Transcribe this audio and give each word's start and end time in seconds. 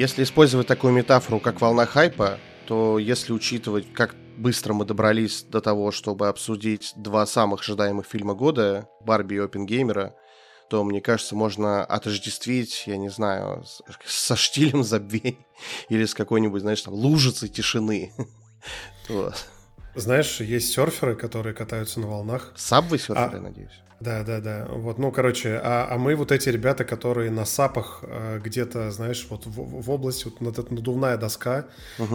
Если 0.00 0.22
использовать 0.22 0.66
такую 0.66 0.94
метафору, 0.94 1.40
как 1.40 1.60
волна 1.60 1.84
хайпа, 1.84 2.38
то 2.66 2.98
если 2.98 3.34
учитывать, 3.34 3.92
как 3.92 4.14
быстро 4.38 4.72
мы 4.72 4.86
добрались 4.86 5.42
до 5.42 5.60
того, 5.60 5.92
чтобы 5.92 6.28
обсудить 6.28 6.94
два 6.96 7.26
самых 7.26 7.60
ожидаемых 7.60 8.06
фильма 8.06 8.32
года, 8.32 8.88
Барби 9.02 9.34
и 9.34 9.40
Опенгеймера, 9.40 10.14
то, 10.70 10.84
мне 10.84 11.02
кажется, 11.02 11.36
можно 11.36 11.84
отождествить, 11.84 12.84
я 12.86 12.96
не 12.96 13.10
знаю, 13.10 13.62
со 14.06 14.36
штилем 14.36 14.84
забвений 14.84 15.46
или 15.90 16.06
с 16.06 16.14
какой-нибудь, 16.14 16.62
знаешь, 16.62 16.80
там, 16.80 16.94
лужицей 16.94 17.50
тишины. 17.50 18.14
Знаешь, 19.94 20.40
есть 20.40 20.72
серферы, 20.72 21.14
которые 21.14 21.54
катаются 21.54 22.00
на 22.00 22.06
волнах. 22.06 22.52
Сабвы 22.56 22.98
серферы, 22.98 23.38
а, 23.38 23.40
надеюсь. 23.40 23.82
Да, 24.00 24.22
да, 24.22 24.40
да. 24.40 24.66
Вот, 24.70 24.98
ну, 24.98 25.12
короче, 25.12 25.60
а, 25.62 25.86
а 25.90 25.98
мы 25.98 26.14
вот 26.14 26.32
эти 26.32 26.48
ребята, 26.48 26.84
которые 26.84 27.30
на 27.30 27.44
сапах 27.44 28.00
э, 28.02 28.40
где-то, 28.42 28.90
знаешь, 28.90 29.26
вот 29.28 29.44
в, 29.44 29.82
в 29.82 29.90
области, 29.90 30.24
вот 30.24 30.36
вот 30.40 30.58
эта 30.58 30.72
надувная 30.72 31.18
доска, 31.18 31.66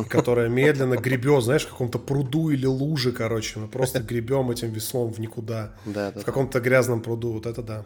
которая 0.09 0.49
медленно 0.49 0.95
гребет, 0.95 1.43
знаешь, 1.43 1.66
в 1.66 1.69
каком-то 1.69 1.99
пруду 1.99 2.49
или 2.49 2.66
луже, 2.66 3.11
короче. 3.11 3.59
Мы 3.59 3.67
просто 3.67 3.99
гребем 3.99 4.49
этим 4.49 4.71
веслом 4.71 5.13
в 5.13 5.19
никуда. 5.19 5.75
Да, 5.85 6.11
да. 6.11 6.21
В 6.21 6.25
каком-то 6.25 6.59
грязном 6.59 7.02
пруду, 7.02 7.33
вот 7.33 7.45
это 7.45 7.61
да. 7.61 7.85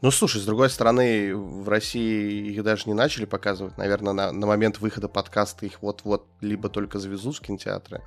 Ну, 0.00 0.12
слушай, 0.12 0.40
с 0.40 0.44
другой 0.44 0.70
стороны, 0.70 1.34
в 1.34 1.68
России 1.68 2.52
их 2.52 2.62
даже 2.62 2.84
не 2.86 2.94
начали 2.94 3.24
показывать. 3.24 3.76
Наверное, 3.76 4.12
на, 4.12 4.32
на 4.32 4.46
момент 4.46 4.78
выхода 4.78 5.08
подкаста 5.08 5.66
их 5.66 5.82
вот-вот 5.82 6.26
либо 6.40 6.68
только 6.68 7.00
завезут 7.00 7.36
в 7.36 7.40
кинотеатры, 7.40 8.02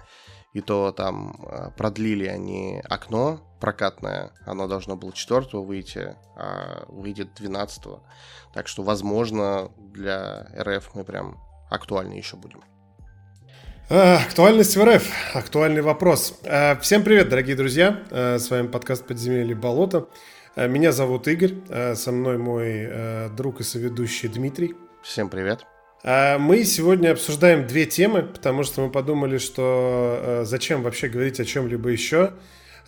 и 0.54 0.62
то 0.62 0.92
там 0.92 1.36
а, 1.48 1.72
продлили 1.72 2.26
они 2.26 2.82
окно 2.90 3.42
прокатное, 3.60 4.32
оно 4.46 4.68
должно 4.68 4.96
было 4.96 5.14
4 5.14 5.48
выйти, 5.54 6.16
а 6.36 6.86
выйдет 6.88 7.34
12 7.36 7.84
Так 8.54 8.68
что, 8.68 8.84
возможно, 8.84 9.72
для 9.78 10.48
РФ 10.60 10.92
мы 10.96 11.04
прям 11.04 11.40
актуальны 11.70 12.14
еще 12.14 12.38
будем. 12.38 12.64
Актуальность 13.90 14.76
в 14.76 14.84
РФ. 14.84 15.36
Актуальный 15.36 15.82
вопрос. 15.82 16.40
А, 16.46 16.76
всем 16.78 17.04
привет, 17.04 17.30
дорогие 17.30 17.56
друзья. 17.56 18.02
С 18.10 18.50
вами 18.50 18.68
подкаст 18.68 19.06
«Подземелье 19.06 19.56
болото». 19.56 20.08
Меня 20.56 20.92
зовут 20.92 21.28
Игорь. 21.28 21.96
Со 21.96 22.12
мной 22.12 22.38
мой 22.38 23.30
друг 23.36 23.62
и 23.62 23.64
соведущий 23.64 24.28
Дмитрий. 24.28 24.76
Всем 25.02 25.30
привет. 25.30 25.71
А 26.04 26.40
мы 26.40 26.64
сегодня 26.64 27.12
обсуждаем 27.12 27.68
две 27.68 27.86
темы, 27.86 28.24
потому 28.24 28.64
что 28.64 28.82
мы 28.82 28.90
подумали, 28.90 29.38
что 29.38 30.20
э, 30.22 30.44
зачем 30.46 30.82
вообще 30.82 31.08
говорить 31.10 31.40
о 31.40 31.46
чем-либо 31.46 31.90
еще. 31.90 32.32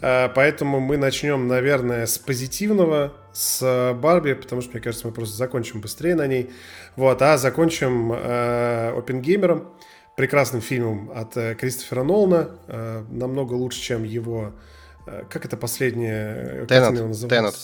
А, 0.02 0.30
поэтому 0.30 0.80
мы 0.80 0.97
начнем, 0.97 1.47
наверное, 1.47 2.08
с 2.08 2.17
позитивного, 2.17 3.14
с 3.31 3.94
Барби, 4.02 4.33
потому 4.33 4.61
что, 4.61 4.72
мне 4.72 4.81
кажется, 4.81 5.08
мы 5.08 5.14
просто 5.14 5.38
закончим 5.38 5.80
быстрее 5.80 6.16
на 6.16 6.25
ней. 6.25 6.52
Вот, 6.95 7.22
а 7.22 7.38
закончим 7.38 8.11
э, 8.14 8.94
Опенгеймером, 8.97 9.70
прекрасным 10.17 10.61
фильмом 10.61 11.11
от 11.16 11.38
э, 11.38 11.55
Кристофера 11.55 12.03
Нолана, 12.03 12.50
э, 12.67 13.03
намного 13.09 13.53
лучше, 13.53 13.80
чем 13.80 14.03
его... 14.03 14.53
Э, 15.05 15.23
как 15.30 15.45
это 15.45 15.55
последнее? 15.55 16.66
Теннет. 16.67 17.30
Теннет. 17.30 17.55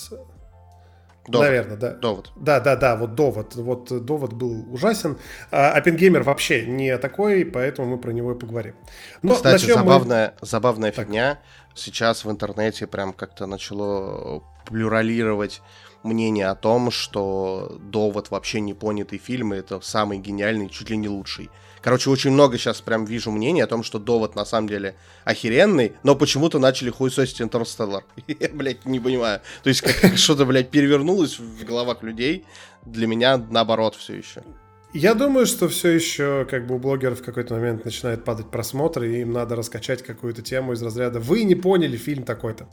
Довод. 1.29 1.47
Наверное, 1.47 1.77
да. 1.77 1.93
Довод. 1.93 2.31
Да, 2.35 2.59
да, 2.59 2.75
да, 2.75 2.95
вот 2.95 3.13
довод. 3.13 3.55
Вот 3.55 4.05
довод 4.05 4.33
был 4.33 4.65
ужасен. 4.73 5.17
А 5.51 5.73
Оппенгеймер 5.73 6.23
вообще 6.23 6.65
не 6.65 6.97
такой, 6.97 7.45
поэтому 7.45 7.87
мы 7.87 7.97
про 7.99 8.11
него 8.11 8.31
и 8.31 8.35
поговорим. 8.35 8.73
Но 9.21 9.35
Кстати, 9.35 9.71
забавная, 9.71 10.33
мы... 10.41 10.47
забавная 10.47 10.91
так. 10.91 11.05
фигня. 11.05 11.39
Сейчас 11.75 12.25
в 12.25 12.31
интернете 12.31 12.87
прям 12.87 13.13
как-то 13.13 13.45
начало 13.45 14.43
плюралировать 14.65 15.61
мнение 16.01 16.47
о 16.47 16.55
том, 16.55 16.89
что 16.89 17.77
довод 17.79 18.31
вообще 18.31 18.59
не 18.59 18.73
понятый 18.73 19.19
фильм, 19.19 19.53
и 19.53 19.57
это 19.57 19.79
самый 19.81 20.17
гениальный, 20.17 20.67
чуть 20.67 20.89
ли 20.89 20.97
не 20.97 21.09
лучший. 21.09 21.49
Короче, 21.81 22.09
очень 22.09 22.31
много 22.31 22.57
сейчас 22.57 22.81
прям 22.81 23.05
вижу 23.05 23.31
мнений 23.31 23.61
о 23.61 23.67
том, 23.67 23.83
что 23.83 23.99
довод 23.99 24.35
на 24.35 24.45
самом 24.45 24.67
деле 24.67 24.95
охеренный, 25.23 25.93
но 26.03 26.15
почему-то 26.15 26.59
начали 26.59 26.89
хуесосить 26.89 27.41
Интерстеллар. 27.41 28.03
Я, 28.27 28.49
блядь, 28.49 28.85
не 28.85 28.99
понимаю. 28.99 29.41
То 29.63 29.69
есть 29.69 29.81
как 29.81 30.17
что-то, 30.17 30.45
блядь, 30.45 30.69
перевернулось 30.69 31.39
в 31.39 31.63
головах 31.65 32.03
людей. 32.03 32.45
Для 32.85 33.07
меня 33.07 33.37
наоборот 33.37 33.95
все 33.95 34.15
еще. 34.15 34.43
Я 34.91 35.13
думаю, 35.13 35.45
что 35.45 35.69
все 35.69 35.89
еще 35.89 36.47
как 36.49 36.65
бы 36.65 36.75
у 36.75 36.79
блогеров 36.79 37.19
в 37.19 37.23
какой-то 37.23 37.53
момент 37.53 37.85
начинает 37.85 38.23
падать 38.23 38.49
просмотры, 38.49 39.13
и 39.13 39.21
им 39.21 39.31
надо 39.31 39.55
раскачать 39.55 40.01
какую-то 40.01 40.41
тему 40.41 40.73
из 40.73 40.81
разряда 40.81 41.19
«Вы 41.19 41.43
не 41.43 41.53
поняли 41.53 41.95
фильм 41.95 42.23
такой-то». 42.23 42.67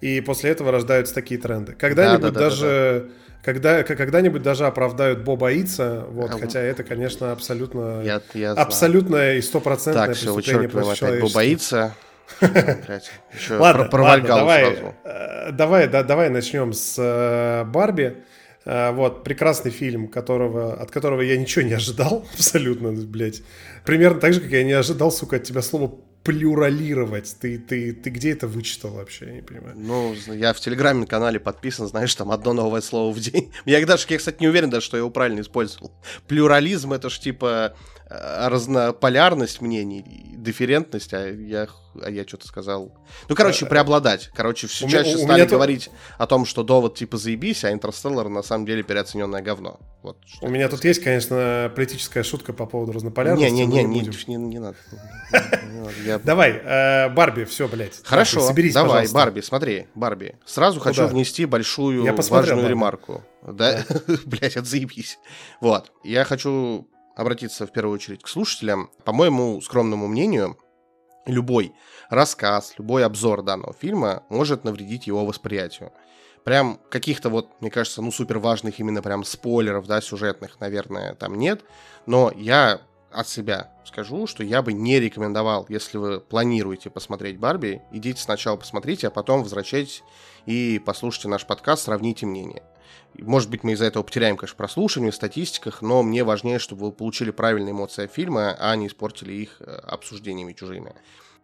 И 0.00 0.20
после 0.20 0.50
этого 0.50 0.72
рождаются 0.72 1.14
такие 1.14 1.40
тренды. 1.40 1.72
Когда-нибудь 1.72 2.22
да, 2.22 2.30
да, 2.30 2.40
даже... 2.40 2.66
Да, 2.66 3.08
да 3.08 3.14
когда, 3.42 3.82
когда-нибудь 3.82 4.42
даже 4.42 4.66
оправдают 4.66 5.20
Боба 5.20 5.52
Ица, 5.54 6.04
вот, 6.10 6.30
а, 6.30 6.38
хотя 6.38 6.60
это, 6.60 6.82
конечно, 6.84 7.32
абсолютно, 7.32 8.02
я, 8.02 8.20
я 8.34 8.52
абсолютное 8.52 9.36
и 9.36 9.40
стопроцентное 9.40 10.08
так, 10.08 10.16
преступление 10.16 10.68
против 10.68 10.98
человечества. 10.98 11.38
Боба 11.38 11.44
Ица. 11.46 11.94
Ладно, 13.50 13.88
ладно, 13.90 14.28
давай, 14.28 14.78
э, 15.04 15.52
давай, 15.52 15.88
да, 15.88 16.02
давай 16.02 16.28
начнем 16.28 16.72
с 16.72 16.96
э, 16.98 17.64
Барби. 17.64 18.18
Э, 18.64 18.92
вот, 18.92 19.24
прекрасный 19.24 19.70
фильм, 19.70 20.06
которого, 20.06 20.74
от 20.74 20.90
которого 20.90 21.22
я 21.22 21.36
ничего 21.38 21.64
не 21.64 21.72
ожидал, 21.72 22.26
абсолютно, 22.34 22.92
блядь. 22.92 23.42
Примерно 23.84 24.20
так 24.20 24.34
же, 24.34 24.40
как 24.40 24.50
я 24.50 24.64
не 24.64 24.72
ожидал, 24.72 25.10
сука, 25.10 25.36
от 25.36 25.44
тебя 25.44 25.62
слова 25.62 25.92
плюралировать? 26.22 27.36
Ты, 27.40 27.58
ты, 27.58 27.92
ты 27.92 28.10
где 28.10 28.32
это 28.32 28.46
вычитал 28.46 28.92
вообще? 28.92 29.26
Я 29.26 29.32
не 29.32 29.42
понимаю. 29.42 29.74
Ну, 29.76 30.14
я 30.32 30.52
в 30.52 30.60
телеграме-канале 30.60 31.40
подписан, 31.40 31.88
знаешь, 31.88 32.14
там 32.14 32.30
одно 32.30 32.52
новое 32.52 32.80
слово 32.80 33.12
в 33.12 33.20
день. 33.20 33.52
Я 33.64 33.84
даже, 33.86 34.06
я, 34.08 34.18
кстати, 34.18 34.36
не 34.40 34.48
уверен 34.48 34.70
даже, 34.70 34.86
что 34.86 34.96
я 34.96 35.00
его 35.00 35.10
правильно 35.10 35.40
использовал. 35.40 35.92
Плюрализм— 36.28 36.92
это 36.94 37.08
ж 37.08 37.18
типа 37.18 37.74
разнополярность 38.10 39.60
мнений, 39.60 40.04
дифферентность, 40.36 41.14
а 41.14 41.28
я, 41.28 41.68
а 42.02 42.10
я 42.10 42.26
что-то 42.26 42.48
сказал. 42.48 42.92
Ну, 43.28 43.36
короче, 43.36 43.66
э, 43.66 43.68
преобладать. 43.68 44.30
Короче, 44.34 44.66
все 44.66 44.88
чаще 44.88 45.16
у 45.16 45.20
стали 45.20 45.44
говорить 45.44 45.84
тут... 45.84 45.94
о 46.18 46.26
том, 46.26 46.44
что 46.44 46.64
довод 46.64 46.96
типа 46.96 47.16
заебись, 47.16 47.64
а 47.64 47.72
Интерстеллар 47.72 48.28
на 48.28 48.42
самом 48.42 48.66
деле 48.66 48.82
переоцененное 48.82 49.42
говно. 49.42 49.78
Вот, 50.02 50.18
у 50.40 50.48
меня 50.48 50.68
тут 50.68 50.84
есть, 50.84 51.02
конечно, 51.02 51.70
политическая 51.74 52.24
шутка 52.24 52.52
по 52.52 52.66
поводу 52.66 52.92
разнополярности. 52.92 53.48
Не-не-не, 53.48 53.84
не, 53.84 54.00
не, 54.00 54.10
не, 54.26 54.36
не 54.36 54.58
надо. 54.58 54.76
Давай, 56.24 56.60
э, 56.62 57.08
Барби, 57.10 57.44
все, 57.44 57.68
блядь. 57.68 58.00
Хорошо, 58.02 58.52
давай, 58.72 59.08
Барби, 59.08 59.40
смотри, 59.40 59.86
Барби. 59.94 60.34
Сразу 60.44 60.80
хочу 60.80 61.06
внести 61.06 61.44
большую 61.44 62.04
важную 62.14 62.68
ремарку. 62.68 63.22
Да, 63.42 63.84
блядь, 64.26 64.56
отзаебись. 64.56 65.18
Вот, 65.60 65.92
я 66.04 66.24
хочу 66.24 66.86
обратиться 67.16 67.66
в 67.66 67.72
первую 67.72 67.94
очередь 67.94 68.22
к 68.22 68.28
слушателям. 68.28 68.90
По 69.04 69.12
моему 69.12 69.60
скромному 69.60 70.06
мнению, 70.06 70.56
любой 71.26 71.72
рассказ, 72.08 72.74
любой 72.78 73.04
обзор 73.04 73.42
данного 73.42 73.72
фильма 73.72 74.24
может 74.28 74.64
навредить 74.64 75.06
его 75.06 75.24
восприятию. 75.24 75.92
Прям 76.44 76.80
каких-то 76.90 77.28
вот, 77.28 77.48
мне 77.60 77.70
кажется, 77.70 78.00
ну 78.00 78.10
супер 78.10 78.38
важных 78.38 78.80
именно 78.80 79.02
прям 79.02 79.24
спойлеров, 79.24 79.86
да, 79.86 80.00
сюжетных, 80.00 80.58
наверное, 80.60 81.14
там 81.14 81.34
нет. 81.34 81.62
Но 82.06 82.32
я 82.34 82.80
от 83.12 83.28
себя 83.28 83.72
скажу, 83.84 84.26
что 84.26 84.42
я 84.42 84.62
бы 84.62 84.72
не 84.72 85.00
рекомендовал, 85.00 85.66
если 85.68 85.98
вы 85.98 86.20
планируете 86.20 86.90
посмотреть 86.90 87.38
Барби, 87.38 87.82
идите 87.92 88.22
сначала 88.22 88.56
посмотрите, 88.56 89.08
а 89.08 89.10
потом 89.10 89.42
возвращайтесь 89.42 90.02
и 90.46 90.80
послушайте 90.84 91.28
наш 91.28 91.46
подкаст, 91.46 91.84
сравните 91.84 92.26
мнение. 92.26 92.62
Может 93.18 93.50
быть, 93.50 93.64
мы 93.64 93.72
из-за 93.72 93.86
этого 93.86 94.02
потеряем, 94.02 94.36
конечно, 94.36 94.56
прослушивание 94.56 95.12
в 95.12 95.14
статистиках, 95.14 95.82
но 95.82 96.02
мне 96.02 96.24
важнее, 96.24 96.58
чтобы 96.58 96.86
вы 96.86 96.92
получили 96.92 97.30
правильные 97.30 97.72
эмоции 97.72 98.04
от 98.04 98.12
фильма, 98.12 98.56
а 98.58 98.74
не 98.76 98.86
испортили 98.86 99.32
их 99.32 99.56
э, 99.60 99.64
обсуждениями 99.64 100.52
чужими. 100.52 100.94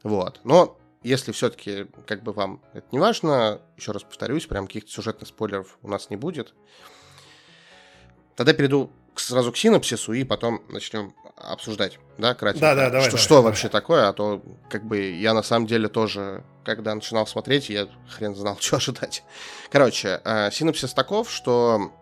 Вот. 0.03 0.41
Но 0.45 0.79
если 1.03 1.33
все-таки 1.33 1.87
как 2.06 2.23
бы 2.23 2.33
вам 2.33 2.62
это 2.73 2.87
не 2.93 2.99
важно, 2.99 3.61
еще 3.77 3.93
раз 3.93 4.03
повторюсь, 4.03 4.47
прям 4.47 4.67
каких-то 4.67 4.91
сюжетных 4.91 5.29
спойлеров 5.29 5.79
у 5.83 5.89
нас 5.89 6.11
не 6.11 6.17
будет. 6.17 6.55
Тогда 8.35 8.53
перейду 8.53 8.91
сразу 9.21 9.53
к 9.53 9.57
синапсису 9.57 10.13
и 10.13 10.25
потом 10.25 10.63
начнем 10.69 11.15
обсуждать, 11.37 11.99
да, 12.19 12.35
кратко. 12.35 12.61
Да, 12.61 12.75
да, 12.75 12.91
давай. 12.91 13.03
Что, 13.03 13.11
давай, 13.11 13.23
что 13.23 13.35
давай. 13.35 13.45
вообще 13.45 13.69
такое, 13.69 14.09
а 14.09 14.13
то 14.13 14.43
как 14.71 14.85
бы 14.87 15.11
я 15.11 15.35
на 15.35 15.43
самом 15.43 15.67
деле 15.67 15.89
тоже, 15.89 16.45
когда 16.65 16.95
начинал 16.95 17.27
смотреть, 17.27 17.69
я 17.69 17.89
хрен 18.09 18.35
знал, 18.35 18.57
что 18.61 18.77
ожидать. 18.77 19.23
Короче, 19.71 20.21
э, 20.25 20.51
синапсис 20.51 20.93
таков, 20.93 21.31
что 21.31 21.93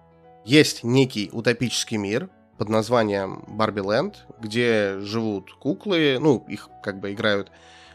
есть 0.45 0.85
некий 0.85 1.31
утопический 1.33 1.97
мир 1.97 2.29
под 2.59 2.69
названием 2.69 3.45
Барби 3.49 3.81
Ленд, 3.81 4.25
где 4.41 4.99
живут 5.01 5.53
куклы, 5.55 6.19
ну, 6.21 6.45
их 6.49 6.69
как 6.83 7.01
бы 7.01 7.13
играют 7.13 7.51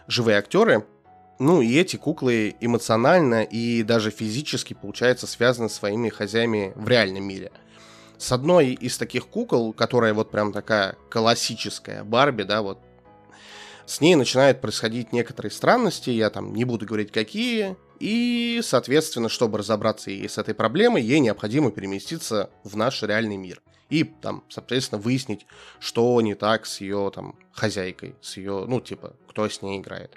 живые 0.07 0.37
актеры, 0.37 0.85
ну 1.39 1.61
и 1.61 1.77
эти 1.77 1.95
куклы 1.95 2.55
эмоционально 2.59 3.43
и 3.43 3.83
даже 3.83 4.11
физически, 4.11 4.73
получается, 4.73 5.25
связаны 5.25 5.69
с 5.69 5.75
своими 5.75 6.09
хозяями 6.09 6.73
в 6.75 6.87
реальном 6.89 7.23
мире– 7.23 7.51
с 8.19 8.31
одной 8.31 8.73
из 8.73 8.97
таких 8.97 9.27
кукол, 9.27 9.73
которая 9.73 10.13
вот 10.13 10.29
прям 10.29 10.51
такая 10.51 10.95
классическая 11.09 12.03
Барби, 12.03 12.43
да, 12.43 12.61
вот, 12.61 12.79
с 13.85 14.01
ней 14.01 14.15
начинают 14.15 14.61
происходить 14.61 15.13
некоторые 15.13 15.51
странности, 15.51 16.11
я 16.11 16.29
там 16.29 16.53
не 16.53 16.65
буду 16.65 16.85
говорить 16.85 17.11
какие, 17.11 17.75
и, 17.99 18.61
соответственно, 18.63 19.29
чтобы 19.29 19.57
разобраться 19.57 20.11
и 20.11 20.27
с 20.27 20.37
этой 20.37 20.53
проблемой, 20.53 21.01
ей 21.01 21.19
необходимо 21.19 21.71
переместиться 21.71 22.51
в 22.63 22.77
наш 22.77 23.01
реальный 23.01 23.37
мир. 23.37 23.61
И 23.89 24.03
там, 24.03 24.43
соответственно, 24.49 25.01
выяснить, 25.01 25.47
что 25.79 26.21
не 26.21 26.35
так 26.35 26.67
с 26.67 26.81
ее 26.81 27.11
там 27.13 27.39
хозяйкой, 27.51 28.15
с 28.21 28.37
ее, 28.37 28.65
ну, 28.67 28.79
типа, 28.79 29.15
кто 29.27 29.49
с 29.49 29.63
ней 29.63 29.79
играет. 29.79 30.11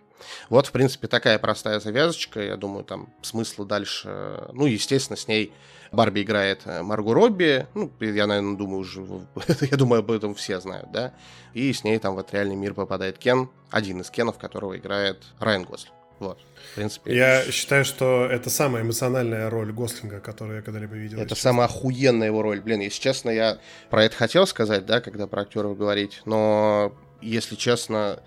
Вот, 0.51 0.67
в 0.67 0.73
принципе, 0.73 1.09
такая 1.09 1.39
простая 1.39 1.81
завязочка. 1.81 2.41
Я 2.41 2.57
думаю, 2.57 2.85
там 2.85 3.13
смысла 3.23 3.65
дальше... 3.65 4.49
Ну, 4.53 4.67
естественно, 4.67 5.17
с 5.17 5.27
ней 5.27 5.53
Барби 5.93 6.23
играет 6.23 6.63
э, 6.65 6.83
Марго 6.83 7.13
Робби. 7.13 7.67
Ну, 7.75 7.93
я, 8.01 8.27
наверное, 8.27 8.57
думаю 8.57 8.81
уже... 8.81 9.03
я 9.61 9.77
думаю, 9.77 10.01
об 10.01 10.11
этом 10.11 10.35
все 10.35 10.59
знают, 10.59 10.91
да? 10.91 11.13
И 11.53 11.73
с 11.73 11.85
ней 11.85 11.99
там 11.99 12.15
в 12.15 12.19
этот 12.19 12.33
реальный 12.33 12.57
мир 12.57 12.73
попадает 12.73 13.19
Кен, 13.19 13.51
один 13.71 14.01
из 14.01 14.11
Кенов, 14.11 14.39
которого 14.39 14.77
играет 14.77 15.23
Райан 15.39 15.65
Гослинг. 15.65 15.95
Вот, 16.19 16.39
в 16.73 16.75
принципе. 16.77 17.17
Я 17.17 17.43
считаю, 17.51 17.85
что 17.85 18.27
это 18.31 18.49
самая 18.49 18.85
эмоциональная 18.85 19.51
роль 19.51 19.73
Гослинга, 19.73 20.21
которую 20.21 20.57
я 20.57 20.63
когда-либо 20.63 20.95
видел. 20.95 21.19
Это 21.19 21.35
самая 21.35 21.67
охуенная 21.67 22.29
его 22.29 22.43
роль. 22.43 22.61
Блин, 22.61 22.81
если 22.81 23.01
честно, 23.01 23.31
я 23.31 23.59
про 23.91 24.05
это 24.05 24.17
хотел 24.17 24.47
сказать, 24.47 24.87
да, 24.87 25.01
когда 25.01 25.27
про 25.27 25.43
актеров 25.43 25.77
говорить, 25.77 26.23
но, 26.25 26.95
если 27.21 27.57
честно, 27.57 28.23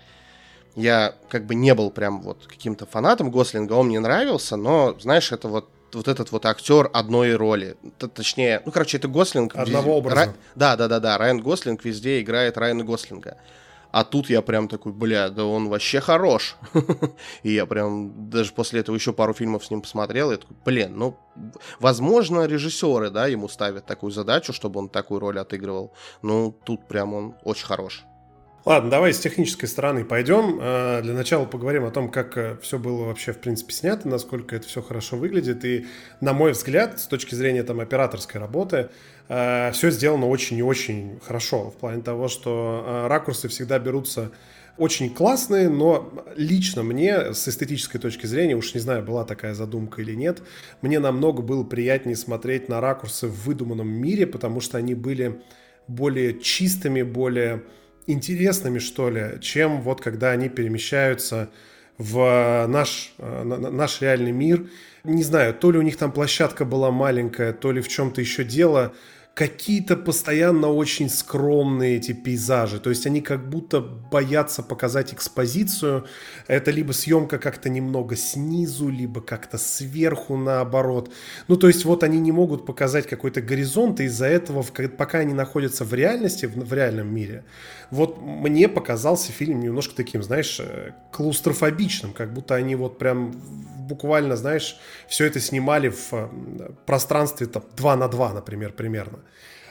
я 0.74 1.14
как 1.30 1.46
бы 1.46 1.54
не 1.54 1.74
был 1.74 1.90
прям 1.90 2.20
вот 2.20 2.46
каким-то 2.46 2.84
фанатом 2.84 3.30
Гослинга, 3.30 3.72
он 3.72 3.86
мне 3.86 3.98
нравился, 3.98 4.56
но, 4.56 4.94
знаешь, 5.00 5.32
это 5.32 5.48
вот 5.48 5.70
вот 5.96 6.08
этот 6.08 6.30
вот 6.30 6.46
актер 6.46 6.90
одной 6.92 7.34
роли. 7.34 7.76
Т 7.98 8.06
точнее, 8.08 8.62
ну, 8.64 8.70
короче, 8.70 8.98
это 8.98 9.08
Гослинг. 9.08 9.56
Одного 9.56 9.88
везде... 9.88 9.98
образа. 9.98 10.16
Ра... 10.16 10.34
Да, 10.54 10.76
да, 10.76 10.88
да, 10.88 11.00
да. 11.00 11.18
Райан 11.18 11.40
Гослинг 11.40 11.84
везде 11.84 12.20
играет 12.20 12.58
Райана 12.58 12.84
Гослинга. 12.84 13.38
А 13.90 14.04
тут 14.04 14.28
я 14.28 14.42
прям 14.42 14.68
такой, 14.68 14.92
бля, 14.92 15.30
да 15.30 15.44
он 15.44 15.68
вообще 15.68 16.00
хорош. 16.00 16.56
и 17.42 17.52
я 17.52 17.64
прям 17.64 18.28
даже 18.28 18.52
после 18.52 18.80
этого 18.80 18.94
еще 18.94 19.12
пару 19.12 19.32
фильмов 19.32 19.64
с 19.64 19.70
ним 19.70 19.80
посмотрел. 19.80 20.32
И 20.32 20.36
такой, 20.36 20.56
блин, 20.64 20.98
ну, 20.98 21.16
возможно, 21.80 22.46
режиссеры, 22.46 23.10
да, 23.10 23.26
ему 23.26 23.48
ставят 23.48 23.86
такую 23.86 24.10
задачу, 24.10 24.52
чтобы 24.52 24.80
он 24.80 24.90
такую 24.90 25.20
роль 25.20 25.38
отыгрывал. 25.38 25.94
Ну, 26.20 26.54
тут 26.64 26.86
прям 26.88 27.14
он 27.14 27.34
очень 27.42 27.66
хорош. 27.66 28.04
Ладно, 28.66 28.90
давай 28.90 29.14
с 29.14 29.20
технической 29.20 29.68
стороны 29.68 30.04
пойдем. 30.04 30.58
Э, 30.60 31.00
для 31.00 31.14
начала 31.14 31.44
поговорим 31.44 31.84
о 31.84 31.92
том, 31.92 32.10
как 32.10 32.36
э, 32.36 32.56
все 32.62 32.80
было 32.80 33.04
вообще, 33.04 33.32
в 33.32 33.38
принципе, 33.38 33.72
снято, 33.72 34.08
насколько 34.08 34.56
это 34.56 34.66
все 34.66 34.82
хорошо 34.82 35.16
выглядит. 35.16 35.64
И, 35.64 35.86
на 36.20 36.32
мой 36.32 36.50
взгляд, 36.50 36.98
с 36.98 37.06
точки 37.06 37.36
зрения 37.36 37.62
там 37.62 37.78
операторской 37.78 38.40
работы, 38.40 38.88
э, 39.28 39.70
все 39.70 39.90
сделано 39.92 40.26
очень 40.26 40.58
и 40.58 40.64
очень 40.64 41.20
хорошо. 41.24 41.70
В 41.70 41.76
плане 41.76 42.02
того, 42.02 42.26
что 42.26 43.06
ракурсы 43.08 43.46
всегда 43.46 43.78
берутся 43.78 44.32
очень 44.78 45.14
классные, 45.14 45.68
но 45.68 46.12
лично 46.34 46.82
мне, 46.82 47.34
с 47.34 47.46
эстетической 47.46 48.00
точки 48.00 48.26
зрения, 48.26 48.56
уж 48.56 48.74
не 48.74 48.80
знаю, 48.80 49.04
была 49.04 49.24
такая 49.24 49.54
задумка 49.54 50.02
или 50.02 50.16
нет, 50.16 50.42
мне 50.82 50.98
намного 50.98 51.40
было 51.40 51.62
приятнее 51.62 52.16
смотреть 52.16 52.68
на 52.68 52.80
ракурсы 52.80 53.28
в 53.28 53.44
выдуманном 53.44 53.88
мире, 53.88 54.26
потому 54.26 54.60
что 54.60 54.76
они 54.76 54.96
были 54.96 55.40
более 55.86 56.40
чистыми, 56.40 57.02
более 57.02 57.62
интересными, 58.06 58.78
что 58.78 59.10
ли, 59.10 59.38
чем 59.40 59.80
вот 59.82 60.00
когда 60.00 60.30
они 60.30 60.48
перемещаются 60.48 61.50
в 61.98 62.66
наш, 62.68 63.14
э, 63.18 63.42
наш 63.44 64.00
реальный 64.00 64.32
мир. 64.32 64.68
Не 65.04 65.22
знаю, 65.22 65.54
то 65.54 65.70
ли 65.70 65.78
у 65.78 65.82
них 65.82 65.96
там 65.96 66.12
площадка 66.12 66.64
была 66.64 66.90
маленькая, 66.90 67.52
то 67.52 67.72
ли 67.72 67.80
в 67.80 67.88
чем-то 67.88 68.20
еще 68.20 68.44
дело 68.44 68.92
какие-то 69.36 69.98
постоянно 69.98 70.68
очень 70.72 71.10
скромные 71.10 71.98
эти 71.98 72.12
пейзажи. 72.12 72.80
То 72.80 72.88
есть 72.88 73.06
они 73.06 73.20
как 73.20 73.50
будто 73.50 73.82
боятся 73.82 74.62
показать 74.62 75.12
экспозицию. 75.12 76.06
Это 76.46 76.70
либо 76.70 76.92
съемка 76.92 77.38
как-то 77.38 77.68
немного 77.68 78.16
снизу, 78.16 78.88
либо 78.88 79.20
как-то 79.20 79.58
сверху 79.58 80.38
наоборот. 80.38 81.12
Ну, 81.48 81.56
то 81.58 81.68
есть 81.68 81.84
вот 81.84 82.02
они 82.02 82.18
не 82.18 82.32
могут 82.32 82.64
показать 82.64 83.06
какой-то 83.06 83.42
горизонт, 83.42 84.00
и 84.00 84.04
из-за 84.04 84.26
этого, 84.26 84.64
пока 84.96 85.18
они 85.18 85.34
находятся 85.34 85.84
в 85.84 85.92
реальности, 85.92 86.46
в, 86.46 86.72
реальном 86.72 87.14
мире, 87.14 87.44
вот 87.90 88.18
мне 88.22 88.70
показался 88.70 89.32
фильм 89.32 89.60
немножко 89.60 89.94
таким, 89.94 90.22
знаешь, 90.22 90.58
э, 90.60 90.92
клаустрофобичным, 91.12 92.14
как 92.14 92.32
будто 92.32 92.54
они 92.54 92.74
вот 92.74 92.96
прям 92.96 93.32
буквально, 93.86 94.36
знаешь, 94.36 94.78
все 95.08 95.26
это 95.26 95.40
снимали 95.40 95.90
в 95.90 96.12
э, 96.12 96.28
пространстве 96.86 97.46
там 97.48 97.64
2 97.76 97.96
на 97.96 98.08
2, 98.08 98.32
например, 98.32 98.72
примерно. 98.72 99.18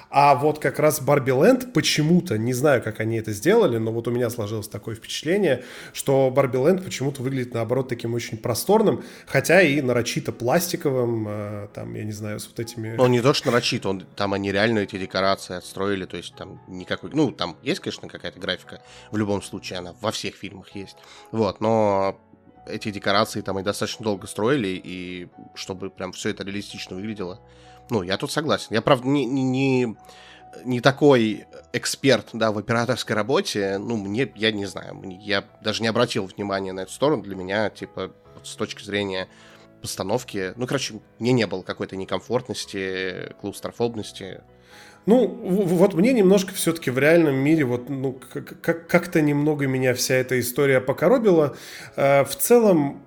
А 0.10 0.36
вот 0.36 0.60
как 0.60 0.80
раз 0.80 1.02
Барби 1.02 1.32
Ленд 1.32 1.74
почему-то, 1.74 2.38
не 2.38 2.54
знаю, 2.54 2.82
как 2.82 3.02
они 3.02 3.18
это 3.18 3.34
сделали, 3.34 3.78
но 3.78 3.92
вот 3.92 4.08
у 4.08 4.12
меня 4.12 4.30
сложилось 4.30 4.70
такое 4.70 4.96
впечатление, 4.96 5.66
что 5.92 6.32
Барби 6.32 6.56
Ленд 6.56 6.86
почему-то 6.86 7.22
выглядит, 7.22 7.54
наоборот, 7.54 7.90
таким 7.90 8.14
очень 8.14 8.38
просторным, 8.38 9.04
хотя 9.28 9.62
и 9.62 9.82
нарочито 9.82 10.32
пластиковым, 10.32 11.26
э, 11.28 11.68
там, 11.74 11.94
я 11.96 12.04
не 12.06 12.14
знаю, 12.14 12.40
с 12.40 12.48
вот 12.48 12.60
этими... 12.62 12.96
Он 12.98 13.12
не 13.12 13.22
то, 13.22 13.34
что 13.34 13.48
нарочито, 13.48 13.90
он, 13.90 14.06
там 14.16 14.34
они 14.34 14.54
реально 14.54 14.80
эти 14.80 14.98
декорации 14.98 15.58
отстроили, 15.58 16.06
то 16.06 16.16
есть 16.16 16.34
там 16.36 16.62
никакой... 16.68 17.10
Ну, 17.12 17.32
там 17.32 17.58
есть, 17.62 17.82
конечно, 17.82 18.08
какая-то 18.08 18.40
графика, 18.40 18.82
в 19.12 19.18
любом 19.18 19.42
случае 19.42 19.80
она 19.80 19.96
во 20.00 20.12
всех 20.12 20.36
фильмах 20.36 20.74
есть, 20.76 20.96
вот, 21.32 21.60
но 21.60 22.18
эти 22.68 22.90
декорации 22.92 23.42
там 23.42 23.60
и 23.60 23.64
достаточно 23.64 24.04
долго 24.04 24.28
строили, 24.28 24.80
и 24.82 25.28
чтобы 25.56 25.90
прям 25.90 26.12
все 26.14 26.30
это 26.30 26.44
реалистично 26.44 26.96
выглядело. 26.96 27.42
Ну, 27.90 28.04
я 28.04 28.18
тут 28.18 28.32
согласен. 28.32 28.68
Я, 28.72 28.82
правда, 28.82 29.08
не, 29.08 29.26
не, 29.26 29.96
не, 30.64 30.80
такой 30.82 31.46
эксперт, 31.74 32.30
да, 32.34 32.52
в 32.52 32.58
операторской 32.58 33.16
работе. 33.16 33.78
Ну, 33.78 33.98
мне, 33.98 34.32
я 34.36 34.52
не 34.52 34.66
знаю, 34.66 35.02
я 35.22 35.46
даже 35.62 35.82
не 35.82 35.88
обратил 35.88 36.26
внимания 36.26 36.74
на 36.74 36.82
эту 36.82 36.92
сторону. 36.92 37.24
Для 37.24 37.36
меня, 37.36 37.70
типа, 37.70 38.12
с 38.44 38.56
точки 38.56 38.84
зрения 38.84 39.28
постановки, 39.82 40.54
ну, 40.56 40.66
короче, 40.66 40.96
мне 41.20 41.32
не 41.32 41.46
было 41.46 41.62
какой-то 41.62 41.96
некомфортности, 41.96 43.36
клаустрофобности. 43.40 44.42
Ну, 45.06 45.28
вот 45.28 45.94
мне 45.94 46.14
немножко 46.14 46.54
все-таки 46.56 46.90
в 46.90 46.98
реальном 46.98 47.36
мире 47.36 47.64
вот 47.64 47.90
ну 47.90 48.20
как-то 48.64 49.22
немного 49.22 49.68
меня 49.68 49.94
вся 49.94 50.16
эта 50.16 50.40
история 50.40 50.82
покоробила. 50.82 51.56
Э, 51.96 52.24
в 52.24 52.36
целом, 52.36 53.05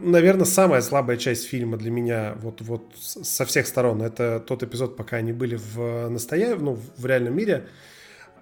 наверное, 0.00 0.44
самая 0.44 0.80
слабая 0.80 1.16
часть 1.16 1.46
фильма 1.46 1.76
для 1.76 1.90
меня 1.90 2.34
вот, 2.36 2.60
вот 2.60 2.94
со 2.96 3.44
всех 3.44 3.66
сторон 3.66 4.02
это 4.02 4.40
тот 4.40 4.62
эпизод, 4.62 4.96
пока 4.96 5.16
они 5.16 5.32
были 5.32 5.56
в 5.56 6.08
настоя... 6.08 6.56
ну, 6.56 6.78
в 6.96 7.06
реальном 7.06 7.36
мире. 7.36 7.68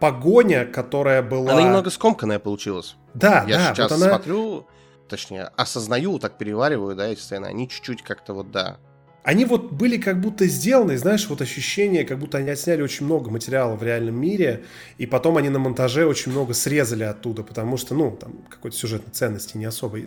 Погоня, 0.01 0.65
которая 0.65 1.23
была... 1.23 1.53
Она 1.53 1.63
немного 1.63 1.91
скомканная 1.91 2.39
получилась. 2.39 2.97
Да, 3.15 3.45
Я 3.49 3.57
да. 3.59 3.75
сейчас 3.75 3.91
вот 3.91 4.01
она... 4.01 4.09
смотрю, 4.11 4.67
точнее, 5.09 5.51
осознаю, 5.57 6.19
так 6.19 6.39
перевариваю, 6.39 6.95
да, 6.95 7.09
эти 7.09 7.21
сцены, 7.21 7.47
они 7.47 7.69
чуть-чуть 7.69 8.03
как-то 8.03 8.35
вот, 8.35 8.51
да, 8.53 8.79
они 9.29 9.45
вот 9.45 9.73
были 9.73 9.99
как 9.99 10.23
будто 10.23 10.47
сделаны, 10.47 10.97
знаешь, 10.97 11.29
вот 11.29 11.43
ощущение, 11.43 12.07
как 12.07 12.19
будто 12.19 12.39
они 12.39 12.49
отсняли 12.49 12.81
очень 12.81 13.05
много 13.05 13.31
материала 13.31 13.77
в 13.77 13.83
реальном 13.83 14.19
мире, 14.19 14.65
и 14.97 15.05
потом 15.05 15.37
они 15.37 15.51
на 15.51 15.59
монтаже 15.59 16.07
очень 16.07 16.33
много 16.33 16.55
срезали 16.55 17.05
оттуда, 17.05 17.43
потому 17.43 17.77
что, 17.77 17.95
ну, 17.95 18.17
там 18.17 18.39
какой-то 18.49 18.75
сюжетной 18.75 19.13
ценности 19.13 19.59
не 19.59 19.67
особо 19.67 19.99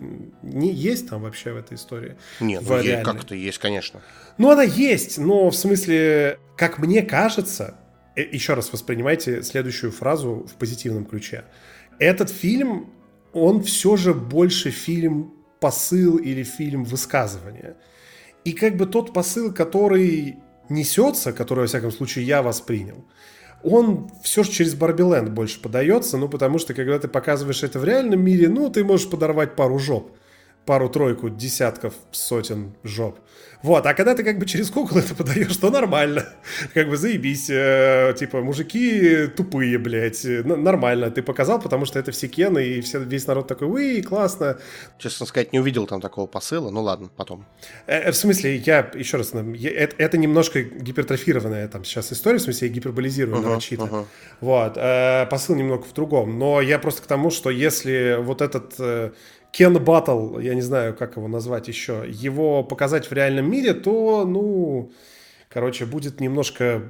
не 0.42 0.72
есть 0.72 1.08
там 1.08 1.22
вообще 1.22 1.52
в 1.52 1.56
этой 1.56 1.74
истории. 1.74 2.16
Нет, 2.40 2.64
ну, 2.68 3.04
как-то 3.04 3.36
есть, 3.36 3.58
конечно. 3.58 4.00
Ну, 4.38 4.50
она 4.50 4.64
есть, 4.64 5.18
но 5.18 5.50
в 5.50 5.54
смысле, 5.54 6.40
как 6.56 6.80
мне 6.80 7.02
кажется, 7.02 7.76
э, 8.16 8.22
еще 8.22 8.54
раз 8.54 8.72
воспринимайте 8.72 9.44
следующую 9.44 9.92
фразу 9.92 10.48
в 10.52 10.54
позитивном 10.54 11.04
ключе. 11.04 11.44
Этот 12.00 12.28
фильм, 12.28 12.90
он 13.32 13.62
все 13.62 13.96
же 13.96 14.14
больше 14.14 14.72
фильм 14.72 15.32
посыл 15.60 16.16
или 16.16 16.42
фильм 16.42 16.82
высказывания. 16.82 17.76
И 18.44 18.52
как 18.52 18.76
бы 18.76 18.86
тот 18.86 19.12
посыл, 19.12 19.52
который 19.52 20.38
несется, 20.68 21.32
который, 21.32 21.60
во 21.60 21.66
всяком 21.66 21.92
случае, 21.92 22.26
я 22.26 22.42
воспринял, 22.42 23.04
он 23.62 24.10
все 24.22 24.42
же 24.42 24.50
через 24.50 24.74
Барбиленд 24.74 25.30
больше 25.30 25.60
подается, 25.60 26.18
ну, 26.18 26.28
потому 26.28 26.58
что, 26.58 26.74
когда 26.74 26.98
ты 26.98 27.08
показываешь 27.08 27.62
это 27.62 27.78
в 27.78 27.84
реальном 27.84 28.20
мире, 28.20 28.48
ну, 28.48 28.70
ты 28.70 28.82
можешь 28.82 29.08
подорвать 29.08 29.54
пару 29.54 29.78
жоп 29.78 30.10
пару-тройку 30.66 31.28
десятков, 31.28 31.94
сотен 32.12 32.74
жоп. 32.84 33.18
Вот, 33.62 33.86
а 33.86 33.94
когда 33.94 34.14
ты 34.14 34.24
как 34.24 34.38
бы 34.38 34.46
через 34.46 34.70
кукол 34.70 34.98
это 34.98 35.14
подаешь, 35.14 35.56
то 35.56 35.70
нормально. 35.70 36.28
Как 36.74 36.88
бы 36.88 36.96
заебись. 36.96 37.48
Э, 37.48 38.12
типа, 38.18 38.40
мужики 38.40 39.28
тупые, 39.36 39.78
блядь. 39.78 40.24
Нормально. 40.24 41.12
Ты 41.12 41.22
показал, 41.22 41.60
потому 41.60 41.84
что 41.84 42.00
это 42.00 42.10
все 42.10 42.26
кены, 42.26 42.64
и 42.64 42.80
все, 42.80 42.98
весь 42.98 43.26
народ 43.28 43.46
такой, 43.46 43.68
уи, 43.68 44.02
классно. 44.02 44.58
Честно 44.98 45.26
сказать, 45.26 45.52
не 45.52 45.60
увидел 45.60 45.86
там 45.86 46.00
такого 46.00 46.26
посыла. 46.26 46.70
Ну 46.70 46.82
ладно, 46.82 47.08
потом. 47.16 47.46
Э, 47.86 48.08
э 48.08 48.10
в 48.10 48.16
смысле, 48.16 48.56
я, 48.56 48.90
еще 48.94 49.16
раз, 49.16 49.32
я, 49.32 49.70
это, 49.70 49.94
это 49.96 50.18
немножко 50.18 50.62
гипертрофированная 50.62 51.68
там 51.68 51.84
сейчас 51.84 52.12
история, 52.12 52.38
в 52.38 52.42
смысле, 52.42 52.66
я 52.66 52.74
гиперболизирую 52.74 53.36
uh-huh, 53.36 53.42
нарочито. 53.48 53.84
Uh-huh. 53.84 54.06
Вот. 54.40 54.72
Э, 54.76 55.26
посыл 55.30 55.54
немного 55.54 55.84
в 55.84 55.92
другом. 55.92 56.36
Но 56.36 56.60
я 56.60 56.80
просто 56.80 57.02
к 57.02 57.06
тому, 57.06 57.30
что 57.30 57.50
если 57.50 58.18
вот 58.20 58.42
этот... 58.42 59.14
Кен 59.52 59.74
Баттл, 59.84 60.38
я 60.38 60.54
не 60.54 60.62
знаю, 60.62 60.96
как 60.96 61.16
его 61.16 61.28
назвать 61.28 61.68
еще, 61.68 62.04
его 62.08 62.64
показать 62.64 63.10
в 63.10 63.12
реальном 63.12 63.50
мире, 63.50 63.74
то, 63.74 64.24
ну, 64.24 64.92
короче, 65.50 65.84
будет 65.84 66.20
немножко 66.20 66.88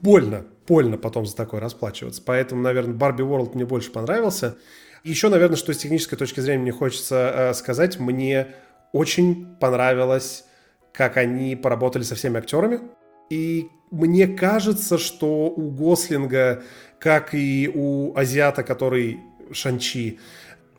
больно, 0.00 0.46
больно 0.68 0.98
потом 0.98 1.26
за 1.26 1.34
такое 1.34 1.60
расплачиваться. 1.60 2.22
Поэтому, 2.24 2.62
наверное, 2.62 2.94
Барби 2.94 3.22
World 3.24 3.54
мне 3.54 3.66
больше 3.66 3.90
понравился. 3.90 4.56
Еще, 5.02 5.28
наверное, 5.30 5.56
что 5.56 5.74
с 5.74 5.78
технической 5.78 6.16
точки 6.16 6.38
зрения 6.38 6.62
мне 6.62 6.72
хочется 6.72 7.32
э, 7.34 7.54
сказать, 7.54 7.98
мне 7.98 8.46
очень 8.92 9.56
понравилось, 9.58 10.44
как 10.92 11.16
они 11.16 11.56
поработали 11.56 12.04
со 12.04 12.14
всеми 12.14 12.38
актерами. 12.38 12.82
И 13.30 13.66
мне 13.90 14.28
кажется, 14.28 14.96
что 14.96 15.46
у 15.48 15.70
Гослинга, 15.70 16.62
как 17.00 17.34
и 17.34 17.68
у 17.74 18.16
азиата, 18.16 18.62
который 18.62 19.18
Шанчи, 19.52 20.20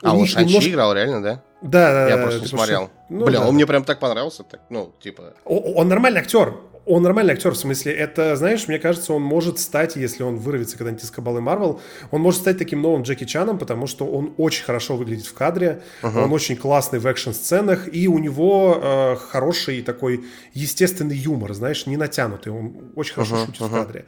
а 0.02 0.16
он 0.16 0.26
Шанчи 0.26 0.48
немножко... 0.48 0.72
играл, 0.72 0.94
реально, 0.94 1.22
да? 1.22 1.42
Да, 1.62 1.92
да, 1.92 2.10
Я 2.10 2.18
да, 2.18 2.24
просто 2.24 2.42
не 2.42 2.48
смотрел. 2.48 2.90
Ну, 3.10 3.26
Бля, 3.26 3.40
да, 3.40 3.48
он 3.48 3.56
мне 3.56 3.68
прям 3.68 3.84
так 3.84 4.00
понравился, 4.00 4.44
так, 4.44 4.62
ну, 4.70 4.94
типа... 5.00 5.34
Он, 5.46 5.62
он 5.76 5.88
нормальный 5.88 6.22
актер, 6.22 6.56
он 6.86 7.04
нормальный 7.04 7.34
актер, 7.34 7.52
в 7.52 7.58
смысле, 7.58 7.94
это, 7.94 8.36
знаешь, 8.36 8.68
мне 8.68 8.80
кажется, 8.80 9.14
он 9.14 9.22
может 9.22 9.60
стать, 9.60 9.96
если 9.96 10.24
он 10.24 10.38
вырвется 10.38 10.78
когда-нибудь 10.78 11.04
из 11.04 11.12
Кабалы 11.12 11.40
Марвел, 11.40 11.80
он 12.10 12.22
может 12.22 12.42
стать 12.42 12.58
таким 12.58 12.82
новым 12.82 13.04
Джеки 13.04 13.24
Чаном, 13.26 13.60
потому 13.60 13.86
что 13.86 14.06
он 14.06 14.34
очень 14.38 14.64
хорошо 14.64 14.98
выглядит 14.98 15.26
в 15.26 15.34
кадре, 15.34 15.84
uh-huh. 16.02 16.24
он 16.24 16.34
очень 16.34 16.56
классный 16.56 17.00
в 17.00 17.06
экшн-сценах, 17.06 17.94
и 17.94 18.08
у 18.08 18.18
него 18.18 18.80
э, 18.82 19.16
хороший 19.16 19.84
такой 19.84 20.26
естественный 20.54 21.16
юмор, 21.16 21.54
знаешь, 21.54 21.86
не 21.86 21.98
натянутый, 21.98 22.52
он 22.52 22.92
очень 22.96 23.14
хорошо 23.14 23.36
uh-huh. 23.36 23.46
шутит 23.46 23.62
uh-huh. 23.62 23.68
в 23.68 23.72
кадре. 23.72 24.06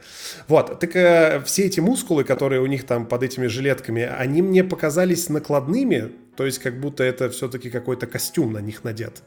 Вот, 0.48 0.80
так 0.80 0.96
э, 0.96 1.42
все 1.44 1.66
эти 1.66 1.78
мускулы, 1.78 2.24
которые 2.24 2.60
у 2.60 2.66
них 2.66 2.84
там 2.84 3.06
под 3.06 3.22
этими 3.22 3.46
жилетками, 3.46 4.02
они 4.02 4.42
мне 4.42 4.64
показались 4.64 5.28
накладными, 5.28 6.10
то 6.36 6.44
есть 6.44 6.58
как 6.58 6.80
будто 6.80 7.04
это 7.04 7.30
все-таки 7.30 7.70
какой-то 7.70 8.06
костюм 8.08 8.52
на 8.52 8.58
них 8.58 8.82
надет. 8.82 9.22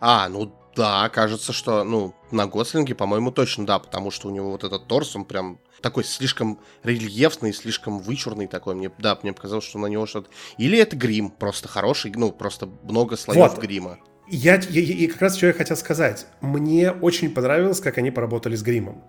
А, 0.00 0.28
ну 0.28 0.52
да, 0.76 1.08
кажется, 1.08 1.52
что, 1.52 1.82
ну, 1.84 2.14
на 2.30 2.46
Гослинге, 2.46 2.94
по-моему, 2.94 3.30
точно 3.30 3.66
да, 3.66 3.78
потому 3.78 4.10
что 4.10 4.28
у 4.28 4.30
него 4.30 4.50
вот 4.50 4.62
этот 4.62 4.86
торс, 4.86 5.16
он 5.16 5.24
прям 5.24 5.58
такой 5.80 6.04
слишком 6.04 6.60
рельефный, 6.84 7.52
слишком 7.52 7.98
вычурный 7.98 8.46
такой. 8.46 8.74
Мне, 8.74 8.90
да, 8.98 9.18
мне 9.22 9.32
показалось, 9.32 9.64
что 9.64 9.78
на 9.78 9.86
него 9.86 10.06
что-то... 10.06 10.28
Или 10.58 10.78
это 10.78 10.96
грим 10.96 11.30
просто 11.30 11.68
хороший, 11.68 12.12
ну, 12.14 12.30
просто 12.30 12.68
много 12.82 13.16
слоев 13.16 13.54
вот. 13.54 13.58
грима. 13.58 13.98
Я, 14.28 14.56
я, 14.56 14.80
и 14.80 15.06
как 15.06 15.22
раз 15.22 15.36
что 15.36 15.46
я 15.46 15.52
хотел 15.52 15.76
сказать. 15.76 16.26
Мне 16.40 16.90
очень 16.90 17.30
понравилось, 17.32 17.80
как 17.80 17.96
они 17.98 18.10
поработали 18.10 18.56
с 18.56 18.62
гримом. 18.62 19.04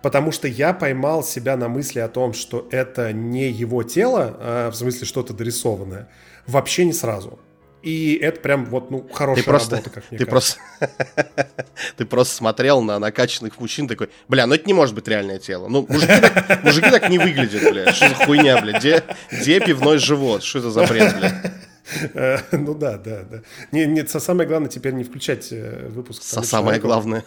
Потому 0.00 0.32
что 0.32 0.48
я 0.48 0.72
поймал 0.72 1.22
себя 1.22 1.56
на 1.56 1.68
мысли 1.68 2.00
о 2.00 2.08
том, 2.08 2.32
что 2.32 2.66
это 2.70 3.12
не 3.12 3.50
его 3.50 3.82
тело, 3.82 4.36
а 4.40 4.70
в 4.70 4.74
смысле 4.74 5.06
что-то 5.06 5.34
дорисованное, 5.34 6.08
вообще 6.46 6.84
не 6.84 6.92
сразу. 6.92 7.38
И 7.82 8.14
это 8.22 8.40
прям 8.40 8.64
вот, 8.66 8.90
ну, 8.90 9.08
хорошая 9.12 9.42
ты 9.42 9.50
просто, 9.50 9.76
работа, 9.76 9.90
как 9.90 10.10
мне 10.10 10.18
ты 10.18 10.26
кажется. 10.26 10.56
Просто, 10.78 11.56
ты 11.96 12.04
просто 12.04 12.34
смотрел 12.36 12.80
на 12.82 12.98
накачанных 12.98 13.58
мужчин 13.58 13.88
такой, 13.88 14.08
бля, 14.28 14.46
ну 14.46 14.54
это 14.54 14.66
не 14.66 14.72
может 14.72 14.94
быть 14.94 15.08
реальное 15.08 15.38
тело. 15.38 15.68
Ну, 15.68 15.86
мужики 15.88 16.20
так, 16.20 16.64
мужики 16.64 16.90
так 16.90 17.08
не 17.08 17.18
выглядят, 17.18 17.62
бля. 17.72 17.92
Что 17.92 18.08
за 18.08 18.14
хуйня, 18.14 18.60
бля? 18.60 18.78
Где, 18.78 19.02
где 19.32 19.60
пивной 19.60 19.98
живот? 19.98 20.44
Что 20.44 20.60
это 20.60 20.70
за 20.70 20.86
бред, 20.86 21.16
бля? 21.16 21.42
Э, 22.14 22.38
ну 22.52 22.74
да, 22.74 22.96
да, 22.98 23.24
да. 23.24 23.42
Не, 23.72 23.86
не, 23.86 24.06
самое 24.06 24.48
главное 24.48 24.70
теперь 24.70 24.92
не 24.92 25.04
включать 25.04 25.48
э, 25.50 25.88
выпуск. 25.88 26.22
Самое 26.22 26.80
главное. 26.80 27.24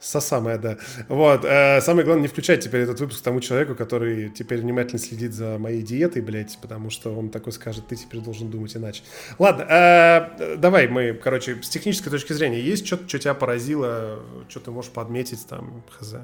Сосамая, 0.00 0.56
да. 0.56 0.78
Вот. 1.08 1.44
Э, 1.44 1.80
самое 1.82 2.06
главное, 2.06 2.22
не 2.22 2.28
включать 2.28 2.64
теперь 2.64 2.80
этот 2.80 2.98
выпуск 3.00 3.22
тому 3.22 3.40
человеку, 3.40 3.74
который 3.74 4.30
теперь 4.30 4.60
внимательно 4.60 4.98
следит 4.98 5.34
за 5.34 5.58
моей 5.58 5.82
диетой, 5.82 6.22
блядь, 6.22 6.58
потому 6.62 6.88
что 6.88 7.14
он 7.14 7.28
такой 7.28 7.52
скажет, 7.52 7.88
ты 7.88 7.96
теперь 7.96 8.22
должен 8.22 8.50
думать 8.50 8.74
иначе. 8.74 9.02
Ладно, 9.38 9.66
э, 9.68 10.56
давай 10.56 10.88
мы, 10.88 11.12
короче, 11.12 11.62
с 11.62 11.68
технической 11.68 12.10
точки 12.10 12.32
зрения, 12.32 12.60
есть 12.60 12.86
что-то, 12.86 13.06
что 13.06 13.18
тебя 13.18 13.34
поразило, 13.34 14.20
что 14.48 14.60
ты 14.60 14.70
можешь 14.70 14.90
подметить 14.90 15.46
там, 15.46 15.84
хз? 15.90 16.14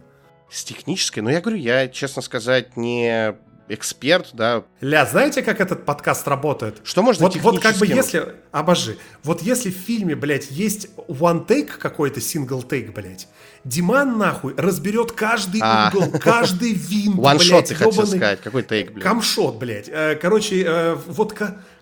С 0.50 0.64
технической? 0.64 1.22
Ну, 1.22 1.28
я 1.28 1.42
говорю, 1.42 1.58
я, 1.58 1.88
честно 1.88 2.22
сказать, 2.22 2.78
не 2.78 3.36
эксперт, 3.68 4.30
да. 4.32 4.64
Ля, 4.80 5.04
знаете, 5.06 5.42
как 5.42 5.60
этот 5.60 5.84
подкаст 5.84 6.26
работает? 6.28 6.80
Что 6.84 7.02
можно 7.02 7.24
вот, 7.24 7.36
вот 7.36 7.60
как 7.60 7.76
бы 7.76 7.86
если, 7.86 8.36
обожи, 8.52 8.96
вот 9.22 9.42
если 9.42 9.70
в 9.70 9.76
фильме, 9.76 10.14
блядь, 10.14 10.50
есть 10.50 10.88
one 11.08 11.46
take 11.46 11.76
какой-то, 11.78 12.20
single 12.20 12.66
take, 12.66 12.92
блядь, 12.92 13.28
Диман, 13.66 14.16
нахуй, 14.16 14.54
разберет 14.56 15.10
каждый 15.10 15.60
а. 15.60 15.90
угол, 15.92 16.20
каждый 16.20 16.72
винт, 16.72 17.16
Ваншот, 17.16 17.66
ты 17.66 17.74
хотел 17.74 18.06
сказать, 18.06 18.40
какой 18.40 18.62
тейк, 18.62 18.92
блядь. 18.92 19.02
Камшот, 19.02 19.56
блядь. 19.56 19.88
Э, 19.88 20.14
короче, 20.14 20.62
э, 20.64 20.94
вот 21.08 21.36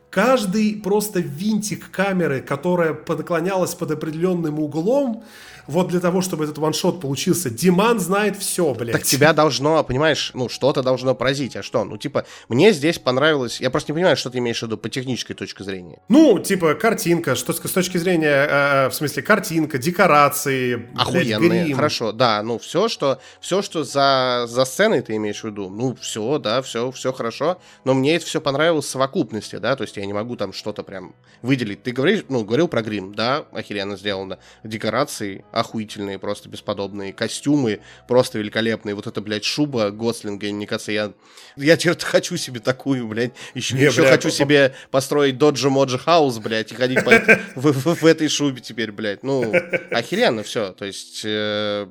каждый 0.08 0.80
просто 0.82 1.20
винтик 1.20 1.90
камеры, 1.90 2.40
которая 2.40 2.96
наклонялась 3.06 3.74
под 3.74 3.90
определенным 3.90 4.60
углом, 4.60 5.24
вот 5.66 5.88
для 5.88 6.00
того, 6.00 6.21
чтобы 6.21 6.44
этот 6.44 6.59
ваншот 6.59 7.00
получился, 7.00 7.50
Диман 7.50 8.00
знает 8.00 8.37
все, 8.37 8.75
блядь. 8.75 8.92
Так 8.92 9.02
тебя 9.02 9.33
должно, 9.33 9.83
понимаешь, 9.85 10.30
ну, 10.35 10.49
что-то 10.49 10.83
должно 10.83 11.14
поразить. 11.14 11.56
А 11.56 11.62
что? 11.62 11.85
Ну, 11.85 11.97
типа, 11.97 12.26
мне 12.49 12.73
здесь 12.73 12.99
понравилось... 12.99 13.61
Я 13.61 13.71
просто 13.71 13.92
не 13.92 13.97
понимаю, 13.97 14.16
что 14.16 14.30
ты 14.30 14.38
имеешь 14.38 14.61
в 14.61 14.62
виду 14.62 14.76
по 14.76 14.88
технической 14.88 15.37
точке 15.37 15.64
зрения. 15.64 16.00
Ну, 16.09 16.38
типа, 16.38 16.75
картинка, 16.75 17.35
что 17.35 17.52
с 17.52 17.59
точки 17.59 17.99
зрения, 17.99 18.47
э, 18.49 18.87
э, 18.87 18.88
в 18.88 18.94
смысле, 18.94 19.23
картинка, 19.23 19.78
декорации, 19.78 20.88
Охуенные, 20.97 21.64
блядь, 21.64 21.76
хорошо, 21.76 22.12
да, 22.12 22.42
ну, 22.42 22.59
все, 22.59 22.88
что, 22.88 23.21
все, 23.40 23.62
что 23.62 23.85
за, 23.85 24.47
за 24.49 24.64
сценой 24.64 25.02
ты 25.02 25.16
имеешь 25.16 25.40
в 25.40 25.44
виду, 25.44 25.71
ну, 25.71 25.97
все, 26.00 26.38
да, 26.38 26.62
все, 26.62 26.90
все 26.90 27.12
хорошо, 27.12 27.59
но 27.85 27.94
мне 27.94 28.16
это 28.16 28.26
все 28.26 28.40
понравилось 28.40 28.87
в 28.87 28.90
совокупности, 28.90 29.56
да, 29.56 29.76
то 29.76 29.83
есть 29.83 29.97
я 29.97 30.06
не 30.06 30.12
могу 30.12 30.37
там 30.37 30.52
что-то 30.52 30.83
прям 30.83 31.14
выделить. 31.42 31.83
Ты 31.83 31.92
говоришь, 31.92 32.25
ну, 32.28 32.44
говорил 32.44 32.68
про 32.68 32.83
грим, 32.83 33.14
да, 33.14 33.44
охеренно 33.52 33.97
сделано, 33.97 34.38
декорации, 34.62 35.44
охуительные, 35.54 36.18
просто 36.18 36.49
бесподобные. 36.49 37.12
Костюмы 37.12 37.80
просто 38.08 38.38
великолепные. 38.38 38.94
Вот 38.94 39.06
эта, 39.06 39.20
блядь, 39.20 39.44
шуба 39.44 39.90
Гослинга, 39.90 40.49
мне 40.49 40.66
кажется, 40.66 40.90
я, 40.90 41.12
я 41.56 41.76
теперь 41.76 41.96
хочу 42.00 42.37
себе 42.37 42.61
такую, 42.61 43.06
блядь. 43.06 43.32
Еще, 43.54 43.76
не, 43.76 43.84
еще 43.84 44.02
бля, 44.02 44.11
хочу 44.11 44.28
по... 44.28 44.34
себе 44.34 44.75
построить 44.90 45.38
Доджи 45.38 45.70
Моджи 45.70 45.99
Хаус, 45.99 46.38
блядь, 46.38 46.73
и 46.73 46.75
ходить 46.75 47.04
по, 47.04 47.12
в, 47.54 47.73
в, 47.73 48.02
в 48.02 48.04
этой 48.04 48.28
шубе 48.28 48.61
теперь, 48.61 48.90
блядь. 48.90 49.23
Ну, 49.23 49.54
охеренно 49.90 50.42
все. 50.42 50.73
То 50.73 50.84
есть 50.84 51.23
э, 51.25 51.87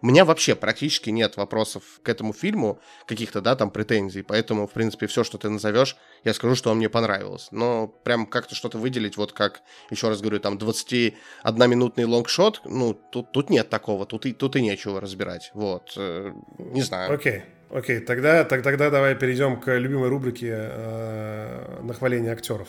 у 0.00 0.06
меня 0.06 0.24
вообще 0.24 0.54
практически 0.54 1.10
нет 1.10 1.36
вопросов 1.36 1.82
к 2.02 2.08
этому 2.08 2.32
фильму, 2.32 2.80
каких-то, 3.06 3.40
да, 3.40 3.56
там 3.56 3.70
претензий. 3.70 4.22
Поэтому, 4.22 4.68
в 4.68 4.72
принципе, 4.72 5.08
все, 5.08 5.24
что 5.24 5.38
ты 5.38 5.48
назовешь, 5.50 5.96
я 6.24 6.34
скажу, 6.34 6.54
что 6.54 6.70
он 6.70 6.78
мне 6.78 6.88
понравилось. 6.88 7.48
Но 7.50 7.86
прям 7.88 8.26
как-то 8.26 8.54
что-то 8.54 8.78
выделить, 8.78 9.16
вот 9.16 9.32
как, 9.32 9.62
еще 9.90 10.08
раз 10.08 10.20
говорю, 10.20 10.40
там 10.40 10.56
21-минутный 10.56 12.04
лонгшот, 12.04 12.62
ну, 12.64 12.94
тут, 12.94 13.32
тут 13.32 13.50
нет 13.50 13.68
такого, 13.68 14.06
тут 14.06 14.26
и, 14.26 14.32
тут 14.32 14.56
и 14.56 14.62
нечего 14.62 15.00
разбирать. 15.00 15.50
Вот, 15.54 15.94
э, 15.96 16.32
не 16.58 16.82
знаю. 16.82 17.14
Окей. 17.14 17.38
Okay. 17.38 17.42
Окей, 17.72 18.00
okay, 18.00 18.04
тогда, 18.04 18.44
так, 18.44 18.62
тогда 18.62 18.90
давай 18.90 19.14
перейдем 19.14 19.58
к 19.58 19.74
любимой 19.78 20.10
рубрике 20.10 20.50
э, 20.52 21.80
нахваления 21.82 22.30
актеров. 22.30 22.68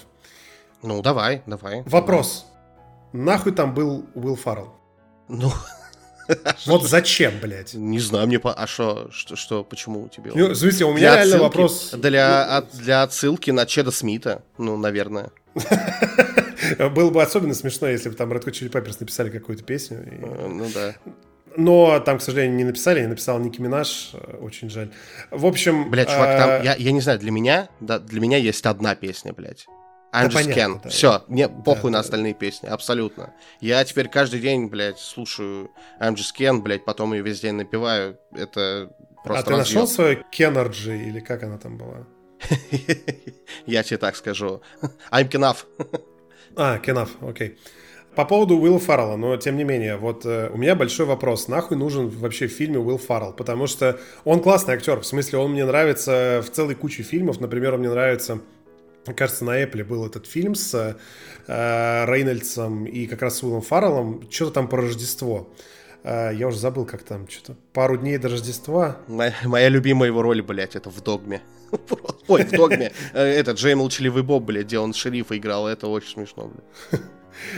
Ну, 0.81 1.01
давай, 1.01 1.43
давай. 1.45 1.83
Вопрос. 1.85 2.45
Давай. 3.11 3.25
Нахуй 3.25 3.51
там 3.51 3.73
был 3.73 4.05
Уилл 4.15 4.37
Фаррелл? 4.37 4.73
Ну, 5.27 5.51
вот 6.65 6.83
зачем, 6.83 7.33
блядь? 7.41 7.73
Не 7.73 7.99
знаю, 7.99 8.27
мне 8.27 8.39
по... 8.39 8.53
А 8.53 8.67
что, 8.67 9.09
что, 9.11 9.35
что, 9.35 9.63
почему 9.63 10.07
тебе? 10.07 10.31
Ну, 10.33 10.49
в 10.49 10.55
смысле, 10.55 10.85
у 10.85 10.93
меня 10.93 10.99
для 10.99 11.15
реально 11.15 11.35
отсылки, 11.35 11.43
вопрос... 11.43 11.91
Для, 11.93 12.47
ну... 12.47 12.57
от, 12.57 12.77
для 12.77 13.03
отсылки 13.03 13.51
на 13.51 13.65
Чеда 13.65 13.91
Смита, 13.91 14.43
ну, 14.57 14.77
наверное. 14.77 15.31
Было 16.91 17.09
бы 17.09 17.21
особенно 17.21 17.53
смешно, 17.53 17.87
если 17.87 18.09
бы 18.09 18.15
там 18.15 18.31
Red 18.31 18.45
Hot 18.45 18.51
Chili 18.51 18.71
Peppers 18.71 18.97
написали 18.99 19.29
какую-то 19.29 19.63
песню. 19.63 20.03
Э, 20.05 20.47
ну 20.47 20.67
да. 20.73 20.95
Но 21.55 21.99
там, 21.99 22.17
к 22.17 22.21
сожалению, 22.21 22.55
не 22.55 22.63
написали, 22.63 23.01
не 23.01 23.07
написал 23.07 23.39
Ники 23.39 23.61
Минаж, 23.61 24.11
э, 24.13 24.37
очень 24.37 24.69
жаль. 24.69 24.91
В 25.29 25.45
общем... 25.45 25.89
Блядь, 25.91 26.09
чувак, 26.09 26.37
там, 26.37 26.49
э, 26.49 26.61
я, 26.63 26.75
я 26.75 26.91
не 26.91 27.01
знаю, 27.01 27.19
для 27.19 27.31
меня, 27.31 27.69
да, 27.79 27.99
для 27.99 28.19
меня 28.19 28.37
есть 28.37 28.65
одна 28.65 28.95
песня, 28.95 29.33
блядь. 29.33 29.67
I'm 30.13 30.23
да 30.23 30.27
just 30.27 30.33
понятно, 30.33 30.61
can. 30.61 30.83
Да. 30.83 30.89
Все, 30.89 31.23
мне 31.27 31.49
похуй 31.49 31.89
да, 31.89 31.97
на 31.97 31.99
остальные 31.99 32.35
песни, 32.35 32.67
абсолютно. 32.67 33.33
Я 33.61 33.83
теперь 33.83 34.07
каждый 34.07 34.39
день, 34.39 34.67
блядь, 34.67 34.99
слушаю 34.99 35.71
I'm 35.99 36.13
just 36.13 36.35
can, 36.37 36.61
блядь, 36.61 36.85
потом 36.85 37.13
ее 37.13 37.23
весь 37.23 37.39
день 37.41 37.53
напиваю. 37.55 38.19
Это 38.31 38.95
просто 39.23 39.47
А 39.47 39.49
разъем. 39.49 39.53
ты 39.53 39.57
нашел 39.57 39.87
свою 39.87 40.23
Кеннерджи, 40.31 40.97
или 40.97 41.19
как 41.19 41.43
она 41.43 41.57
там 41.57 41.77
была? 41.77 42.05
Я 43.65 43.83
тебе 43.83 43.97
так 43.97 44.15
скажу. 44.15 44.61
I'm 45.11 45.29
Kenaf. 45.29 45.65
А, 46.55 46.77
Kenaf, 46.77 47.09
окей. 47.27 47.57
По 48.15 48.25
поводу 48.25 48.57
Уилла 48.59 48.77
Фаррелла, 48.77 49.15
но 49.15 49.35
тем 49.37 49.57
не 49.57 49.63
менее, 49.63 49.97
вот 49.97 50.23
э, 50.23 50.51
у 50.53 50.57
меня 50.57 50.75
большой 50.75 51.07
вопрос. 51.07 51.47
Нахуй 51.47 51.77
нужен 51.77 52.09
вообще 52.09 52.45
в 52.47 52.51
фильме 52.51 52.77
Уилл 52.77 52.99
Фаррелл? 52.99 53.33
Потому 53.33 53.65
что 53.65 53.99
он 54.23 54.39
классный 54.39 54.75
актер. 54.75 54.99
В 54.99 55.05
смысле, 55.05 55.39
он 55.39 55.53
мне 55.53 55.65
нравится 55.65 56.43
в 56.45 56.51
целой 56.51 56.75
куче 56.75 57.01
фильмов. 57.01 57.39
Например, 57.39 57.73
он 57.73 57.79
мне 57.79 57.89
нравится 57.89 58.39
кажется, 59.11 59.43
на 59.43 59.61
Apple 59.61 59.83
был 59.83 60.05
этот 60.05 60.27
фильм 60.27 60.55
с 60.55 60.97
э, 61.47 62.05
Рейнольдсом 62.05 62.85
и 62.85 63.05
как 63.05 63.21
раз 63.21 63.37
с 63.37 63.43
Уиллом 63.43 63.61
Фарреллом. 63.61 64.25
Что-то 64.29 64.51
там 64.51 64.67
по 64.67 64.77
Рождество. 64.77 65.49
Э, 66.03 66.31
я 66.33 66.47
уже 66.47 66.57
забыл, 66.57 66.85
как 66.85 67.03
там, 67.03 67.27
что-то 67.27 67.57
пару 67.73 67.97
дней 67.97 68.17
до 68.17 68.29
Рождества. 68.29 68.97
Моя, 69.07 69.33
моя 69.43 69.69
любимая 69.69 70.09
его 70.09 70.21
роль, 70.21 70.41
блядь, 70.41 70.75
это 70.75 70.89
в 70.89 71.01
«Догме». 71.01 71.41
Ой, 72.27 72.43
в 72.43 72.51
«Догме». 72.51 72.91
Э, 73.13 73.23
этот 73.23 73.57
Джей 73.57 73.75
Молчаливый 73.75 74.23
Боб, 74.23 74.43
блядь, 74.43 74.67
где 74.67 74.79
он 74.79 74.93
шерифа 74.93 75.37
играл, 75.37 75.67
это 75.67 75.87
очень 75.87 76.09
смешно, 76.09 76.51
блядь. 76.53 77.01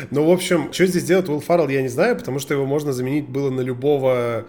Ну, 0.09 0.25
в 0.25 0.31
общем, 0.31 0.71
что 0.71 0.85
здесь 0.85 1.03
делать 1.03 1.27
Уилл 1.27 1.41
Фаррелл, 1.41 1.67
я 1.67 1.81
не 1.81 1.89
знаю, 1.89 2.15
потому 2.15 2.39
что 2.39 2.53
его 2.53 2.65
можно 2.65 2.93
заменить 2.93 3.27
было 3.27 3.49
на 3.49 3.59
любого 3.59 4.45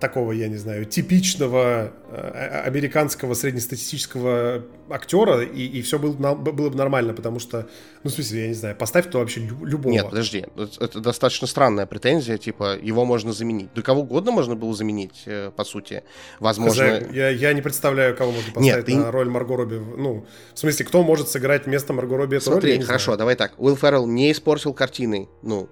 такого, 0.00 0.32
я 0.32 0.48
не 0.48 0.56
знаю, 0.56 0.84
типичного 0.84 1.92
э, 2.10 2.62
американского 2.64 3.34
среднестатистического 3.34 4.64
актера, 4.88 5.42
и, 5.42 5.66
и 5.66 5.82
все 5.82 5.98
было, 5.98 6.34
было 6.34 6.70
бы 6.70 6.76
нормально, 6.76 7.14
потому 7.14 7.38
что, 7.38 7.68
ну, 8.02 8.10
в 8.10 8.12
смысле, 8.12 8.42
я 8.42 8.48
не 8.48 8.54
знаю, 8.54 8.76
поставь 8.76 9.10
то 9.10 9.18
вообще 9.18 9.40
любого. 9.40 9.92
Нет, 9.92 10.06
подожди, 10.10 10.46
это 10.80 11.00
достаточно 11.00 11.46
странная 11.46 11.86
претензия, 11.86 12.38
типа, 12.38 12.76
его 12.76 13.04
можно 13.04 13.32
заменить. 13.32 13.68
Да 13.74 13.82
кого 13.82 14.02
угодно 14.02 14.32
можно 14.32 14.56
было 14.56 14.74
заменить, 14.74 15.22
э, 15.26 15.50
по 15.54 15.64
сути. 15.64 16.02
Возможно... 16.40 17.02
Я, 17.12 17.28
я 17.28 17.52
не 17.52 17.62
представляю, 17.62 18.16
кого 18.16 18.32
можно 18.32 18.52
поставить 18.52 18.88
Нет, 18.88 18.96
на 18.98 19.04
ты... 19.04 19.10
роль 19.10 19.28
Марго 19.28 19.56
Робби. 19.56 19.76
Ну, 19.76 20.26
в 20.54 20.58
смысле, 20.58 20.86
кто 20.86 21.02
может 21.02 21.28
сыграть 21.28 21.66
вместо 21.66 21.92
Марго 21.92 22.16
Робби 22.16 22.36
эту 22.36 22.46
Смотри, 22.46 22.76
роль? 22.76 22.84
хорошо, 22.84 23.04
знаю. 23.04 23.18
давай 23.18 23.36
так. 23.36 23.52
Уилл 23.58 23.76
Феррелл 23.76 24.06
не 24.06 24.32
испортил 24.32 24.72
картины. 24.74 25.28
Ну, 25.42 25.68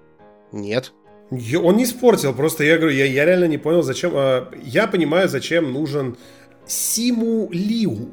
нет. 0.51 0.93
Он 1.31 1.77
не 1.77 1.83
испортил, 1.83 2.33
просто 2.33 2.63
я 2.63 2.77
говорю, 2.77 2.95
я, 2.95 3.05
я 3.05 3.25
реально 3.25 3.45
не 3.45 3.57
понял, 3.57 3.83
зачем. 3.83 4.11
Э, 4.15 4.45
я 4.63 4.87
понимаю, 4.87 5.29
зачем 5.29 5.71
нужен 5.71 6.17
Симу 6.65 7.49
Лиу. 7.51 8.09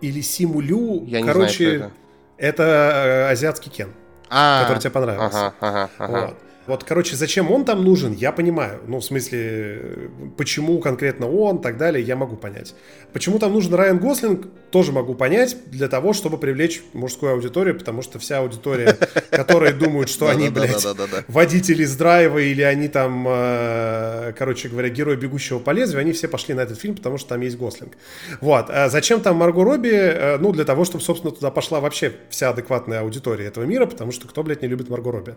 Или 0.00 0.20
Симу 0.20 0.60
Лю. 0.60 1.04
Я 1.06 1.24
Короче, 1.24 1.64
не 1.64 1.76
знаю, 1.76 1.92
это. 2.38 2.62
это 2.62 2.62
э, 2.62 3.32
азиатский 3.32 3.70
Кен, 3.70 3.92
а, 4.28 4.62
который 4.62 4.80
тебе 4.80 4.90
понравился. 4.90 5.46
Ага, 5.46 5.54
ага, 5.60 5.90
ага. 5.98 6.26
Вот. 6.26 6.51
Вот, 6.66 6.84
короче, 6.84 7.16
зачем 7.16 7.50
он 7.50 7.64
там 7.64 7.84
нужен, 7.84 8.12
я 8.12 8.30
понимаю. 8.30 8.80
Ну, 8.86 9.00
в 9.00 9.04
смысле, 9.04 10.10
почему 10.36 10.78
конкретно 10.78 11.28
он, 11.28 11.60
так 11.60 11.76
далее, 11.76 12.04
я 12.04 12.14
могу 12.14 12.36
понять. 12.36 12.74
Почему 13.12 13.38
там 13.38 13.52
нужен 13.52 13.74
Райан 13.74 13.98
Гослинг, 13.98 14.46
тоже 14.70 14.92
могу 14.92 15.14
понять, 15.14 15.56
для 15.66 15.88
того, 15.88 16.12
чтобы 16.12 16.38
привлечь 16.38 16.82
мужскую 16.92 17.32
аудиторию, 17.32 17.76
потому 17.76 18.02
что 18.02 18.18
вся 18.18 18.38
аудитория, 18.38 18.96
которые 19.30 19.72
думают, 19.72 20.08
что 20.08 20.28
они, 20.28 20.50
блядь, 20.50 20.86
водители 21.28 21.84
с 21.84 21.96
драйва 21.96 22.38
или 22.38 22.62
они 22.62 22.88
там, 22.88 23.26
э, 23.28 24.32
короче 24.38 24.68
говоря, 24.68 24.88
герой 24.88 25.16
бегущего 25.16 25.58
по 25.58 25.70
лезвию, 25.70 26.00
они 26.00 26.12
все 26.12 26.28
пошли 26.28 26.54
на 26.54 26.60
этот 26.60 26.78
фильм, 26.78 26.94
потому 26.94 27.18
что 27.18 27.30
там 27.30 27.40
есть 27.40 27.56
Гослинг. 27.56 27.96
Вот. 28.40 28.66
А 28.70 28.88
зачем 28.88 29.20
там 29.20 29.36
Марго 29.36 29.64
Робби? 29.64 29.90
Э, 29.92 30.38
ну, 30.38 30.52
для 30.52 30.64
того, 30.64 30.84
чтобы, 30.84 31.02
собственно, 31.02 31.32
туда 31.32 31.50
пошла 31.50 31.80
вообще 31.80 32.12
вся 32.30 32.50
адекватная 32.50 33.00
аудитория 33.00 33.46
этого 33.46 33.64
мира, 33.64 33.86
потому 33.86 34.12
что 34.12 34.28
кто, 34.28 34.42
блядь, 34.44 34.62
не 34.62 34.68
любит 34.68 34.88
Марго 34.88 35.10
Робби? 35.10 35.34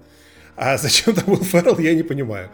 А 0.55 0.77
зачем 0.77 1.13
там 1.13 1.25
Уилл 1.27 1.43
Феррелл, 1.43 1.79
я 1.79 1.93
не 1.93 2.03
понимаю. 2.03 2.50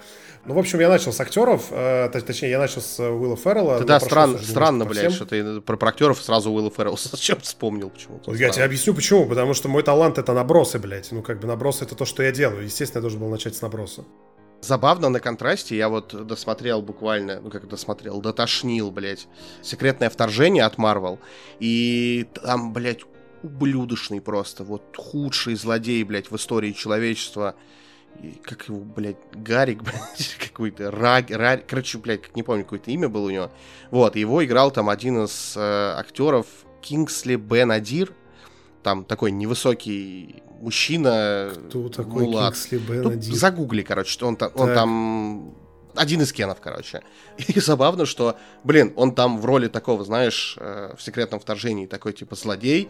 Ну, 0.46 0.55
в 0.55 0.58
общем, 0.58 0.79
я 0.79 0.89
начал 0.89 1.13
с 1.13 1.22
актеров, 1.22 1.67
э, 1.70 2.10
точнее, 2.10 2.50
я 2.50 2.58
начал 2.58 2.81
с 2.81 3.00
Уилла 3.00 3.38
Феррелла. 3.38 3.77
Ты, 3.77 3.86
да, 3.86 4.00
стран, 4.00 4.39
странно, 4.39 4.86
блядь, 4.86 5.13
что 5.13 5.25
ты 5.25 5.62
про, 5.62 5.77
про 5.77 5.89
актеров 5.89 6.20
сразу 6.20 6.51
Уилла 6.51 6.72
Феррелла 6.72 6.98
зачем 7.12 7.39
вспомнил 7.41 7.91
почему-то. 7.91 8.34
Я 8.34 8.50
тебе 8.50 8.63
объясню 8.63 8.96
почему, 8.96 9.27
потому 9.27 9.53
что 9.53 9.70
мой 9.70 9.84
талант 9.84 10.17
это 10.17 10.34
набросы, 10.34 10.79
блядь. 10.79 11.12
Ну, 11.12 11.22
как 11.22 11.39
бы 11.39 11.48
набросы 11.48 11.84
это 11.84 11.96
то, 11.96 12.05
что 12.05 12.24
я 12.24 12.31
делаю. 12.31 12.63
Естественно, 12.63 13.00
я 13.00 13.01
должен 13.01 13.20
был 13.20 13.29
начать 13.29 13.55
с 13.55 13.62
наброса. 13.62 14.03
Забавно 14.62 15.10
на 15.10 15.20
контрасте, 15.20 15.75
я 15.75 15.89
вот 15.89 16.27
досмотрел 16.27 16.84
буквально, 16.84 17.41
ну 17.41 17.50
как 17.50 17.67
досмотрел, 17.67 18.22
дотошнил, 18.22 18.91
блядь, 18.91 19.27
секретное 19.63 20.10
вторжение 20.10 20.65
от 20.65 20.77
Марвел, 20.77 21.20
и 21.60 22.27
там, 22.43 22.72
блядь, 22.72 23.01
ублюдочный 23.41 24.22
просто, 24.22 24.63
вот 24.63 24.84
худший 24.96 25.55
злодей, 25.55 26.03
блядь, 26.03 26.29
в 26.29 26.36
истории 26.36 26.74
человечества 26.74 27.55
как 28.44 28.68
его, 28.68 28.80
блядь, 28.80 29.18
Гарик, 29.34 29.82
блядь, 29.84 30.38
какой-то, 30.39 30.91
Раг, 30.91 31.30
Раг, 31.30 31.65
короче, 31.68 31.98
блядь, 31.98 32.36
не 32.36 32.44
помню, 32.44 32.63
какое-то 32.63 32.91
имя 32.91 33.10
было 33.10 33.27
у 33.27 33.30
него. 33.30 33.51
Вот, 33.89 34.15
его 34.15 34.44
играл 34.44 34.72
там 34.72 34.89
один 34.89 35.25
из 35.25 35.53
э, 35.56 35.94
актеров 35.98 36.46
Кингсли 36.82 37.36
Бен 37.36 37.72
Адир, 37.72 38.13
там 38.84 39.06
такой 39.06 39.32
невысокий 39.32 40.44
мужчина. 40.60 41.51
Кто 41.70 41.89
такой 41.89 42.24
мулат. 42.24 42.53
Кингсли 42.53 42.77
Бен 42.77 43.03
ну, 43.03 43.22
Загугли, 43.22 43.82
короче, 43.82 44.10
что 44.10 44.27
он, 44.27 44.36
там, 44.36 44.51
он 44.56 44.74
там 44.74 45.56
один 45.96 46.22
из 46.22 46.32
Кенов, 46.32 46.60
короче. 46.62 47.01
И 47.38 47.60
забавно, 47.60 48.06
что, 48.06 48.38
блин, 48.63 48.94
он 48.96 49.13
там 49.13 49.39
в 49.39 49.46
роли 49.46 49.68
такого, 49.68 50.03
знаешь, 50.03 50.58
э, 50.60 50.94
в 50.98 51.01
секретном 51.01 51.39
вторжении 51.39 51.86
такой 51.86 52.13
типа 52.13 52.36
злодей, 52.36 52.89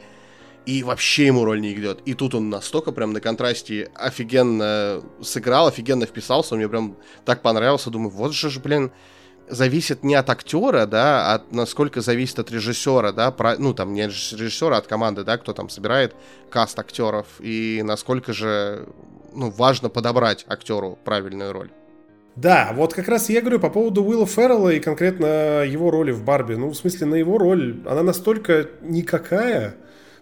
и 0.65 0.83
вообще 0.83 1.27
ему 1.27 1.43
роль 1.43 1.61
не 1.61 1.73
идет. 1.73 2.01
И 2.05 2.13
тут 2.13 2.35
он 2.35 2.49
настолько 2.49 2.91
прям 2.91 3.13
на 3.13 3.19
контрасте 3.19 3.89
офигенно 3.95 5.01
сыграл, 5.21 5.67
офигенно 5.67 6.05
вписался, 6.05 6.53
он 6.53 6.59
мне 6.59 6.69
прям 6.69 6.97
так 7.25 7.41
понравился. 7.41 7.89
Думаю, 7.89 8.11
вот 8.11 8.33
же 8.33 8.49
ж, 8.49 8.59
блин, 8.59 8.91
зависит 9.47 10.03
не 10.03 10.15
от 10.15 10.29
актера, 10.29 10.85
да, 10.85 11.33
а 11.33 11.41
насколько 11.51 12.01
зависит 12.01 12.39
от 12.39 12.51
режиссера, 12.51 13.11
да, 13.11 13.31
про, 13.31 13.57
ну, 13.57 13.73
там, 13.73 13.93
не 13.93 14.01
от 14.01 14.11
режиссера, 14.11 14.75
а 14.75 14.79
от 14.79 14.87
команды, 14.87 15.23
да, 15.23 15.37
кто 15.37 15.53
там 15.53 15.69
собирает 15.69 16.15
каст 16.49 16.77
актеров, 16.79 17.25
и 17.39 17.81
насколько 17.83 18.33
же, 18.33 18.87
ну, 19.33 19.49
важно 19.49 19.89
подобрать 19.89 20.45
актеру 20.47 20.97
правильную 21.03 21.53
роль. 21.53 21.71
Да, 22.35 22.71
вот 22.73 22.93
как 22.93 23.09
раз 23.09 23.29
я 23.29 23.41
говорю 23.41 23.59
по 23.59 23.69
поводу 23.69 24.03
Уилла 24.05 24.25
Феррелла 24.25 24.69
и 24.69 24.79
конкретно 24.79 25.65
его 25.65 25.91
роли 25.91 26.11
в 26.11 26.23
Барби. 26.23 26.53
Ну, 26.55 26.69
в 26.69 26.75
смысле, 26.75 27.07
на 27.07 27.15
его 27.15 27.37
роль, 27.37 27.81
она 27.85 28.03
настолько 28.03 28.69
никакая, 28.81 29.75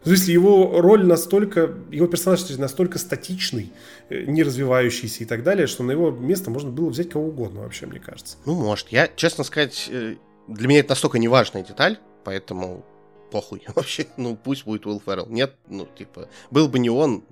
то 0.03 0.11
есть 0.11 0.27
его 0.27 0.81
роль 0.81 1.05
настолько, 1.05 1.73
его 1.91 2.07
персонаж 2.07 2.47
настолько 2.57 2.99
статичный, 2.99 3.71
э, 4.09 4.23
не 4.23 4.43
развивающийся 4.43 5.23
и 5.23 5.25
так 5.25 5.43
далее, 5.43 5.67
что 5.67 5.83
на 5.83 5.91
его 5.91 6.11
место 6.11 6.49
можно 6.51 6.71
было 6.71 6.89
взять 6.89 7.09
кого 7.09 7.27
угодно 7.27 7.61
вообще, 7.61 7.85
мне 7.85 7.99
кажется. 7.99 8.37
Ну, 8.45 8.55
может. 8.55 8.89
Я, 8.89 9.09
честно 9.15 9.43
сказать, 9.43 9.87
э, 9.91 10.15
для 10.47 10.67
меня 10.67 10.79
это 10.79 10.91
настолько 10.91 11.19
неважная 11.19 11.63
деталь, 11.63 11.99
поэтому 12.23 12.85
похуй 13.31 13.61
вообще. 13.75 14.07
Ну, 14.17 14.35
пусть 14.35 14.65
будет 14.65 14.85
Уилл 14.85 15.01
Феррелл. 15.05 15.27
Нет, 15.27 15.55
ну, 15.67 15.87
типа, 15.97 16.29
был 16.51 16.67
бы 16.67 16.79
не 16.79 16.89
он, 16.89 17.23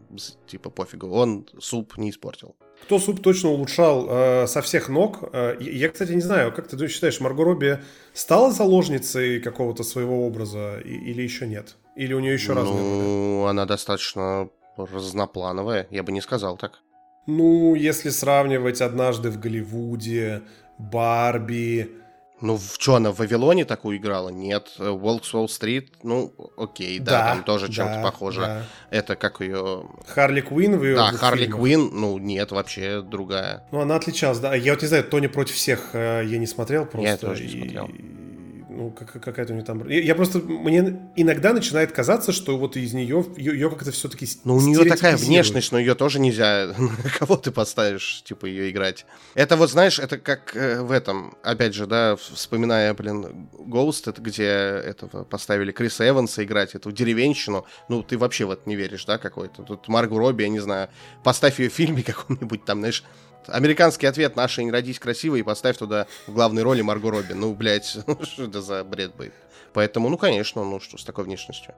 типа, 0.48 0.70
пофигу, 0.70 1.08
он 1.10 1.48
суп 1.60 1.98
не 1.98 2.10
испортил. 2.10 2.56
Кто 2.84 3.00
суп 3.00 3.22
точно 3.22 3.50
улучшал 3.50 4.08
э, 4.10 4.48
со 4.48 4.62
всех 4.62 4.90
ног. 4.90 5.30
Э, 5.34 5.58
я, 5.60 5.90
кстати, 5.90 6.12
не 6.12 6.22
знаю, 6.22 6.54
как 6.54 6.68
ты 6.68 6.88
считаешь, 6.88 7.20
Марго 7.20 7.44
Робби 7.44 7.80
стала 8.14 8.52
заложницей 8.52 9.42
какого-то 9.42 9.84
своего 9.84 10.28
образа 10.28 10.80
и, 10.80 10.94
или 10.94 11.22
еще 11.22 11.48
нет? 11.48 11.76
Или 11.98 12.14
у 12.14 12.20
нее 12.20 12.34
еще 12.34 12.54
ну, 12.54 12.56
разные 12.56 12.80
Ну, 12.80 13.46
она 13.48 13.66
достаточно 13.66 14.50
разноплановая, 14.78 15.88
я 15.90 16.04
бы 16.04 16.12
не 16.12 16.22
сказал 16.22 16.56
так. 16.56 16.80
Ну, 17.26 17.76
если 17.76 18.10
сравнивать 18.10 18.82
«Однажды 18.82 19.32
в 19.32 19.40
Голливуде», 19.40 20.44
«Барби», 20.78 21.90
ну, 22.40 22.56
в 22.56 22.76
что 22.80 22.94
она 22.94 23.12
в 23.12 23.18
Вавилоне 23.18 23.66
такую 23.66 23.98
играла? 23.98 24.30
Нет. 24.30 24.74
Волкс 24.78 25.34
Уолл 25.34 25.50
Стрит, 25.50 25.92
ну, 26.04 26.32
окей, 26.56 27.00
да, 27.00 27.12
да 27.12 27.34
там 27.34 27.44
тоже 27.44 27.68
да, 27.68 27.74
чем-то 27.74 28.02
похоже. 28.04 28.42
Да. 28.42 28.64
Это 28.92 29.16
как 29.16 29.42
ее... 29.42 29.86
Харли 30.06 30.42
Квин 30.42 30.78
в 30.78 30.84
ее 30.84 30.98
Да, 30.98 31.12
Харли 31.14 31.46
фильмах. 31.46 31.60
Квин, 31.60 31.90
ну, 31.94 32.20
нет, 32.20 32.52
вообще 32.52 33.02
другая. 33.02 33.68
Ну, 33.72 33.80
она 33.80 33.96
отличалась, 33.96 34.38
да. 34.38 34.54
Я 34.54 34.74
вот 34.74 34.84
не 34.84 34.88
знаю, 34.88 35.04
Тони 35.06 35.26
против 35.26 35.56
всех 35.56 35.96
э, 35.96 36.26
я 36.28 36.38
не 36.38 36.46
смотрел 36.46 36.86
просто. 36.86 37.10
Я 37.10 37.18
тоже 37.18 37.44
не 37.46 37.50
смотрел. 37.50 37.90
Ну, 38.78 38.92
как, 38.92 39.12
какая-то 39.12 39.54
у 39.54 39.56
нее 39.56 39.66
там... 39.66 39.90
Я, 39.90 40.14
просто... 40.14 40.38
Мне 40.38 41.10
иногда 41.16 41.52
начинает 41.52 41.92
казаться, 41.92 42.32
что 42.32 42.60
вот 42.60 42.78
из 42.78 42.94
нее, 42.94 43.26
ее, 43.36 43.54
ее 43.54 43.70
как-то 43.72 43.92
все-таки 43.92 44.28
Ну, 44.44 44.56
у 44.56 44.62
нее 44.62 44.86
такая 44.86 45.18
внешность, 45.18 45.72
но 45.72 45.80
ее 45.80 45.96
тоже 45.96 46.20
нельзя... 46.20 46.76
Кого 47.18 47.38
ты 47.38 47.50
поставишь, 47.50 48.22
типа, 48.24 48.46
ее 48.46 48.70
играть? 48.70 49.08
Это 49.34 49.56
вот, 49.56 49.72
знаешь, 49.72 49.98
это 49.98 50.20
как 50.20 50.56
э, 50.56 50.84
в 50.84 50.92
этом, 50.92 51.36
опять 51.42 51.74
же, 51.74 51.88
да, 51.88 52.18
вспоминая, 52.18 52.94
блин, 52.94 53.50
Ghost, 53.54 54.08
это 54.12 54.22
где 54.22 54.46
этого 54.46 55.24
поставили 55.24 55.72
Криса 55.72 56.08
Эванса 56.08 56.44
играть, 56.44 56.76
эту 56.76 56.92
деревенщину, 56.92 57.66
ну, 57.90 58.04
ты 58.04 58.16
вообще 58.16 58.46
в 58.46 58.52
это 58.52 58.62
не 58.70 58.76
веришь, 58.76 59.06
да, 59.06 59.18
какой-то? 59.18 59.64
Тут 59.64 59.88
Маргу 59.88 60.20
Робби, 60.20 60.44
я 60.44 60.50
не 60.50 60.60
знаю, 60.60 60.90
поставь 61.24 61.60
ее 61.60 61.72
в 61.72 61.74
фильме 61.74 62.04
каком-нибудь 62.06 62.64
там, 62.64 62.78
знаешь, 62.78 63.04
Американский 63.48 64.08
ответ 64.08 64.36
«Наша 64.36 64.64
не 64.64 64.72
родись 64.72 65.00
красивой» 65.00 65.42
и 65.42 65.44
поставь 65.44 65.78
туда 65.78 66.08
в 66.28 66.34
главной 66.34 66.64
роли 66.64 66.82
Марго 66.82 67.12
Робби. 67.12 67.34
Ну, 67.34 67.54
блядь, 67.54 67.98
ну 68.08 68.18
что 68.24 68.44
это 68.44 68.62
за 68.62 68.84
бред 68.84 69.16
будет? 69.16 69.34
Поэтому, 69.74 70.10
ну, 70.10 70.18
конечно, 70.18 70.64
ну 70.64 70.80
что, 70.80 70.98
с 70.98 71.04
такой 71.04 71.26
внешностью. 71.26 71.74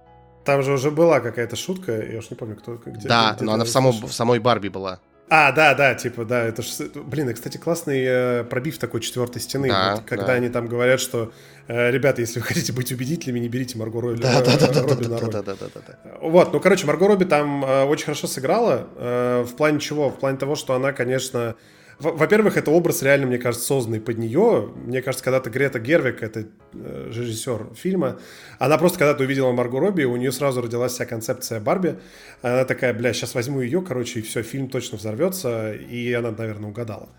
Там 0.46 0.64
же 0.64 0.72
уже 0.72 0.90
была 0.90 1.20
какая-то 1.20 1.56
шутка, 1.56 2.02
я 2.02 2.20
уж 2.20 2.30
не 2.30 2.36
помню, 2.36 2.56
кто 2.56 2.76
где. 2.76 3.08
Да, 3.08 3.34
где 3.36 3.46
но 3.46 3.54
она 3.54 3.66
в, 3.66 3.70
само, 3.70 3.92
в 3.92 4.12
самой 4.12 4.40
Барби 4.40 4.70
была. 4.70 5.00
А, 5.30 5.52
да, 5.52 5.76
да, 5.76 5.94
типа, 5.94 6.26
да, 6.26 6.44
это 6.44 6.64
ж, 6.64 6.90
блин, 6.96 7.30
и, 7.30 7.34
кстати, 7.34 7.58
классный 7.58 8.04
э, 8.04 8.44
пробив 8.46 8.80
такой 8.80 9.00
четвертой 9.00 9.42
стены, 9.42 9.70
да, 9.70 9.96
вот, 9.96 10.06
когда 10.06 10.28
да. 10.28 10.34
они 10.34 10.50
там 10.50 10.68
говорят, 10.68 11.00
что, 11.00 11.32
э, 11.68 11.92
ребята, 11.92 12.22
если 12.22 12.40
вы 12.40 12.46
хотите 12.46 12.74
быть 12.74 12.92
убедительными, 12.92 13.40
не 13.40 13.48
берите 13.48 13.78
Марго 13.78 14.02
Робби, 14.02 14.22
да, 14.22 14.42
э, 14.42 14.44
да, 14.44 14.58
да, 14.58 14.82
Робби 14.82 15.06
да, 15.06 15.20
роль. 15.20 15.32
Да, 15.32 15.42
да, 15.44 15.56
да, 15.56 15.68
да, 15.74 15.82
да. 15.88 16.18
Вот, 16.22 16.52
ну, 16.52 16.60
короче, 16.60 16.88
Марго 16.88 17.08
Робби 17.08 17.26
там 17.26 17.64
э, 17.64 17.84
очень 17.84 18.06
хорошо 18.06 18.26
сыграла, 18.26 18.88
э, 18.96 19.46
в 19.48 19.56
плане 19.56 19.80
чего? 19.80 20.10
В 20.10 20.18
плане 20.18 20.40
того, 20.40 20.56
что 20.56 20.74
она, 20.74 20.94
конечно, 20.94 21.56
во-первых, 22.00 22.56
это 22.56 22.72
образ 22.72 23.02
реально, 23.04 23.28
мне 23.28 23.38
кажется, 23.38 23.68
созданный 23.68 24.00
под 24.00 24.18
нее. 24.18 24.72
Мне 24.86 25.02
кажется, 25.02 25.24
когда-то 25.24 25.50
Грета 25.50 25.80
Гервик, 25.80 26.24
это 26.24 26.48
э, 26.74 27.12
режиссер 27.14 27.74
фильма, 27.76 28.20
она 28.58 28.78
просто 28.78 29.00
когда-то 29.00 29.24
увидела 29.24 29.52
Марго 29.52 29.80
Робби, 29.80 30.04
у 30.04 30.16
нее 30.16 30.32
сразу 30.32 30.62
родилась 30.62 30.94
вся 30.94 31.06
концепция 31.06 31.60
Барби. 31.60 32.00
Она 32.42 32.64
такая, 32.64 32.94
бля, 32.94 33.12
сейчас 33.12 33.36
возьму 33.36 33.60
ее, 33.62 33.82
короче, 33.82 34.20
и 34.20 34.22
все, 34.22 34.44
фильм 34.44 34.70
точно 34.70 34.98
взорвется, 34.98 35.74
и 35.74 36.14
она, 36.14 36.32
наверное, 36.32 36.70
угадала. 36.70 37.10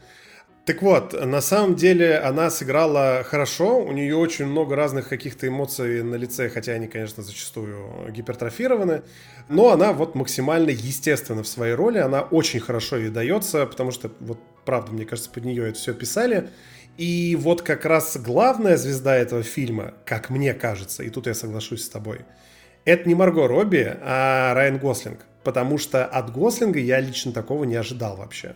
Так 0.66 0.83
вот, 0.83 1.14
на 1.25 1.40
самом 1.40 1.75
деле 1.75 2.18
она 2.18 2.51
сыграла 2.51 3.25
хорошо, 3.25 3.83
у 3.83 3.92
нее 3.92 4.14
очень 4.14 4.46
много 4.46 4.77
разных 4.77 5.09
каких-то 5.09 5.49
эмоций 5.49 6.03
на 6.03 6.14
лице, 6.16 6.49
хотя 6.49 6.73
они, 6.73 6.87
конечно, 6.87 7.23
зачастую 7.23 8.11
гипертрофированы, 8.11 9.03
но 9.49 9.70
она 9.70 9.92
вот 9.92 10.14
максимально 10.14 10.70
естественна 10.70 11.42
в 11.42 11.49
своей 11.49 11.75
роли, 11.75 11.99
она 11.99 12.23
очень 12.23 12.61
хорошо 12.61 12.99
ей 12.99 13.09
дается, 13.09 13.66
потому 13.66 13.90
что 13.90 14.12
вот 14.20 14.38
правда, 14.64 14.92
мне 14.92 15.07
кажется, 15.07 15.31
под 15.31 15.44
нее 15.44 15.68
это 15.68 15.79
все 15.79 15.94
писали. 15.94 16.51
И 16.99 17.37
вот 17.40 17.62
как 17.62 17.87
раз 17.87 18.16
главная 18.18 18.77
звезда 18.77 19.16
этого 19.16 19.42
фильма, 19.42 19.94
как 20.05 20.29
мне 20.29 20.53
кажется, 20.53 21.03
и 21.03 21.09
тут 21.09 21.27
я 21.27 21.35
соглашусь 21.35 21.85
с 21.85 21.88
тобой, 21.88 22.20
это 22.85 23.09
не 23.09 23.14
Марго 23.14 23.49
Робби, 23.49 23.96
а 24.03 24.53
Райан 24.55 24.79
Гослинг. 24.79 25.20
Потому 25.42 25.79
что 25.79 26.05
от 26.05 26.31
Гослинга 26.33 26.79
я 26.79 27.01
лично 27.01 27.33
такого 27.33 27.64
не 27.64 27.77
ожидал 27.77 28.16
вообще. 28.16 28.55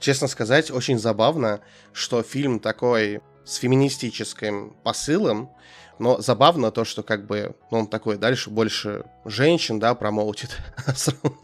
Честно 0.00 0.28
сказать, 0.28 0.70
очень 0.70 0.98
забавно, 0.98 1.60
что 1.92 2.22
фильм 2.22 2.58
такой 2.58 3.20
с 3.44 3.56
феминистическим 3.56 4.74
посылом, 4.82 5.50
но 5.98 6.18
забавно 6.22 6.70
то, 6.70 6.86
что 6.86 7.02
как 7.02 7.26
бы 7.26 7.54
ну, 7.70 7.80
он 7.80 7.86
такой 7.86 8.16
дальше 8.16 8.48
больше 8.48 9.04
женщин, 9.26 9.78
да, 9.78 9.94
промоутит. 9.94 10.56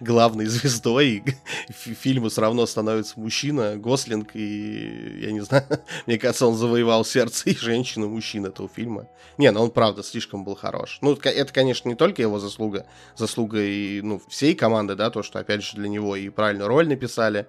Главной 0.00 0.46
звездой 0.46 1.22
фильма 1.68 2.30
все 2.30 2.40
равно 2.40 2.64
становится 2.64 3.20
мужчина, 3.20 3.76
Гослинг, 3.76 4.30
и 4.34 5.20
я 5.20 5.32
не 5.32 5.40
знаю, 5.40 5.66
мне 6.06 6.18
кажется, 6.18 6.46
он 6.46 6.56
завоевал 6.56 7.04
сердце 7.04 7.50
и 7.50 7.54
женщин, 7.54 8.04
и 8.04 8.06
мужчин 8.06 8.46
этого 8.46 8.70
фильма. 8.74 9.06
Не, 9.36 9.50
ну 9.50 9.60
он 9.60 9.70
правда 9.70 10.02
слишком 10.02 10.44
был 10.44 10.54
хорош. 10.54 10.96
Ну, 11.02 11.12
это, 11.12 11.52
конечно, 11.52 11.90
не 11.90 11.94
только 11.94 12.22
его 12.22 12.38
заслуга, 12.38 12.86
заслуга 13.14 13.60
и, 13.60 14.00
ну, 14.00 14.22
всей 14.30 14.54
команды, 14.54 14.94
да, 14.94 15.10
то, 15.10 15.22
что, 15.22 15.38
опять 15.38 15.62
же, 15.62 15.76
для 15.76 15.90
него 15.90 16.16
и 16.16 16.30
правильную 16.30 16.68
роль 16.68 16.88
написали, 16.88 17.46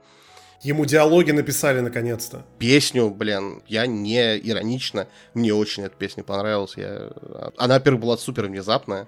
Ему 0.63 0.86
диалоги 0.86 1.32
написали 1.32 1.80
наконец-то. 1.80 2.45
Песню, 2.60 3.10
блин, 3.10 3.63
я 3.67 3.88
не 3.88 4.38
иронично. 4.38 5.08
Мне 5.34 5.54
очень 5.54 5.84
эта 5.84 5.95
песня 5.95 6.24
понравилась. 6.24 6.74
Я... 6.78 7.10
Она, 7.58 7.76
во-первых, 7.76 8.02
была 8.02 8.17
супер 8.17 8.45
внезапная. 8.45 9.08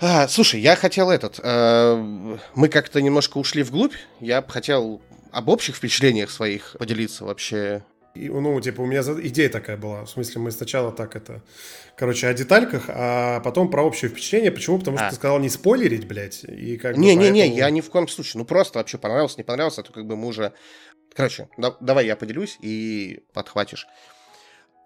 А, 0.00 0.28
слушай, 0.28 0.60
я 0.60 0.76
хотел 0.76 1.10
этот... 1.10 1.40
Э, 1.42 2.36
мы 2.54 2.68
как-то 2.68 3.00
немножко 3.00 3.38
ушли 3.38 3.62
вглубь. 3.62 3.94
Я 4.20 4.44
хотел 4.46 5.00
об 5.32 5.48
общих 5.48 5.76
впечатлениях 5.76 6.30
своих 6.30 6.76
поделиться 6.78 7.24
вообще. 7.24 7.82
И, 8.18 8.28
ну, 8.28 8.60
типа, 8.60 8.80
у 8.80 8.86
меня 8.86 9.02
идея 9.02 9.48
такая 9.48 9.76
была. 9.76 10.04
В 10.04 10.10
смысле, 10.10 10.40
мы 10.40 10.50
сначала 10.50 10.90
так 10.90 11.14
это... 11.14 11.42
Короче, 11.96 12.26
о 12.26 12.34
детальках, 12.34 12.84
а 12.88 13.40
потом 13.40 13.70
про 13.70 13.82
общее 13.82 14.10
впечатление. 14.10 14.50
Почему? 14.50 14.78
Потому 14.78 14.96
что 14.96 15.06
а. 15.06 15.10
ты 15.10 15.16
сказал 15.16 15.38
не 15.38 15.48
спойлерить, 15.48 16.06
блядь. 16.06 16.44
И 16.44 16.76
как 16.76 16.96
Не-не-не, 16.96 17.30
не, 17.30 17.40
поэтому... 17.40 17.58
я 17.58 17.70
ни 17.70 17.80
в 17.80 17.90
коем 17.90 18.08
случае. 18.08 18.40
Ну, 18.40 18.44
просто 18.44 18.78
вообще 18.78 18.98
понравился, 18.98 19.36
не 19.38 19.44
понравился, 19.44 19.82
а 19.82 19.84
то 19.84 19.92
как 19.92 20.06
бы 20.06 20.16
мы 20.16 20.26
уже... 20.28 20.52
Короче, 21.14 21.48
да, 21.56 21.76
давай 21.80 22.06
я 22.06 22.16
поделюсь 22.16 22.58
и 22.60 23.20
подхватишь. 23.32 23.86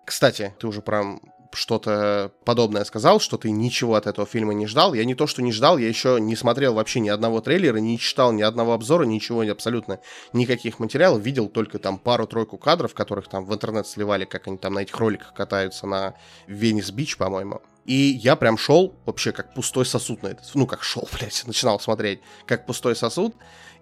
Кстати, 0.04 0.54
ты 0.58 0.66
уже 0.66 0.82
про 0.82 1.18
что-то 1.52 2.32
подобное 2.44 2.84
сказал, 2.84 3.20
что 3.20 3.36
ты 3.36 3.50
ничего 3.50 3.94
от 3.94 4.06
этого 4.06 4.26
фильма 4.26 4.54
не 4.54 4.66
ждал. 4.66 4.94
Я 4.94 5.04
не 5.04 5.14
то, 5.14 5.26
что 5.26 5.42
не 5.42 5.52
ждал, 5.52 5.78
я 5.78 5.88
еще 5.88 6.18
не 6.20 6.36
смотрел 6.36 6.74
вообще 6.74 7.00
ни 7.00 7.08
одного 7.08 7.40
трейлера, 7.40 7.76
не 7.76 7.98
читал 7.98 8.32
ни 8.32 8.42
одного 8.42 8.72
обзора, 8.72 9.04
ничего, 9.04 9.42
абсолютно 9.42 10.00
никаких 10.32 10.78
материалов. 10.78 11.22
Видел 11.22 11.48
только 11.48 11.78
там 11.78 11.98
пару-тройку 11.98 12.58
кадров, 12.58 12.94
которых 12.94 13.28
там 13.28 13.44
в 13.44 13.54
интернет 13.54 13.86
сливали, 13.86 14.24
как 14.24 14.48
они 14.48 14.56
там 14.56 14.74
на 14.74 14.80
этих 14.80 14.98
роликах 14.98 15.34
катаются 15.34 15.86
на 15.86 16.14
Венес-Бич, 16.46 17.16
по-моему. 17.16 17.60
И 17.84 17.94
я 17.94 18.36
прям 18.36 18.56
шел 18.56 18.94
вообще 19.06 19.32
как 19.32 19.54
пустой 19.54 19.84
сосуд 19.84 20.22
на 20.22 20.28
этот... 20.28 20.44
Ну, 20.54 20.66
как 20.66 20.82
шел, 20.82 21.08
блядь, 21.18 21.42
начинал 21.46 21.80
смотреть, 21.80 22.20
как 22.46 22.66
пустой 22.66 22.94
сосуд. 22.96 23.34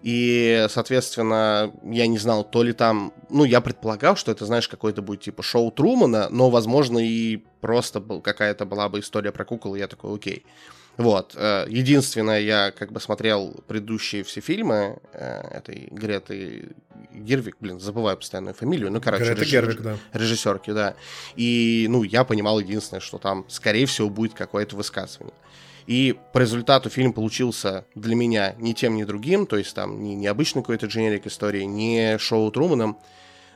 И, 0.03 0.65
соответственно, 0.69 1.71
я 1.83 2.07
не 2.07 2.17
знал, 2.17 2.43
то 2.43 2.63
ли 2.63 2.73
там... 2.73 3.13
Ну, 3.29 3.43
я 3.43 3.61
предполагал, 3.61 4.15
что 4.15 4.31
это, 4.31 4.45
знаешь, 4.45 4.67
какой-то 4.67 5.01
будет 5.01 5.21
типа 5.21 5.43
шоу 5.43 5.71
Трумана, 5.71 6.27
но, 6.29 6.49
возможно, 6.49 6.99
и 6.99 7.37
просто 7.61 7.99
был, 7.99 8.21
какая-то 8.21 8.65
была 8.65 8.89
бы 8.89 8.99
история 8.99 9.31
про 9.31 9.45
кукол, 9.45 9.75
и 9.75 9.79
я 9.79 9.87
такой, 9.87 10.15
окей. 10.15 10.43
Вот. 10.97 11.33
Э, 11.35 11.65
единственное, 11.69 12.41
я 12.41 12.71
как 12.71 12.91
бы 12.91 12.99
смотрел 12.99 13.63
предыдущие 13.67 14.23
все 14.23 14.41
фильмы 14.41 14.99
э, 15.13 15.57
этой 15.57 15.87
Греты 15.91 16.69
Гервик, 17.13 17.57
блин, 17.59 17.79
забываю 17.79 18.17
постоянную 18.17 18.53
фамилию, 18.53 18.91
ну, 18.91 19.01
короче, 19.01 19.25
Грета 19.25 19.41
режиссер, 19.41 19.61
Гервик, 19.61 19.81
да. 19.81 19.97
режиссерки, 20.13 20.71
да. 20.71 20.95
И, 21.35 21.87
ну, 21.89 22.03
я 22.03 22.23
понимал 22.23 22.59
единственное, 22.59 23.01
что 23.01 23.17
там, 23.17 23.45
скорее 23.47 23.85
всего, 23.85 24.09
будет 24.09 24.33
какое-то 24.33 24.75
высказывание. 24.75 25.33
И 25.87 26.17
по 26.33 26.39
результату 26.39 26.89
фильм 26.89 27.13
получился 27.13 27.85
для 27.95 28.15
меня 28.15 28.55
ни 28.57 28.73
тем, 28.73 28.95
ни 28.95 29.03
другим, 29.03 29.45
то 29.45 29.57
есть 29.57 29.73
там 29.73 30.03
не, 30.03 30.15
не 30.15 30.27
обычный 30.27 30.61
какой-то 30.61 30.87
дженерик 30.87 31.27
истории, 31.27 31.63
не 31.63 32.17
шоу 32.17 32.51
Труманом, 32.51 32.97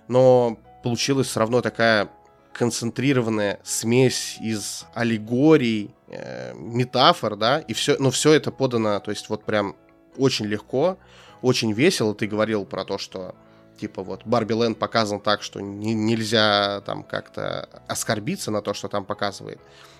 но 0.07 0.57
получилась 0.83 1.27
все 1.27 1.39
равно 1.39 1.61
такая 1.61 2.09
концентрированная 2.53 3.59
смесь 3.63 4.37
из 4.39 4.85
аллегорий, 4.93 5.93
э, 6.07 6.53
метафор, 6.55 7.35
да, 7.35 7.59
и 7.59 7.73
все, 7.73 7.97
но 7.99 8.11
все 8.11 8.33
это 8.33 8.51
подано, 8.51 8.99
то 8.99 9.11
есть 9.11 9.29
вот 9.29 9.43
прям 9.43 9.75
очень 10.17 10.45
легко, 10.45 10.97
очень 11.41 11.73
весело. 11.73 12.15
Ты 12.15 12.27
говорил 12.27 12.65
про 12.65 12.85
то, 12.85 12.97
что 12.97 13.35
типа 13.79 14.03
вот 14.03 14.21
Барби 14.25 14.53
Лэнд 14.53 14.79
показан 14.79 15.19
так, 15.19 15.43
что 15.43 15.59
не, 15.59 15.93
нельзя 15.93 16.81
там 16.85 17.03
как-то 17.03 17.69
оскорбиться 17.87 18.51
на 18.51 18.61
то, 18.61 18.73
что 18.73 18.87
там 18.87 19.05
показывает. 19.05 19.59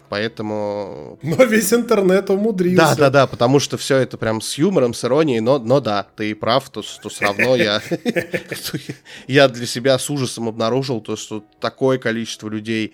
Поэтому... 0.10 1.20
Но 1.24 1.44
весь 1.46 1.74
интернет 1.74 2.30
умудрился. 2.30 2.78
Да, 2.78 2.96
да, 2.96 3.10
да, 3.10 3.28
потому 3.28 3.60
что 3.60 3.78
все 3.78 3.98
это 3.98 4.18
прям 4.18 4.42
с 4.42 4.58
юмором, 4.58 4.94
с 4.94 5.04
иронией, 5.04 5.40
но, 5.40 5.58
но 5.60 5.80
да, 5.80 6.06
ты 6.16 6.36
прав, 6.36 6.70
то, 6.70 6.82
что 6.84 7.10
все 7.10 7.26
равно 7.26 7.56
я, 7.56 7.82
я 9.28 9.48
для 9.48 9.66
себя 9.66 9.98
с 9.98 10.10
ужасом 10.10 10.48
обнаружил 10.48 11.02
то, 11.02 11.16
что 11.16 11.44
такое 11.60 11.98
количество 11.98 12.50
людей, 12.50 12.94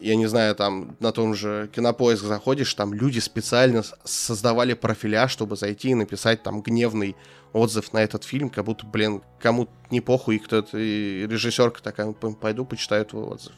я 0.00 0.16
не 0.16 0.26
знаю, 0.26 0.54
там 0.54 0.96
на 1.00 1.12
том 1.12 1.34
же 1.34 1.68
кинопоиск 1.74 2.24
заходишь, 2.24 2.72
там 2.74 2.94
люди 2.94 3.18
специально 3.18 3.82
создавали 4.04 4.74
профиля, 4.74 5.28
чтобы 5.28 5.56
зайти 5.56 5.90
и 5.90 5.94
написать 5.94 6.42
там 6.42 6.62
гневный 6.62 7.14
отзыв 7.52 7.92
на 7.92 8.02
этот 8.02 8.24
фильм, 8.24 8.48
как 8.48 8.64
будто, 8.64 8.86
блин, 8.86 9.22
кому 9.38 9.68
не 9.90 10.00
похуй, 10.00 10.36
и 10.36 10.38
кто-то, 10.38 10.78
режиссерка 10.78 11.82
такая, 11.82 12.12
пойду 12.12 12.64
почитаю 12.64 13.04
твой 13.04 13.24
отзыв 13.24 13.52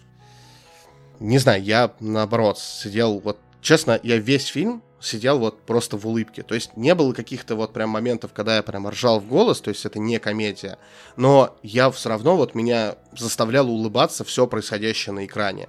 не 1.20 1.38
знаю, 1.38 1.62
я 1.62 1.92
наоборот 2.00 2.58
сидел 2.58 3.20
вот, 3.20 3.38
честно, 3.60 3.98
я 4.02 4.16
весь 4.18 4.46
фильм 4.46 4.82
сидел 5.00 5.38
вот 5.38 5.60
просто 5.62 5.96
в 5.96 6.06
улыбке. 6.06 6.42
То 6.42 6.54
есть 6.54 6.76
не 6.76 6.94
было 6.94 7.12
каких-то 7.12 7.56
вот 7.56 7.72
прям 7.72 7.90
моментов, 7.90 8.32
когда 8.32 8.56
я 8.56 8.62
прям 8.62 8.88
ржал 8.88 9.20
в 9.20 9.26
голос, 9.26 9.60
то 9.60 9.68
есть 9.68 9.84
это 9.84 9.98
не 9.98 10.18
комедия. 10.18 10.78
Но 11.16 11.56
я 11.62 11.90
все 11.90 12.08
равно 12.08 12.36
вот 12.36 12.54
меня 12.54 12.96
заставляло 13.16 13.68
улыбаться 13.68 14.24
все 14.24 14.46
происходящее 14.46 15.12
на 15.12 15.26
экране. 15.26 15.68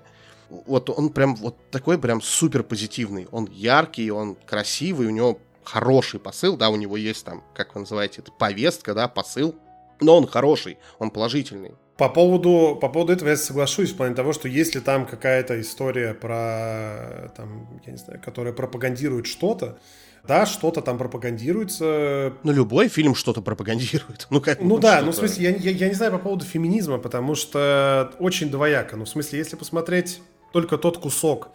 Вот 0.50 0.90
он 0.90 1.10
прям 1.10 1.36
вот 1.36 1.58
такой 1.72 1.98
прям 1.98 2.22
супер 2.22 2.64
позитивный. 2.64 3.28
Он 3.32 3.46
яркий, 3.52 4.12
он 4.12 4.36
красивый, 4.36 5.08
у 5.08 5.12
него 5.12 5.40
хороший 5.64 6.20
посыл, 6.20 6.56
да, 6.56 6.70
у 6.70 6.76
него 6.76 6.96
есть 6.96 7.26
там, 7.26 7.44
как 7.54 7.76
вы 7.76 7.82
называете 7.82 8.22
это, 8.22 8.32
повестка, 8.32 8.94
да, 8.94 9.08
посыл. 9.08 9.56
Но 10.00 10.18
он 10.18 10.28
хороший, 10.28 10.78
он 11.00 11.10
положительный. 11.10 11.74
По 11.98 12.10
поводу, 12.10 12.78
по 12.82 12.90
поводу 12.90 13.14
этого 13.14 13.30
я 13.30 13.38
соглашусь, 13.38 13.92
в 13.92 13.96
плане 13.96 14.16
того, 14.16 14.34
что 14.34 14.50
если 14.50 14.82
там 14.82 15.06
какая-то 15.06 15.62
история 15.62 16.14
про, 16.14 17.32
там, 17.38 17.80
я 17.86 17.94
не 17.94 17.98
знаю, 17.98 18.22
которая 18.24 18.52
пропагандирует 18.52 19.28
что-то, 19.28 19.80
да, 20.28 20.46
что-то 20.46 20.82
там 20.82 20.98
пропагандируется. 20.98 22.34
Ну, 22.44 22.52
любой 22.52 22.90
фильм 22.90 23.16
что-то 23.16 23.42
пропагандирует. 23.42 24.28
Ну, 24.36 24.42
как, 24.42 24.60
ну 24.60 24.78
да, 24.78 25.02
ну, 25.02 25.12
в 25.12 25.16
смысле, 25.16 25.52
я, 25.52 25.56
я, 25.56 25.72
я 25.72 25.88
не 25.88 25.94
знаю 25.94 26.12
по 26.12 26.18
поводу 26.18 26.44
феминизма, 26.44 26.98
потому 26.98 27.36
что 27.36 28.12
очень 28.20 28.50
двояко. 28.50 28.98
Ну, 28.98 29.06
в 29.06 29.10
смысле, 29.10 29.40
если 29.40 29.56
посмотреть 29.56 30.22
только 30.52 30.78
тот 30.78 30.98
кусок, 30.98 31.50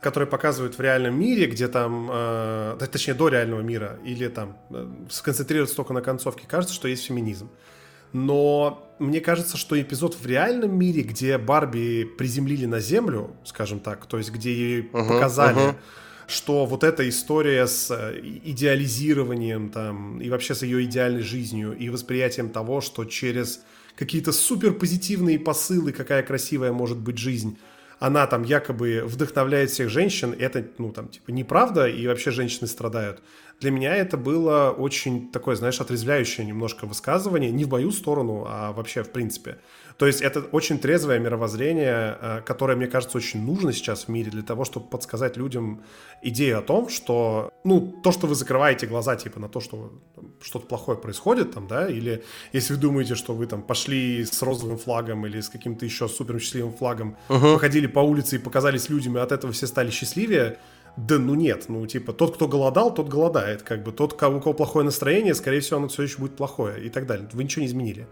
который 0.00 0.28
показывают 0.28 0.76
в 0.76 0.80
реальном 0.80 1.18
мире, 1.18 1.46
где 1.46 1.68
там, 1.68 2.10
э, 2.12 2.78
точнее, 2.92 3.14
до 3.14 3.28
реального 3.28 3.60
мира, 3.60 3.98
или 4.04 4.28
там 4.28 4.58
э, 4.70 4.86
сконцентрироваться 5.08 5.76
только 5.76 5.92
на 5.92 6.02
концовке, 6.02 6.46
кажется, 6.46 6.74
что 6.74 6.88
есть 6.88 7.06
феминизм. 7.06 7.48
Но 8.12 8.86
мне 8.98 9.20
кажется, 9.20 9.56
что 9.56 9.80
эпизод 9.80 10.14
в 10.14 10.26
реальном 10.26 10.78
мире, 10.78 11.02
где 11.02 11.38
Барби 11.38 12.04
приземлили 12.04 12.66
на 12.66 12.80
Землю, 12.80 13.36
скажем 13.44 13.80
так, 13.80 14.06
то 14.06 14.18
есть 14.18 14.32
где 14.32 14.52
ей 14.52 14.80
uh-huh, 14.82 15.08
показали, 15.08 15.70
uh-huh. 15.70 15.76
что 16.26 16.66
вот 16.66 16.82
эта 16.82 17.08
история 17.08 17.66
с 17.66 17.90
э, 17.90 18.20
идеализированием 18.22 19.68
там 19.68 20.20
и 20.20 20.30
вообще 20.30 20.54
с 20.54 20.62
ее 20.62 20.84
идеальной 20.84 21.22
жизнью 21.22 21.76
и 21.76 21.90
восприятием 21.90 22.48
того, 22.50 22.80
что 22.80 23.04
через 23.04 23.60
какие-то 23.96 24.32
супер 24.32 24.72
позитивные 24.72 25.38
посылы, 25.38 25.92
какая 25.92 26.22
красивая 26.22 26.72
может 26.72 26.98
быть 26.98 27.18
жизнь, 27.18 27.58
она 27.98 28.26
там 28.26 28.42
якобы 28.42 29.02
вдохновляет 29.04 29.70
всех 29.70 29.88
женщин, 29.88 30.34
это, 30.38 30.66
ну, 30.78 30.92
там, 30.92 31.08
типа, 31.08 31.30
неправда, 31.30 31.86
и 31.86 32.06
вообще 32.06 32.30
женщины 32.30 32.66
страдают. 32.66 33.22
Для 33.60 33.70
меня 33.70 33.94
это 33.94 34.18
было 34.18 34.70
очень 34.70 35.30
такое, 35.32 35.56
знаешь, 35.56 35.80
отрезвляющее 35.80 36.46
немножко 36.46 36.86
высказывание, 36.86 37.50
не 37.50 37.64
в 37.64 37.70
мою 37.70 37.90
сторону, 37.90 38.44
а 38.46 38.72
вообще 38.72 39.02
в 39.02 39.10
принципе. 39.10 39.58
То 39.96 40.06
есть 40.06 40.20
это 40.20 40.40
очень 40.52 40.78
трезвое 40.78 41.18
мировоззрение, 41.18 42.18
э, 42.20 42.40
которое, 42.44 42.76
мне 42.76 42.86
кажется, 42.86 43.16
очень 43.16 43.42
нужно 43.42 43.72
сейчас 43.72 44.04
в 44.04 44.08
мире 44.08 44.30
для 44.30 44.42
того, 44.42 44.64
чтобы 44.66 44.88
подсказать 44.88 45.38
людям 45.38 45.82
идею 46.20 46.58
о 46.58 46.62
том, 46.62 46.90
что, 46.90 47.50
ну, 47.64 47.94
то, 48.02 48.12
что 48.12 48.26
вы 48.26 48.34
закрываете 48.34 48.86
глаза, 48.86 49.16
типа, 49.16 49.40
на 49.40 49.48
то, 49.48 49.60
что 49.60 49.90
что-то 50.42 50.66
плохое 50.66 50.98
происходит 50.98 51.54
там, 51.54 51.66
да, 51.66 51.88
или 51.88 52.22
если 52.52 52.74
вы 52.74 52.80
думаете, 52.80 53.14
что 53.14 53.34
вы 53.34 53.46
там 53.46 53.62
пошли 53.62 54.22
с 54.26 54.42
розовым 54.42 54.76
флагом 54.76 55.24
или 55.26 55.40
с 55.40 55.48
каким-то 55.48 55.86
еще 55.86 56.08
супер 56.08 56.38
счастливым 56.40 56.74
флагом, 56.74 57.16
uh-huh. 57.28 57.54
походили 57.54 57.86
по 57.86 58.00
улице 58.00 58.36
и 58.36 58.38
показались 58.38 58.90
людям, 58.90 59.16
и 59.16 59.20
от 59.20 59.32
этого 59.32 59.54
все 59.54 59.66
стали 59.66 59.90
счастливее, 59.90 60.58
да 60.96 61.18
ну 61.18 61.34
нет, 61.34 61.66
ну 61.68 61.86
типа 61.86 62.12
тот, 62.12 62.34
кто 62.36 62.48
голодал, 62.48 62.92
тот 62.92 63.08
голодает. 63.08 63.62
Как 63.62 63.82
бы 63.82 63.92
тот, 63.92 64.14
у 64.14 64.16
кого 64.16 64.54
плохое 64.54 64.84
настроение, 64.84 65.34
скорее 65.34 65.60
всего, 65.60 65.78
оно 65.78 65.88
все 65.88 66.02
еще 66.02 66.18
будет 66.18 66.36
плохое 66.36 66.84
и 66.84 66.88
так 66.88 67.06
далее. 67.06 67.28
Вы 67.32 67.44
ничего 67.44 67.62
не 67.62 67.68
изменили. 67.68 68.06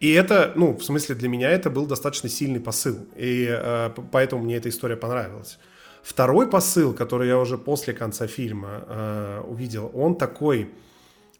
И 0.00 0.12
это, 0.12 0.52
ну, 0.54 0.76
в 0.76 0.84
смысле, 0.84 1.14
для 1.14 1.28
меня 1.28 1.50
это 1.50 1.70
был 1.70 1.86
достаточно 1.86 2.28
сильный 2.28 2.60
посыл. 2.60 3.06
И 3.16 3.48
э, 3.48 3.90
поэтому 4.12 4.42
мне 4.42 4.56
эта 4.56 4.68
история 4.68 4.96
понравилась. 4.96 5.58
Второй 6.02 6.48
посыл, 6.48 6.92
который 6.92 7.28
я 7.28 7.38
уже 7.38 7.56
после 7.56 7.94
конца 7.94 8.26
фильма 8.26 8.84
э, 8.86 9.40
увидел, 9.48 9.90
он 9.94 10.16
такой 10.16 10.70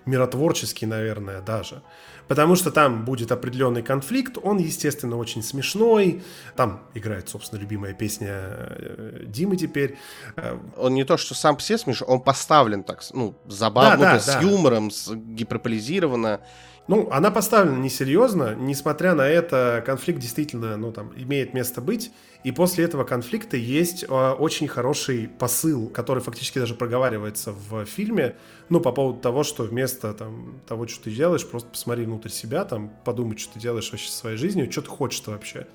миротворческий, 0.07 0.87
наверное, 0.87 1.43
даже. 1.43 1.83
Потому 2.29 2.57
что 2.57 2.71
там 2.71 3.05
будет 3.05 3.31
определенный 3.31 3.83
конфликт, 3.83 4.37
он, 4.43 4.59
естественно, 4.59 5.17
очень 5.17 5.43
смешной. 5.43 6.23
Там 6.57 6.83
играет, 6.95 7.29
собственно, 7.29 7.61
любимая 7.61 7.95
песня 7.95 8.29
э, 8.31 9.25
Димы 9.27 9.57
теперь. 9.57 9.97
Э, 10.37 10.59
он 10.77 10.95
не 10.95 11.05
то, 11.05 11.17
что 11.17 11.35
сам 11.35 11.57
все 11.57 11.79
смешной, 11.79 12.09
он 12.09 12.21
поставлен 12.21 12.83
так, 12.83 13.03
ну, 13.13 13.37
забавно, 13.47 13.97
да, 13.99 14.13
да, 14.15 14.21
с 14.21 14.27
да. 14.27 14.41
юмором, 14.41 14.91
с 14.91 15.13
гиперполизированно. 15.15 16.41
Ну, 16.89 17.09
она 17.11 17.33
поставлена 17.33 17.79
несерьезно, 17.79 18.55
несмотря 18.55 19.15
на 19.15 19.29
это, 19.29 19.83
конфликт 19.85 20.21
действительно, 20.21 20.77
ну, 20.77 20.93
там, 20.93 21.13
имеет 21.17 21.53
место 21.53 21.81
быть, 21.81 22.13
и 22.45 22.53
после 22.53 22.85
этого 22.85 23.03
конфликта 23.03 23.57
есть 23.57 24.05
э, 24.05 24.07
очень 24.07 24.69
хороший 24.69 25.27
посыл, 25.27 25.89
который 25.89 26.23
фактически 26.23 26.61
даже 26.61 26.77
проговаривается 26.77 27.53
в 27.53 27.85
фильме, 27.87 28.37
ну, 28.69 28.81
по 28.81 28.93
поводу 28.93 29.19
того, 29.19 29.43
что 29.43 29.65
вместо, 29.65 30.15
там, 30.15 30.61
того, 30.69 30.87
что 30.87 31.05
ты 31.05 31.11
делаешь, 31.11 31.45
просто 31.45 31.71
посмотри 31.71 32.05
внутрь 32.05 32.29
себя, 32.29 32.65
там, 32.65 32.93
подумай, 33.05 33.37
что 33.37 33.55
ты 33.55 33.59
делаешь 33.59 33.91
вообще 33.91 34.09
со 34.09 34.19
своей 34.19 34.37
жизнью, 34.37 34.71
что 34.71 34.83
ты 34.83 34.89
хочешь 34.89 35.23
вообще. 35.27 35.67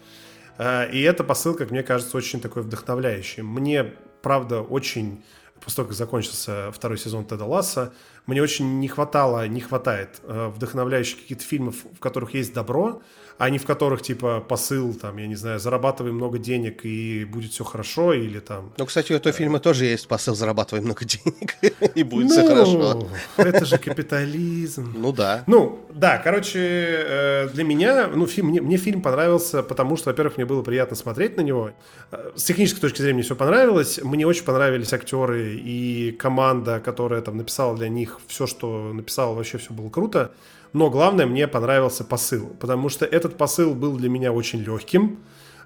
Э, 0.57 0.89
и 0.89 1.01
это 1.01 1.25
посыл, 1.25 1.55
как 1.55 1.71
мне 1.71 1.83
кажется, 1.83 2.15
очень 2.15 2.39
такой 2.39 2.63
вдохновляющий. 2.63 3.43
Мне, 3.43 3.83
правда, 4.21 4.61
очень 4.61 5.25
после 5.61 5.75
того, 5.77 5.87
как 5.89 5.97
закончился 5.97 6.71
второй 6.71 6.97
сезон 6.97 7.25
Теда 7.25 7.45
Ласса, 7.45 7.93
мне 8.27 8.41
очень 8.41 8.79
не 8.79 8.87
хватало, 8.87 9.47
не 9.47 9.61
хватает 9.61 10.21
э, 10.23 10.51
вдохновляющих 10.55 11.21
каких-то 11.21 11.43
фильмов, 11.43 11.75
в 11.95 11.99
которых 11.99 12.33
есть 12.33 12.53
добро, 12.53 13.01
а 13.41 13.49
не 13.49 13.57
в 13.57 13.65
которых, 13.65 14.03
типа, 14.03 14.39
посыл, 14.39 14.93
там, 14.93 15.17
я 15.17 15.25
не 15.25 15.33
знаю, 15.33 15.59
зарабатывай 15.59 16.11
много 16.11 16.37
денег 16.37 16.85
и 16.85 17.25
будет 17.25 17.51
все 17.51 17.63
хорошо, 17.63 18.13
или 18.13 18.39
там... 18.39 18.71
Ну, 18.77 18.85
кстати, 18.85 19.13
у 19.13 19.15
этого 19.15 19.33
фильма 19.33 19.59
тоже 19.59 19.85
есть 19.85 20.07
посыл 20.07 20.35
зарабатывай 20.35 20.83
много 20.83 21.05
денег 21.05 21.55
и 21.95 22.03
будет 22.03 22.29
все 22.29 22.43
ну, 22.43 22.47
хорошо. 22.49 23.07
это 23.37 23.65
же 23.65 23.79
капитализм. 23.79 24.93
Ну 24.95 25.11
да. 25.11 25.43
Ну, 25.47 25.79
да, 25.89 26.19
короче, 26.19 26.59
э, 26.59 27.49
для 27.51 27.63
меня, 27.63 28.09
ну, 28.13 28.27
фильм, 28.27 28.49
мне, 28.49 28.61
мне 28.61 28.77
фильм 28.77 29.01
понравился, 29.01 29.63
потому 29.63 29.97
что, 29.97 30.11
во-первых, 30.11 30.37
мне 30.37 30.45
было 30.45 30.61
приятно 30.61 30.95
смотреть 30.95 31.35
на 31.35 31.41
него. 31.41 31.71
Э, 32.11 32.33
с 32.35 32.43
технической 32.43 32.81
точки 32.81 33.01
зрения 33.01 33.15
мне 33.15 33.23
все 33.23 33.35
понравилось. 33.35 33.99
Мне 34.03 34.27
очень 34.27 34.43
понравились 34.43 34.93
актеры 34.93 35.55
и 35.55 36.11
команда, 36.11 36.79
которая 36.79 37.21
там 37.21 37.37
написала 37.37 37.75
для 37.75 37.89
них 37.89 38.19
все, 38.27 38.45
что 38.45 38.93
написала, 38.93 39.33
вообще 39.33 39.57
все 39.57 39.73
было 39.73 39.89
круто. 39.89 40.29
Но 40.73 40.89
главное, 40.89 41.25
мне 41.25 41.47
понравился 41.47 42.03
посыл, 42.03 42.47
потому 42.59 42.89
что 42.89 43.05
этот 43.05 43.37
посыл 43.37 43.75
был 43.75 43.97
для 43.97 44.09
меня 44.09 44.31
очень 44.31 44.59
легким. 44.59 45.19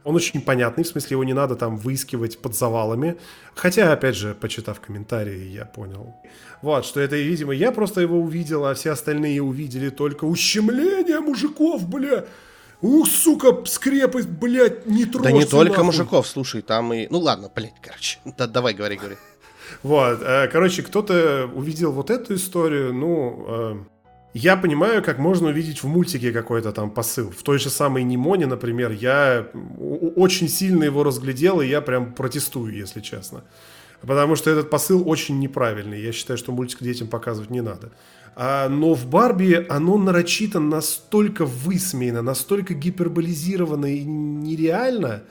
Он 0.03 0.15
очень 0.15 0.39
понятный, 0.41 0.83
в 0.83 0.87
смысле 0.87 1.15
его 1.15 1.23
не 1.23 1.33
надо 1.33 1.55
там 1.55 1.77
выискивать 1.77 2.37
под 2.37 2.55
завалами. 2.55 3.17
Хотя, 3.55 3.91
опять 3.91 4.15
же, 4.15 4.35
почитав 4.35 4.79
комментарии, 4.79 5.47
я 5.47 5.65
понял. 5.65 6.15
Вот, 6.61 6.85
что 6.85 6.99
это, 6.99 7.15
видимо, 7.15 7.53
я 7.53 7.71
просто 7.71 8.01
его 8.01 8.19
увидел, 8.19 8.65
а 8.65 8.75
все 8.75 8.91
остальные 8.91 9.41
увидели 9.41 9.89
только 9.89 10.25
ущемление 10.25 11.19
мужиков, 11.19 11.87
бля. 11.87 12.25
Ух, 12.81 13.07
сука, 13.07 13.65
скрепость, 13.65 14.29
блядь, 14.29 14.85
не 14.85 15.05
трожь. 15.05 15.23
Да 15.23 15.31
не 15.31 15.45
только 15.45 15.77
нахуй. 15.77 15.85
мужиков, 15.85 16.27
слушай, 16.27 16.61
там 16.61 16.93
и... 16.93 17.07
Ну 17.09 17.19
ладно, 17.19 17.51
блядь, 17.53 17.73
короче, 17.81 18.19
да, 18.37 18.45
давай, 18.45 18.75
говори, 18.75 18.97
говори. 18.97 19.15
Вот, 19.81 20.19
э, 20.21 20.47
короче, 20.49 20.83
кто-то 20.83 21.49
увидел 21.53 21.91
вот 21.91 22.11
эту 22.11 22.35
историю, 22.35 22.93
ну, 22.93 23.45
э, 23.47 23.75
я 24.37 24.57
понимаю, 24.57 25.01
как 25.01 25.17
можно 25.17 25.47
увидеть 25.47 25.81
в 25.81 25.87
мультике 25.87 26.33
какой-то 26.33 26.73
там 26.73 26.91
посыл. 26.91 27.31
В 27.31 27.41
той 27.41 27.57
же 27.57 27.69
самой 27.69 28.03
Нимоне, 28.03 28.47
например, 28.47 28.91
я 28.91 29.47
очень 30.17 30.49
сильно 30.49 30.83
его 30.83 31.05
разглядел, 31.05 31.61
и 31.61 31.67
я 31.67 31.79
прям 31.79 32.13
протестую, 32.13 32.75
если 32.75 32.99
честно. 32.99 33.45
Потому 34.01 34.35
что 34.35 34.51
этот 34.51 34.69
посыл 34.69 35.07
очень 35.07 35.39
неправильный. 35.39 36.01
Я 36.01 36.11
считаю, 36.11 36.37
что 36.37 36.51
мультик 36.51 36.83
детям 36.83 37.07
показывать 37.07 37.49
не 37.49 37.61
надо. 37.61 37.93
А, 38.35 38.67
но 38.67 38.93
в 38.93 39.05
Барби 39.05 39.65
оно 39.69 39.97
нарочито 39.97 40.59
настолько 40.59 41.45
высмеяно, 41.45 42.21
настолько 42.21 42.73
гиперболизировано 42.73 43.85
и 43.85 44.03
нереально. 44.03 45.23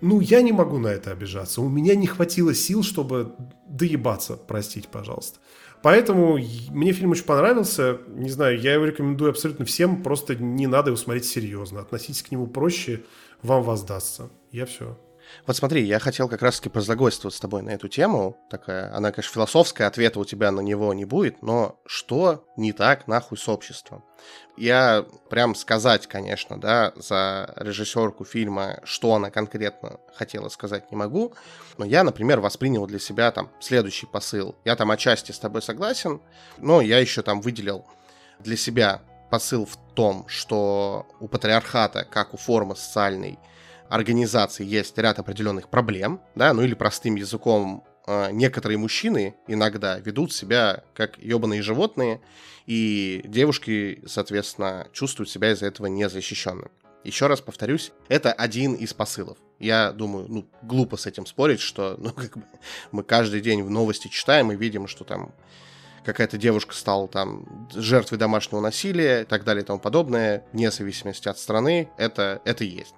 Ну, 0.00 0.18
я 0.18 0.42
не 0.42 0.50
могу 0.50 0.78
на 0.78 0.88
это 0.88 1.12
обижаться. 1.12 1.60
У 1.60 1.68
меня 1.68 1.94
не 1.94 2.08
хватило 2.08 2.52
сил, 2.52 2.82
чтобы 2.82 3.36
доебаться, 3.68 4.36
простите, 4.36 4.88
пожалуйста. 4.90 5.38
Поэтому 5.84 6.38
мне 6.70 6.92
фильм 6.92 7.10
очень 7.10 7.26
понравился. 7.26 7.98
Не 8.08 8.30
знаю, 8.30 8.58
я 8.58 8.72
его 8.72 8.86
рекомендую 8.86 9.28
абсолютно 9.28 9.66
всем. 9.66 10.02
Просто 10.02 10.34
не 10.34 10.66
надо 10.66 10.88
его 10.88 10.96
смотреть 10.96 11.26
серьезно. 11.26 11.80
Относитесь 11.80 12.22
к 12.22 12.30
нему 12.30 12.46
проще, 12.46 13.02
вам 13.42 13.62
воздастся. 13.62 14.30
Я 14.50 14.64
все. 14.64 14.98
Вот 15.46 15.56
смотри, 15.56 15.84
я 15.84 15.98
хотел 15.98 16.28
как 16.28 16.42
раз-таки 16.42 16.68
прозагойствовать 16.68 17.34
с 17.34 17.40
тобой 17.40 17.62
на 17.62 17.70
эту 17.70 17.88
тему. 17.88 18.36
Такая, 18.50 18.94
она, 18.94 19.12
конечно, 19.12 19.32
философская, 19.32 19.86
ответа 19.86 20.20
у 20.20 20.24
тебя 20.24 20.50
на 20.50 20.60
него 20.60 20.92
не 20.94 21.04
будет, 21.04 21.42
но 21.42 21.78
что 21.86 22.44
не 22.56 22.72
так 22.72 23.06
нахуй 23.06 23.38
с 23.38 23.48
обществом? 23.48 24.04
Я 24.56 25.04
прям 25.30 25.54
сказать, 25.54 26.06
конечно, 26.06 26.58
да, 26.60 26.92
за 26.96 27.52
режиссерку 27.56 28.24
фильма, 28.24 28.80
что 28.84 29.14
она 29.14 29.30
конкретно 29.30 29.98
хотела 30.14 30.48
сказать, 30.48 30.90
не 30.90 30.96
могу. 30.96 31.34
Но 31.76 31.84
я, 31.84 32.04
например, 32.04 32.40
воспринял 32.40 32.86
для 32.86 32.98
себя 32.98 33.30
там 33.32 33.50
следующий 33.60 34.06
посыл. 34.06 34.56
Я 34.64 34.76
там 34.76 34.90
отчасти 34.90 35.32
с 35.32 35.38
тобой 35.38 35.62
согласен, 35.62 36.20
но 36.58 36.80
я 36.80 36.98
еще 36.98 37.22
там 37.22 37.40
выделил 37.40 37.84
для 38.38 38.56
себя 38.56 39.02
посыл 39.30 39.66
в 39.66 39.76
том, 39.94 40.26
что 40.28 41.06
у 41.18 41.26
патриархата, 41.26 42.04
как 42.04 42.34
у 42.34 42.36
формы 42.36 42.76
социальной, 42.76 43.38
организации 43.88 44.64
есть 44.64 44.96
ряд 44.98 45.18
определенных 45.18 45.68
проблем, 45.68 46.20
да, 46.34 46.52
ну 46.52 46.62
или 46.62 46.74
простым 46.74 47.16
языком 47.16 47.84
э, 48.06 48.30
некоторые 48.32 48.78
мужчины 48.78 49.34
иногда 49.46 49.98
ведут 49.98 50.32
себя 50.32 50.84
как 50.94 51.18
ебаные 51.18 51.62
животные, 51.62 52.20
и 52.66 53.22
девушки, 53.24 54.02
соответственно, 54.06 54.88
чувствуют 54.92 55.30
себя 55.30 55.52
из-за 55.52 55.66
этого 55.66 55.86
незащищенными. 55.86 56.70
Еще 57.04 57.26
раз 57.26 57.42
повторюсь, 57.42 57.92
это 58.08 58.32
один 58.32 58.74
из 58.74 58.94
посылов. 58.94 59.36
Я 59.58 59.92
думаю, 59.92 60.26
ну, 60.28 60.48
глупо 60.62 60.96
с 60.96 61.06
этим 61.06 61.26
спорить, 61.26 61.60
что 61.60 61.96
ну, 61.98 62.10
как 62.12 62.38
бы, 62.38 62.44
мы 62.92 63.02
каждый 63.02 63.42
день 63.42 63.62
в 63.62 63.70
новости 63.70 64.08
читаем 64.08 64.50
и 64.50 64.56
видим, 64.56 64.86
что 64.88 65.04
там 65.04 65.34
какая-то 66.04 66.38
девушка 66.38 66.74
стала 66.74 67.06
там 67.08 67.68
жертвой 67.74 68.18
домашнего 68.18 68.60
насилия 68.60 69.22
и 69.22 69.24
так 69.24 69.44
далее 69.44 69.62
и 69.62 69.66
тому 69.66 69.78
подобное, 69.78 70.44
вне 70.52 70.70
зависимости 70.70 71.28
от 71.28 71.38
страны, 71.38 71.90
это, 71.98 72.40
это 72.44 72.64
есть. 72.64 72.94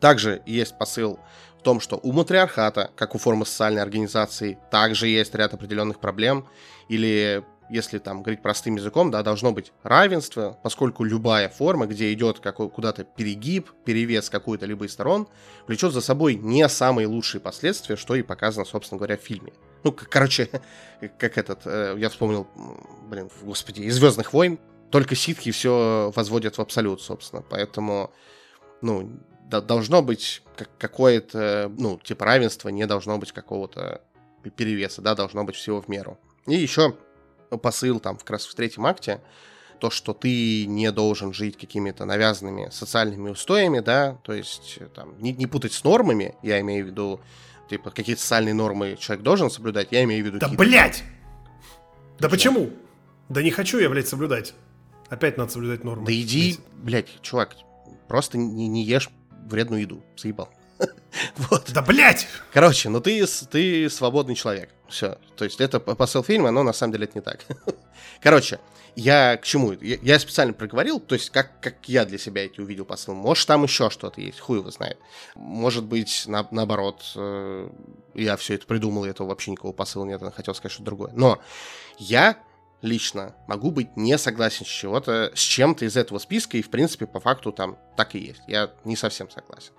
Также 0.00 0.42
есть 0.46 0.76
посыл 0.78 1.18
в 1.58 1.62
том, 1.62 1.80
что 1.80 1.98
у 2.02 2.12
матриархата, 2.12 2.90
как 2.94 3.14
у 3.14 3.18
формы 3.18 3.44
социальной 3.44 3.82
организации, 3.82 4.58
также 4.70 5.08
есть 5.08 5.34
ряд 5.34 5.54
определенных 5.54 5.98
проблем. 5.98 6.46
Или, 6.88 7.44
если 7.68 7.98
там 7.98 8.22
говорить 8.22 8.42
простым 8.42 8.76
языком, 8.76 9.10
да, 9.10 9.22
должно 9.22 9.52
быть 9.52 9.72
равенство, 9.82 10.58
поскольку 10.62 11.02
любая 11.02 11.48
форма, 11.48 11.86
где 11.86 12.12
идет 12.12 12.38
какой, 12.38 12.70
куда-то 12.70 13.04
перегиб, 13.04 13.70
перевес 13.84 14.30
какой-то 14.30 14.66
либо 14.66 14.86
из 14.86 14.92
сторон, 14.92 15.28
влечет 15.66 15.92
за 15.92 16.00
собой 16.00 16.36
не 16.36 16.68
самые 16.68 17.08
лучшие 17.08 17.40
последствия, 17.40 17.96
что 17.96 18.14
и 18.14 18.22
показано, 18.22 18.64
собственно 18.64 18.98
говоря, 18.98 19.16
в 19.16 19.22
фильме. 19.22 19.52
Ну, 19.82 19.92
короче, 19.92 20.48
как 21.18 21.36
этот, 21.38 21.62
э, 21.64 21.96
я 21.98 22.08
вспомнил, 22.08 22.46
блин, 23.08 23.30
господи, 23.42 23.80
из 23.80 23.96
Звездных 23.96 24.32
войн, 24.32 24.60
только 24.90 25.14
ситхи 25.14 25.50
все 25.50 26.12
возводят 26.14 26.56
в 26.56 26.60
абсолют, 26.60 27.02
собственно. 27.02 27.42
Поэтому, 27.42 28.12
ну, 28.80 29.10
должно 29.48 30.02
быть 30.02 30.42
какое-то, 30.78 31.72
ну, 31.76 31.98
типа 31.98 32.24
равенство, 32.24 32.68
не 32.68 32.86
должно 32.86 33.18
быть 33.18 33.32
какого-то 33.32 34.02
перевеса, 34.56 35.02
да, 35.02 35.14
должно 35.14 35.44
быть 35.44 35.56
всего 35.56 35.80
в 35.80 35.88
меру. 35.88 36.18
И 36.46 36.54
еще 36.54 36.96
посыл 37.62 38.00
там 38.00 38.16
как 38.16 38.30
раз 38.30 38.46
в 38.46 38.54
третьем 38.54 38.86
акте, 38.86 39.20
то, 39.78 39.90
что 39.90 40.12
ты 40.12 40.66
не 40.66 40.90
должен 40.90 41.32
жить 41.32 41.56
какими-то 41.56 42.04
навязанными 42.04 42.68
социальными 42.70 43.30
устоями, 43.30 43.80
да, 43.80 44.18
то 44.22 44.32
есть 44.32 44.80
там 44.94 45.18
не, 45.18 45.32
не 45.32 45.46
путать 45.46 45.72
с 45.72 45.84
нормами, 45.84 46.34
я 46.42 46.60
имею 46.60 46.84
в 46.84 46.88
виду, 46.88 47.20
типа, 47.70 47.90
какие-то 47.90 48.20
социальные 48.20 48.54
нормы 48.54 48.96
человек 48.98 49.22
должен 49.22 49.50
соблюдать, 49.50 49.88
я 49.90 50.02
имею 50.04 50.24
в 50.24 50.26
виду... 50.26 50.38
Да, 50.38 50.48
блядь! 50.48 51.04
Да 52.18 52.28
почему? 52.28 52.70
Да 53.28 53.42
не 53.42 53.50
хочу 53.50 53.78
я, 53.78 53.88
блядь, 53.88 54.08
соблюдать. 54.08 54.54
Опять 55.08 55.38
надо 55.38 55.52
соблюдать 55.52 55.84
нормы. 55.84 56.06
Да 56.06 56.12
иди, 56.12 56.58
блядь, 56.82 57.08
чувак, 57.22 57.56
просто 58.08 58.36
не, 58.36 58.66
не 58.68 58.84
ешь 58.84 59.08
вредную 59.48 59.82
еду. 59.82 60.02
Заебал. 60.16 60.48
вот. 61.36 61.70
Да 61.72 61.82
блять! 61.82 62.26
Короче, 62.52 62.88
ну 62.88 63.00
ты, 63.00 63.26
ты 63.50 63.90
свободный 63.90 64.34
человек. 64.34 64.70
Все. 64.88 65.18
То 65.36 65.44
есть 65.44 65.60
это 65.60 65.80
посыл 65.80 66.22
фильма, 66.22 66.50
но 66.50 66.62
на 66.62 66.72
самом 66.72 66.92
деле 66.92 67.04
это 67.04 67.18
не 67.18 67.22
так. 67.22 67.44
Короче, 68.22 68.58
я 68.96 69.36
к 69.36 69.44
чему? 69.44 69.72
Я, 69.72 69.98
я 70.02 70.18
специально 70.18 70.52
проговорил, 70.52 70.98
то 70.98 71.14
есть 71.14 71.30
как, 71.30 71.60
как 71.60 71.88
я 71.88 72.04
для 72.04 72.18
себя 72.18 72.44
эти 72.44 72.60
увидел 72.60 72.84
посыл. 72.84 73.14
Может, 73.14 73.46
там 73.46 73.62
еще 73.62 73.90
что-то 73.90 74.20
есть, 74.20 74.40
хуй 74.40 74.58
его 74.58 74.70
знает. 74.70 74.98
Может 75.34 75.84
быть, 75.84 76.24
на, 76.26 76.46
наоборот, 76.50 77.12
э, 77.14 77.70
я 78.14 78.36
все 78.36 78.54
это 78.54 78.66
придумал, 78.66 79.04
и 79.04 79.10
этого 79.10 79.28
вообще 79.28 79.52
никакого 79.52 79.72
посыла 79.72 80.04
нет, 80.04 80.20
я 80.22 80.30
хотел 80.30 80.54
сказать 80.54 80.72
что-то 80.72 80.86
другое. 80.86 81.12
Но 81.14 81.38
я 81.98 82.38
лично 82.82 83.34
могу 83.46 83.70
быть 83.70 83.96
не 83.96 84.16
согласен 84.18 84.64
с 84.64 84.68
чего-то, 84.68 85.32
с 85.34 85.40
чем-то 85.40 85.84
из 85.84 85.96
этого 85.96 86.18
списка, 86.18 86.56
и, 86.56 86.62
в 86.62 86.70
принципе, 86.70 87.06
по 87.06 87.20
факту 87.20 87.52
там 87.52 87.78
так 87.96 88.14
и 88.14 88.18
есть. 88.18 88.42
Я 88.46 88.70
не 88.84 88.96
совсем 88.96 89.30
согласен. 89.30 89.72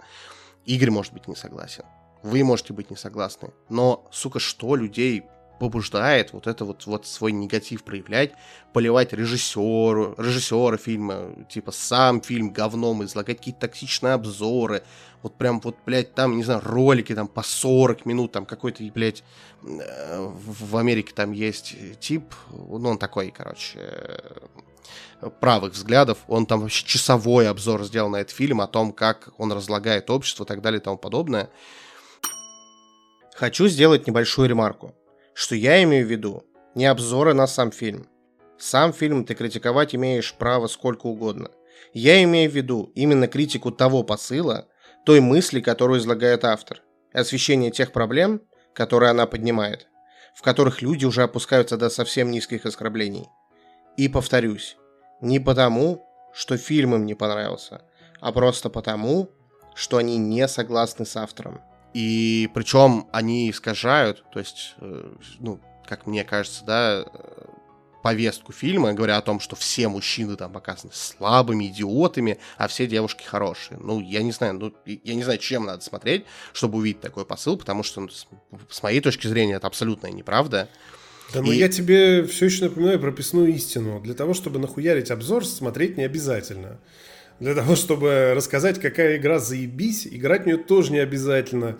Игорь 0.65 0.91
может 0.91 1.13
быть 1.13 1.27
не 1.27 1.35
согласен. 1.35 1.85
Вы 2.21 2.43
можете 2.43 2.73
быть 2.73 2.89
не 2.89 2.97
согласны. 2.97 3.51
Но, 3.69 4.07
сука, 4.11 4.39
что 4.39 4.75
людей 4.75 5.23
побуждает 5.59 6.33
вот 6.33 6.47
это 6.47 6.65
вот, 6.65 6.85
вот 6.85 7.05
свой 7.05 7.31
негатив 7.31 7.83
проявлять, 7.83 8.31
поливать 8.73 9.13
режиссеру, 9.13 10.15
режиссера 10.17 10.77
фильма, 10.77 11.35
типа 11.49 11.71
сам 11.71 12.21
фильм 12.21 12.51
говном, 12.51 13.03
излагать 13.03 13.37
какие-то 13.37 13.61
токсичные 13.61 14.13
обзоры, 14.13 14.83
вот 15.21 15.35
прям 15.37 15.59
вот, 15.59 15.75
блядь, 15.85 16.15
там, 16.15 16.37
не 16.37 16.43
знаю, 16.43 16.61
ролики 16.63 17.13
там 17.13 17.27
по 17.27 17.43
40 17.43 18.05
минут, 18.05 18.31
там 18.31 18.45
какой-то, 18.45 18.83
блядь, 18.95 19.23
э, 19.63 20.27
в 20.27 20.77
Америке 20.77 21.13
там 21.13 21.33
есть 21.33 21.75
тип, 21.99 22.33
ну 22.49 22.89
он 22.89 22.97
такой, 22.97 23.31
короче, 23.31 23.79
правых 25.41 25.73
взглядов, 25.73 26.19
он 26.27 26.45
там 26.45 26.61
вообще 26.61 26.85
часовой 26.85 27.49
обзор 27.49 27.83
сделал 27.83 28.09
на 28.09 28.17
этот 28.17 28.33
фильм 28.33 28.61
о 28.61 28.67
том, 28.67 28.93
как 28.93 29.29
он 29.37 29.51
разлагает 29.51 30.09
общество 30.09 30.45
и 30.45 30.47
так 30.47 30.61
далее 30.61 30.79
и 30.79 30.83
тому 30.83 30.97
подобное. 30.97 31.49
Хочу 33.35 33.67
сделать 33.67 34.07
небольшую 34.07 34.49
ремарку 34.49 34.95
что 35.39 35.55
я 35.55 35.81
имею 35.83 36.05
в 36.05 36.11
виду 36.11 36.43
не 36.75 36.85
обзоры 36.85 37.33
на 37.33 37.47
сам 37.47 37.71
фильм. 37.71 38.09
Сам 38.57 38.91
фильм 38.91 39.23
ты 39.23 39.35
критиковать 39.35 39.95
имеешь 39.95 40.33
право 40.33 40.67
сколько 40.67 41.05
угодно. 41.05 41.49
Я 41.93 42.21
имею 42.23 42.51
в 42.51 42.53
виду 42.53 42.91
именно 42.93 43.25
критику 43.29 43.71
того 43.71 44.03
посыла, 44.03 44.67
той 45.05 45.21
мысли, 45.21 45.61
которую 45.61 46.01
излагает 46.01 46.43
автор, 46.43 46.81
освещение 47.13 47.71
тех 47.71 47.93
проблем, 47.93 48.41
которые 48.73 49.11
она 49.11 49.27
поднимает, 49.27 49.87
в 50.35 50.41
которых 50.41 50.81
люди 50.81 51.05
уже 51.05 51.23
опускаются 51.23 51.77
до 51.77 51.89
совсем 51.89 52.31
низких 52.31 52.65
оскорблений. 52.65 53.29
И 53.95 54.09
повторюсь, 54.09 54.75
не 55.21 55.39
потому, 55.39 56.05
что 56.33 56.57
фильм 56.57 56.95
им 56.95 57.05
не 57.05 57.15
понравился, 57.15 57.83
а 58.19 58.33
просто 58.33 58.69
потому, 58.69 59.29
что 59.73 59.95
они 59.95 60.17
не 60.17 60.45
согласны 60.49 61.05
с 61.05 61.15
автором. 61.15 61.61
И 61.93 62.49
причем 62.53 63.07
они 63.11 63.49
искажают, 63.49 64.23
то 64.31 64.39
есть, 64.39 64.75
э, 64.79 65.13
ну, 65.39 65.59
как 65.87 66.05
мне 66.05 66.23
кажется, 66.23 66.63
да, 66.63 67.03
э, 67.05 67.39
повестку 68.03 68.53
фильма, 68.53 68.93
говоря 68.93 69.17
о 69.17 69.21
том, 69.21 69.39
что 69.39 69.55
все 69.55 69.87
мужчины 69.87 70.35
там 70.35 70.51
показаны 70.51 70.93
слабыми, 70.93 71.65
идиотами, 71.65 72.39
а 72.57 72.67
все 72.67 72.87
девушки 72.87 73.23
хорошие. 73.23 73.77
Ну, 73.79 73.99
я 73.99 74.21
не 74.21 74.31
знаю, 74.31 74.53
ну, 74.53 74.73
я 74.85 75.15
не 75.15 75.23
знаю, 75.23 75.39
чем 75.39 75.65
надо 75.65 75.83
смотреть, 75.83 76.25
чтобы 76.53 76.77
увидеть 76.77 77.01
такой 77.01 77.25
посыл, 77.25 77.57
потому 77.57 77.83
что, 77.83 78.01
ну, 78.01 78.09
с 78.69 78.83
моей 78.83 79.01
точки 79.01 79.27
зрения, 79.27 79.55
это 79.55 79.67
абсолютная 79.67 80.11
неправда. 80.11 80.69
Да, 81.33 81.41
но 81.41 81.51
и... 81.51 81.57
я 81.57 81.69
тебе 81.69 82.23
все 82.23 82.45
еще 82.45 82.65
напоминаю 82.65 82.99
прописную 82.99 83.53
истину. 83.53 83.99
Для 83.99 84.13
того, 84.13 84.33
чтобы 84.33 84.59
нахуярить 84.59 85.11
обзор, 85.11 85.45
смотреть 85.45 85.97
не 85.97 86.03
обязательно. 86.03 86.79
Для 87.39 87.55
того, 87.55 87.75
чтобы 87.75 88.33
рассказать, 88.35 88.79
какая 88.79 89.17
игра 89.17 89.39
заебись, 89.39 90.07
играть 90.07 90.43
в 90.43 90.45
нее 90.45 90.57
тоже 90.57 90.91
не 90.91 90.99
обязательно. 90.99 91.77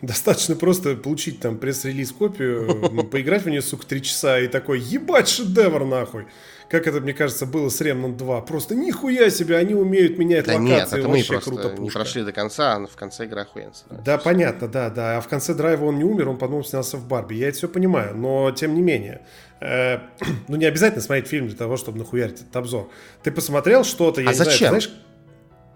Достаточно 0.00 0.56
просто 0.56 0.96
получить 0.96 1.38
там 1.38 1.58
пресс-релиз 1.58 2.12
копию, 2.12 3.06
поиграть 3.10 3.44
в 3.44 3.48
нее, 3.48 3.62
сука, 3.62 3.86
три 3.86 4.02
часа 4.02 4.40
и 4.40 4.48
такой, 4.48 4.80
ебать, 4.80 5.28
шедевр 5.28 5.84
нахуй. 5.84 6.26
Как 6.72 6.86
это, 6.86 7.02
мне 7.02 7.12
кажется, 7.12 7.44
было 7.44 7.68
с 7.68 7.82
Remnant 7.82 8.16
2. 8.16 8.40
Просто 8.40 8.74
нихуя 8.74 9.28
себе, 9.28 9.58
они 9.58 9.74
умеют 9.74 10.16
менять 10.16 10.46
да 10.46 10.54
локации. 10.54 10.72
Нет, 10.72 10.88
это 10.90 11.06
мы 11.06 11.22
просто 11.22 11.50
круто 11.50 11.68
пушка. 11.68 11.82
не 11.82 11.90
прошли 11.90 12.24
до 12.24 12.32
конца, 12.32 12.76
а 12.76 12.86
в 12.86 12.96
конце 12.96 13.26
игра 13.26 13.42
охуенится. 13.42 13.84
Да, 14.02 14.16
понятно, 14.16 14.68
да, 14.68 14.88
да. 14.88 15.18
А 15.18 15.20
в 15.20 15.28
конце 15.28 15.52
драйва 15.52 15.84
он 15.84 15.98
не 15.98 16.04
умер, 16.04 16.30
он 16.30 16.38
потом 16.38 16.64
снялся 16.64 16.96
в 16.96 17.06
Барби. 17.06 17.34
Я 17.34 17.48
это 17.48 17.58
все 17.58 17.68
понимаю, 17.68 18.16
но 18.16 18.52
тем 18.52 18.74
не 18.74 18.80
менее. 18.80 19.20
Э, 19.60 19.98
ну, 20.48 20.56
не 20.56 20.64
обязательно 20.64 21.02
смотреть 21.02 21.26
фильм 21.26 21.46
для 21.46 21.58
того, 21.58 21.76
чтобы 21.76 21.98
нахуярить 21.98 22.40
этот 22.40 22.56
обзор. 22.56 22.88
Ты 23.22 23.32
посмотрел 23.32 23.84
что-то, 23.84 24.22
я 24.22 24.28
а 24.28 24.32
не 24.32 24.38
зачем? 24.38 24.56
знаю, 24.56 24.80
знаешь... 24.80 24.90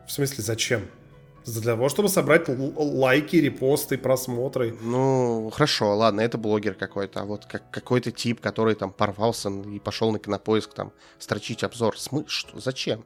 В 0.06 0.12
смысле, 0.12 0.44
зачем? 0.44 0.80
Для 1.46 1.62
того, 1.62 1.88
чтобы 1.88 2.08
собрать 2.08 2.48
лайки, 2.48 3.36
репосты, 3.36 3.96
просмотры. 3.96 4.76
Ну, 4.82 5.50
хорошо, 5.52 5.96
ладно, 5.96 6.20
это 6.20 6.38
блогер 6.38 6.74
какой-то. 6.74 7.20
А 7.20 7.24
вот 7.24 7.46
как, 7.46 7.70
какой-то 7.70 8.10
тип, 8.10 8.40
который 8.40 8.74
там 8.74 8.90
порвался 8.90 9.50
и 9.50 9.78
пошел 9.78 10.10
на 10.10 10.18
кинопоиск 10.18 10.74
там 10.74 10.92
строчить 11.18 11.62
обзор. 11.62 11.98
Смысл? 11.98 12.26
Что? 12.26 12.60
Зачем? 12.60 13.04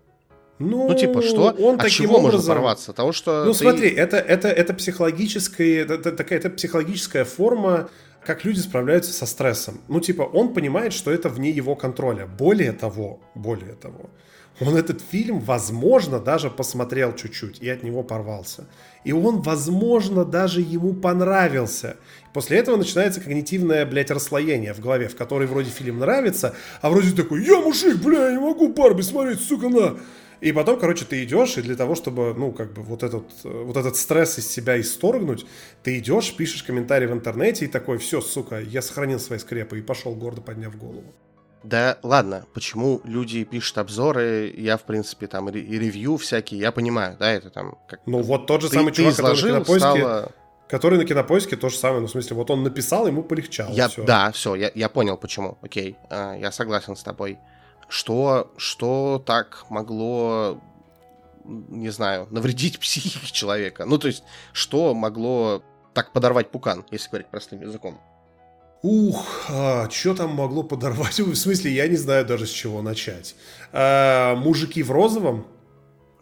Ну, 0.58 0.88
ну, 0.88 0.94
типа, 0.94 1.22
что? 1.22 1.54
Он 1.58 1.80
От 1.80 1.88
чего 1.88 2.16
образом... 2.16 2.36
можно 2.36 2.54
порваться? 2.54 2.92
Того, 2.92 3.12
что 3.12 3.44
ну, 3.44 3.52
ты... 3.52 3.58
смотри, 3.58 3.88
это, 3.90 4.16
это, 4.16 4.48
это 4.48 4.74
психологическая, 4.74 5.84
это, 5.84 6.12
такая, 6.12 6.38
это 6.38 6.50
психологическая 6.50 7.24
форма, 7.24 7.88
как 8.24 8.44
люди 8.44 8.60
справляются 8.60 9.12
со 9.12 9.24
стрессом. 9.24 9.80
Ну, 9.88 10.00
типа, 10.00 10.22
он 10.22 10.52
понимает, 10.52 10.92
что 10.92 11.10
это 11.10 11.30
вне 11.30 11.50
его 11.50 11.76
контроля. 11.76 12.26
Более 12.26 12.72
того, 12.72 13.20
более 13.34 13.74
того, 13.74 14.10
он 14.60 14.76
этот 14.76 15.00
фильм, 15.00 15.40
возможно, 15.40 16.20
даже 16.20 16.50
посмотрел 16.50 17.14
чуть-чуть 17.14 17.60
и 17.60 17.68
от 17.68 17.82
него 17.82 18.02
порвался. 18.02 18.66
И 19.04 19.12
он, 19.12 19.40
возможно, 19.40 20.24
даже 20.24 20.60
ему 20.60 20.92
понравился. 20.92 21.96
После 22.34 22.58
этого 22.58 22.76
начинается 22.76 23.20
когнитивное, 23.20 23.86
блядь, 23.86 24.10
расслоение 24.10 24.74
в 24.74 24.80
голове, 24.80 25.08
в 25.08 25.16
которой 25.16 25.48
вроде 25.48 25.70
фильм 25.70 25.98
нравится, 25.98 26.54
а 26.82 26.90
вроде 26.90 27.16
такой, 27.16 27.44
я 27.44 27.58
мужик, 27.60 27.96
бля, 27.96 28.26
я 28.26 28.32
не 28.32 28.38
могу 28.38 28.68
Барби 28.68 29.02
смотреть, 29.02 29.40
сука, 29.40 29.68
на. 29.68 29.98
И 30.40 30.52
потом, 30.52 30.78
короче, 30.78 31.04
ты 31.04 31.22
идешь, 31.24 31.58
и 31.58 31.62
для 31.62 31.76
того, 31.76 31.94
чтобы, 31.94 32.34
ну, 32.34 32.52
как 32.52 32.72
бы 32.72 32.82
вот 32.82 33.02
этот, 33.02 33.24
вот 33.44 33.76
этот 33.76 33.96
стресс 33.96 34.38
из 34.38 34.46
себя 34.46 34.80
исторгнуть, 34.80 35.46
ты 35.82 35.98
идешь, 35.98 36.34
пишешь 36.34 36.62
комментарий 36.62 37.06
в 37.06 37.12
интернете 37.12 37.66
и 37.66 37.68
такой, 37.68 37.98
все, 37.98 38.20
сука, 38.20 38.60
я 38.60 38.80
сохранил 38.80 39.20
свои 39.20 39.38
скрепы 39.38 39.78
и 39.78 39.82
пошел, 39.82 40.14
гордо 40.14 40.40
подняв 40.40 40.76
голову. 40.76 41.12
Да 41.62 41.98
ладно, 42.02 42.46
почему 42.54 43.00
люди 43.04 43.44
пишут 43.44 43.78
обзоры, 43.78 44.52
я, 44.56 44.76
в 44.76 44.82
принципе, 44.84 45.26
там 45.26 45.48
и 45.50 45.52
ревью 45.52 46.16
всякие, 46.16 46.60
я 46.60 46.72
понимаю, 46.72 47.16
да, 47.18 47.30
это 47.30 47.50
там... 47.50 47.76
Как... 47.86 48.00
Ну 48.06 48.22
вот 48.22 48.46
тот 48.46 48.62
же 48.62 48.70
ты, 48.70 48.76
самый 48.76 48.92
чувак, 48.92 49.16
который 49.16 49.52
на 49.52 49.64
кинопоиске... 49.64 49.78
Стало... 49.78 50.32
Который 50.68 50.98
на 50.98 51.04
кинопоиске 51.04 51.56
то 51.56 51.68
же 51.68 51.76
самое, 51.76 52.00
ну, 52.00 52.06
в 52.06 52.10
смысле, 52.10 52.36
вот 52.36 52.50
он 52.50 52.62
написал, 52.62 53.06
ему 53.06 53.22
полегчало. 53.22 53.72
Я, 53.72 53.88
все. 53.88 54.04
Да, 54.04 54.30
все, 54.32 54.54
я, 54.54 54.70
я 54.74 54.88
понял, 54.88 55.16
почему, 55.16 55.58
окей, 55.62 55.96
а, 56.08 56.34
я 56.34 56.50
согласен 56.52 56.96
с 56.96 57.02
тобой. 57.02 57.38
Что, 57.88 58.52
что 58.56 59.22
так 59.26 59.66
могло, 59.68 60.60
не 61.44 61.90
знаю, 61.90 62.26
навредить 62.30 62.78
психике 62.80 63.26
человека? 63.32 63.84
Ну, 63.84 63.98
то 63.98 64.06
есть, 64.06 64.22
что 64.52 64.94
могло 64.94 65.62
так 65.92 66.12
подорвать 66.12 66.50
пукан, 66.50 66.86
если 66.90 67.10
говорить 67.10 67.28
простым 67.28 67.60
языком? 67.60 68.00
Ух, 68.82 69.46
а, 69.50 69.90
что 69.90 70.14
там 70.14 70.30
могло 70.30 70.62
подорвать? 70.62 71.18
В 71.20 71.34
смысле, 71.34 71.72
я 71.72 71.86
не 71.88 71.96
знаю 71.96 72.24
даже 72.24 72.46
с 72.46 72.50
чего 72.50 72.82
начать. 72.82 73.34
А, 73.72 74.34
мужики 74.36 74.82
в 74.82 74.90
розовом? 74.90 75.46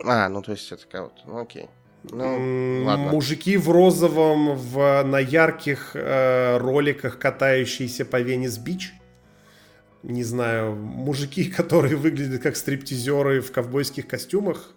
А, 0.05 0.29
ну 0.29 0.42
то 0.42 0.53
есть 0.53 0.71
это 0.73 0.87
как 0.87 1.03
вот, 1.03 1.12
ну 1.27 1.40
окей. 1.40 1.68
Ну, 2.05 2.85
ладно. 2.85 3.11
Мужики 3.11 3.57
в 3.57 3.71
розовом 3.71 4.55
в, 4.57 5.03
на 5.03 5.18
ярких 5.18 5.90
э, 5.94 6.57
роликах, 6.59 7.18
катающиеся 7.18 8.05
по 8.05 8.21
Венес-Бич. 8.21 8.92
Не 10.05 10.23
знаю, 10.23 10.75
мужики, 10.77 11.44
которые 11.57 11.97
выглядят 11.97 12.40
как 12.40 12.57
стриптизеры 12.57 13.40
в 13.40 13.51
ковбойских 13.53 14.07
костюмах. 14.07 14.75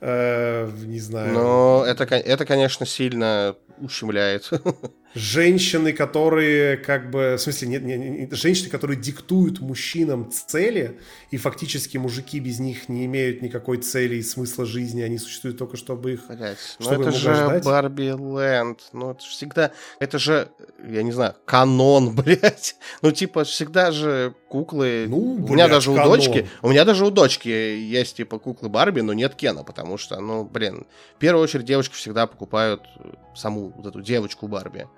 Э, 0.00 0.70
не 0.84 1.00
знаю. 1.00 1.32
Но 1.34 1.84
это, 1.86 2.04
это, 2.04 2.44
конечно, 2.46 2.86
сильно 2.86 3.56
ущемляет. 3.78 4.50
женщины, 5.14 5.92
которые 5.92 6.76
как 6.76 7.10
бы, 7.10 7.36
в 7.38 7.40
смысле, 7.40 7.68
нет, 7.68 7.84
нет, 7.84 7.98
нет, 7.98 8.32
женщины, 8.32 8.68
которые 8.68 9.00
диктуют 9.00 9.60
мужчинам 9.60 10.30
цели, 10.30 10.98
и 11.30 11.36
фактически 11.36 11.96
мужики 11.98 12.40
без 12.40 12.58
них 12.58 12.88
не 12.88 13.06
имеют 13.06 13.40
никакой 13.40 13.78
цели 13.78 14.16
и 14.16 14.22
смысла 14.22 14.66
жизни, 14.66 15.02
они 15.02 15.18
существуют 15.18 15.56
только 15.56 15.76
чтобы 15.76 16.14
их, 16.14 16.26
Блять, 16.28 16.58
ну 16.80 16.84
чтобы 16.84 17.02
это 17.04 17.12
же 17.12 17.62
Барби 17.64 18.10
Лэнд, 18.10 18.80
ну 18.92 19.12
это 19.12 19.22
же 19.22 19.28
всегда, 19.28 19.70
это 20.00 20.18
же, 20.18 20.48
я 20.86 21.02
не 21.02 21.12
знаю, 21.12 21.36
канон, 21.44 22.14
блядь, 22.16 22.76
ну 23.00 23.12
типа 23.12 23.44
всегда 23.44 23.92
же 23.92 24.34
куклы, 24.48 25.06
ну, 25.08 25.36
блядь, 25.36 25.50
у 25.50 25.54
меня 25.54 25.68
даже 25.68 25.94
канон. 25.94 26.06
у 26.06 26.10
дочки, 26.10 26.48
у 26.62 26.70
меня 26.70 26.84
даже 26.84 27.06
у 27.06 27.10
дочки 27.10 27.48
есть 27.48 28.16
типа 28.16 28.40
куклы 28.40 28.68
Барби, 28.68 29.00
но 29.00 29.12
нет 29.12 29.36
Кена, 29.36 29.62
потому 29.62 29.96
что, 29.96 30.20
ну, 30.20 30.44
блин, 30.44 30.86
в 31.16 31.18
первую 31.20 31.44
очередь 31.44 31.66
девочки 31.66 31.94
всегда 31.94 32.26
покупают 32.26 32.82
саму 33.36 33.72
вот 33.76 33.86
эту 33.86 34.02
девочку 34.02 34.48
Барби. 34.48 34.88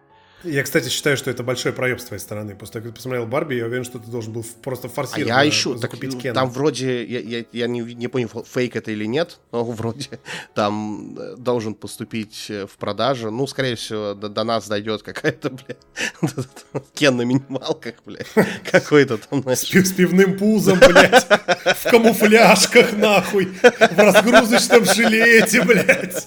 Я, 0.44 0.62
кстати, 0.62 0.88
считаю, 0.88 1.16
что 1.16 1.30
это 1.30 1.42
большой 1.42 1.72
проеб 1.72 2.00
с 2.00 2.04
твоей 2.04 2.20
стороны. 2.20 2.54
После 2.54 2.74
того, 2.74 2.84
как 2.84 2.92
ты 2.92 2.96
посмотрел 2.96 3.26
Барби, 3.26 3.54
я 3.54 3.64
уверен, 3.66 3.84
что 3.84 3.98
ты 3.98 4.10
должен 4.10 4.32
был 4.32 4.44
просто 4.62 4.88
форсировать. 4.88 5.32
А 5.34 5.42
я 5.42 5.48
ищу, 5.48 5.78
так, 5.78 5.98
Кена. 5.98 6.34
Там 6.34 6.50
вроде, 6.50 7.04
я, 7.04 7.20
я, 7.20 7.44
я 7.52 7.66
не, 7.66 7.80
не 7.80 8.08
понял, 8.08 8.28
фейк 8.28 8.76
это 8.76 8.90
или 8.90 9.06
нет, 9.06 9.38
но 9.50 9.64
вроде 9.72 10.20
там 10.54 11.16
э, 11.18 11.36
должен 11.36 11.74
поступить 11.74 12.46
э, 12.50 12.66
в 12.66 12.76
продажу. 12.76 13.30
Ну, 13.30 13.46
скорее 13.46 13.76
всего, 13.76 14.14
до, 14.14 14.28
до 14.28 14.44
нас 14.44 14.68
дойдет 14.68 15.02
какая-то, 15.02 15.50
блядь, 15.50 15.78
Кен 16.94 17.16
на 17.16 17.22
минималках, 17.22 17.94
блядь, 18.04 18.28
какой-то 18.70 19.16
там, 19.18 19.42
знаешь... 19.42 19.60
С, 19.60 19.70
с 19.70 19.92
пивным 19.92 20.36
пузом, 20.36 20.78
блядь, 20.78 21.26
в 21.64 21.90
камуфляжках, 21.90 22.92
нахуй, 22.92 23.46
в 23.46 23.98
разгрузочном 23.98 24.84
жилете, 24.84 25.62
блядь. 25.62 26.26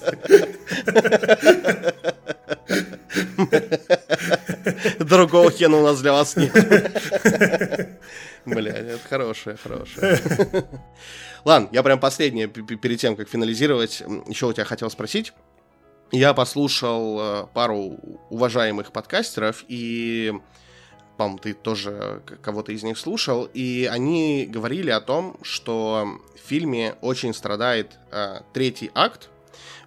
Другого 5.00 5.52
хена 5.52 5.78
у 5.78 5.84
нас 5.84 6.02
для 6.02 6.12
вас 6.14 6.36
нет. 6.36 6.52
Бля, 8.46 8.72
это 8.72 9.00
хорошее, 9.08 9.58
хорошее. 9.62 10.20
Ладно, 11.46 11.70
я 11.72 11.84
прям 11.84 12.00
последнее, 12.00 12.48
перед 12.48 13.00
тем, 13.00 13.16
как 13.16 13.30
финализировать, 13.30 14.04
еще 14.28 14.48
у 14.48 14.54
тебя 14.54 14.66
хотел 14.66 14.90
спросить. 14.90 15.34
Я 16.12 16.34
послушал 16.34 17.20
э, 17.20 17.48
пару 17.54 18.00
уважаемых 18.32 18.92
подкастеров, 18.92 19.64
и, 19.68 20.34
по-моему, 21.18 21.38
ты 21.38 21.54
тоже 21.54 22.24
кого-то 22.42 22.72
из 22.72 22.82
них 22.82 22.98
слушал, 22.98 23.48
и 23.54 23.88
они 23.90 24.48
говорили 24.50 24.90
о 24.90 25.02
том, 25.02 25.38
что 25.44 26.08
в 26.36 26.48
фильме 26.48 26.96
очень 27.02 27.32
страдает 27.32 28.00
э, 28.12 28.42
третий 28.54 28.90
акт, 28.96 29.30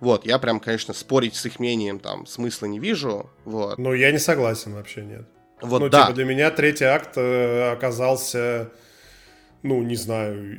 вот, 0.01 0.27
я 0.27 0.39
прям, 0.39 0.61
конечно, 0.61 0.95
спорить 0.95 1.35
с 1.35 1.47
их 1.47 1.61
мнением 1.61 1.99
там 1.99 2.27
смысла 2.27 2.67
не 2.67 2.79
вижу. 2.79 3.31
Вот. 3.45 3.79
Ну, 3.79 3.95
я 3.95 4.11
не 4.13 4.19
согласен 4.19 4.75
вообще, 4.75 5.03
нет. 5.03 5.27
Вот, 5.61 5.81
ну, 5.81 5.89
да. 5.89 6.03
типа, 6.03 6.15
для 6.15 6.25
меня 6.25 6.51
третий 6.51 6.85
акт 6.85 7.13
э, 7.17 7.73
оказался, 7.73 8.73
ну, 9.63 9.81
не 9.83 9.97
знаю, 9.97 10.57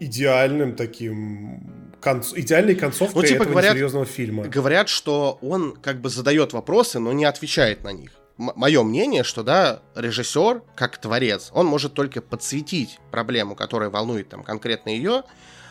идеальным 0.00 0.74
таким 0.74 1.84
конц... 2.00 2.32
идеальной 2.34 2.74
концовкой 2.74 3.22
ну, 3.22 3.28
типа, 3.28 3.42
этого 3.42 3.52
говорят, 3.52 3.72
серьезного 3.72 4.04
фильма. 4.06 4.44
Говорят, 4.44 4.88
что 4.88 5.38
он 5.40 5.76
как 5.76 6.00
бы 6.00 6.10
задает 6.10 6.52
вопросы, 6.52 6.98
но 6.98 7.12
не 7.12 7.24
отвечает 7.24 7.84
на 7.84 7.92
них. 7.92 8.10
Мое 8.36 8.82
мнение, 8.82 9.22
что 9.22 9.44
да, 9.44 9.82
режиссер, 9.94 10.62
как 10.74 10.98
творец, 10.98 11.50
он 11.54 11.66
может 11.66 11.94
только 11.94 12.20
подсветить 12.20 12.98
проблему, 13.12 13.54
которая 13.54 13.90
волнует 13.90 14.28
там 14.28 14.42
конкретно 14.42 14.90
ее, 14.90 15.22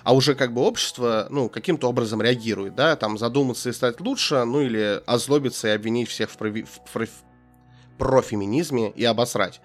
а 0.03 0.13
уже 0.13 0.35
как 0.35 0.53
бы 0.53 0.61
общество, 0.61 1.27
ну, 1.29 1.49
каким-то 1.49 1.87
образом 1.89 2.21
реагирует, 2.21 2.75
да, 2.75 2.95
там 2.95 3.17
задуматься 3.17 3.69
и 3.69 3.73
стать 3.73 3.99
лучше, 4.01 4.43
ну, 4.43 4.61
или 4.61 5.01
озлобиться 5.05 5.67
и 5.67 5.71
обвинить 5.71 6.09
всех 6.09 6.29
в, 6.29 6.37
прови- 6.37 6.65
в, 6.65 6.81
проф- 6.93 7.23
профеминизме 7.97 8.91
и 8.91 9.05
обосрать. 9.05 9.61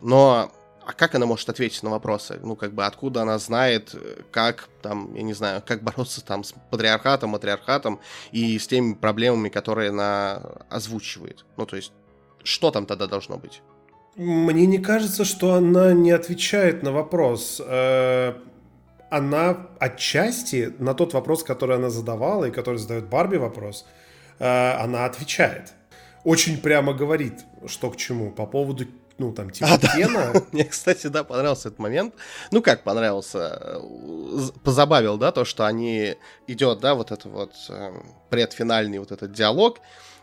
Но 0.00 0.52
а 0.86 0.92
как 0.92 1.14
она 1.14 1.26
может 1.26 1.48
ответить 1.48 1.82
на 1.82 1.90
вопросы? 1.90 2.40
Ну, 2.42 2.56
как 2.56 2.72
бы, 2.72 2.84
откуда 2.84 3.22
она 3.22 3.38
знает, 3.38 3.94
как, 4.30 4.68
там, 4.82 5.14
я 5.14 5.22
не 5.22 5.34
знаю, 5.34 5.62
как 5.64 5.82
бороться 5.82 6.24
там 6.24 6.42
с 6.42 6.54
патриархатом, 6.70 7.30
матриархатом 7.30 8.00
и 8.32 8.58
с 8.58 8.66
теми 8.66 8.94
проблемами, 8.94 9.50
которые 9.50 9.90
она 9.90 10.42
озвучивает? 10.68 11.44
Ну, 11.56 11.66
то 11.66 11.76
есть, 11.76 11.92
что 12.42 12.70
там 12.70 12.86
тогда 12.86 13.06
должно 13.06 13.36
быть? 13.36 13.62
Мне 14.16 14.66
не 14.66 14.78
кажется, 14.78 15.24
что 15.24 15.54
она 15.54 15.92
не 15.92 16.10
отвечает 16.10 16.82
на 16.82 16.92
вопрос. 16.92 17.60
Она 19.10 19.66
отчасти 19.78 20.74
на 20.78 20.94
тот 20.94 21.14
вопрос, 21.14 21.42
который 21.42 21.76
она 21.76 21.90
задавала 21.90 22.46
и 22.46 22.50
который 22.50 22.78
задает 22.78 23.06
Барби 23.06 23.36
вопрос, 23.36 23.84
э, 24.38 24.72
она 24.72 25.04
отвечает. 25.04 25.72
Очень 26.24 26.60
прямо 26.60 26.92
говорит, 26.94 27.44
что 27.66 27.90
к 27.90 27.96
чему. 27.96 28.30
По 28.30 28.46
поводу 28.46 28.86
ну, 29.20 29.32
там, 29.32 29.50
типа, 29.50 29.68
а, 29.74 29.78
Кена. 29.78 30.30
Да. 30.32 30.42
Мне, 30.52 30.64
кстати, 30.64 31.08
да, 31.08 31.24
понравился 31.24 31.68
этот 31.68 31.78
момент. 31.78 32.14
Ну, 32.52 32.62
как 32.62 32.84
понравился? 32.84 33.82
Позабавил, 34.64 35.18
да, 35.18 35.30
то, 35.30 35.44
что 35.44 35.66
они... 35.66 36.16
Идет, 36.46 36.80
да, 36.80 36.94
вот 36.94 37.10
это 37.10 37.28
вот 37.28 37.52
э, 37.68 37.92
предфинальный 38.30 38.98
вот 38.98 39.12
этот 39.12 39.32
диалог, 39.32 39.80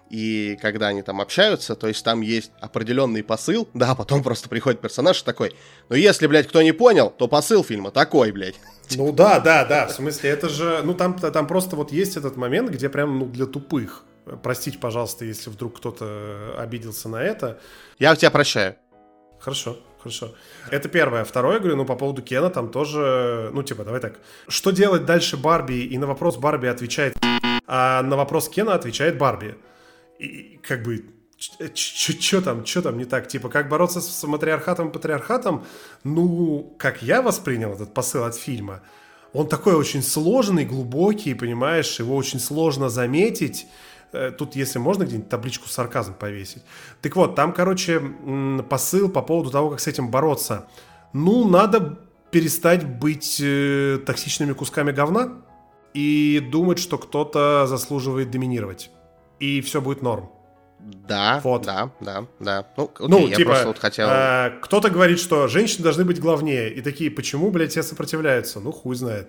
и 0.10 0.58
когда 0.62 0.88
они 0.88 1.04
там 1.04 1.22
общаются, 1.22 1.76
то 1.76 1.88
есть 1.88 2.04
там 2.04 2.22
есть 2.22 2.52
определенный 2.60 3.24
посыл, 3.24 3.68
да, 3.74 3.94
потом 3.94 4.24
просто 4.24 4.50
приходит 4.50 4.82
персонаж 4.82 5.22
такой, 5.22 5.56
ну 5.90 5.96
если, 5.96 6.28
блядь, 6.28 6.48
кто 6.48 6.62
не 6.62 6.72
понял, 6.72 7.12
то 7.12 7.28
посыл 7.28 7.64
фильма 7.64 7.92
такой, 7.92 8.32
блядь. 8.32 8.56
Ну 8.96 9.12
да, 9.12 9.40
да, 9.40 9.66
да, 9.66 9.88
в 9.88 9.92
смысле, 9.92 10.30
это 10.30 10.50
же, 10.50 10.82
ну 10.84 10.94
там, 10.94 11.16
там 11.16 11.48
просто 11.48 11.76
вот 11.76 11.92
есть 11.92 12.16
этот 12.16 12.38
момент, 12.38 12.70
где 12.70 12.90
прям, 12.90 13.20
ну, 13.20 13.26
для 13.26 13.46
тупых. 13.46 14.04
Простите, 14.44 14.78
пожалуйста, 14.78 15.26
если 15.26 15.50
вдруг 15.50 15.78
кто-то 15.78 16.56
обиделся 16.58 17.10
на 17.10 17.22
это. 17.22 17.60
Я 18.00 18.16
тебя 18.16 18.32
прощаю. 18.32 18.76
Хорошо, 19.40 19.78
хорошо. 20.00 20.36
Это 20.72 20.90
первое. 20.90 21.24
Второе, 21.24 21.56
я 21.56 21.60
говорю, 21.60 21.78
ну, 21.78 21.86
по 21.86 21.96
поводу 21.96 22.22
Кена, 22.22 22.50
там 22.50 22.70
тоже, 22.70 23.50
ну, 23.54 23.64
типа, 23.64 23.84
давай 23.84 24.02
так. 24.02 24.20
Что 24.48 24.72
делать 24.72 25.06
дальше 25.06 25.38
Барби? 25.38 25.86
И 25.86 25.98
на 25.98 26.08
вопрос 26.08 26.38
Барби 26.38 26.68
отвечает, 26.68 27.16
а 27.68 28.02
на 28.02 28.16
вопрос 28.16 28.50
Кена 28.50 28.74
отвечает 28.74 29.18
Барби 29.18 29.56
и, 30.20 30.60
как 30.64 30.84
бы 30.84 31.06
что 31.38 32.42
там, 32.42 32.66
что 32.66 32.82
там 32.82 32.98
не 32.98 33.06
так? 33.06 33.28
Типа, 33.28 33.50
как 33.50 33.70
бороться 33.70 34.02
с 34.02 34.24
матриархатом 34.24 34.90
и 34.90 34.92
патриархатом? 34.92 35.66
Ну, 36.04 36.74
как 36.78 37.04
я 37.04 37.22
воспринял 37.22 37.74
этот 37.74 37.94
посыл 37.94 38.24
от 38.24 38.36
фильма, 38.36 38.82
он 39.34 39.48
такой 39.48 39.76
очень 39.76 40.02
сложный, 40.02 40.66
глубокий, 40.66 41.34
понимаешь, 41.36 42.00
его 42.00 42.16
очень 42.16 42.40
сложно 42.40 42.90
заметить. 42.90 43.68
Э, 44.14 44.32
тут, 44.32 44.56
если 44.56 44.80
можно, 44.80 45.04
где-нибудь 45.04 45.30
табличку 45.30 45.68
сарказм 45.68 46.14
повесить. 46.16 46.64
Так 47.02 47.16
вот, 47.16 47.36
там, 47.36 47.54
короче, 47.54 48.02
посыл 48.70 49.10
по 49.10 49.22
поводу 49.22 49.52
того, 49.52 49.70
как 49.70 49.80
с 49.80 49.88
этим 49.88 50.10
бороться. 50.10 50.68
Ну, 51.14 51.48
надо 51.48 52.00
перестать 52.32 52.86
быть 52.86 53.40
э, 53.40 54.00
токсичными 54.06 54.54
кусками 54.54 54.92
говна 54.92 55.34
и 55.94 56.40
думать, 56.52 56.80
что 56.80 56.98
кто-то 56.98 57.68
заслуживает 57.68 58.32
доминировать 58.32 58.90
и 59.40 59.62
все 59.62 59.82
будет 59.82 60.02
норм. 60.02 60.32
Да, 60.88 61.42
вот. 61.44 61.64
да, 61.64 61.92
да, 62.00 62.26
да. 62.40 62.66
Ну, 62.78 62.86
окей, 62.86 63.08
ну 63.08 63.28
типа, 63.30 63.50
просто 63.52 63.68
вот 63.68 63.80
хотел... 63.80 64.08
э, 64.10 64.52
кто-то 64.62 64.90
говорит, 64.90 65.20
что 65.20 65.48
женщины 65.48 65.84
должны 65.84 66.06
быть 66.06 66.20
главнее, 66.22 66.74
и 66.74 66.82
такие, 66.82 67.12
почему, 67.12 67.52
блядь, 67.52 67.72
все 67.72 67.84
сопротивляются? 67.84 68.62
Ну, 68.62 68.72
хуй 68.72 68.96
знает. 68.96 69.28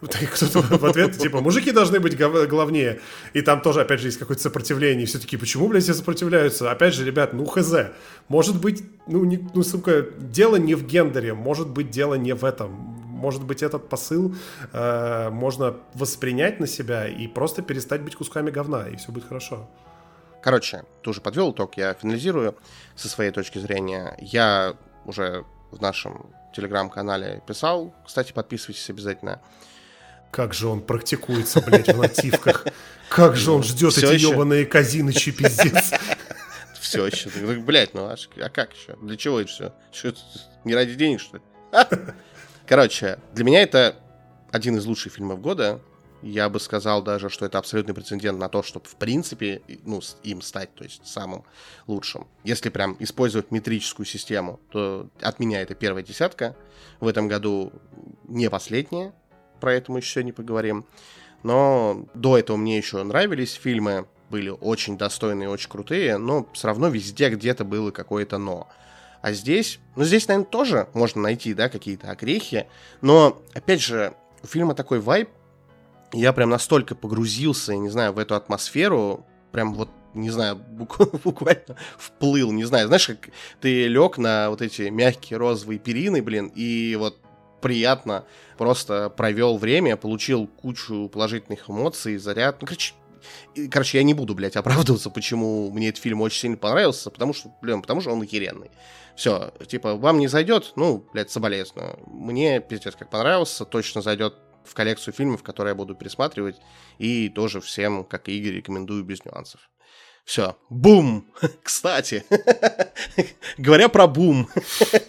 Кто-то 0.00 0.60
в 0.60 0.84
ответ, 0.84 1.18
типа, 1.18 1.40
мужики 1.40 1.72
должны 1.72 1.98
быть 1.98 2.16
главнее. 2.16 3.00
И 3.32 3.40
там 3.40 3.60
тоже, 3.62 3.80
опять 3.80 4.00
же, 4.00 4.08
есть 4.08 4.18
какое-то 4.18 4.42
сопротивление. 4.42 5.04
И 5.04 5.06
все 5.06 5.18
таки 5.18 5.36
почему, 5.36 5.66
блядь, 5.68 5.82
все 5.82 5.94
сопротивляются? 5.94 6.70
Опять 6.70 6.94
же, 6.94 7.04
ребят, 7.04 7.32
ну, 7.32 7.44
хз. 7.46 7.72
Может 8.28 8.60
быть, 8.60 8.84
ну, 9.06 9.24
не, 9.24 9.48
ну, 9.54 9.62
сука, 9.62 10.06
дело 10.18 10.56
не 10.56 10.74
в 10.74 10.86
гендере, 10.86 11.34
может 11.34 11.68
быть, 11.68 11.90
дело 11.90 12.14
не 12.14 12.34
в 12.34 12.44
этом. 12.44 12.70
Может 12.70 13.42
быть, 13.44 13.64
этот 13.64 13.88
посыл 13.88 14.36
э, 14.72 15.30
можно 15.30 15.74
воспринять 15.94 16.60
на 16.60 16.68
себя 16.68 17.08
и 17.08 17.26
просто 17.26 17.62
перестать 17.62 18.02
быть 18.02 18.14
кусками 18.14 18.50
говна, 18.50 18.88
и 18.88 18.96
все 18.96 19.10
будет 19.10 19.26
хорошо. 19.26 19.68
Короче, 20.42 20.84
тоже 21.02 21.20
подвел 21.20 21.52
итог, 21.52 21.76
я 21.76 21.94
финализирую 21.94 22.56
со 22.94 23.08
своей 23.08 23.30
точки 23.30 23.58
зрения. 23.58 24.16
Я 24.20 24.76
уже 25.04 25.44
в 25.70 25.80
нашем 25.80 26.32
телеграм-канале 26.54 27.42
писал, 27.46 27.94
кстати, 28.06 28.32
подписывайтесь 28.32 28.88
обязательно. 28.90 29.40
Как 30.30 30.52
же 30.52 30.68
он 30.68 30.82
практикуется, 30.82 31.60
блядь, 31.60 31.88
в 31.88 31.98
нативках. 31.98 32.66
Как 33.08 33.36
же 33.36 33.50
он 33.50 33.62
ждет 33.62 33.96
эти 33.96 34.22
ебаные 34.22 34.66
казинычи, 34.66 35.32
пиздец. 35.32 35.92
Все 36.78 37.06
еще. 37.06 37.28
Блядь, 37.60 37.94
ну 37.94 38.04
а, 38.04 38.16
а 38.36 38.48
как 38.50 38.72
еще? 38.74 38.96
Для 39.02 39.16
чего 39.16 39.40
это 39.40 39.50
все? 39.50 39.74
Что, 39.90 40.14
не 40.64 40.74
ради 40.74 40.94
денег, 40.94 41.20
что 41.20 41.38
ли? 41.38 41.42
Короче, 42.66 43.18
для 43.32 43.44
меня 43.44 43.62
это 43.62 43.96
один 44.52 44.76
из 44.76 44.86
лучших 44.86 45.14
фильмов 45.14 45.40
года. 45.40 45.80
Я 46.22 46.48
бы 46.48 46.58
сказал 46.58 47.02
даже, 47.02 47.28
что 47.28 47.46
это 47.46 47.58
абсолютный 47.58 47.94
прецедент 47.94 48.38
на 48.38 48.48
то, 48.48 48.62
чтобы 48.62 48.86
в 48.86 48.96
принципе 48.96 49.62
ну, 49.84 50.00
им 50.24 50.42
стать, 50.42 50.74
то 50.74 50.84
есть 50.84 51.06
самым 51.06 51.44
лучшим. 51.86 52.26
Если 52.42 52.70
прям 52.70 52.96
использовать 52.98 53.50
метрическую 53.50 54.04
систему, 54.04 54.58
то 54.70 55.08
от 55.20 55.38
меня 55.38 55.62
это 55.62 55.74
первая 55.74 56.02
десятка. 56.02 56.56
В 56.98 57.06
этом 57.06 57.28
году 57.28 57.72
не 58.24 58.50
последняя, 58.50 59.12
про 59.60 59.74
это 59.74 59.92
мы 59.92 60.00
еще 60.00 60.14
сегодня 60.14 60.32
поговорим. 60.32 60.86
Но 61.42 62.06
до 62.14 62.36
этого 62.36 62.56
мне 62.56 62.76
еще 62.76 63.02
нравились 63.04 63.52
фильмы, 63.52 64.08
были 64.28 64.50
очень 64.50 64.98
достойные, 64.98 65.48
очень 65.48 65.70
крутые, 65.70 66.18
но 66.18 66.48
все 66.52 66.66
равно 66.66 66.88
везде 66.88 67.30
где-то 67.30 67.64
было 67.64 67.90
какое-то 67.90 68.38
но. 68.38 68.68
А 69.20 69.32
здесь, 69.32 69.80
ну 69.96 70.04
здесь, 70.04 70.28
наверное, 70.28 70.50
тоже 70.50 70.88
можно 70.94 71.22
найти, 71.22 71.54
да, 71.54 71.68
какие-то 71.68 72.10
огрехи, 72.10 72.66
но, 73.00 73.40
опять 73.54 73.80
же, 73.80 74.14
у 74.42 74.46
фильма 74.46 74.74
такой 74.74 75.00
вайб, 75.00 75.28
я 76.12 76.32
прям 76.32 76.50
настолько 76.50 76.94
погрузился, 76.94 77.72
я 77.72 77.78
не 77.78 77.88
знаю, 77.88 78.12
в 78.12 78.18
эту 78.18 78.34
атмосферу, 78.34 79.26
прям 79.52 79.74
вот, 79.74 79.90
не 80.14 80.30
знаю, 80.30 80.56
буквально 81.24 81.76
вплыл, 81.98 82.52
не 82.52 82.64
знаю, 82.64 82.88
знаешь, 82.88 83.06
как 83.06 83.30
ты 83.60 83.86
лег 83.86 84.18
на 84.18 84.50
вот 84.50 84.62
эти 84.62 84.82
мягкие 84.82 85.38
розовые 85.38 85.78
перины, 85.78 86.22
блин, 86.22 86.50
и 86.54 86.96
вот 86.98 87.18
приятно 87.60 88.24
просто 88.56 89.10
провел 89.10 89.58
время, 89.58 89.96
получил 89.96 90.46
кучу 90.46 91.08
положительных 91.08 91.68
эмоций, 91.68 92.16
заряд. 92.16 92.60
Ну, 92.60 92.66
короче, 92.66 92.94
короче, 93.70 93.98
я 93.98 94.04
не 94.04 94.14
буду, 94.14 94.34
блядь, 94.34 94.56
оправдываться, 94.56 95.10
почему 95.10 95.70
мне 95.70 95.88
этот 95.88 96.02
фильм 96.02 96.20
очень 96.20 96.40
сильно 96.40 96.56
понравился, 96.56 97.10
потому 97.10 97.34
что, 97.34 97.52
блин, 97.60 97.82
потому 97.82 98.00
что 98.00 98.12
он 98.12 98.22
охеренный. 98.22 98.70
Все, 99.16 99.52
типа, 99.66 99.96
вам 99.96 100.18
не 100.18 100.28
зайдет, 100.28 100.72
ну, 100.76 101.04
блядь, 101.12 101.30
соболезную. 101.30 101.98
Мне, 102.06 102.60
пиздец, 102.60 102.94
как 102.94 103.10
понравился, 103.10 103.64
точно 103.64 104.00
зайдет 104.00 104.34
в 104.68 104.74
коллекцию 104.74 105.14
фильмов, 105.14 105.42
которые 105.42 105.72
я 105.72 105.74
буду 105.74 105.94
пересматривать, 105.94 106.56
и 106.98 107.28
тоже 107.28 107.60
всем, 107.60 108.04
как 108.04 108.28
и 108.28 108.38
Игорь, 108.38 108.56
рекомендую 108.56 109.04
без 109.04 109.24
нюансов. 109.24 109.68
Все, 110.28 110.58
бум! 110.68 111.26
Кстати, 111.62 112.22
говоря 113.58 113.88
про 113.88 114.06
бум. 114.06 114.46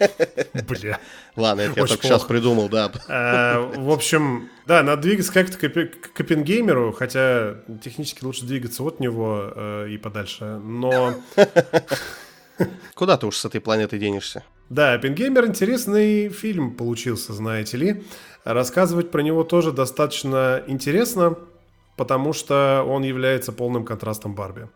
Бля. 0.66 0.98
Ладно, 1.36 1.60
это 1.60 1.78
я 1.78 1.86
только 1.86 2.04
сейчас 2.04 2.24
придумал, 2.24 2.70
да. 2.70 2.90
А, 3.06 3.60
в 3.60 3.90
общем, 3.90 4.48
да, 4.66 4.82
надо 4.82 5.02
двигаться 5.02 5.30
как-то 5.30 5.58
к 5.58 6.12
Копенгеймеру, 6.14 6.92
хотя 6.92 7.56
технически 7.84 8.24
лучше 8.24 8.46
двигаться 8.46 8.82
от 8.82 8.98
него 8.98 9.52
э, 9.54 9.88
и 9.90 9.98
подальше, 9.98 10.44
но... 10.44 11.14
Куда 12.94 13.18
ты 13.18 13.26
уж 13.26 13.36
с 13.36 13.44
этой 13.44 13.60
планеты 13.60 13.98
денешься? 13.98 14.42
Да, 14.70 14.94
Оппенгеймер 14.94 15.46
интересный 15.46 16.28
фильм 16.28 16.74
получился, 16.76 17.32
знаете 17.32 17.76
ли. 17.76 18.04
Рассказывать 18.44 19.10
про 19.10 19.20
него 19.20 19.42
тоже 19.42 19.72
достаточно 19.72 20.62
интересно, 20.68 21.36
потому 21.96 22.32
что 22.32 22.84
он 22.88 23.02
является 23.02 23.50
полным 23.50 23.84
контрастом 23.84 24.36
Барби. 24.36 24.68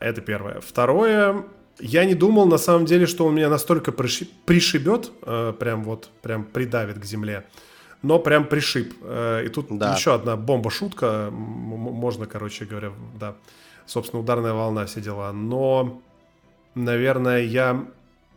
Это 0.00 0.20
первое. 0.20 0.60
Второе, 0.60 1.46
я 1.80 2.04
не 2.04 2.14
думал 2.14 2.44
на 2.44 2.58
самом 2.58 2.84
деле, 2.84 3.06
что 3.06 3.24
он 3.24 3.34
меня 3.34 3.48
настолько 3.48 3.90
пришибет, 3.90 5.10
э, 5.22 5.54
прям 5.58 5.82
вот, 5.82 6.10
прям 6.20 6.44
придавит 6.44 6.98
к 6.98 7.04
земле, 7.06 7.46
но 8.02 8.18
прям 8.18 8.44
пришиб. 8.44 8.94
Э, 9.00 9.44
и 9.46 9.48
тут 9.48 9.68
да. 9.70 9.94
еще 9.94 10.12
одна 10.12 10.36
бомба-шутка, 10.36 11.30
можно, 11.30 12.26
короче 12.26 12.66
говоря, 12.66 12.92
да, 13.18 13.34
собственно, 13.86 14.20
ударная 14.20 14.52
волна, 14.52 14.84
все 14.84 15.00
дела. 15.00 15.32
Но, 15.32 16.02
наверное, 16.74 17.40
я 17.40 17.86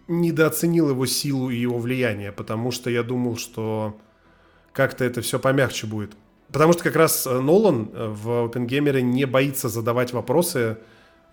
недооценил 0.10 0.90
его 0.90 1.06
силу 1.06 1.50
и 1.50 1.58
его 1.58 1.78
влияние, 1.78 2.32
потому 2.32 2.72
что 2.72 2.90
я 2.90 3.04
думал, 3.04 3.38
что 3.38 3.98
как-то 4.74 5.06
это 5.06 5.22
все 5.22 5.40
помягче 5.40 5.88
будет. 5.88 6.12
Потому 6.52 6.74
что 6.74 6.84
как 6.84 6.96
раз 6.96 7.28
э, 7.28 7.40
Нолан 7.40 7.92
э, 7.94 8.08
в 8.10 8.46
Опенгеймере 8.46 9.02
не 9.02 9.26
боится 9.26 9.70
задавать 9.70 10.12
вопросы, 10.12 10.80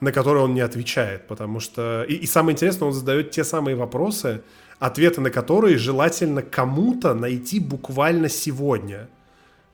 на 0.00 0.12
которые 0.12 0.44
он 0.44 0.54
не 0.54 0.60
отвечает, 0.60 1.26
потому 1.26 1.58
что... 1.58 2.04
И, 2.06 2.14
и 2.14 2.26
самое 2.26 2.54
интересное, 2.54 2.88
он 2.88 2.92
задает 2.92 3.30
те 3.30 3.44
самые 3.44 3.76
вопросы, 3.76 4.42
ответы 4.78 5.22
на 5.22 5.30
которые 5.30 5.78
желательно 5.78 6.42
кому-то 6.42 7.14
найти 7.14 7.60
буквально 7.60 8.28
сегодня. 8.28 9.08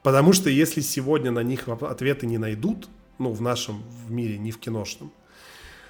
Потому 0.04 0.32
что 0.32 0.48
если 0.48 0.80
сегодня 0.80 1.32
на 1.32 1.42
них 1.42 1.68
ответы 1.68 2.26
не 2.26 2.38
найдут, 2.38 2.88
ну, 3.18 3.32
в 3.32 3.40
нашем 3.40 3.82
в 4.06 4.12
мире, 4.12 4.38
не 4.38 4.52
в 4.52 4.58
киношном, 4.58 5.12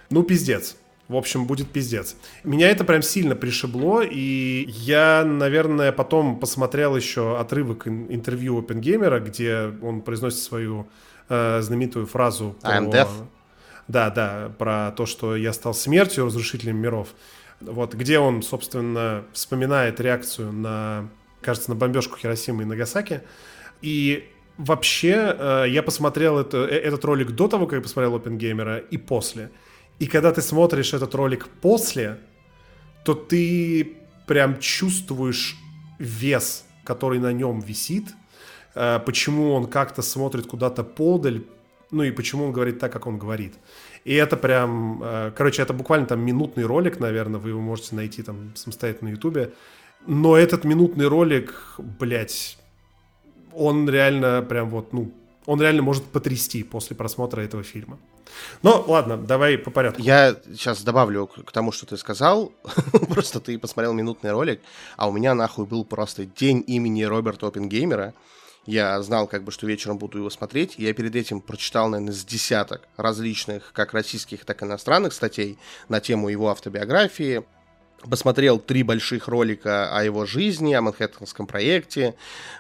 ну, 0.09 0.23
пиздец. 0.23 0.77
В 1.13 1.17
общем, 1.17 1.47
будет 1.47 1.69
пиздец. 1.71 2.17
Меня 2.43 2.71
это 2.71 2.85
прям 2.85 3.03
сильно 3.03 3.37
пришибло, 3.37 4.01
и 4.03 4.65
я, 4.69 5.25
наверное, 5.25 5.93
потом 5.93 6.41
посмотрел 6.41 6.97
еще 6.97 7.39
отрывок 7.39 7.87
интервью 7.87 8.59
Опенгеймера, 8.59 9.21
где 9.21 9.71
он 9.83 10.01
произносит 10.01 10.41
свою 10.41 10.89
э, 11.29 11.61
знаменитую 11.61 12.07
фразу 12.07 12.57
про... 12.63 12.79
I'm 12.79 12.91
deaf. 12.91 13.09
Да, 13.89 14.09
да, 14.09 14.51
про 14.59 14.93
то, 14.97 15.05
что 15.05 15.37
я 15.37 15.53
стал 15.53 15.75
смертью, 15.75 16.25
разрушителем 16.25 16.79
миров. 16.79 17.09
Вот, 17.61 17.93
где 17.95 18.19
он, 18.19 18.43
собственно, 18.43 19.25
вспоминает 19.35 20.01
реакцию 20.01 20.51
на, 20.53 21.09
кажется, 21.43 21.71
на 21.71 21.77
бомбежку 21.77 22.17
Хиросимы 22.17 22.63
и 22.63 22.67
Нагасаки. 22.67 23.21
И 23.83 24.31
вообще, 24.57 25.37
э, 25.39 25.65
я 25.69 25.83
посмотрел 25.83 26.39
это, 26.39 26.59
э, 26.59 26.79
этот 26.79 27.05
ролик 27.05 27.33
до 27.33 27.49
того, 27.49 27.67
как 27.67 27.77
я 27.77 27.83
посмотрел 27.83 28.15
Опенгеймера, 28.15 28.79
и 28.79 28.97
после. 28.97 29.51
И 30.03 30.07
когда 30.07 30.33
ты 30.33 30.43
смотришь 30.43 30.95
этот 30.95 31.15
ролик 31.15 31.47
после, 31.61 32.19
то 33.05 33.15
ты 33.15 33.99
прям 34.27 34.59
чувствуешь 34.59 35.57
вес, 36.01 36.65
который 36.83 37.21
на 37.21 37.33
нем 37.33 37.61
висит, 37.61 38.09
э, 38.75 38.99
почему 39.07 39.53
он 39.53 39.67
как-то 39.67 40.03
смотрит 40.03 40.47
куда-то 40.49 40.83
подаль, 40.83 41.45
ну 41.93 42.03
и 42.03 42.11
почему 42.11 42.47
он 42.47 42.53
говорит 42.53 42.81
так, 42.81 42.93
как 42.93 43.07
он 43.07 43.17
говорит. 43.17 43.55
И 44.05 44.13
это 44.15 44.37
прям, 44.37 45.01
э, 45.05 45.33
короче, 45.37 45.63
это 45.63 45.73
буквально 45.73 46.07
там 46.07 46.21
минутный 46.27 46.67
ролик, 46.67 46.99
наверное, 46.99 47.39
вы 47.39 47.51
его 47.51 47.61
можете 47.61 47.95
найти 47.95 48.25
там 48.25 48.57
самостоятельно 48.57 49.11
на 49.11 49.15
ютубе. 49.15 49.53
Но 50.09 50.37
этот 50.37 50.65
минутный 50.65 51.07
ролик, 51.07 51.77
блядь, 51.79 52.59
он 53.53 53.89
реально 53.89 54.43
прям 54.43 54.69
вот, 54.69 54.93
ну, 54.93 55.13
он 55.47 55.61
реально 55.61 55.83
может 55.83 56.05
потрясти 56.07 56.65
после 56.65 56.97
просмотра 56.97 57.41
этого 57.41 57.63
фильма. 57.63 57.99
Ну, 58.62 58.85
ладно, 58.87 59.16
давай 59.16 59.59
по 59.59 59.70
порядку. 59.70 60.01
Я 60.01 60.37
сейчас 60.53 60.83
добавлю 60.83 61.26
к 61.26 61.53
тому, 61.53 61.72
что 61.72 61.87
ты 61.87 61.97
сказал. 61.97 62.53
просто 63.11 63.41
ты 63.41 63.59
посмотрел 63.59 63.93
минутный 63.93 64.33
ролик, 64.33 64.61
а 64.97 65.09
у 65.09 65.12
меня 65.12 65.35
нахуй 65.35 65.66
был 65.66 65.85
просто 65.85 66.26
день 66.26 66.62
имени 66.66 67.03
Роберта 67.03 67.47
Оппенгеймера. 67.47 68.14
Я 68.64 69.03
знал, 69.03 69.26
как 69.26 69.43
бы, 69.43 69.51
что 69.51 69.66
вечером 69.66 69.99
буду 69.99 70.18
его 70.18 70.30
смотреть. 70.30 70.74
Я 70.78 70.93
перед 70.95 71.16
этим 71.16 71.41
прочитал, 71.41 71.89
наверное, 71.89 72.14
с 72.14 72.24
десяток 72.24 72.83
различных, 72.97 73.72
как 73.72 73.93
российских, 73.93 74.45
так 74.45 74.62
и 74.62 74.64
иностранных 74.64 75.12
статей 75.12 75.59
на 75.89 76.01
тему 76.01 76.28
его 76.28 76.49
автобиографии 76.49 77.45
посмотрел 78.09 78.59
три 78.59 78.83
больших 78.83 79.29
ролика 79.29 79.97
о 79.97 80.05
его 80.05 80.27
жизни, 80.27 80.75
о 80.75 80.83
Манхэттенском 80.83 81.47
проекте, 81.47 82.15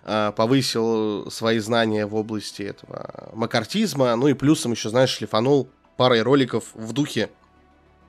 э, 0.04 0.32
повысил 0.36 1.30
свои 1.30 1.58
знания 1.58 2.06
в 2.06 2.14
области 2.14 2.62
этого 2.62 3.30
макартизма, 3.34 4.14
ну 4.16 4.28
и 4.28 4.34
плюсом 4.34 4.72
еще, 4.72 4.88
знаешь, 4.88 5.10
шлифанул 5.10 5.68
парой 5.96 6.22
роликов 6.22 6.64
в 6.74 6.92
духе, 6.92 7.30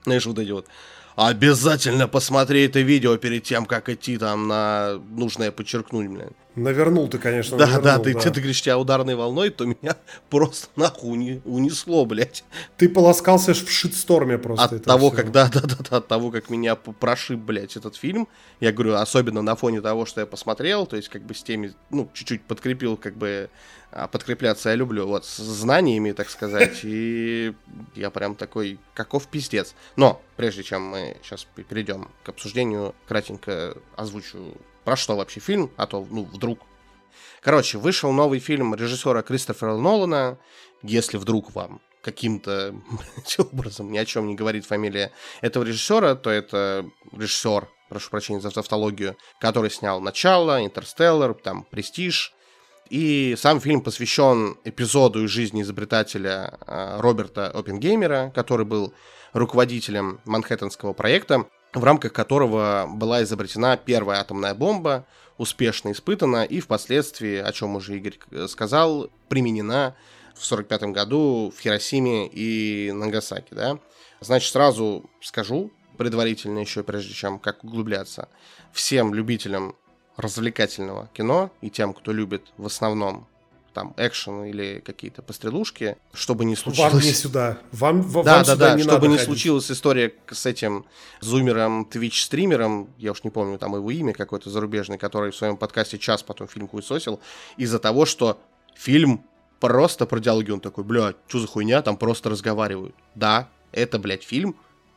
знаешь, 0.06 0.26
вот 0.26 0.40
эти 0.40 0.52
вот 0.52 0.68
обязательно 1.16 2.08
посмотри 2.08 2.66
это 2.66 2.80
видео 2.80 3.18
перед 3.18 3.44
тем, 3.44 3.66
как 3.66 3.90
идти 3.90 4.18
там 4.18 4.48
на 4.48 5.00
нужное 5.10 5.52
подчеркнуть, 5.52 6.08
блин. 6.08 6.32
Навернул 6.56 7.08
ты, 7.08 7.18
конечно, 7.18 7.58
Да, 7.58 7.66
навернул, 7.66 7.84
да, 7.84 8.00
ты, 8.00 8.14
да. 8.14 8.20
Ты, 8.20 8.32
ты 8.32 8.40
говоришь, 8.40 8.62
тебя 8.62 8.78
ударной 8.78 9.16
волной, 9.16 9.50
то 9.50 9.66
меня 9.66 9.98
просто 10.30 10.68
нахуй 10.76 11.42
унесло, 11.46 12.06
блядь. 12.06 12.44
Ты 12.78 12.90
полоскался 12.90 13.54
в 13.54 13.72
шитсторме 13.72 14.38
просто. 14.38 14.76
От 14.76 14.84
того, 14.84 15.10
как, 15.10 15.32
да, 15.32 15.50
да, 15.52 15.62
да, 15.62 15.78
да, 15.90 15.98
от 15.98 16.08
того, 16.08 16.30
как 16.32 16.50
меня 16.50 16.76
прошиб, 16.76 17.40
блядь, 17.40 17.76
этот 17.76 17.96
фильм. 17.96 18.28
Я 18.60 18.72
говорю, 18.72 18.96
особенно 18.96 19.42
на 19.42 19.56
фоне 19.56 19.82
того, 19.82 20.06
что 20.06 20.22
я 20.22 20.28
посмотрел, 20.28 20.86
то 20.86 20.96
есть 20.96 21.10
как 21.10 21.24
бы 21.24 21.34
с 21.34 21.42
теми, 21.42 21.74
ну, 21.90 22.10
чуть-чуть 22.14 22.44
подкрепил, 22.44 22.98
как 22.98 23.16
бы, 23.16 23.50
а, 23.92 24.08
подкрепляться 24.08 24.70
я 24.70 24.76
люблю, 24.76 25.08
вот, 25.08 25.26
с 25.26 25.38
знаниями, 25.38 26.12
так 26.12 26.30
сказать, 26.30 26.82
и 26.84 27.54
я 27.96 28.12
прям 28.12 28.36
такой, 28.36 28.80
каков 28.94 29.28
пиздец. 29.28 29.74
Но, 29.96 30.22
прежде 30.36 30.62
чем 30.62 30.84
мы 30.84 31.18
сейчас 31.24 31.48
перейдем 31.56 32.10
к 32.24 32.30
обсуждению, 32.30 32.94
кратенько 33.08 33.76
озвучу 33.96 34.56
про 34.84 34.96
что 34.96 35.16
вообще 35.16 35.40
фильм, 35.40 35.72
а 35.78 35.88
то, 35.88 36.06
ну, 36.10 36.24
вдруг. 36.24 36.60
Короче, 37.42 37.78
вышел 37.78 38.12
новый 38.12 38.40
фильм 38.40 38.74
режиссера 38.76 39.22
Кристофера 39.22 39.76
Нолана. 39.76 40.38
Если 40.82 41.18
вдруг 41.18 41.54
вам 41.56 41.82
каким-то 42.02 42.76
образом 43.38 43.92
ни 43.92 43.98
о 43.98 44.06
чем 44.06 44.28
не 44.28 44.36
говорит 44.36 44.66
фамилия 44.66 45.12
этого 45.42 45.64
режиссера, 45.64 46.16
то 46.16 46.30
это 46.30 46.86
режиссер, 47.12 47.68
прошу 47.90 48.10
прощения 48.10 48.42
за 48.42 48.52
тавтологию, 48.52 49.18
который 49.40 49.72
снял 49.72 50.02
«Начало», 50.02 50.64
«Интерстеллар», 50.66 51.34
там 51.34 51.64
«Престиж». 51.64 52.34
И 52.90 53.36
сам 53.38 53.62
фильм 53.62 53.82
посвящен 53.82 54.58
эпизоду 54.66 55.24
из 55.24 55.30
жизни 55.30 55.62
изобретателя 55.62 56.60
э, 56.68 57.00
Роберта 57.00 57.48
Оппенгеймера, 57.48 58.32
который 58.36 58.66
был 58.66 58.94
руководителем 59.32 60.20
Манхэттенского 60.26 60.94
проекта 60.94 61.48
в 61.74 61.84
рамках 61.84 62.14
которого 62.14 62.88
была 62.92 63.24
изобретена 63.24 63.78
первая 63.78 64.20
атомная 64.20 64.54
бомба, 64.54 65.06
успешно 65.38 65.92
испытана 65.92 66.44
и 66.44 66.60
впоследствии, 66.60 67.38
о 67.38 67.52
чем 67.52 67.76
уже 67.76 67.98
Игорь 67.98 68.20
сказал, 68.48 69.10
применена 69.30 69.96
в 70.36 70.46
1945 70.46 70.84
году 70.94 71.54
в 71.56 71.60
Хиросиме 71.60 72.28
и 72.28 72.92
Нагасаки. 72.92 73.54
Да? 73.54 73.80
Значит, 74.20 74.52
сразу 74.52 75.10
скажу, 75.22 75.72
предварительно 75.98 76.60
еще, 76.60 76.84
прежде 76.84 77.14
чем 77.14 77.40
как 77.40 77.64
углубляться, 77.64 78.30
всем 78.72 79.14
любителям 79.14 79.76
развлекательного 80.18 81.10
кино 81.14 81.52
и 81.62 81.70
тем, 81.70 81.94
кто 81.94 82.12
любит 82.12 82.44
в 82.58 82.68
основном 82.68 83.28
там 83.74 83.94
экшен 83.98 84.46
или 84.46 84.82
какие-то 84.86 85.22
пострелушки, 85.22 85.98
чтобы 86.14 86.46
не 86.46 86.56
случилось... 86.56 86.94
Вам 86.94 87.02
не 87.02 87.12
сюда. 87.12 87.58
Вам, 87.72 88.02
вам 88.02 88.26
да, 88.26 88.44
да, 88.44 88.56
да, 88.56 88.76
не 88.76 88.84
чтобы 88.84 89.08
не 89.08 89.16
ходить. 89.16 89.26
случилась 89.26 89.72
история 89.72 90.14
с 90.32 90.46
этим 90.46 90.86
зумером, 91.20 91.86
твич-стримером, 91.86 92.90
я 92.98 93.12
уж 93.12 93.24
не 93.24 93.30
помню 93.30 93.58
там 93.58 93.76
его 93.76 93.92
имя 93.92 94.14
какое-то 94.14 94.50
зарубежное, 94.50 94.98
который 94.98 95.32
в 95.32 95.36
своем 95.36 95.58
подкасте 95.58 95.98
час 95.98 96.24
потом 96.24 96.48
фильм 96.48 96.68
хуесосил, 96.68 97.20
из-за 97.58 97.80
того, 97.80 98.06
что 98.06 98.40
фильм 98.76 99.26
просто 99.60 100.06
про 100.06 100.20
диалоги, 100.20 100.52
он 100.52 100.60
такой, 100.60 100.84
бля, 100.84 101.14
что 101.28 101.40
за 101.40 101.48
хуйня, 101.48 101.82
там 101.82 101.98
просто 101.98 102.30
разговаривают. 102.30 102.96
Да, 103.16 103.50
это, 103.72 103.98
блядь, 104.00 104.24
фильм 104.24 104.56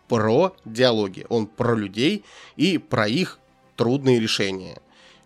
про 0.08 0.54
диалоги, 0.64 1.26
он 1.28 1.46
про 1.46 1.74
людей 1.74 2.24
и 2.56 2.78
про 2.78 3.08
их 3.08 3.38
трудные 3.76 4.20
решения. 4.20 4.80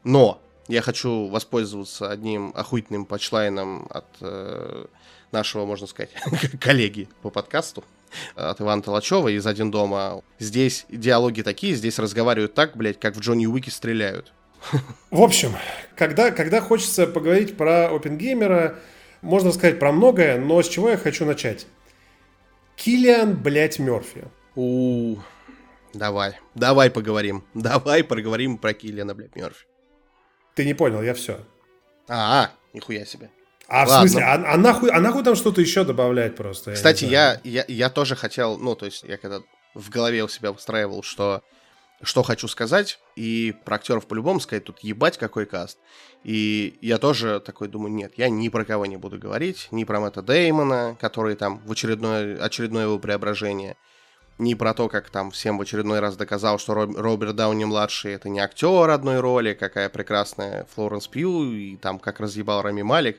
Но 0.04 0.40
я 0.70 0.82
хочу 0.82 1.26
воспользоваться 1.26 2.10
одним 2.10 2.52
охуительным 2.54 3.04
патчлайном 3.04 3.88
от 3.90 4.06
э, 4.20 4.86
нашего, 5.32 5.66
можно 5.66 5.86
сказать, 5.86 6.10
коллеги 6.60 7.08
по 7.22 7.30
подкасту, 7.30 7.84
от 8.36 8.60
Ивана 8.60 8.80
Толачева 8.80 9.28
из 9.28 9.46
«Один 9.46 9.70
дома». 9.70 10.22
Здесь 10.38 10.86
диалоги 10.88 11.42
такие, 11.42 11.74
здесь 11.74 11.98
разговаривают 11.98 12.54
так, 12.54 12.76
блядь, 12.76 13.00
как 13.00 13.16
в 13.16 13.20
Джонни 13.20 13.46
Уике 13.46 13.70
стреляют. 13.70 14.32
В 15.10 15.22
общем, 15.22 15.56
когда, 15.96 16.30
когда 16.30 16.60
хочется 16.60 17.06
поговорить 17.06 17.56
про 17.56 17.88
Опенгеймера, 17.88 18.78
можно 19.22 19.52
сказать 19.52 19.78
про 19.78 19.90
многое, 19.90 20.38
но 20.38 20.62
с 20.62 20.68
чего 20.68 20.90
я 20.90 20.96
хочу 20.96 21.24
начать? 21.24 21.66
Киллиан, 22.76 23.36
блядь, 23.36 23.78
Мерфи. 23.78 24.24
У, 24.54 25.16
давай, 25.92 26.38
давай 26.54 26.90
поговорим. 26.90 27.44
Давай 27.54 28.04
поговорим 28.04 28.56
про 28.56 28.72
Киллиана, 28.72 29.14
блядь, 29.14 29.34
Мерфи. 29.34 29.69
Ты 30.60 30.66
не 30.66 30.74
понял, 30.74 31.00
я 31.00 31.14
все. 31.14 31.40
А, 32.06 32.50
нихуя 32.74 33.06
себе. 33.06 33.30
А 33.66 33.86
Ладно. 33.86 33.94
в 33.94 34.00
смысле, 34.00 34.24
а, 34.26 34.34
а, 34.34 34.56
нахуй, 34.58 34.90
а 34.90 35.00
нахуй 35.00 35.24
там 35.24 35.34
что-то 35.34 35.62
еще 35.62 35.84
добавлять 35.84 36.36
просто? 36.36 36.74
Кстати, 36.74 37.06
я, 37.06 37.40
я, 37.44 37.64
я, 37.66 37.88
тоже 37.88 38.14
хотел, 38.14 38.58
ну, 38.58 38.74
то 38.74 38.84
есть 38.84 39.02
я 39.04 39.16
когда 39.16 39.40
в 39.72 39.88
голове 39.88 40.22
у 40.22 40.28
себя 40.28 40.50
устраивал, 40.50 41.02
что 41.02 41.42
что 42.02 42.22
хочу 42.22 42.46
сказать, 42.46 42.98
и 43.16 43.54
про 43.64 43.76
актеров 43.76 44.06
по-любому 44.06 44.38
сказать, 44.38 44.64
тут 44.64 44.80
ебать 44.80 45.16
какой 45.16 45.46
каст. 45.46 45.78
И 46.24 46.76
я 46.82 46.98
тоже 46.98 47.40
такой 47.40 47.68
думаю, 47.68 47.94
нет, 47.94 48.12
я 48.18 48.28
ни 48.28 48.50
про 48.50 48.66
кого 48.66 48.84
не 48.84 48.98
буду 48.98 49.18
говорить, 49.18 49.68
ни 49.70 49.84
про 49.84 49.98
Мэтта 49.98 50.20
Деймона, 50.20 50.94
который 51.00 51.36
там 51.36 51.62
в 51.64 51.72
очередное, 51.72 52.36
очередное 52.38 52.84
его 52.84 52.98
преображение, 52.98 53.78
ни 54.40 54.54
про 54.54 54.74
то, 54.74 54.88
как 54.88 55.10
там 55.10 55.30
всем 55.30 55.58
в 55.58 55.62
очередной 55.62 56.00
раз 56.00 56.16
доказал, 56.16 56.58
что 56.58 56.74
Роберт 56.74 57.36
Дауни-младший 57.36 58.14
это 58.14 58.28
не 58.28 58.40
актер 58.40 58.90
одной 58.90 59.20
роли, 59.20 59.54
какая 59.54 59.88
прекрасная 59.88 60.66
Флоренс 60.74 61.06
Пью, 61.06 61.52
и 61.52 61.76
там 61.76 61.98
как 61.98 62.20
разъебал 62.20 62.62
Рами 62.62 62.82
Малик. 62.82 63.18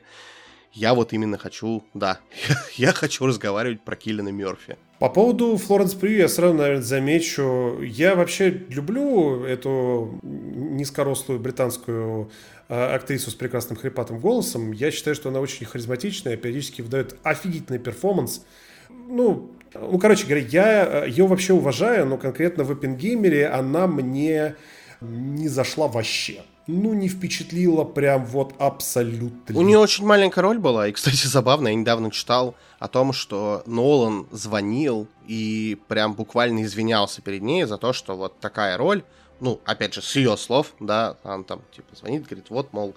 Я 0.72 0.94
вот 0.94 1.12
именно 1.12 1.36
хочу, 1.36 1.84
да, 1.94 2.18
я 2.74 2.92
хочу 2.92 3.26
разговаривать 3.26 3.82
про 3.82 3.94
Киллина 3.94 4.30
Мерфи. 4.30 4.76
По 4.98 5.08
поводу 5.08 5.56
Флоренс 5.56 5.94
Прю 5.94 6.12
я 6.12 6.28
сразу, 6.28 6.54
наверное, 6.54 6.82
замечу. 6.82 7.80
Я 7.82 8.14
вообще 8.14 8.50
люблю 8.50 9.44
эту 9.44 10.20
низкорослую 10.22 11.40
британскую 11.40 12.30
э, 12.68 12.94
актрису 12.94 13.32
с 13.32 13.34
прекрасным 13.34 13.76
хрипатым 13.76 14.20
голосом. 14.20 14.70
Я 14.70 14.92
считаю, 14.92 15.16
что 15.16 15.28
она 15.28 15.40
очень 15.40 15.66
харизматичная, 15.66 16.36
периодически 16.36 16.82
выдает 16.82 17.16
офигительный 17.24 17.80
перформанс. 17.80 18.44
Ну, 19.08 19.50
ну, 19.74 19.98
короче 19.98 20.26
говоря, 20.26 20.44
я 20.46 21.04
э, 21.04 21.08
ее 21.08 21.26
вообще 21.26 21.52
уважаю, 21.52 22.06
но 22.06 22.18
конкретно 22.18 22.64
в 22.64 22.70
Оппенгеймере 22.70 23.48
она 23.48 23.86
мне 23.86 24.54
не 25.00 25.48
зашла 25.48 25.88
вообще 25.88 26.42
ну, 26.66 26.94
не 26.94 27.08
впечатлила 27.08 27.84
прям 27.84 28.24
вот 28.24 28.54
абсолютно. 28.58 29.58
У 29.58 29.62
нее 29.62 29.78
очень 29.78 30.06
маленькая 30.06 30.42
роль 30.42 30.58
была, 30.58 30.88
и, 30.88 30.92
кстати, 30.92 31.26
забавно, 31.26 31.68
я 31.68 31.74
недавно 31.74 32.10
читал 32.10 32.54
о 32.78 32.88
том, 32.88 33.12
что 33.12 33.62
Нолан 33.66 34.26
звонил 34.30 35.08
и 35.26 35.78
прям 35.88 36.14
буквально 36.14 36.62
извинялся 36.62 37.22
перед 37.22 37.42
ней 37.42 37.64
за 37.64 37.78
то, 37.78 37.92
что 37.92 38.16
вот 38.16 38.38
такая 38.38 38.76
роль, 38.76 39.02
ну, 39.40 39.60
опять 39.64 39.94
же, 39.94 40.02
с 40.02 40.14
ее 40.14 40.36
слов, 40.36 40.74
да, 40.78 41.16
он 41.24 41.44
там, 41.44 41.62
типа, 41.74 41.96
звонит, 41.96 42.26
говорит, 42.26 42.46
вот, 42.48 42.72
мол, 42.72 42.94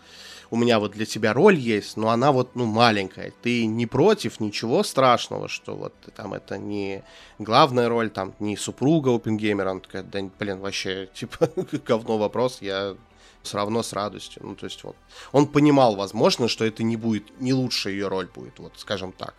у 0.56 0.58
меня 0.58 0.80
вот 0.80 0.94
для 0.94 1.06
тебя 1.06 1.34
роль 1.34 1.58
есть, 1.58 1.98
но 1.98 2.10
она 2.10 2.32
вот, 2.32 2.56
ну, 2.56 2.66
маленькая, 2.66 3.34
ты 3.42 3.66
не 3.66 3.86
против, 3.86 4.40
ничего 4.40 4.84
страшного, 4.84 5.50
что 5.50 5.76
вот 5.76 5.94
там 6.16 6.34
это 6.34 6.58
не 6.58 7.04
главная 7.40 7.90
роль, 7.90 8.10
там, 8.10 8.34
не 8.40 8.56
супруга 8.56 9.14
Опенгеймера, 9.14 9.72
она 9.72 9.82
такая, 9.82 10.04
да, 10.04 10.20
блин, 10.40 10.60
вообще, 10.60 11.10
типа, 11.14 11.50
говно 11.86 12.18
вопрос, 12.18 12.60
я 12.62 12.96
все 13.44 13.58
равно 13.58 13.84
с 13.84 13.92
радостью. 13.92 14.42
Ну, 14.46 14.56
то 14.56 14.66
есть 14.66 14.84
вот 14.84 14.96
он 15.34 15.46
понимал, 15.46 15.96
возможно, 15.96 16.48
что 16.48 16.64
это 16.66 16.84
не 16.84 16.96
будет, 16.96 17.40
не 17.42 17.54
лучшая 17.54 17.94
ее 17.94 18.08
роль 18.08 18.30
будет, 18.34 18.58
вот 18.60 18.74
скажем 18.78 19.12
так. 19.12 19.36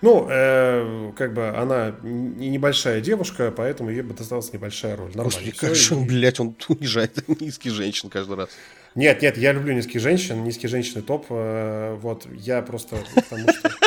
Ну, 0.00 0.26
э, 0.28 1.12
как 1.14 1.32
бы 1.34 1.50
она 1.50 1.94
не 2.02 2.48
небольшая 2.48 3.00
девушка, 3.00 3.52
поэтому 3.56 3.90
ей 3.90 4.02
бы 4.02 4.14
досталась 4.14 4.52
небольшая 4.52 4.96
роль. 4.96 5.10
Нормально. 5.14 5.30
Господи, 5.30 5.52
как 5.52 5.74
же 5.76 5.94
он, 5.94 6.06
блядь, 6.06 6.40
он 6.40 6.56
унижает 6.68 7.40
низких 7.40 7.72
женщин 7.72 8.10
каждый 8.10 8.36
раз. 8.36 8.48
Нет, 8.94 9.22
нет, 9.22 9.38
я 9.38 9.52
люблю 9.52 9.74
низких 9.74 10.00
женщин, 10.00 10.44
низкие 10.44 10.68
женщины 10.68 11.02
топ. 11.02 11.26
Э, 11.30 11.96
вот, 12.00 12.26
я 12.32 12.62
просто 12.62 12.96
потому 13.14 13.48
что... 13.52 13.70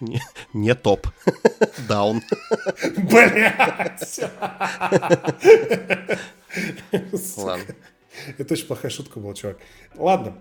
Не, 0.00 0.20
не 0.52 0.74
топ. 0.74 1.06
Даун. 1.88 2.20
Блять! 2.96 4.20
Ладно. 7.36 7.74
Это 8.38 8.54
очень 8.54 8.66
плохая 8.66 8.90
шутка 8.90 9.20
была, 9.20 9.34
чувак. 9.34 9.58
Ладно, 9.96 10.34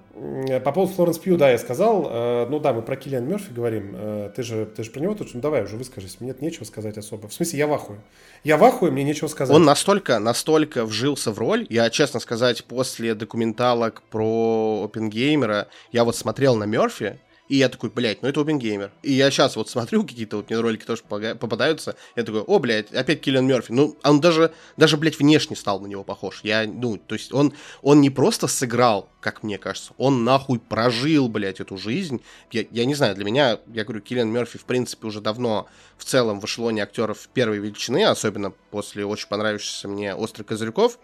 по 0.63 0.71
поводу 0.71 0.93
Флоренс 0.93 1.17
Пью, 1.17 1.37
да, 1.37 1.51
я 1.51 1.57
сказал. 1.57 2.07
Э, 2.09 2.47
ну 2.49 2.59
да, 2.59 2.73
мы 2.73 2.81
про 2.81 2.95
Киллиан 2.95 3.27
Мерфи 3.27 3.51
говорим. 3.51 3.93
Э, 3.95 4.31
ты 4.35 4.43
же, 4.43 4.65
ты 4.65 4.83
же 4.83 4.91
про 4.91 4.99
него 4.99 5.15
тут, 5.15 5.33
ну 5.33 5.41
давай 5.41 5.63
уже 5.63 5.77
выскажись. 5.77 6.19
Мне 6.19 6.35
нечего 6.39 6.63
сказать 6.63 6.97
особо. 6.97 7.27
В 7.27 7.33
смысле, 7.33 7.59
я 7.59 7.67
в 7.67 7.73
ахуе. 7.73 7.99
Я 8.43 8.57
в 8.57 8.63
ахуе, 8.63 8.91
мне 8.91 9.03
нечего 9.03 9.27
сказать. 9.27 9.55
Он 9.55 9.63
настолько, 9.63 10.19
настолько 10.19 10.85
вжился 10.85 11.31
в 11.31 11.39
роль. 11.39 11.65
Я, 11.69 11.89
честно 11.89 12.19
сказать, 12.19 12.63
после 12.65 13.15
документалок 13.15 14.03
про 14.09 14.83
Опенгеймера, 14.85 15.67
я 15.91 16.03
вот 16.03 16.15
смотрел 16.15 16.55
на 16.55 16.65
Мерфи, 16.65 17.19
и 17.49 17.57
я 17.57 17.69
такой, 17.69 17.89
блядь, 17.89 18.21
ну 18.21 18.29
это 18.29 18.41
Опенгеймер. 18.41 18.91
И 19.01 19.13
я 19.13 19.29
сейчас 19.29 19.55
вот 19.55 19.69
смотрю 19.69 20.03
какие-то 20.03 20.37
вот 20.37 20.49
мне 20.49 20.59
ролики 20.59 20.85
тоже 20.85 21.03
попадаются, 21.03 21.95
я 22.15 22.23
такой, 22.23 22.41
о, 22.41 22.59
блядь, 22.59 22.91
опять 22.93 23.21
Киллиан 23.21 23.45
Мерфи. 23.45 23.71
Ну, 23.71 23.97
он 24.03 24.21
даже, 24.21 24.53
даже, 24.77 24.97
блядь, 24.97 25.19
внешне 25.19 25.55
стал 25.55 25.79
на 25.79 25.87
него 25.87 26.03
похож. 26.03 26.39
Я, 26.43 26.65
ну, 26.65 26.97
то 26.97 27.15
есть 27.15 27.33
он, 27.33 27.53
он 27.81 28.01
не 28.01 28.09
просто 28.09 28.47
сыграл, 28.47 29.09
как 29.19 29.43
мне 29.43 29.57
кажется, 29.57 29.93
он 29.97 30.23
нахуй 30.23 30.59
прожил, 30.59 31.27
блядь, 31.27 31.59
эту 31.59 31.77
жизнь. 31.77 32.21
Я, 32.51 32.65
я 32.71 32.85
не 32.85 32.95
знаю, 32.95 33.15
для 33.15 33.25
меня, 33.25 33.59
я 33.73 33.83
говорю, 33.83 34.01
Киллиан 34.01 34.29
Мерфи, 34.29 34.57
в 34.57 34.65
принципе, 34.65 35.07
уже 35.07 35.19
давно 35.21 35.67
в 35.97 36.05
целом 36.05 36.39
в 36.39 36.45
эшелоне 36.45 36.83
актеров 36.83 37.27
первой 37.33 37.59
величины, 37.59 38.05
особенно 38.05 38.51
после 38.71 39.05
очень 39.05 39.27
понравившихся 39.27 39.87
мне 39.87 40.15
«Острых 40.15 40.47
козырьков». 40.47 40.97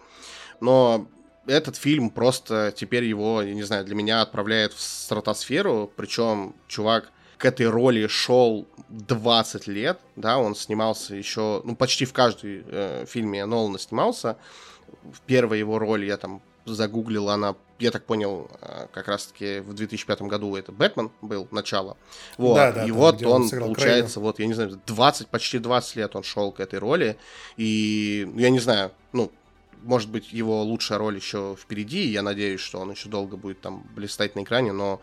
Но 0.60 1.08
этот 1.46 1.76
фильм 1.76 2.10
просто 2.10 2.72
теперь 2.74 3.04
его, 3.04 3.42
я 3.42 3.54
не 3.54 3.62
знаю, 3.62 3.84
для 3.84 3.94
меня 3.94 4.22
отправляет 4.22 4.72
в 4.72 4.80
стратосферу, 4.80 5.90
причем 5.96 6.54
чувак 6.68 7.10
к 7.38 7.44
этой 7.46 7.68
роли 7.68 8.06
шел 8.06 8.66
20 8.90 9.66
лет, 9.66 9.98
да, 10.16 10.38
он 10.38 10.54
снимался 10.54 11.14
еще, 11.14 11.62
ну, 11.64 11.74
почти 11.74 12.04
в 12.04 12.12
каждой 12.12 12.64
э, 12.66 13.06
фильме 13.08 13.46
Нолана 13.46 13.78
снимался. 13.78 14.36
В 15.10 15.20
первой 15.22 15.58
его 15.58 15.78
роли 15.78 16.04
я 16.04 16.18
там 16.18 16.42
загуглил, 16.66 17.30
она, 17.30 17.54
я 17.78 17.90
так 17.90 18.04
понял, 18.04 18.50
э, 18.60 18.86
как 18.92 19.08
раз-таки 19.08 19.60
в 19.60 19.72
2005 19.72 20.22
году 20.22 20.54
это 20.56 20.70
Бэтмен 20.70 21.10
был, 21.22 21.48
начало. 21.50 21.96
Вот, 22.36 22.56
да, 22.56 22.72
да, 22.72 22.84
и 22.84 22.88
да, 22.88 22.94
вот 22.94 23.22
он, 23.22 23.42
он 23.42 23.50
получается, 23.50 24.14
Крейна. 24.14 24.26
вот, 24.26 24.38
я 24.38 24.46
не 24.46 24.54
знаю, 24.54 24.80
20, 24.86 25.28
почти 25.28 25.58
20 25.58 25.96
лет 25.96 26.16
он 26.16 26.22
шел 26.22 26.52
к 26.52 26.60
этой 26.60 26.78
роли, 26.78 27.16
и, 27.56 28.30
я 28.36 28.50
не 28.50 28.58
знаю, 28.58 28.92
ну, 29.12 29.32
может 29.82 30.10
быть, 30.10 30.32
его 30.32 30.62
лучшая 30.62 30.98
роль 30.98 31.16
еще 31.16 31.56
впереди, 31.60 32.06
я 32.06 32.22
надеюсь, 32.22 32.60
что 32.60 32.78
он 32.78 32.90
еще 32.90 33.08
долго 33.08 33.36
будет 33.36 33.60
там 33.60 33.86
блистать 33.94 34.36
на 34.36 34.42
экране, 34.42 34.72
но 34.72 35.00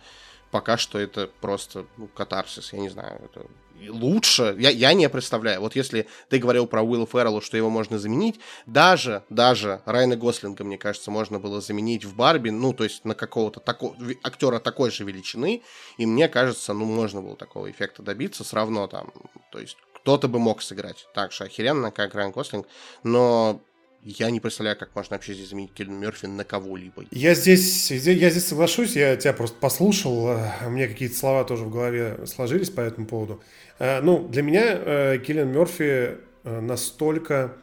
пока 0.51 0.77
что 0.77 0.99
это 0.99 1.29
просто 1.41 1.85
ну, 1.97 2.07
катарсис, 2.07 2.73
я 2.73 2.79
не 2.79 2.89
знаю, 2.89 3.21
это 3.23 3.47
лучше, 3.89 4.55
я, 4.57 4.69
я 4.69 4.93
не 4.93 5.07
представляю. 5.09 5.61
Вот 5.61 5.75
если 5.75 6.07
ты 6.29 6.39
говорил 6.39 6.67
про 6.67 6.81
Уилла 6.81 7.05
Феррелла, 7.05 7.41
что 7.41 7.57
его 7.57 7.69
можно 7.69 7.99
заменить, 7.99 8.39
даже, 8.65 9.23
даже 9.29 9.81
Райана 9.85 10.15
Гослинга, 10.15 10.63
мне 10.63 10.77
кажется, 10.77 11.11
можно 11.11 11.39
было 11.39 11.61
заменить 11.61 12.05
в 12.05 12.15
Барби, 12.15 12.49
ну, 12.49 12.73
то 12.73 12.83
есть 12.83 13.05
на 13.05 13.15
какого-то 13.15 13.59
такого 13.59 13.95
актера 14.23 14.59
такой 14.59 14.91
же 14.91 15.03
величины, 15.03 15.61
и 15.97 16.05
мне 16.05 16.27
кажется, 16.27 16.73
ну, 16.73 16.85
можно 16.85 17.21
было 17.21 17.35
такого 17.35 17.69
эффекта 17.69 18.01
добиться, 18.01 18.43
все 18.43 18.55
равно 18.55 18.87
там, 18.87 19.11
то 19.51 19.59
есть 19.59 19.77
кто-то 19.93 20.27
бы 20.27 20.39
мог 20.39 20.61
сыграть 20.61 21.07
так 21.13 21.31
же 21.31 21.43
охеренно, 21.43 21.91
как 21.91 22.15
Райан 22.15 22.31
Гослинг, 22.31 22.65
но 23.03 23.61
я 24.07 24.31
не 24.31 24.39
представляю, 24.39 24.77
как 24.77 24.95
можно 24.95 25.15
вообще 25.15 25.33
здесь 25.33 25.49
заменить 25.49 25.73
Киллиан 25.73 25.99
Мерфи 25.99 26.27
на 26.27 26.45
кого-либо. 26.45 27.03
Я 27.11 27.35
здесь, 27.35 27.91
я 27.91 28.29
здесь 28.29 28.47
соглашусь, 28.47 28.95
я 28.95 29.17
тебя 29.17 29.33
просто 29.33 29.57
послушал, 29.59 30.29
э, 30.29 30.69
меня 30.69 30.87
какие-то 30.87 31.17
слова 31.17 31.43
тоже 31.43 31.65
в 31.65 31.71
голове 31.71 32.19
сложились 32.25 32.69
по 32.69 32.79
этому 32.79 33.05
поводу. 33.05 33.41
Э, 33.79 33.99
ну, 33.99 34.25
для 34.25 34.43
меня 34.43 34.63
э, 34.65 35.17
Киллиан 35.19 35.51
Мерфи 35.51 36.17
настолько 36.45 37.57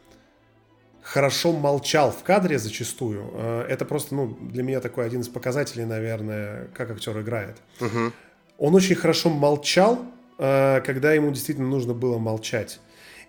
хорошо 1.01 1.51
молчал 1.51 2.11
в 2.11 2.21
кадре 2.23 2.59
зачастую. 2.59 3.31
Это 3.67 3.83
просто, 3.83 4.13
ну, 4.13 4.37
для 4.41 4.61
меня 4.61 4.79
такой 4.79 5.07
один 5.07 5.21
из 5.21 5.27
показателей, 5.27 5.85
наверное, 5.85 6.67
как 6.75 6.91
актер 6.91 7.19
играет. 7.19 7.57
Угу. 7.81 8.11
Он 8.59 8.75
очень 8.75 8.95
хорошо 8.95 9.31
молчал, 9.31 10.05
когда 10.37 11.13
ему 11.13 11.31
действительно 11.31 11.67
нужно 11.67 11.95
было 11.95 12.19
молчать. 12.19 12.79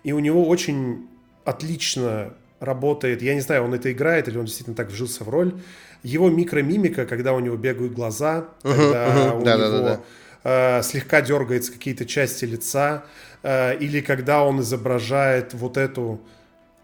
И 0.03 0.11
у 0.11 0.19
него 0.19 0.47
очень 0.47 1.07
отлично 1.43 2.33
работает, 2.59 3.21
я 3.21 3.35
не 3.35 3.41
знаю, 3.41 3.63
он 3.63 3.73
это 3.73 3.91
играет 3.91 4.27
или 4.27 4.37
он 4.37 4.45
действительно 4.45 4.75
так 4.75 4.89
вжился 4.89 5.23
в 5.23 5.29
роль. 5.29 5.59
Его 6.03 6.29
микромимика, 6.29 7.05
когда 7.05 7.33
у 7.33 7.39
него 7.39 7.55
бегают 7.55 7.93
глаза, 7.93 8.49
uh-huh, 8.63 8.75
когда 8.75 9.07
uh-huh. 9.07 9.41
у 9.41 9.43
да, 9.43 9.57
него 9.57 9.67
да, 9.67 9.69
да, 9.69 9.81
да. 9.81 10.01
Э, 10.43 10.81
слегка 10.83 11.21
дергается 11.21 11.71
какие-то 11.71 12.05
части 12.05 12.45
лица, 12.45 13.05
э, 13.43 13.77
или 13.77 14.01
когда 14.01 14.43
он 14.43 14.61
изображает 14.61 15.53
вот 15.53 15.77
эту 15.77 16.21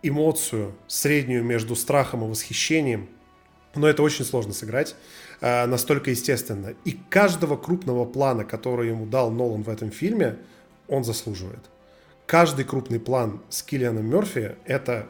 эмоцию 0.02 0.74
среднюю 0.88 1.44
между 1.44 1.76
страхом 1.76 2.26
и 2.26 2.28
восхищением, 2.28 3.08
но 3.76 3.88
это 3.88 4.04
очень 4.04 4.26
сложно 4.26 4.54
сыграть 4.54 4.96
э, 5.42 5.66
настолько 5.66 6.12
естественно. 6.12 6.74
И 6.86 7.00
каждого 7.10 7.56
крупного 7.56 8.06
плана, 8.06 8.44
который 8.44 8.90
ему 8.90 9.06
дал 9.06 9.32
Нолан 9.32 9.64
в 9.64 9.70
этом 9.70 9.92
фильме, 9.92 10.38
он 10.88 11.04
заслуживает. 11.04 11.62
Каждый 12.26 12.66
крупный 12.66 13.00
план 13.00 13.42
с 13.50 13.64
Киллианом 13.64 14.06
Мерфи– 14.06 14.56
это 14.66 15.08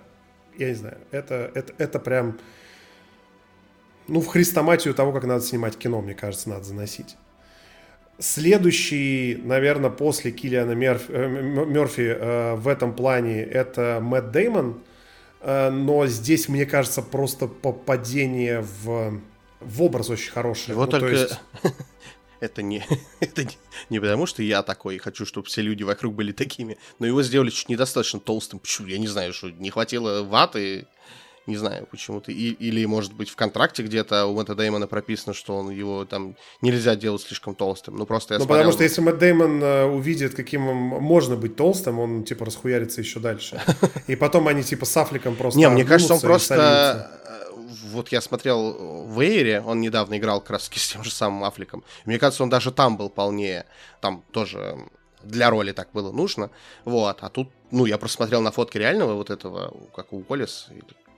я 0.57 0.69
не 0.69 0.75
знаю, 0.75 0.97
это, 1.11 1.51
это, 1.53 1.73
это 1.77 1.99
прям, 1.99 2.39
ну, 4.07 4.21
в 4.21 4.27
хрестоматию 4.27 4.93
того, 4.93 5.11
как 5.11 5.23
надо 5.25 5.43
снимать 5.43 5.77
кино, 5.77 6.01
мне 6.01 6.13
кажется, 6.13 6.49
надо 6.49 6.63
заносить. 6.63 7.15
Следующий, 8.19 9.39
наверное, 9.43 9.89
после 9.89 10.31
Киллиана 10.31 10.73
Мерфи, 10.73 11.05
э, 11.09 11.27
Мерфи 11.27 12.15
э, 12.15 12.55
в 12.55 12.67
этом 12.67 12.93
плане 12.93 13.41
это 13.41 13.99
Мэтт 14.01 14.31
Деймон, 14.31 14.81
э, 15.41 15.69
но 15.71 16.05
здесь, 16.05 16.47
мне 16.47 16.65
кажется, 16.65 17.01
просто 17.01 17.47
попадение 17.47 18.61
в, 18.61 19.19
в 19.59 19.81
образ 19.81 20.09
очень 20.09 20.31
хороший. 20.31 20.71
Его 20.71 20.85
ну, 20.85 20.91
только... 20.91 21.07
есть... 21.07 21.39
это 22.43 22.61
не, 22.61 22.85
это 23.19 23.43
не, 23.43 23.57
не 23.89 23.99
потому, 23.99 24.25
что 24.25 24.43
я 24.43 24.63
такой 24.63 24.95
и 24.95 24.99
хочу, 24.99 25.25
чтобы 25.25 25.47
все 25.47 25.61
люди 25.61 25.83
вокруг 25.83 26.13
были 26.13 26.31
такими, 26.31 26.77
но 26.99 27.07
его 27.07 27.23
сделали 27.23 27.49
чуть 27.49 27.69
недостаточно 27.69 28.19
толстым. 28.19 28.59
Почему? 28.59 28.87
Я 28.87 28.97
не 28.97 29.07
знаю, 29.07 29.33
что 29.33 29.49
не 29.49 29.69
хватило 29.69 30.23
ваты 30.23 30.87
Не 31.45 31.57
знаю, 31.57 31.87
почему-то. 31.91 32.31
И, 32.31 32.51
или, 32.51 32.85
может 32.85 33.13
быть, 33.13 33.29
в 33.29 33.35
контракте 33.35 33.83
где-то 33.83 34.27
у 34.27 34.33
Мэтта 34.33 34.55
Деймона 34.55 34.87
прописано, 34.87 35.33
что 35.33 35.57
он 35.57 35.71
его 35.71 36.05
там 36.05 36.35
нельзя 36.61 36.95
делать 36.95 37.21
слишком 37.21 37.53
толстым. 37.53 37.97
Ну, 37.97 38.05
просто 38.05 38.35
я 38.35 38.39
Ну, 38.39 38.45
смотрел... 38.45 38.59
потому 38.59 38.73
что 38.73 38.83
если 38.83 39.01
Мэтт 39.01 39.19
Деймон 39.19 39.61
э, 39.61 39.85
увидит, 39.85 40.35
каким 40.35 40.61
можно 40.61 41.35
быть 41.35 41.57
толстым, 41.57 41.99
он, 41.99 42.23
типа, 42.23 42.45
расхуярится 42.45 43.01
еще 43.01 43.19
дальше. 43.19 43.61
И 44.07 44.15
потом 44.15 44.47
они, 44.47 44.63
типа, 44.63 44.85
с 44.85 44.95
Афликом 44.95 45.35
просто 45.35 45.59
Не, 45.59 45.67
мне 45.69 45.83
кажется, 45.83 46.13
он 46.13 46.21
просто... 46.21 47.11
Э, 47.73 47.87
вот 47.91 48.09
я 48.09 48.21
смотрел 48.21 49.05
в 49.07 49.19
Эйре, 49.19 49.61
он 49.61 49.81
недавно 49.81 50.17
играл 50.17 50.41
как 50.41 50.51
раз 50.51 50.65
с 50.65 50.87
тем 50.87 51.03
же 51.03 51.11
самым 51.11 51.43
Афликом. 51.43 51.83
Мне 52.05 52.19
кажется, 52.19 52.43
он 52.43 52.49
даже 52.49 52.71
там 52.71 52.97
был 52.97 53.09
полнее. 53.09 53.65
Там 54.01 54.23
тоже 54.31 54.77
для 55.23 55.49
роли 55.49 55.71
так 55.71 55.89
было 55.93 56.11
нужно. 56.11 56.49
Вот, 56.85 57.17
а 57.21 57.29
тут, 57.29 57.49
ну, 57.71 57.85
я 57.85 57.97
просто 57.97 58.17
смотрел 58.17 58.41
на 58.41 58.51
фотки 58.51 58.77
реального 58.77 59.13
вот 59.13 59.29
этого, 59.29 59.73
как 59.95 60.13
у 60.13 60.21
Колес, 60.21 60.67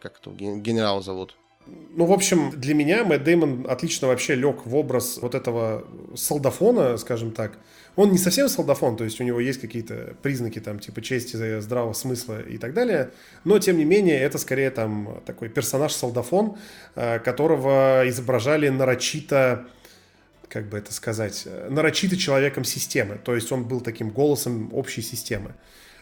как 0.02 0.20
это 0.20 0.30
генерал 0.32 1.02
зовут. 1.02 1.36
Ну, 1.68 2.06
в 2.06 2.12
общем, 2.12 2.52
для 2.52 2.76
меня 2.76 3.04
Мэтт 3.04 3.24
Деймон 3.24 3.66
отлично 3.68 4.08
вообще 4.08 4.36
лег 4.36 4.66
в 4.66 4.76
образ 4.76 5.18
вот 5.18 5.34
этого 5.34 5.84
солдафона, 6.16 6.98
скажем 6.98 7.32
так. 7.32 7.58
Он 7.96 8.12
не 8.12 8.18
совсем 8.18 8.50
солдафон, 8.50 8.98
то 8.98 9.04
есть 9.04 9.22
у 9.22 9.24
него 9.24 9.40
есть 9.40 9.62
какие-то 9.62 10.16
признаки 10.22 10.60
там 10.60 10.80
типа 10.80 11.02
чести, 11.02 11.60
здравого 11.60 11.94
смысла 11.94 12.42
и 12.42 12.58
так 12.58 12.74
далее, 12.74 13.12
но 13.46 13.58
тем 13.60 13.78
не 13.78 13.86
менее 13.86 14.20
это 14.20 14.38
скорее 14.38 14.70
там 14.70 15.22
такой 15.26 15.48
персонаж-солдафон, 15.50 16.58
э, 16.96 17.20
которого 17.20 18.04
изображали 18.06 18.68
нарочито 18.70 19.66
как 20.50 20.70
бы 20.70 20.78
это 20.78 20.94
сказать, 20.94 21.48
нарочито 21.70 22.18
человеком 22.18 22.64
системы. 22.64 23.20
То 23.24 23.36
есть 23.36 23.52
он 23.52 23.66
был 23.66 23.82
таким 23.82 24.10
голосом 24.10 24.74
общей 24.74 25.02
системы 25.02 25.54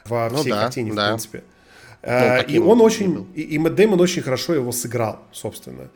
во 0.06 0.30
ну 0.30 0.38
всей 0.38 0.52
да, 0.52 0.62
картине, 0.64 0.94
да. 0.94 1.06
в 1.06 1.08
принципе. 1.10 1.44
Ну, 2.04 2.10
э, 2.10 2.46
и 2.48 2.60
он 2.60 2.82
очень, 2.82 3.28
и, 3.34 3.42
и 3.42 3.58
Мэтт 3.58 3.76
Дэймон 3.76 4.00
очень 4.02 4.22
хорошо 4.22 4.54
его 4.54 4.72
сыграл, 4.72 5.24
собственно. 5.32 5.90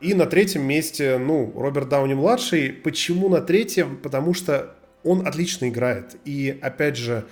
И 0.00 0.14
на 0.14 0.26
третьем 0.26 0.62
месте, 0.62 1.18
ну, 1.18 1.52
Роберт 1.56 1.88
Дауни 1.88 2.14
младший. 2.14 2.70
Почему 2.72 3.28
на 3.28 3.40
третьем? 3.40 3.96
Потому 3.96 4.32
что 4.32 4.76
он 5.04 5.26
отлично 5.26 5.68
играет. 5.68 6.16
И 6.24 6.58
опять 6.60 6.96
же, 6.96 7.26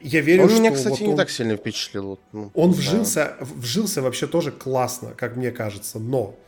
я 0.00 0.20
верю, 0.20 0.44
он 0.44 0.48
что... 0.48 0.56
Он 0.58 0.62
меня, 0.62 0.72
кстати, 0.72 0.90
вот 0.90 1.00
не 1.00 1.08
он, 1.08 1.16
так 1.16 1.30
сильно 1.30 1.56
впечатлил. 1.56 2.20
Ну, 2.32 2.50
он 2.54 2.72
вжился, 2.72 3.36
вжился 3.40 4.02
вообще 4.02 4.26
тоже 4.26 4.50
классно, 4.50 5.14
как 5.16 5.36
мне 5.36 5.50
кажется, 5.50 5.98
но 5.98 6.38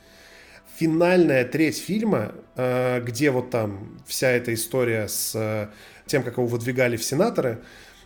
финальная 0.76 1.44
треть 1.44 1.78
фильма, 1.78 2.32
э, 2.56 3.00
где 3.02 3.30
вот 3.30 3.50
там 3.50 3.98
вся 4.06 4.30
эта 4.30 4.54
история 4.54 5.08
с 5.08 5.32
э, 5.34 5.68
тем, 6.06 6.22
как 6.22 6.38
его 6.38 6.46
выдвигали 6.46 6.96
в 6.96 7.04
сенаторы, 7.04 7.60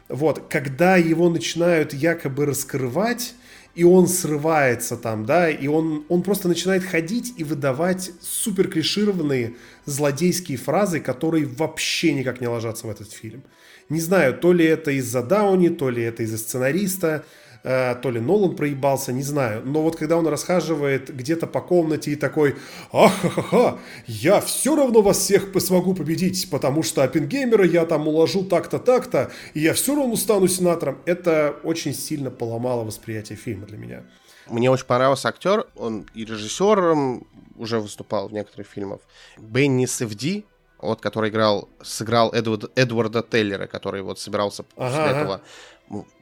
вот, 0.09 0.49
когда 0.51 0.97
его 0.97 1.31
начинают 1.31 1.95
якобы 1.95 2.47
раскрывать, 2.47 3.35
и 3.75 3.83
он 3.85 4.07
срывается 4.07 4.97
там, 4.97 5.27
да, 5.27 5.51
и 5.51 5.67
он, 5.67 6.05
он 6.09 6.23
просто 6.23 6.49
начинает 6.49 6.85
ходить 6.85 7.35
и 7.37 7.45
выдавать 7.45 8.13
супер 8.21 8.69
клишированные 8.69 9.55
злодейские 9.85 10.59
фразы, 10.59 11.01
которые 11.01 11.47
вообще 11.47 12.13
никак 12.13 12.41
не 12.41 12.47
ложатся 12.47 12.87
в 12.87 12.91
этот 12.91 13.13
фильм. 13.13 13.43
Не 13.89 14.01
знаю, 14.01 14.35
то 14.35 14.53
ли 14.53 14.65
это 14.65 14.93
из-за 14.93 15.23
Дауни, 15.23 15.69
то 15.69 15.91
ли 15.91 16.03
это 16.03 16.23
из-за 16.23 16.39
сценариста, 16.39 17.25
то 17.65 18.11
ли 18.11 18.21
Нолан 18.21 18.57
проебался, 18.57 19.11
не 19.13 19.23
знаю. 19.23 19.63
Но 19.65 19.83
вот 19.83 19.97
когда 19.97 20.19
он 20.19 20.27
расхаживает 20.27 21.15
где-то 21.15 21.47
по 21.47 21.63
комнате 21.63 22.11
и 22.11 22.17
такой, 22.17 22.57
ахахаха, 22.93 23.79
я 24.07 24.43
все 24.43 24.77
равно 24.77 25.01
вас 25.01 25.17
всех 25.17 25.49
смогу 25.61 25.95
победить, 25.95 26.51
потому 26.51 26.83
что 26.83 27.03
Оппенгеймера 27.03 27.65
я 27.67 27.87
там 27.87 28.07
уложу 28.07 28.45
так-то, 28.45 28.79
так-то, 28.79 29.33
и 29.55 29.61
я 29.61 29.73
все 29.73 29.97
равно 29.97 30.15
стану 30.17 30.47
сенатором. 30.47 30.99
Это 31.07 31.57
очень 31.65 31.95
сильно 31.95 32.31
поломало 32.31 32.85
восприятие 32.85 33.39
фильма 33.39 33.67
для 33.67 33.79
меня. 33.79 34.03
Мне 34.47 34.71
очень 34.71 34.85
понравился 34.85 35.29
актер, 35.31 35.67
он 35.75 36.07
и 36.15 36.27
режиссером 36.27 37.27
уже 37.57 37.81
выступал 37.81 38.29
в 38.29 38.35
некоторых 38.35 38.67
фильмах. 38.67 39.01
Бенни 39.39 39.87
Севди, 39.87 40.45
вот, 40.79 41.01
который 41.01 41.31
играл, 41.31 41.71
сыграл 41.83 42.31
Эдвард, 42.31 42.71
Эдварда 42.79 43.23
Тейлера, 43.23 43.67
который 43.67 44.03
вот 44.03 44.19
собирался 44.19 44.67
ага, 44.77 44.91
после 44.91 45.19
этого 45.19 45.41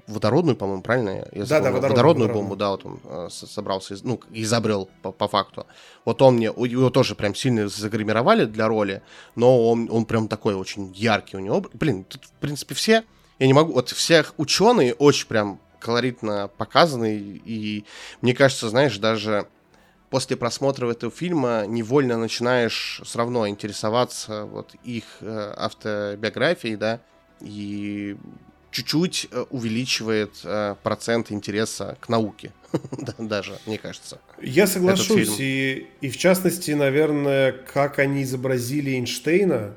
водородную, 0.06 0.56
по-моему, 0.56 0.82
правильно? 0.82 1.26
Я 1.32 1.44
да, 1.44 1.60
да, 1.60 1.70
водородную, 1.70 1.90
водородную 1.90 2.32
бомбу, 2.32 2.56
да, 2.56 2.70
вот 2.70 2.84
он 2.84 3.00
э, 3.04 3.28
собрался, 3.30 3.96
ну, 4.02 4.20
изобрел 4.30 4.88
по, 5.02 5.12
по 5.12 5.28
факту. 5.28 5.66
Вот 6.04 6.20
он 6.22 6.36
мне, 6.36 6.46
его 6.46 6.90
тоже 6.90 7.14
прям 7.14 7.34
сильно 7.34 7.68
загримировали 7.68 8.44
для 8.44 8.68
роли, 8.68 9.02
но 9.34 9.68
он, 9.68 9.88
он 9.90 10.04
прям 10.04 10.28
такой 10.28 10.54
очень 10.54 10.92
яркий 10.92 11.36
у 11.36 11.40
него. 11.40 11.64
Блин, 11.72 12.04
тут, 12.04 12.24
в 12.24 12.32
принципе, 12.32 12.74
все, 12.74 13.04
я 13.38 13.46
не 13.46 13.52
могу, 13.52 13.72
вот 13.72 13.90
всех 13.90 14.34
ученые 14.36 14.94
очень 14.94 15.26
прям 15.26 15.60
колоритно 15.78 16.50
показаны, 16.56 17.16
и 17.44 17.84
мне 18.20 18.34
кажется, 18.34 18.68
знаешь, 18.68 18.98
даже 18.98 19.48
после 20.10 20.36
просмотра 20.36 20.90
этого 20.90 21.10
фильма 21.10 21.64
невольно 21.66 22.18
начинаешь 22.18 23.00
все 23.04 23.18
равно 23.18 23.48
интересоваться 23.48 24.44
вот 24.44 24.74
их 24.84 25.04
э, 25.20 25.54
автобиографией, 25.56 26.76
да, 26.76 27.00
и 27.40 28.16
чуть-чуть 28.72 29.28
э, 29.30 29.44
увеличивает 29.50 30.40
э, 30.42 30.74
процент 30.82 31.30
интереса 31.30 31.96
к 32.00 32.08
науке. 32.08 32.52
Даже, 33.18 33.58
мне 33.66 33.78
кажется. 33.78 34.18
Я 34.40 34.66
соглашусь. 34.66 35.36
И, 35.38 35.86
и 36.00 36.08
в 36.08 36.16
частности, 36.16 36.72
наверное, 36.72 37.52
как 37.52 37.98
они 37.98 38.22
изобразили 38.22 38.92
Эйнштейна, 38.92 39.74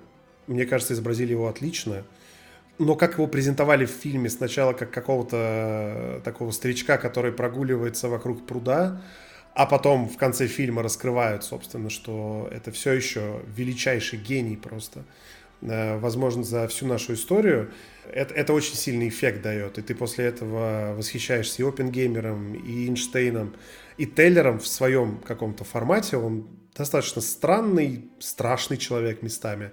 мне 0.47 0.65
кажется, 0.65 0.93
изобразили 0.93 1.31
его 1.31 1.47
отлично. 1.47 2.03
Но 2.77 2.95
как 2.95 3.13
его 3.13 3.27
презентовали 3.27 3.85
в 3.85 3.91
фильме, 3.91 4.29
сначала 4.29 4.73
как 4.73 4.91
какого-то 4.91 5.37
э, 5.37 6.21
такого 6.23 6.51
старичка, 6.51 6.97
который 6.97 7.31
прогуливается 7.31 8.09
вокруг 8.09 8.45
пруда, 8.45 9.01
а 9.53 9.65
потом 9.65 10.09
в 10.09 10.17
конце 10.17 10.47
фильма 10.47 10.83
раскрывают, 10.83 11.43
собственно, 11.45 11.89
что 11.89 12.49
это 12.51 12.71
все 12.71 12.91
еще 12.91 13.41
величайший 13.55 14.19
гений 14.19 14.57
просто, 14.57 15.05
возможно, 15.61 16.43
за 16.43 16.67
всю 16.67 16.85
нашу 16.85 17.13
историю 17.13 17.71
это, 18.11 18.33
это 18.33 18.53
очень 18.53 18.75
сильный 18.75 19.09
эффект 19.09 19.41
дает. 19.41 19.77
И 19.77 19.81
ты 19.81 19.95
после 19.95 20.25
этого 20.25 20.93
восхищаешься 20.95 21.61
и 21.61 21.65
Опенгеймером, 21.65 22.53
и 22.53 22.87
Эйнштейном, 22.87 23.55
и 23.97 24.05
Теллером 24.05 24.59
в 24.59 24.67
своем 24.67 25.19
каком-то 25.19 25.63
формате. 25.63 26.17
Он 26.17 26.47
достаточно 26.75 27.21
странный, 27.21 28.09
страшный 28.19 28.77
человек 28.77 29.21
местами. 29.21 29.71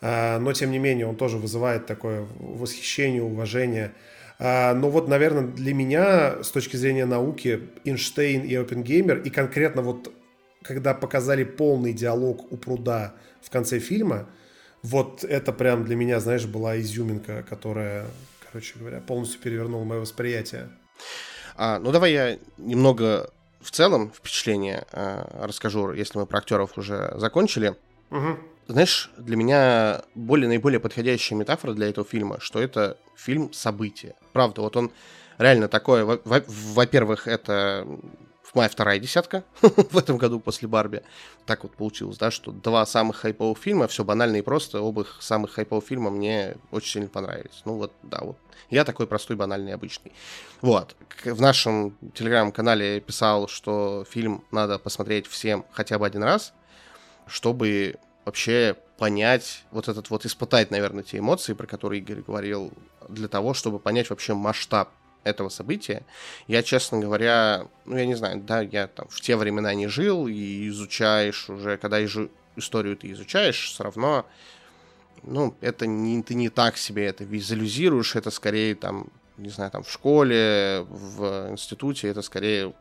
А, 0.00 0.38
но, 0.38 0.52
тем 0.52 0.70
не 0.70 0.78
менее, 0.78 1.06
он 1.06 1.16
тоже 1.16 1.38
вызывает 1.38 1.86
такое 1.86 2.26
восхищение, 2.38 3.22
уважение. 3.22 3.92
А, 4.38 4.74
но 4.74 4.90
вот, 4.90 5.08
наверное, 5.08 5.46
для 5.46 5.74
меня, 5.74 6.42
с 6.42 6.50
точки 6.50 6.76
зрения 6.76 7.06
науки, 7.06 7.68
Эйнштейн 7.84 8.42
и 8.42 8.54
Опенгеймер, 8.54 9.18
и 9.18 9.30
конкретно 9.30 9.82
вот 9.82 10.12
когда 10.62 10.92
показали 10.92 11.42
полный 11.42 11.94
диалог 11.94 12.52
у 12.52 12.56
пруда 12.58 13.14
в 13.40 13.50
конце 13.50 13.78
фильма– 13.78 14.28
вот 14.82 15.24
это 15.24 15.52
прям 15.52 15.84
для 15.84 15.96
меня, 15.96 16.20
знаешь, 16.20 16.46
была 16.46 16.80
изюминка, 16.80 17.42
которая, 17.42 18.06
короче 18.46 18.78
говоря, 18.78 19.00
полностью 19.00 19.40
перевернула 19.40 19.84
мое 19.84 20.00
восприятие. 20.00 20.70
А, 21.56 21.78
ну, 21.78 21.92
давай 21.92 22.12
я 22.12 22.38
немного 22.56 23.30
в 23.60 23.70
целом 23.70 24.10
впечатление 24.10 24.86
а, 24.92 25.46
расскажу, 25.46 25.92
если 25.92 26.18
мы 26.18 26.26
про 26.26 26.38
актеров 26.38 26.78
уже 26.78 27.12
закончили. 27.16 27.76
Угу. 28.10 28.38
Знаешь, 28.68 29.10
для 29.18 29.36
меня 29.36 30.02
более 30.14 30.48
наиболее 30.48 30.80
подходящая 30.80 31.38
метафора 31.38 31.72
для 31.72 31.88
этого 31.88 32.06
фильма, 32.06 32.38
что 32.40 32.60
это 32.60 32.96
фильм 33.16 33.52
события. 33.52 34.14
Правда, 34.32 34.62
вот 34.62 34.76
он 34.76 34.92
реально 35.38 35.68
такое. 35.68 36.04
Во-первых, 36.04 37.26
это 37.26 37.86
моя 38.54 38.68
вторая 38.68 38.98
десятка 38.98 39.44
в 39.60 39.96
этом 39.96 40.16
году 40.16 40.40
после 40.40 40.68
Барби. 40.68 41.02
Так 41.46 41.62
вот 41.62 41.76
получилось, 41.76 42.18
да, 42.18 42.30
что 42.30 42.52
два 42.52 42.84
самых 42.86 43.16
хайповых 43.16 43.58
фильма, 43.58 43.88
все 43.88 44.04
банально 44.04 44.36
и 44.36 44.42
просто, 44.42 44.80
оба 44.80 45.06
самых 45.20 45.52
хайповых 45.52 45.84
фильма 45.84 46.10
мне 46.10 46.56
очень 46.70 46.92
сильно 46.92 47.08
понравились. 47.08 47.62
Ну 47.64 47.74
вот, 47.74 47.92
да, 48.02 48.18
вот. 48.22 48.36
Я 48.68 48.84
такой 48.84 49.06
простой, 49.06 49.36
банальный, 49.36 49.74
обычный. 49.74 50.12
Вот. 50.60 50.94
В 51.24 51.40
нашем 51.40 51.96
телеграм-канале 52.14 53.00
писал, 53.00 53.48
что 53.48 54.04
фильм 54.08 54.44
надо 54.50 54.78
посмотреть 54.78 55.26
всем 55.26 55.64
хотя 55.72 55.98
бы 55.98 56.06
один 56.06 56.22
раз, 56.22 56.52
чтобы 57.26 57.96
вообще 58.24 58.76
понять, 58.98 59.64
вот 59.70 59.88
этот 59.88 60.10
вот 60.10 60.26
испытать, 60.26 60.70
наверное, 60.70 61.02
те 61.02 61.18
эмоции, 61.18 61.54
про 61.54 61.66
которые 61.66 62.00
Игорь 62.00 62.20
говорил, 62.20 62.72
для 63.08 63.28
того, 63.28 63.54
чтобы 63.54 63.78
понять 63.78 64.10
вообще 64.10 64.34
масштаб 64.34 64.90
этого 65.24 65.48
события. 65.48 66.02
Я, 66.46 66.62
честно 66.62 66.98
говоря, 66.98 67.66
ну, 67.84 67.96
я 67.96 68.06
не 68.06 68.14
знаю, 68.14 68.40
да, 68.40 68.60
я 68.60 68.86
там 68.86 69.06
в 69.08 69.20
те 69.20 69.36
времена 69.36 69.74
не 69.74 69.88
жил, 69.88 70.26
и 70.26 70.68
изучаешь 70.68 71.48
уже, 71.48 71.76
когда 71.76 72.02
ижу, 72.02 72.30
историю 72.56 72.96
ты 72.96 73.10
изучаешь, 73.12 73.70
все 73.70 73.84
равно, 73.84 74.26
ну, 75.22 75.54
это 75.60 75.86
не, 75.86 76.22
ты 76.22 76.34
не 76.34 76.48
так 76.48 76.76
себе 76.76 77.06
это 77.06 77.24
визуализируешь, 77.24 78.16
это 78.16 78.30
скорее 78.30 78.74
там, 78.74 79.08
не 79.36 79.50
знаю, 79.50 79.70
там 79.70 79.82
в 79.82 79.90
школе, 79.90 80.86
в 80.88 81.50
институте, 81.50 82.08
это 82.08 82.22
скорее 82.22 82.72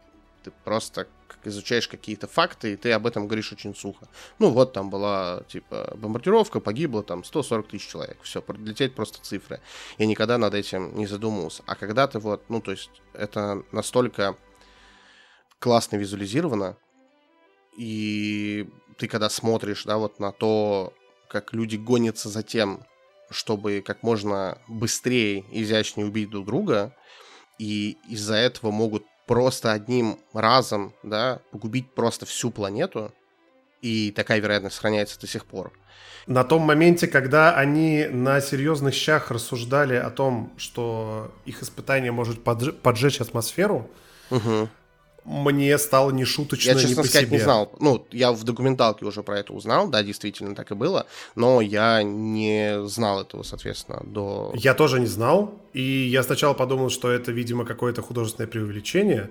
ты 0.43 0.51
просто 0.63 1.07
изучаешь 1.43 1.87
какие-то 1.87 2.27
факты, 2.27 2.73
и 2.73 2.75
ты 2.75 2.91
об 2.91 3.07
этом 3.07 3.27
говоришь 3.27 3.51
очень 3.51 3.75
сухо. 3.75 4.07
Ну, 4.39 4.49
вот 4.49 4.73
там 4.73 4.89
была, 4.89 5.43
типа, 5.47 5.93
бомбардировка, 5.95 6.59
погибло 6.59 7.03
там 7.03 7.23
140 7.23 7.67
тысяч 7.67 7.87
человек. 7.87 8.17
Все, 8.23 8.41
пролететь 8.41 8.95
просто 8.95 9.21
цифры. 9.21 9.61
Я 9.97 10.05
никогда 10.05 10.37
над 10.37 10.53
этим 10.53 10.95
не 10.95 11.07
задумывался. 11.07 11.63
А 11.65 11.75
когда 11.75 12.07
ты 12.07 12.19
вот, 12.19 12.43
ну, 12.49 12.61
то 12.61 12.71
есть, 12.71 12.89
это 13.13 13.63
настолько 13.71 14.35
классно 15.59 15.97
визуализировано. 15.97 16.77
И 17.77 18.69
ты 18.97 19.07
когда 19.07 19.29
смотришь, 19.29 19.85
да, 19.85 19.97
вот 19.97 20.19
на 20.19 20.31
то, 20.31 20.93
как 21.29 21.53
люди 21.53 21.77
гонятся 21.77 22.29
за 22.29 22.43
тем, 22.43 22.85
чтобы 23.29 23.83
как 23.85 24.03
можно 24.03 24.57
быстрее, 24.67 25.45
изящнее 25.51 26.07
убить 26.07 26.29
друг 26.29 26.45
друга, 26.45 26.95
и 27.59 27.97
из-за 28.09 28.35
этого 28.35 28.71
могут 28.71 29.05
просто 29.29 29.73
одним 29.73 30.17
разом, 30.33 30.91
да, 31.03 31.39
погубить 31.51 31.93
просто 31.93 32.25
всю 32.25 32.49
планету, 32.49 33.11
и 33.79 34.11
такая 34.11 34.39
вероятность 34.39 34.75
сохраняется 34.75 35.19
до 35.19 35.27
сих 35.27 35.45
пор. 35.45 35.71
На 36.25 36.43
том 36.43 36.63
моменте, 36.63 37.07
когда 37.07 37.55
они 37.55 38.07
на 38.09 38.41
серьезных 38.41 38.95
щах 38.95 39.29
рассуждали 39.29 39.93
о 39.93 40.09
том, 40.09 40.51
что 40.57 41.31
их 41.45 41.61
испытание 41.61 42.11
может 42.11 42.43
поджечь 42.43 43.21
атмосферу, 43.21 43.87
угу 44.31 44.67
мне 45.29 45.77
стало 45.77 46.09
нешуточно 46.09 46.69
Я, 46.69 46.73
честно 46.75 46.89
не 46.89 46.95
по 46.95 47.03
сказать, 47.03 47.27
себе. 47.27 47.37
не 47.37 47.43
знал. 47.43 47.71
Ну, 47.79 48.03
я 48.11 48.31
в 48.31 48.43
документалке 48.43 49.05
уже 49.05 49.21
про 49.21 49.37
это 49.37 49.53
узнал, 49.53 49.87
да, 49.87 50.01
действительно 50.01 50.55
так 50.55 50.71
и 50.71 50.75
было, 50.75 51.05
но 51.35 51.61
я 51.61 52.01
не 52.01 52.87
знал 52.87 53.21
этого, 53.21 53.43
соответственно, 53.43 54.01
до... 54.03 54.51
Я 54.55 54.73
тоже 54.73 54.99
не 54.99 55.05
знал, 55.05 55.53
и 55.73 55.81
я 55.81 56.23
сначала 56.23 56.55
подумал, 56.55 56.89
что 56.89 57.11
это, 57.11 57.31
видимо, 57.31 57.63
какое-то 57.63 58.01
художественное 58.01 58.47
преувеличение. 58.47 59.29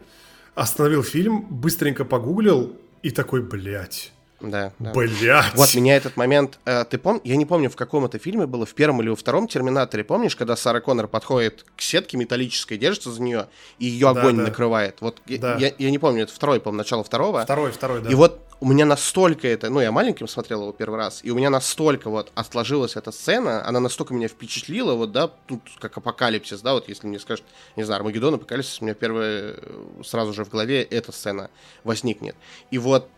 Остановил 0.54 1.02
фильм, 1.02 1.46
быстренько 1.50 2.04
погуглил 2.04 2.76
и 3.02 3.10
такой, 3.10 3.42
блядь, 3.42 4.12
да, 4.40 4.72
да. 4.78 4.92
Блять. 4.92 5.54
Вот 5.54 5.74
меня 5.74 5.96
этот 5.96 6.16
момент, 6.16 6.58
э, 6.64 6.84
ты 6.84 6.96
помнишь, 6.98 7.22
я 7.24 7.36
не 7.36 7.44
помню, 7.44 7.68
в 7.70 7.76
каком 7.76 8.04
это 8.04 8.18
фильме 8.18 8.46
было, 8.46 8.66
в 8.66 8.74
первом 8.74 9.02
или 9.02 9.08
во 9.08 9.16
втором 9.16 9.48
Терминаторе, 9.48 10.04
помнишь, 10.04 10.36
когда 10.36 10.54
Сара 10.54 10.80
Коннор 10.80 11.08
подходит 11.08 11.64
к 11.76 11.80
сетке 11.80 12.16
металлической, 12.16 12.78
держится 12.78 13.10
за 13.10 13.20
нее, 13.20 13.48
и 13.78 13.86
ее 13.86 14.08
огонь 14.08 14.36
да, 14.36 14.42
да. 14.42 14.48
накрывает. 14.48 14.96
Вот 15.00 15.20
да. 15.26 15.56
я, 15.56 15.72
я 15.76 15.90
не 15.90 15.98
помню, 15.98 16.22
это 16.22 16.32
второй, 16.32 16.60
по 16.60 16.70
начало 16.70 17.02
второго. 17.02 17.42
Второй, 17.42 17.72
второй, 17.72 18.00
да. 18.00 18.10
И 18.10 18.14
вот 18.14 18.40
у 18.60 18.66
меня 18.66 18.84
настолько 18.86 19.46
это, 19.48 19.70
ну, 19.70 19.80
я 19.80 19.92
маленьким 19.92 20.28
смотрел 20.28 20.62
его 20.62 20.72
первый 20.72 20.98
раз, 20.98 21.20
и 21.22 21.30
у 21.30 21.36
меня 21.36 21.50
настолько 21.50 22.10
вот 22.10 22.30
отложилась 22.34 22.96
эта 22.96 23.12
сцена, 23.12 23.66
она 23.66 23.80
настолько 23.80 24.14
меня 24.14 24.28
впечатлила, 24.28 24.94
вот, 24.94 25.12
да, 25.12 25.28
тут 25.46 25.62
как 25.78 25.96
апокалипсис, 25.96 26.60
да, 26.60 26.74
вот 26.74 26.88
если 26.88 27.06
мне 27.06 27.18
скажут, 27.18 27.44
не 27.76 27.84
знаю, 27.84 28.00
Армагеддон, 28.00 28.34
апокалипсис, 28.34 28.80
у 28.80 28.84
меня 28.84 28.94
первое 28.94 29.54
э, 29.56 30.02
сразу 30.04 30.32
же 30.32 30.44
в 30.44 30.48
голове 30.48 30.82
эта 30.82 31.12
сцена 31.12 31.50
возникнет. 31.84 32.34
И 32.70 32.78
вот 32.78 33.08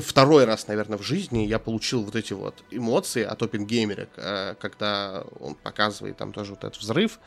второй 0.00 0.44
раз, 0.44 0.66
наверное, 0.66 0.98
в 0.98 1.02
жизни 1.02 1.46
я 1.46 1.58
получил 1.58 2.02
вот 2.02 2.16
эти 2.16 2.32
вот 2.32 2.62
эмоции 2.70 3.22
от 3.22 3.42
Опенгеймера, 3.42 4.08
э, 4.16 4.54
когда 4.60 5.24
он 5.40 5.54
показывает 5.54 6.16
там 6.16 6.32
тоже 6.32 6.50
вот 6.50 6.64
этот 6.64 6.78
взрыв. 6.80 7.18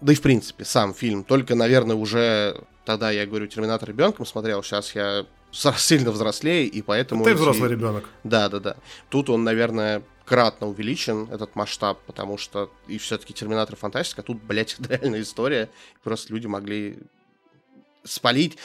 Да 0.00 0.12
и, 0.12 0.16
в 0.16 0.22
принципе, 0.22 0.64
сам 0.64 0.94
фильм. 0.94 1.24
Только, 1.24 1.54
наверное, 1.54 1.96
уже 1.96 2.64
тогда, 2.84 3.10
я 3.10 3.26
говорю, 3.26 3.46
«Терминатор» 3.46 3.88
ребенком 3.88 4.24
смотрел, 4.24 4.62
сейчас 4.62 4.94
я 4.94 5.26
сильно 5.52 6.10
взрослее, 6.10 6.66
и 6.66 6.82
поэтому... 6.82 7.24
Ты 7.24 7.30
эти... 7.30 7.38
взрослый 7.38 7.70
ребенок. 7.70 8.04
Да, 8.24 8.48
да, 8.48 8.60
да. 8.60 8.76
Тут 9.08 9.28
он, 9.28 9.44
наверное, 9.44 10.02
кратно 10.24 10.68
увеличен, 10.68 11.28
этот 11.30 11.56
масштаб, 11.56 11.98
потому 12.06 12.38
что 12.38 12.70
и 12.86 12.98
все-таки 12.98 13.34
«Терминатор» 13.34 13.76
фантастика, 13.76 14.22
тут, 14.22 14.42
блядь, 14.42 14.76
реальная 14.88 15.22
история. 15.22 15.68
Просто 16.02 16.32
люди 16.32 16.46
могли 16.46 16.98
спалить 18.04 18.56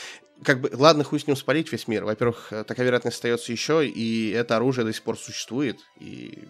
как 0.44 0.62
бы, 0.62 0.70
ладно, 0.74 1.04
хуй 1.04 1.20
с 1.20 1.28
ним 1.28 1.36
спалить 1.36 1.72
весь 1.72 1.88
мир. 1.88 2.04
Во-первых, 2.04 2.52
э, 2.52 2.64
такая 2.64 2.86
вероятность 2.86 3.18
остается 3.18 3.52
еще, 3.52 3.88
и 3.88 4.32
это 4.32 4.58
оружие 4.58 4.86
до 4.86 4.94
сих 4.94 5.04
пор 5.04 5.18
существует. 5.18 5.80
И 6.00 6.44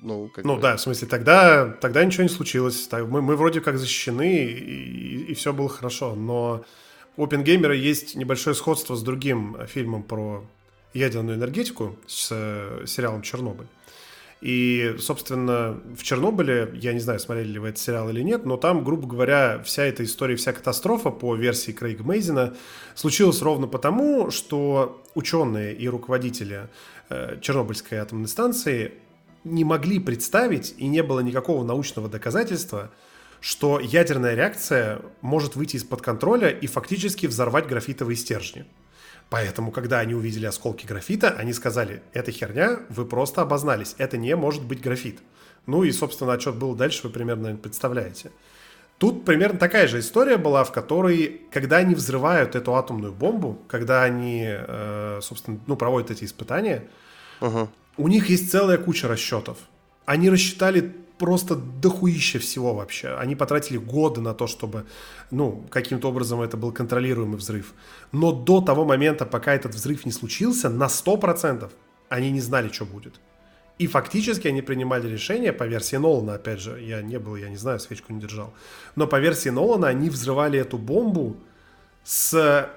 ну, 0.00 0.28
как 0.28 0.44
ну 0.44 0.56
бы... 0.56 0.62
да, 0.62 0.76
в 0.76 0.80
смысле, 0.80 1.08
тогда, 1.08 1.68
тогда 1.80 2.04
ничего 2.04 2.24
не 2.24 2.28
случилось. 2.28 2.88
Мы, 2.90 3.22
мы 3.22 3.36
вроде 3.36 3.60
как 3.60 3.78
защищены, 3.78 4.44
и, 4.44 5.24
и, 5.30 5.34
все 5.34 5.52
было 5.52 5.68
хорошо. 5.68 6.14
Но 6.14 6.64
у 7.16 7.24
Опенгеймера 7.24 7.74
есть 7.74 8.16
небольшое 8.16 8.54
сходство 8.54 8.96
с 8.96 9.02
другим 9.02 9.56
фильмом 9.66 10.02
про 10.02 10.44
ядерную 10.92 11.36
энергетику, 11.36 11.96
с 12.06 12.28
э, 12.30 12.84
сериалом 12.86 13.22
«Чернобыль». 13.22 13.68
И, 14.42 14.96
собственно, 14.98 15.80
в 15.96 16.02
Чернобыле, 16.02 16.72
я 16.74 16.92
не 16.92 16.98
знаю, 16.98 17.20
смотрели 17.20 17.46
ли 17.46 17.58
вы 17.60 17.68
этот 17.68 17.80
сериал 17.80 18.10
или 18.10 18.22
нет, 18.22 18.44
но 18.44 18.56
там, 18.56 18.82
грубо 18.82 19.06
говоря, 19.06 19.62
вся 19.64 19.84
эта 19.84 20.02
история, 20.02 20.34
вся 20.34 20.52
катастрофа 20.52 21.10
по 21.10 21.36
версии 21.36 21.70
Крейга 21.70 22.02
Мейзина 22.02 22.56
случилась 22.96 23.40
ровно 23.40 23.68
потому, 23.68 24.32
что 24.32 25.00
ученые 25.14 25.76
и 25.76 25.88
руководители 25.88 26.68
э, 27.08 27.38
Чернобыльской 27.40 27.98
атомной 27.98 28.26
станции 28.26 28.94
не 29.44 29.62
могли 29.62 30.00
представить, 30.00 30.74
и 30.76 30.88
не 30.88 31.04
было 31.04 31.20
никакого 31.20 31.62
научного 31.62 32.08
доказательства, 32.08 32.90
что 33.38 33.78
ядерная 33.78 34.34
реакция 34.34 35.02
может 35.20 35.54
выйти 35.54 35.76
из-под 35.76 36.02
контроля 36.02 36.48
и 36.48 36.66
фактически 36.66 37.26
взорвать 37.26 37.68
графитовые 37.68 38.16
стержни. 38.16 38.64
Поэтому, 39.32 39.70
когда 39.70 40.00
они 40.00 40.14
увидели 40.14 40.44
осколки 40.44 40.84
графита, 40.84 41.30
они 41.30 41.54
сказали, 41.54 42.02
это 42.12 42.30
херня, 42.30 42.80
вы 42.90 43.06
просто 43.06 43.40
обознались, 43.40 43.94
это 43.96 44.18
не 44.18 44.36
может 44.36 44.62
быть 44.62 44.82
графит. 44.82 45.20
Ну 45.64 45.84
и, 45.84 45.90
собственно, 45.90 46.34
отчет 46.34 46.56
был 46.56 46.74
дальше, 46.74 47.04
вы 47.04 47.14
примерно 47.14 47.56
представляете. 47.56 48.30
Тут 48.98 49.24
примерно 49.24 49.58
такая 49.58 49.88
же 49.88 50.00
история 50.00 50.36
была, 50.36 50.64
в 50.64 50.72
которой, 50.72 51.40
когда 51.50 51.78
они 51.78 51.94
взрывают 51.94 52.56
эту 52.56 52.74
атомную 52.74 53.14
бомбу, 53.14 53.58
когда 53.68 54.02
они, 54.02 54.44
э, 54.46 55.20
собственно, 55.22 55.58
ну, 55.66 55.76
проводят 55.76 56.10
эти 56.10 56.24
испытания, 56.24 56.84
uh-huh. 57.40 57.68
у 57.96 58.08
них 58.08 58.28
есть 58.28 58.50
целая 58.50 58.76
куча 58.76 59.08
расчетов. 59.08 59.56
Они 60.04 60.28
рассчитали 60.28 60.94
просто 61.22 61.54
дохуище 61.54 62.40
всего 62.40 62.74
вообще. 62.74 63.16
Они 63.22 63.36
потратили 63.36 63.78
годы 63.78 64.20
на 64.20 64.34
то, 64.34 64.48
чтобы, 64.48 64.84
ну, 65.30 65.64
каким-то 65.70 66.08
образом 66.08 66.40
это 66.40 66.56
был 66.56 66.72
контролируемый 66.72 67.36
взрыв. 67.36 67.74
Но 68.10 68.32
до 68.32 68.60
того 68.60 68.84
момента, 68.84 69.24
пока 69.24 69.54
этот 69.54 69.72
взрыв 69.74 70.04
не 70.04 70.10
случился, 70.10 70.68
на 70.68 70.88
100% 70.88 71.70
они 72.08 72.32
не 72.32 72.40
знали, 72.40 72.72
что 72.72 72.84
будет. 72.86 73.20
И 73.78 73.86
фактически 73.86 74.48
они 74.48 74.62
принимали 74.62 75.08
решение, 75.08 75.52
по 75.52 75.62
версии 75.62 75.98
Нолана, 75.98 76.34
опять 76.34 76.60
же, 76.60 76.80
я 76.80 77.02
не 77.02 77.20
был, 77.20 77.36
я 77.36 77.48
не 77.48 77.56
знаю, 77.56 77.78
свечку 77.78 78.12
не 78.12 78.20
держал, 78.20 78.52
но 78.96 79.06
по 79.06 79.20
версии 79.20 79.50
Нолана 79.50 79.86
они 79.86 80.10
взрывали 80.10 80.58
эту 80.58 80.76
бомбу 80.76 81.36
с 82.02 82.68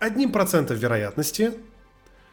одним 0.00 0.32
процентом 0.32 0.76
вероятности, 0.76 1.52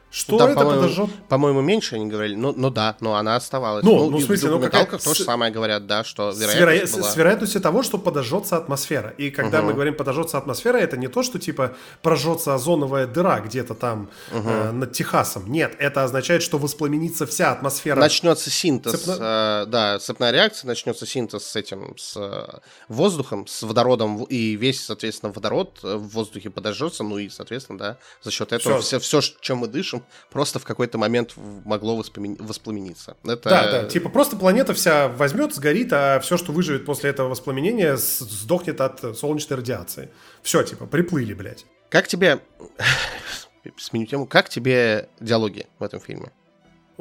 что 0.09 0.33
ну, 0.33 0.37
там, 0.37 0.49
это 0.51 0.59
по-моему, 0.59 0.81
подожжет? 0.81 1.09
По-моему, 1.27 1.61
меньше 1.61 1.95
они 1.95 2.07
говорили. 2.07 2.35
Ну, 2.35 2.53
ну 2.55 2.69
да, 2.69 2.95
но 3.01 3.15
она 3.15 3.35
оставалась. 3.35 3.83
Ну, 3.83 4.05
ну, 4.05 4.09
ну 4.11 4.17
в 4.17 4.23
смысле, 4.23 4.51
ну 4.51 4.59
какая... 4.61 4.85
то 4.85 5.13
же 5.13 5.23
самое 5.23 5.51
говорят, 5.51 5.85
да, 5.85 6.05
что 6.05 6.31
вероятность 6.31 6.93
с, 6.93 6.95
веро... 6.95 7.01
была... 7.01 7.11
с 7.11 7.15
вероятностью 7.17 7.61
того, 7.61 7.83
что 7.83 7.97
подожжется 7.97 8.55
атмосфера. 8.55 9.13
И 9.17 9.31
когда 9.31 9.59
угу. 9.59 9.67
мы 9.67 9.73
говорим 9.73 9.95
подожжется 9.95 10.37
атмосфера, 10.37 10.77
это 10.77 10.95
не 10.95 11.09
то, 11.09 11.23
что 11.23 11.39
типа 11.39 11.75
прожжется 12.01 12.53
озоновая 12.53 13.05
дыра 13.05 13.41
где-то 13.41 13.75
там 13.75 14.09
угу. 14.31 14.47
э, 14.47 14.71
над 14.71 14.93
Техасом. 14.93 15.51
Нет, 15.51 15.75
это 15.77 16.05
означает, 16.05 16.41
что 16.41 16.57
воспламенится 16.57 17.27
вся 17.27 17.51
атмосфера. 17.51 17.99
Начнется 17.99 18.49
синтез, 18.49 19.01
Цепно... 19.01 19.17
э, 19.19 19.65
да, 19.67 19.99
цепная 19.99 20.31
реакция, 20.31 20.69
начнется 20.69 21.05
синтез 21.05 21.43
с 21.43 21.55
этим, 21.57 21.97
с 21.97 22.15
э, 22.15 22.59
воздухом, 22.87 23.45
с 23.45 23.61
водородом, 23.63 24.23
и 24.23 24.55
весь, 24.55 24.85
соответственно, 24.85 25.33
водород 25.33 25.79
в 25.83 26.07
воздухе 26.09 26.49
подожжется, 26.49 27.03
ну 27.03 27.17
и, 27.17 27.27
соответственно, 27.27 27.77
да, 27.77 27.97
за 28.23 28.31
счет 28.31 28.53
этого 28.53 28.79
все, 28.79 28.99
все, 28.99 29.19
все 29.19 29.35
чем 29.41 29.57
мы 29.57 29.67
дышим, 29.67 29.96
просто 30.29 30.59
в 30.59 30.63
какой-то 30.63 30.97
момент 30.97 31.33
могло 31.65 31.95
воспламениться. 31.95 33.17
Это... 33.23 33.49
Да, 33.49 33.71
да, 33.71 33.83
типа 33.85 34.09
просто 34.09 34.35
планета 34.35 34.73
вся 34.73 35.07
возьмет, 35.07 35.53
сгорит, 35.53 35.91
а 35.91 36.19
все, 36.19 36.37
что 36.37 36.51
выживет 36.51 36.85
после 36.85 37.09
этого 37.09 37.29
воспламенения, 37.29 37.95
сдохнет 37.97 38.81
от 38.81 39.17
солнечной 39.17 39.57
радиации. 39.57 40.09
Все, 40.41 40.63
типа, 40.63 40.85
приплыли, 40.85 41.33
блядь. 41.33 41.65
Как 41.89 42.07
тебе... 42.07 42.39
Сменю 43.77 44.05
тему. 44.05 44.25
Как 44.25 44.49
тебе 44.49 45.09
диалоги 45.19 45.67
в 45.79 45.83
этом 45.83 45.99
фильме? 45.99 46.31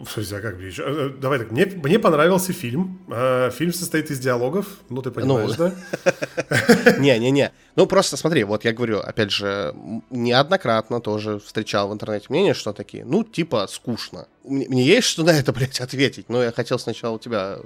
Слушай, 0.05 0.39
а 0.39 0.43
как 0.43 0.59
мне 0.59 0.67
еще? 0.67 0.83
Э, 0.87 1.11
давай 1.19 1.39
так, 1.39 1.51
мне, 1.51 1.65
мне 1.65 1.99
понравился 1.99 2.53
фильм. 2.53 3.01
Э, 3.09 3.51
фильм 3.51 3.73
состоит 3.73 4.11
из 4.11 4.19
диалогов, 4.19 4.67
ну 4.91 5.01
ты 5.01 5.11
понимаешь, 5.11 5.57
ну, 5.57 5.73
да? 6.05 6.99
Не-не-не. 6.99 7.51
Ну 7.77 7.87
просто 7.87 8.19
смотри, 8.19 8.45
вот 8.45 8.65
я 8.67 8.75
говорю, 8.75 8.99
опять 8.99 9.31
же, 9.31 9.75
неоднократно 10.11 11.01
тоже 11.01 11.39
встречал 11.39 11.89
в 11.89 11.95
интернете 11.95 12.27
мнение, 12.29 12.53
что 12.53 12.75
такие, 12.75 13.07
ну 13.07 13.25
типа 13.25 13.67
скучно. 13.71 14.29
Мне 14.45 14.85
есть 14.85 15.07
что 15.07 15.25
на 15.25 15.31
это, 15.31 15.53
блядь, 15.55 15.81
ответить, 15.81 16.29
но 16.29 16.43
я 16.43 16.53
хотел 16.53 16.79
сначала 16.79 17.15
у 17.15 17.19
тебя 17.19 17.59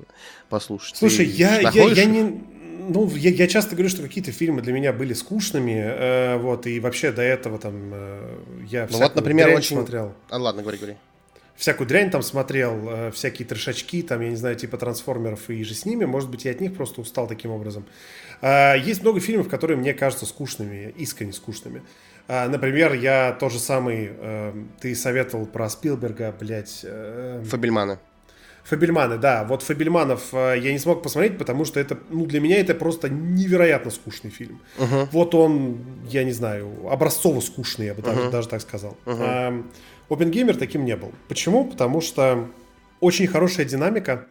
послушать. 0.49 0.97
Слушай, 0.97 1.27
я, 1.27 1.59
я, 1.59 1.85
я 1.85 2.05
не 2.05 2.45
ну, 2.93 3.09
я, 3.15 3.31
я 3.31 3.47
часто 3.47 3.75
говорю, 3.75 3.91
что 3.91 4.03
какие-то 4.03 4.33
фильмы 4.33 4.63
для 4.63 4.73
меня 4.73 4.93
были 4.93 5.13
скучными, 5.13 5.75
э, 5.77 6.37
вот, 6.39 6.67
и 6.67 6.81
вообще 6.81 7.13
до 7.13 7.23
этого 7.23 7.59
там 7.59 7.91
э, 7.93 8.39
я 8.69 8.89
ну, 8.91 8.99
вот, 8.99 9.15
например, 9.15 9.55
очень... 9.55 9.77
смотрел. 9.77 10.15
А, 10.29 10.39
ладно, 10.39 10.63
говори, 10.63 10.79
говори 10.79 10.97
всякую 11.61 11.87
дрянь 11.87 12.11
там 12.11 12.23
смотрел, 12.23 12.89
э, 12.89 13.11
всякие 13.13 13.47
трешачки, 13.47 14.03
там, 14.03 14.23
я 14.23 14.31
не 14.31 14.37
знаю, 14.37 14.57
типа 14.57 14.79
трансформеров 14.79 15.51
и 15.51 15.63
же 15.63 15.75
с 15.75 15.85
ними. 15.85 16.07
Может 16.07 16.31
быть, 16.31 16.47
я 16.47 16.53
от 16.53 16.61
них 16.61 16.75
просто 16.75 17.03
устал 17.03 17.29
таким 17.29 17.51
образом. 17.51 17.85
Э, 18.41 18.75
есть 18.79 19.03
много 19.03 19.21
фильмов, 19.21 19.49
которые 19.49 19.77
мне 19.77 19.93
кажутся 19.93 20.25
скучными, 20.25 20.95
искренне 20.97 21.35
скучными. 21.35 21.83
Э, 22.29 22.49
например, 22.49 22.95
я 22.95 23.37
тот 23.39 23.53
же 23.53 23.59
самый, 23.59 24.11
э, 24.11 24.53
ты 24.81 24.95
советовал 24.95 25.45
про 25.45 25.69
Спилберга, 25.69 26.35
блядь. 26.41 26.81
Э, 26.83 27.45
Фабельмана. 27.45 27.99
Фабельманы, 28.65 29.19
да. 29.19 29.45
Вот 29.45 29.63
Фабельманов 29.63 30.33
я 30.33 30.73
не 30.73 30.79
смог 30.79 31.03
посмотреть, 31.03 31.39
потому 31.39 31.65
что 31.65 31.81
это, 31.81 31.99
ну, 32.11 32.25
для 32.27 32.41
меня 32.41 32.61
это 32.61 32.75
просто 32.75 33.09
невероятно 33.09 33.91
скучный 33.91 34.31
фильм. 34.31 34.61
Uh-huh. 34.79 35.09
Вот 35.13 35.35
он, 35.35 35.79
я 36.09 36.25
не 36.25 36.33
знаю, 36.33 36.89
образцово 36.89 37.41
скучный, 37.41 37.87
я 37.87 37.95
бы 37.95 38.03
uh-huh. 38.03 38.15
даже, 38.15 38.31
даже 38.31 38.49
так 38.49 38.61
сказал. 38.61 38.97
Uh-huh. 39.07 39.65
Опенгеймер 40.11 40.57
таким 40.57 40.85
не 40.85 40.97
был. 40.97 41.13
Почему? 41.29 41.65
Потому 41.65 42.01
что 42.01 42.51
очень 43.01 43.27
хорошая 43.27 43.65
динамика. 43.65 44.27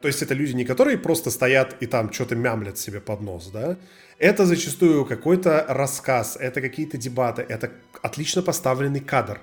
То 0.00 0.08
есть 0.08 0.22
это 0.22 0.34
люди 0.34 0.52
не 0.52 0.64
которые 0.64 0.98
просто 0.98 1.30
стоят 1.30 1.76
и 1.80 1.86
там 1.86 2.12
что-то 2.12 2.36
мямлят 2.36 2.78
себе 2.78 3.00
под 3.00 3.22
нос, 3.22 3.50
да? 3.52 3.76
Это 4.18 4.46
зачастую 4.46 5.04
какой-то 5.04 5.64
рассказ, 5.68 6.36
это 6.40 6.60
какие-то 6.60 6.96
дебаты, 6.96 7.44
это 7.48 7.70
отлично 8.02 8.42
поставленный 8.42 9.00
кадр. 9.00 9.40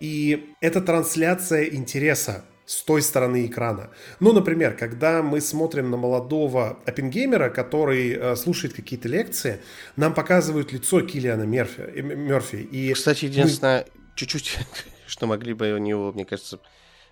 И 0.00 0.54
это 0.60 0.80
трансляция 0.80 1.64
интереса 1.64 2.44
с 2.64 2.82
той 2.82 3.00
стороны 3.02 3.46
экрана. 3.46 3.90
Ну, 4.20 4.32
например, 4.32 4.76
когда 4.76 5.22
мы 5.22 5.40
смотрим 5.40 5.90
на 5.90 5.96
молодого 5.96 6.78
оппенгеймера, 6.84 7.48
который 7.48 8.12
э, 8.12 8.36
слушает 8.36 8.74
какие-то 8.74 9.08
лекции, 9.08 9.60
нам 9.96 10.12
показывают 10.14 10.72
лицо 10.72 11.00
Киллиана 11.00 11.44
Мерфи. 11.44 11.80
Э, 11.80 12.02
Мерфи 12.02 12.56
и 12.56 12.92
Кстати, 12.92 13.24
единственное, 13.24 13.86
мы... 13.86 14.16
чуть-чуть, 14.16 14.58
что 15.08 15.26
могли 15.26 15.54
бы 15.54 15.72
у 15.72 15.78
него, 15.78 16.12
мне 16.12 16.24
кажется, 16.24 16.60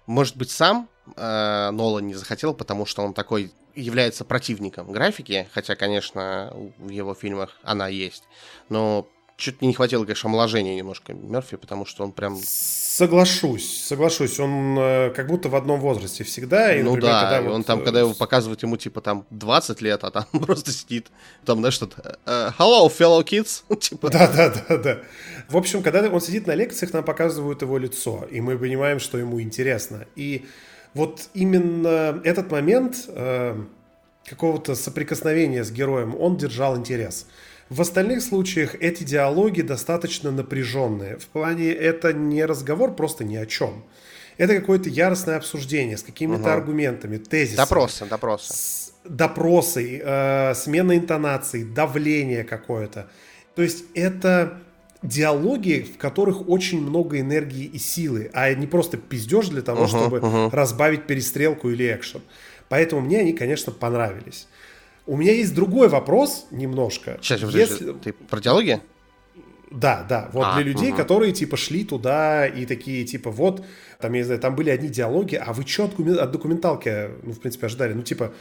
может 0.07 0.37
быть, 0.37 0.51
сам 0.51 0.89
э, 1.17 1.71
Нолан 1.73 2.07
не 2.07 2.15
захотел, 2.15 2.55
потому 2.55 2.87
что 2.87 3.03
он 3.03 3.15
такой 3.15 3.53
является 3.75 4.25
противником 4.25 4.91
графики, 4.93 5.49
хотя, 5.53 5.77
конечно, 5.77 6.53
в 6.79 6.89
его 6.89 7.15
фильмах 7.15 7.59
она 7.63 7.89
есть. 7.89 8.25
Но 8.69 9.09
чуть 9.37 9.61
не 9.63 9.75
хватило, 9.75 10.05
конечно, 10.05 10.31
омоложения 10.31 10.75
немножко 10.75 11.13
Мерфи, 11.13 11.57
потому 11.57 11.85
что 11.85 12.05
он 12.05 12.13
прям... 12.13 12.37
Соглашусь, 12.43 13.85
соглашусь. 13.85 14.41
Он 14.41 14.79
э, 14.79 15.11
как 15.11 15.27
будто 15.27 15.49
в 15.49 15.57
одном 15.57 15.81
возрасте 15.81 16.25
всегда. 16.25 16.75
И, 16.75 16.83
ну 16.83 16.93
например, 16.93 17.13
да, 17.13 17.21
когда 17.23 17.39
и 17.39 17.43
вот... 17.43 17.55
он 17.55 17.65
там, 17.65 17.85
когда 17.85 18.01
его 18.01 18.15
показывают 18.15 18.63
ему, 18.63 18.77
типа, 18.77 19.01
там, 19.03 19.27
20 19.31 19.83
лет, 19.83 20.05
а 20.05 20.11
там 20.11 20.25
просто 20.33 20.71
сидит, 20.73 21.09
там, 21.45 21.59
знаешь, 21.59 21.75
что-то... 21.75 22.19
Uh, 22.25 22.53
hello, 22.59 22.89
fellow 22.89 23.23
kids! 23.23 23.63
типа... 23.81 24.11
Да, 24.11 24.27
да, 24.29 24.65
да, 24.69 24.79
да. 24.79 24.99
В 25.49 25.57
общем, 25.57 25.83
когда 25.83 26.09
он 26.09 26.21
сидит 26.21 26.47
на 26.47 26.55
лекциях, 26.55 26.93
нам 26.93 27.05
показывают 27.05 27.63
его 27.63 27.79
лицо, 27.79 28.27
и 28.31 28.41
мы 28.41 28.59
понимаем, 28.59 28.99
что 28.99 29.19
ему 29.19 29.41
интересно. 29.41 30.07
И 30.17 30.47
вот 30.95 31.29
именно 31.35 32.21
этот 32.25 32.51
момент 32.51 33.05
э, 33.09 33.57
какого-то 34.25 34.75
соприкосновения 34.75 35.63
с 35.63 35.71
героем, 35.71 36.17
он 36.19 36.37
держал 36.37 36.77
интерес. 36.77 37.27
В 37.69 37.81
остальных 37.81 38.23
случаях 38.23 38.75
эти 38.77 39.05
диалоги 39.05 39.61
достаточно 39.61 40.31
напряженные. 40.31 41.19
В 41.19 41.27
плане 41.27 41.73
это 41.73 42.13
не 42.13 42.45
разговор 42.45 42.95
просто 42.95 43.25
ни 43.25 43.37
о 43.37 43.47
чем. 43.47 43.85
Это 44.39 44.55
какое-то 44.55 44.89
яростное 44.89 45.37
обсуждение 45.37 45.97
с 45.97 46.03
какими-то 46.03 46.43
угу. 46.43 46.51
аргументами, 46.51 47.17
тезисами. 47.19 47.57
Допросы, 47.57 48.05
допросы. 48.07 48.53
С 48.53 48.93
допросы, 49.05 50.01
э, 50.05 50.55
смена 50.55 50.97
интонаций, 50.97 51.65
давление 51.65 52.45
какое-то. 52.45 53.09
То 53.55 53.63
есть 53.63 53.85
это 53.95 54.61
диалоги, 55.03 55.87
в 55.95 55.99
которых 55.99 56.49
очень 56.49 56.81
много 56.81 57.21
энергии 57.21 57.65
и 57.65 57.79
силы, 57.79 58.31
а 58.33 58.53
не 58.55 58.67
просто 58.67 58.97
пиздеж 58.97 59.49
для 59.49 59.63
того, 59.63 59.85
uh-huh, 59.85 59.89
чтобы 59.89 60.19
uh-huh. 60.19 60.51
разбавить 60.51 61.07
перестрелку 61.07 61.71
или 61.71 61.95
экшен. 61.95 62.23
Поэтому 62.69 63.03
мне 63.03 63.21
они, 63.21 63.33
конечно, 63.33 63.73
понравились. 63.73 64.49
У 65.07 65.17
меня 65.17 65.33
есть 65.33 65.55
другой 65.55 65.89
вопрос 65.89 66.47
немножко. 66.51 67.19
Сейчас, 67.23 67.43
Если... 67.43 67.93
ты 67.93 68.13
про 68.13 68.41
диалоги? 68.41 68.81
Да, 69.71 70.05
да. 70.09 70.31
Вот 70.33 70.47
а, 70.47 70.55
для 70.55 70.65
людей, 70.65 70.91
угу. 70.91 70.97
которые 70.97 71.33
типа 71.33 71.57
шли 71.57 71.85
туда 71.85 72.47
и 72.47 72.67
такие 72.67 73.05
типа 73.05 73.31
вот 73.31 73.65
там 73.99 74.13
я 74.13 74.21
не 74.21 74.25
знаю, 74.25 74.41
там 74.41 74.55
были 74.55 74.71
одни 74.71 74.89
диалоги, 74.89 75.35
а 75.35 75.53
вы 75.53 75.67
что 75.67 75.85
от, 75.85 75.99
от 75.99 76.31
документалки, 76.31 77.11
ну 77.23 77.33
в 77.33 77.41
принципе 77.41 77.67
ожидали, 77.67 77.93
ну 77.93 78.03
типа 78.03 78.33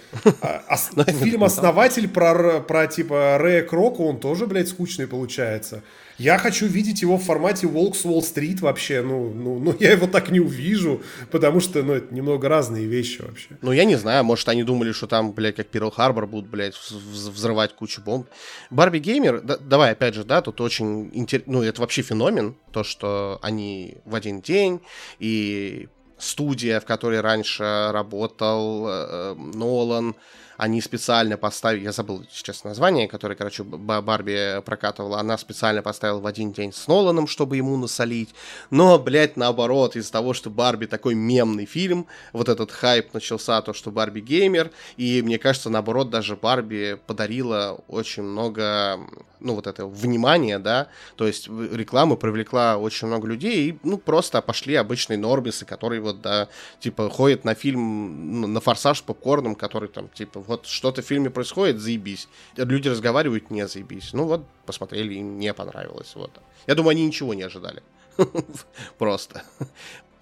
а, 0.41 0.77
фильм 1.11 1.43
основатель 1.43 2.07
про 2.07 2.59
про 2.59 2.87
типа 2.87 3.37
Рэя 3.39 3.63
Крока, 3.63 4.01
он 4.01 4.19
тоже 4.19 4.45
блядь 4.45 4.67
скучный 4.67 5.07
получается. 5.07 5.83
Я 6.17 6.37
хочу 6.37 6.65
видеть 6.65 7.01
его 7.01 7.17
в 7.17 7.23
формате 7.23 7.67
Волкс 7.67 8.05
Уолл-стрит 8.05 8.61
вообще. 8.61 9.01
Ну, 9.01 9.33
ну, 9.33 9.59
ну, 9.59 9.75
я 9.79 9.91
его 9.91 10.07
так 10.07 10.29
не 10.29 10.39
увижу, 10.39 11.01
потому 11.31 11.59
что, 11.59 11.83
ну, 11.83 11.93
это 11.93 12.13
немного 12.13 12.47
разные 12.47 12.85
вещи 12.85 13.21
вообще. 13.21 13.49
Ну, 13.61 13.71
я 13.71 13.85
не 13.85 13.95
знаю, 13.95 14.23
может, 14.23 14.47
они 14.49 14.63
думали, 14.63 14.91
что 14.91 15.07
там, 15.07 15.33
блядь, 15.33 15.55
как 15.55 15.67
Перл 15.67 15.91
Харбор 15.91 16.27
будут, 16.27 16.49
блядь, 16.49 16.75
взрывать 16.75 17.75
кучу 17.75 18.01
бомб. 18.01 18.27
Барби 18.69 18.99
Геймер, 18.99 19.41
да, 19.41 19.57
давай, 19.57 19.91
опять 19.91 20.15
же, 20.15 20.23
да, 20.23 20.41
тут 20.41 20.61
очень 20.61 21.09
интересно, 21.13 21.53
ну, 21.53 21.63
это 21.63 21.81
вообще 21.81 22.01
феномен, 22.01 22.55
то, 22.71 22.83
что 22.83 23.39
они 23.41 23.97
в 24.05 24.15
один 24.15 24.41
день, 24.41 24.81
и 25.19 25.89
студия, 26.17 26.79
в 26.79 26.85
которой 26.85 27.21
раньше 27.21 27.89
работал 27.91 28.87
э, 28.87 28.91
э 28.91 29.35
Нолан, 29.35 30.15
они 30.57 30.81
специально 30.81 31.37
поставили, 31.37 31.83
я 31.83 31.91
забыл 31.91 32.25
сейчас 32.31 32.63
название, 32.63 33.07
которое, 33.07 33.35
короче, 33.35 33.63
Барби 33.63 34.61
прокатывала, 34.61 35.19
она 35.19 35.37
специально 35.37 35.81
поставила 35.81 36.19
в 36.19 36.25
один 36.25 36.51
день 36.51 36.71
с 36.71 36.87
Ноланом, 36.87 37.27
чтобы 37.27 37.57
ему 37.57 37.75
насолить. 37.77 38.33
Но, 38.69 38.97
блядь, 38.97 39.37
наоборот, 39.37 39.95
из-за 39.95 40.11
того, 40.11 40.33
что 40.33 40.49
Барби 40.49 40.85
такой 40.85 41.15
мемный 41.15 41.65
фильм, 41.65 42.07
вот 42.33 42.49
этот 42.49 42.71
хайп 42.71 43.13
начался, 43.13 43.61
то, 43.61 43.73
что 43.73 43.91
Барби 43.91 44.21
геймер, 44.21 44.71
и 44.97 45.21
мне 45.21 45.37
кажется, 45.37 45.69
наоборот, 45.69 46.09
даже 46.09 46.35
Барби 46.35 46.97
подарила 47.05 47.79
очень 47.87 48.23
много, 48.23 48.99
ну, 49.39 49.55
вот 49.55 49.67
этого 49.67 49.89
внимания, 49.89 50.59
да, 50.59 50.87
то 51.17 51.27
есть 51.27 51.47
реклама 51.47 52.15
привлекла 52.15 52.77
очень 52.77 53.07
много 53.07 53.27
людей, 53.27 53.69
и, 53.69 53.79
ну, 53.83 53.97
просто 53.97 54.41
пошли 54.41 54.75
обычные 54.75 55.17
норбисы, 55.17 55.65
которые 55.65 56.01
вот, 56.01 56.21
да, 56.21 56.47
типа, 56.79 57.09
ходят 57.09 57.43
на 57.43 57.55
фильм, 57.55 58.53
на 58.53 58.59
форсаж 58.61 58.99
с 58.99 59.01
попкорном, 59.01 59.55
который 59.55 59.89
там, 59.89 60.07
типа, 60.09 60.44
вот 60.47 60.65
что-то 60.65 61.01
в 61.01 61.05
фильме 61.05 61.29
происходит, 61.29 61.79
заебись. 61.79 62.27
Люди 62.57 62.89
разговаривают, 62.89 63.51
не 63.51 63.67
заебись. 63.67 64.13
Ну 64.13 64.25
вот, 64.25 64.45
посмотрели, 64.65 65.15
им 65.15 65.39
не 65.39 65.53
понравилось. 65.53 66.15
Вот. 66.15 66.31
Я 66.67 66.75
думаю, 66.75 66.91
они 66.91 67.05
ничего 67.05 67.33
не 67.33 67.43
ожидали. 67.43 67.83
Просто. 68.97 69.43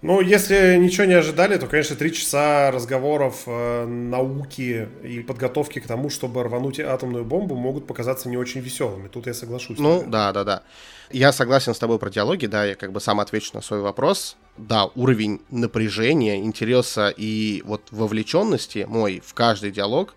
Ну, 0.02 0.20
если 0.20 0.76
ничего 0.76 1.06
не 1.06 1.14
ожидали, 1.14 1.56
то, 1.56 1.66
конечно, 1.66 1.96
три 1.96 2.12
часа 2.12 2.70
разговоров 2.70 3.44
э, 3.46 3.86
науки 3.86 4.86
и 5.02 5.20
подготовки 5.20 5.78
к 5.78 5.86
тому, 5.86 6.10
чтобы 6.10 6.42
рвануть 6.42 6.78
атомную 6.78 7.24
бомбу, 7.24 7.54
могут 7.54 7.86
показаться 7.86 8.28
не 8.28 8.36
очень 8.36 8.60
веселыми. 8.60 9.08
Тут 9.08 9.26
я 9.26 9.32
соглашусь. 9.32 9.78
Ну, 9.78 10.04
да, 10.06 10.32
да, 10.32 10.44
да. 10.44 10.62
Я 11.10 11.32
согласен 11.32 11.74
с 11.74 11.78
тобой 11.78 11.98
про 11.98 12.10
диалоги, 12.10 12.46
да, 12.46 12.66
я 12.66 12.74
как 12.74 12.92
бы 12.92 13.00
сам 13.00 13.18
отвечу 13.20 13.50
на 13.54 13.62
свой 13.62 13.80
вопрос. 13.80 14.36
Да, 14.56 14.86
уровень 14.94 15.40
напряжения, 15.50 16.36
интереса 16.36 17.08
и 17.08 17.62
вот 17.64 17.82
вовлеченности 17.90 18.84
мой 18.88 19.22
в 19.24 19.32
каждый 19.32 19.70
диалог, 19.70 20.14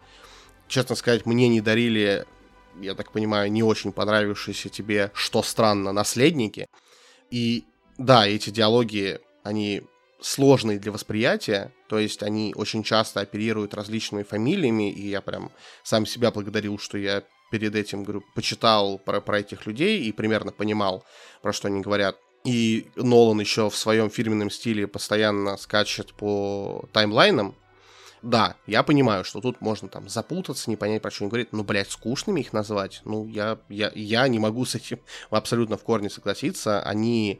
честно 0.67 0.95
сказать, 0.95 1.25
мне 1.25 1.47
не 1.47 1.61
дарили, 1.61 2.25
я 2.81 2.93
так 2.93 3.11
понимаю, 3.11 3.51
не 3.51 3.63
очень 3.63 3.91
понравившиеся 3.91 4.69
тебе, 4.69 5.11
что 5.13 5.43
странно, 5.43 5.91
наследники. 5.91 6.67
И 7.31 7.63
да, 7.97 8.27
эти 8.27 8.49
диалоги 8.49 9.19
они 9.47 9.83
сложные 10.19 10.79
для 10.79 10.91
восприятия, 10.91 11.71
то 11.87 11.99
есть 11.99 12.23
они 12.23 12.53
очень 12.55 12.83
часто 12.83 13.21
оперируют 13.21 13.73
различными 13.73 14.23
фамилиями, 14.23 14.91
и 14.91 15.09
я 15.09 15.21
прям 15.21 15.51
сам 15.83 16.05
себя 16.05 16.31
благодарил, 16.31 16.79
что 16.79 16.97
я 16.97 17.23
перед 17.51 17.75
этим, 17.75 18.03
говорю, 18.03 18.23
почитал 18.35 18.97
про, 18.99 19.21
про 19.21 19.39
этих 19.39 19.65
людей 19.65 20.01
и 20.01 20.11
примерно 20.11 20.51
понимал, 20.51 21.05
про 21.41 21.53
что 21.53 21.67
они 21.67 21.81
говорят. 21.81 22.17
И 22.43 22.87
Нолан 22.95 23.39
еще 23.39 23.69
в 23.69 23.75
своем 23.75 24.09
фирменном 24.09 24.49
стиле 24.49 24.87
постоянно 24.87 25.57
скачет 25.57 26.13
по 26.13 26.85
таймлайнам. 26.93 27.55
Да, 28.21 28.55
я 28.65 28.83
понимаю, 28.83 29.23
что 29.23 29.41
тут 29.41 29.61
можно 29.61 29.87
там 29.87 30.09
запутаться, 30.09 30.69
не 30.69 30.75
понять, 30.75 31.01
про 31.01 31.11
что 31.11 31.23
они 31.23 31.29
говорят, 31.29 31.53
но, 31.53 31.63
блядь, 31.63 31.91
скучными 31.91 32.39
их 32.39 32.51
назвать, 32.51 33.01
ну, 33.05 33.27
я, 33.27 33.59
я, 33.69 33.91
я 33.93 34.27
не 34.27 34.39
могу 34.39 34.65
с 34.65 34.75
этим 34.75 34.99
абсолютно 35.29 35.77
в 35.77 35.83
корне 35.83 36.09
согласиться. 36.09 36.81
Они 36.81 37.39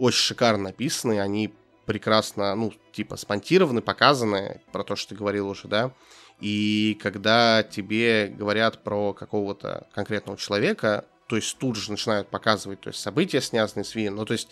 очень 0.00 0.18
шикарно 0.18 0.64
написаны, 0.64 1.20
они 1.20 1.52
прекрасно, 1.84 2.54
ну, 2.54 2.72
типа, 2.92 3.16
спонтированы, 3.16 3.82
показаны, 3.82 4.60
про 4.72 4.82
то, 4.82 4.96
что 4.96 5.10
ты 5.10 5.14
говорил 5.14 5.48
уже, 5.48 5.68
да, 5.68 5.92
и 6.40 6.98
когда 7.02 7.62
тебе 7.62 8.28
говорят 8.28 8.82
про 8.82 9.12
какого-то 9.12 9.86
конкретного 9.92 10.38
человека, 10.38 11.04
то 11.28 11.36
есть 11.36 11.56
тут 11.58 11.76
же 11.76 11.90
начинают 11.90 12.28
показывать, 12.28 12.80
то 12.80 12.88
есть 12.88 13.00
события, 13.00 13.40
связанные 13.42 13.84
с 13.84 13.94
Вином, 13.94 14.16
ну, 14.16 14.24
то 14.24 14.32
есть 14.32 14.48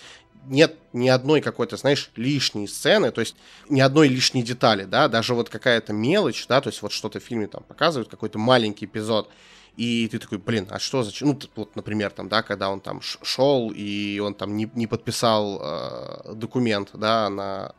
нет 0.46 0.76
ни 0.92 1.08
одной 1.08 1.40
какой-то, 1.40 1.76
знаешь, 1.76 2.10
лишней 2.14 2.68
сцены, 2.68 3.10
то 3.10 3.20
есть 3.22 3.34
ни 3.70 3.80
одной 3.80 4.08
лишней 4.08 4.42
детали, 4.42 4.84
да, 4.84 5.08
даже 5.08 5.34
вот 5.34 5.48
какая-то 5.48 5.94
мелочь, 5.94 6.46
да, 6.46 6.60
то 6.60 6.68
есть 6.68 6.82
вот 6.82 6.92
что-то 6.92 7.20
в 7.20 7.24
фильме 7.24 7.46
там 7.46 7.62
показывают, 7.62 8.10
какой-то 8.10 8.38
маленький 8.38 8.84
эпизод, 8.84 9.30
и 9.76 10.08
ты 10.08 10.18
такой, 10.18 10.38
блин, 10.38 10.66
а 10.70 10.78
что 10.78 11.02
зачем? 11.02 11.28
Ну, 11.28 11.38
вот, 11.56 11.76
например, 11.76 12.10
там, 12.10 12.28
да, 12.28 12.42
когда 12.42 12.70
он 12.70 12.80
там 12.80 13.00
шел, 13.02 13.70
и 13.74 14.18
он 14.18 14.34
там 14.34 14.56
не, 14.56 14.70
не 14.74 14.86
подписал 14.86 15.60
э, 15.62 16.34
документ, 16.34 16.90
да, 16.94 17.28
на 17.28 17.74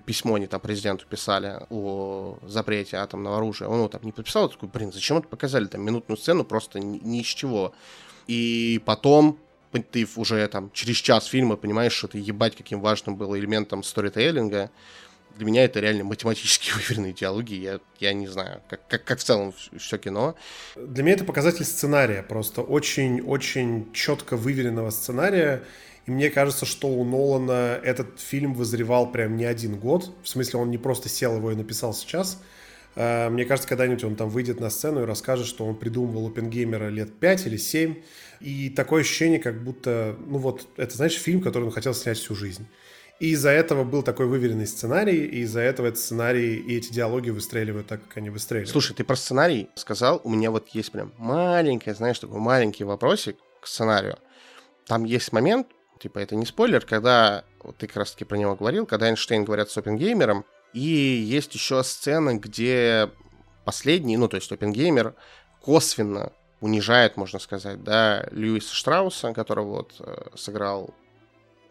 письмо 0.00 0.34
они 0.34 0.46
там 0.46 0.60
президенту 0.60 1.06
писали 1.06 1.60
о 1.70 2.38
запрете 2.42 2.96
атомного 2.96 3.36
оружия, 3.36 3.68
он 3.68 3.78
его 3.78 3.88
там 3.88 4.00
не 4.02 4.12
подписал, 4.12 4.48
такой, 4.48 4.68
блин, 4.68 4.92
зачем 4.92 5.18
это 5.18 5.28
показали, 5.28 5.66
там, 5.66 5.82
минутную 5.82 6.18
сцену, 6.18 6.44
просто 6.44 6.80
ни, 6.80 6.98
ни 6.98 7.20
из 7.20 7.26
чего. 7.26 7.72
И 8.26 8.82
потом 8.84 9.38
ты 9.90 10.06
уже 10.16 10.46
там 10.48 10.70
через 10.72 10.96
час 10.96 11.26
фильма 11.26 11.56
понимаешь, 11.56 11.92
что 11.92 12.06
это 12.06 12.18
ебать 12.18 12.56
каким 12.56 12.80
важным 12.80 13.16
было 13.16 13.38
элементом 13.38 13.82
сторителлинга, 13.82 14.70
для 15.36 15.46
меня 15.46 15.64
это 15.64 15.80
реально 15.80 16.04
математически 16.04 16.70
выверенные 16.74 17.12
диалоги. 17.12 17.54
Я, 17.54 17.80
я 17.98 18.12
не 18.12 18.26
знаю, 18.26 18.62
как, 18.68 18.86
как, 18.88 19.04
как 19.04 19.18
в 19.18 19.24
целом 19.24 19.54
все 19.76 19.98
кино. 19.98 20.36
Для 20.76 21.02
меня 21.02 21.14
это 21.14 21.24
показатель 21.24 21.64
сценария, 21.64 22.22
просто 22.22 22.62
очень-очень 22.62 23.92
четко 23.92 24.36
выверенного 24.36 24.90
сценария. 24.90 25.62
И 26.06 26.10
мне 26.10 26.30
кажется, 26.30 26.66
что 26.66 26.88
у 26.88 27.04
Нолана 27.04 27.80
этот 27.82 28.20
фильм 28.20 28.54
вызревал 28.54 29.10
прям 29.10 29.36
не 29.36 29.44
один 29.44 29.78
год. 29.78 30.10
В 30.22 30.28
смысле, 30.28 30.60
он 30.60 30.70
не 30.70 30.78
просто 30.78 31.08
сел 31.08 31.36
его 31.36 31.50
и 31.50 31.54
написал 31.54 31.94
сейчас. 31.94 32.42
А, 32.96 33.30
мне 33.30 33.44
кажется, 33.44 33.68
когда-нибудь 33.68 34.04
он 34.04 34.14
там 34.14 34.28
выйдет 34.28 34.60
на 34.60 34.68
сцену 34.68 35.02
и 35.02 35.06
расскажет, 35.06 35.46
что 35.46 35.64
он 35.64 35.76
придумывал 35.76 36.28
Опенгеймера 36.28 36.88
лет 36.88 37.18
5 37.18 37.46
или 37.46 37.56
7. 37.56 37.96
И 38.40 38.68
такое 38.70 39.00
ощущение, 39.00 39.38
как 39.38 39.62
будто, 39.62 40.16
ну 40.26 40.38
вот, 40.38 40.66
это, 40.76 40.94
знаешь, 40.94 41.14
фильм, 41.14 41.40
который 41.40 41.64
он 41.64 41.70
хотел 41.70 41.94
снять 41.94 42.18
всю 42.18 42.34
жизнь. 42.34 42.66
И 43.20 43.30
из-за 43.30 43.50
этого 43.50 43.84
был 43.84 44.02
такой 44.02 44.26
выверенный 44.26 44.66
сценарий, 44.66 45.24
и 45.24 45.40
из-за 45.40 45.60
этого 45.60 45.86
этот 45.86 46.00
сценарий 46.00 46.56
и 46.56 46.76
эти 46.76 46.92
диалоги 46.92 47.30
выстреливают 47.30 47.86
так, 47.86 48.02
как 48.02 48.16
они 48.16 48.28
выстреливают. 48.28 48.70
Слушай, 48.70 48.94
ты 48.94 49.04
про 49.04 49.14
сценарий 49.14 49.70
сказал, 49.76 50.20
у 50.24 50.30
меня 50.30 50.50
вот 50.50 50.68
есть 50.70 50.90
прям 50.90 51.12
маленький, 51.16 51.92
знаешь, 51.92 52.18
такой 52.18 52.40
маленький 52.40 52.84
вопросик 52.84 53.36
к 53.60 53.66
сценарию. 53.66 54.18
Там 54.86 55.04
есть 55.04 55.32
момент, 55.32 55.68
типа 56.00 56.18
это 56.18 56.34
не 56.34 56.44
спойлер, 56.44 56.84
когда, 56.84 57.44
вот 57.62 57.76
ты 57.76 57.86
как 57.86 57.98
раз 57.98 58.12
таки 58.12 58.24
про 58.24 58.36
него 58.36 58.56
говорил, 58.56 58.84
когда 58.84 59.08
Эйнштейн 59.08 59.44
говорят 59.44 59.70
с 59.70 59.78
Опенгеймером, 59.78 60.44
и 60.72 60.80
есть 60.80 61.54
еще 61.54 61.84
сцена, 61.84 62.34
где 62.34 63.10
последний, 63.64 64.16
ну 64.16 64.28
то 64.28 64.36
есть 64.36 64.50
Опенгеймер 64.50 65.14
косвенно 65.62 66.32
унижает, 66.60 67.16
можно 67.16 67.38
сказать, 67.38 67.82
да, 67.84 68.26
Льюиса 68.32 68.74
Штрауса, 68.74 69.32
которого 69.32 69.76
вот 69.76 69.94
э, 70.00 70.30
сыграл 70.34 70.94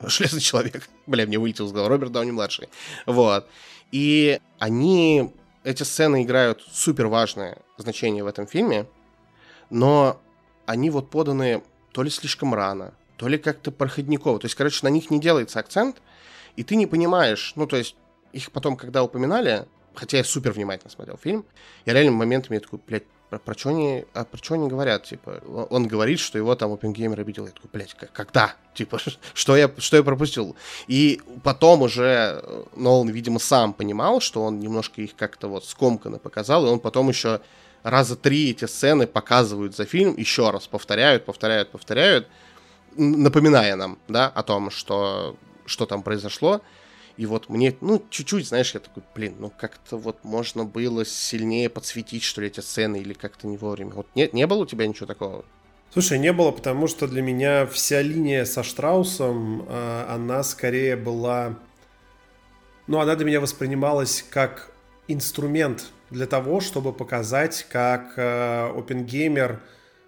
Железный 0.08 0.42
человек. 0.42 0.88
Бля, 1.08 1.26
мне 1.26 1.38
вылетел 1.38 1.68
с 1.68 1.72
головы. 1.72 1.90
Роберт 1.90 2.12
Дауни-младший. 2.12 2.70
Вот. 3.06 3.48
И 3.92 4.40
они... 4.60 5.32
Эти 5.64 5.84
сцены 5.84 6.24
играют 6.24 6.62
супер 6.74 7.08
важное 7.08 7.58
значение 7.78 8.22
в 8.22 8.28
этом 8.28 8.48
фильме, 8.48 8.86
но 9.70 10.20
они 10.66 10.90
вот 10.90 11.10
поданы 11.10 11.64
то 11.94 12.04
ли 12.04 12.10
слишком 12.10 12.54
рано, 12.54 12.94
то 13.16 13.30
ли 13.30 13.38
как-то 13.38 13.72
проходниково. 13.72 14.40
То 14.40 14.46
есть, 14.46 14.56
короче, 14.56 14.80
на 14.84 14.90
них 14.90 15.10
не 15.10 15.22
делается 15.22 15.60
акцент, 15.60 16.02
и 16.58 16.64
ты 16.64 16.76
не 16.76 16.86
понимаешь, 16.86 17.54
ну, 17.56 17.66
то 17.66 17.78
есть, 17.78 17.96
их 18.34 18.52
потом, 18.52 18.76
когда 18.76 19.04
упоминали, 19.04 19.66
хотя 19.94 20.18
я 20.18 20.26
супер 20.26 20.52
внимательно 20.52 20.92
смотрел 20.92 21.18
фильм, 21.18 21.46
я 21.86 21.94
реально 21.94 22.12
моментами 22.12 22.58
такой, 22.58 22.80
блядь, 22.86 23.04
про, 23.40 23.58
что 23.58 23.70
они, 23.70 24.06
а 24.14 24.26
про 24.26 24.38
что 24.38 24.56
они 24.56 24.68
говорят, 24.68 25.04
типа, 25.04 25.42
он 25.70 25.88
говорит, 25.88 26.20
что 26.20 26.38
его 26.38 26.56
там 26.56 26.74
OpenGamer 26.74 27.20
обидел, 27.20 27.46
я 27.46 27.52
такой, 27.52 27.70
блядь, 27.72 27.96
когда? 28.14 28.56
Типа, 28.74 29.00
что 29.34 29.56
я, 29.56 29.72
что 29.78 29.98
я 29.98 30.04
пропустил? 30.04 30.56
И 30.88 31.22
потом 31.44 31.84
уже 31.84 32.42
э, 32.44 32.64
Нолан, 32.76 33.10
видимо, 33.10 33.40
сам 33.40 33.74
понимал, 33.74 34.20
что 34.20 34.44
он 34.44 34.60
немножко 34.60 35.02
их 35.02 35.16
как-то 35.16 35.48
вот 35.48 35.66
скомканно 35.66 36.20
показал, 36.20 36.66
и 36.66 36.70
он 36.70 36.80
потом 36.80 37.10
еще 37.10 37.42
раза 37.84 38.16
три 38.16 38.52
эти 38.52 38.66
сцены 38.66 39.08
показывают 39.08 39.76
за 39.76 39.86
фильм, 39.86 40.16
еще 40.18 40.50
раз 40.50 40.68
повторяют, 40.68 41.26
повторяют, 41.26 41.72
повторяют, 41.72 42.28
напоминая 42.96 43.76
нам, 43.76 43.98
да, 44.08 44.28
о 44.28 44.44
том, 44.44 44.72
что, 44.72 45.36
что 45.66 45.86
там 45.86 46.04
произошло. 46.04 46.62
И 47.16 47.26
вот 47.26 47.50
мне, 47.50 47.76
ну, 47.82 48.04
чуть-чуть, 48.10 48.48
знаешь, 48.48 48.74
я 48.74 48.80
такой, 48.80 49.04
блин, 49.14 49.36
ну 49.40 49.52
как-то 49.56 49.98
вот 49.98 50.24
можно 50.24 50.66
было 50.66 51.06
сильнее 51.06 51.70
подсветить, 51.70 52.24
что 52.24 52.42
ли, 52.42 52.48
эти 52.48 52.60
сцены, 52.60 52.98
или 52.98 53.14
как-то 53.14 53.46
не 53.48 53.58
вовремя. 53.58 53.92
Вот 53.92 54.08
нет, 54.16 54.34
не 54.34 54.48
было 54.48 54.64
у 54.64 54.66
тебя 54.66 54.88
ничего 54.88 55.06
такого? 55.06 55.46
Слушай, 55.92 56.18
не 56.18 56.34
было, 56.34 56.50
потому 56.50 56.88
что 56.88 57.08
для 57.08 57.22
меня 57.22 57.68
вся 57.68 58.02
линия 58.02 58.46
со 58.46 58.64
Штраусом, 58.64 59.68
э, 59.70 60.06
она 60.10 60.42
скорее 60.42 60.96
была... 60.96 61.60
Ну, 62.88 63.00
она 63.00 63.16
для 63.16 63.26
меня 63.26 63.40
воспринималась 63.40 64.26
как 64.28 64.72
инструмент 65.08 65.92
для 66.10 66.26
того, 66.26 66.62
чтобы 66.62 66.94
показать, 66.94 67.68
как 67.70 68.14
э, 68.18 68.72
OpenGamer 68.76 69.60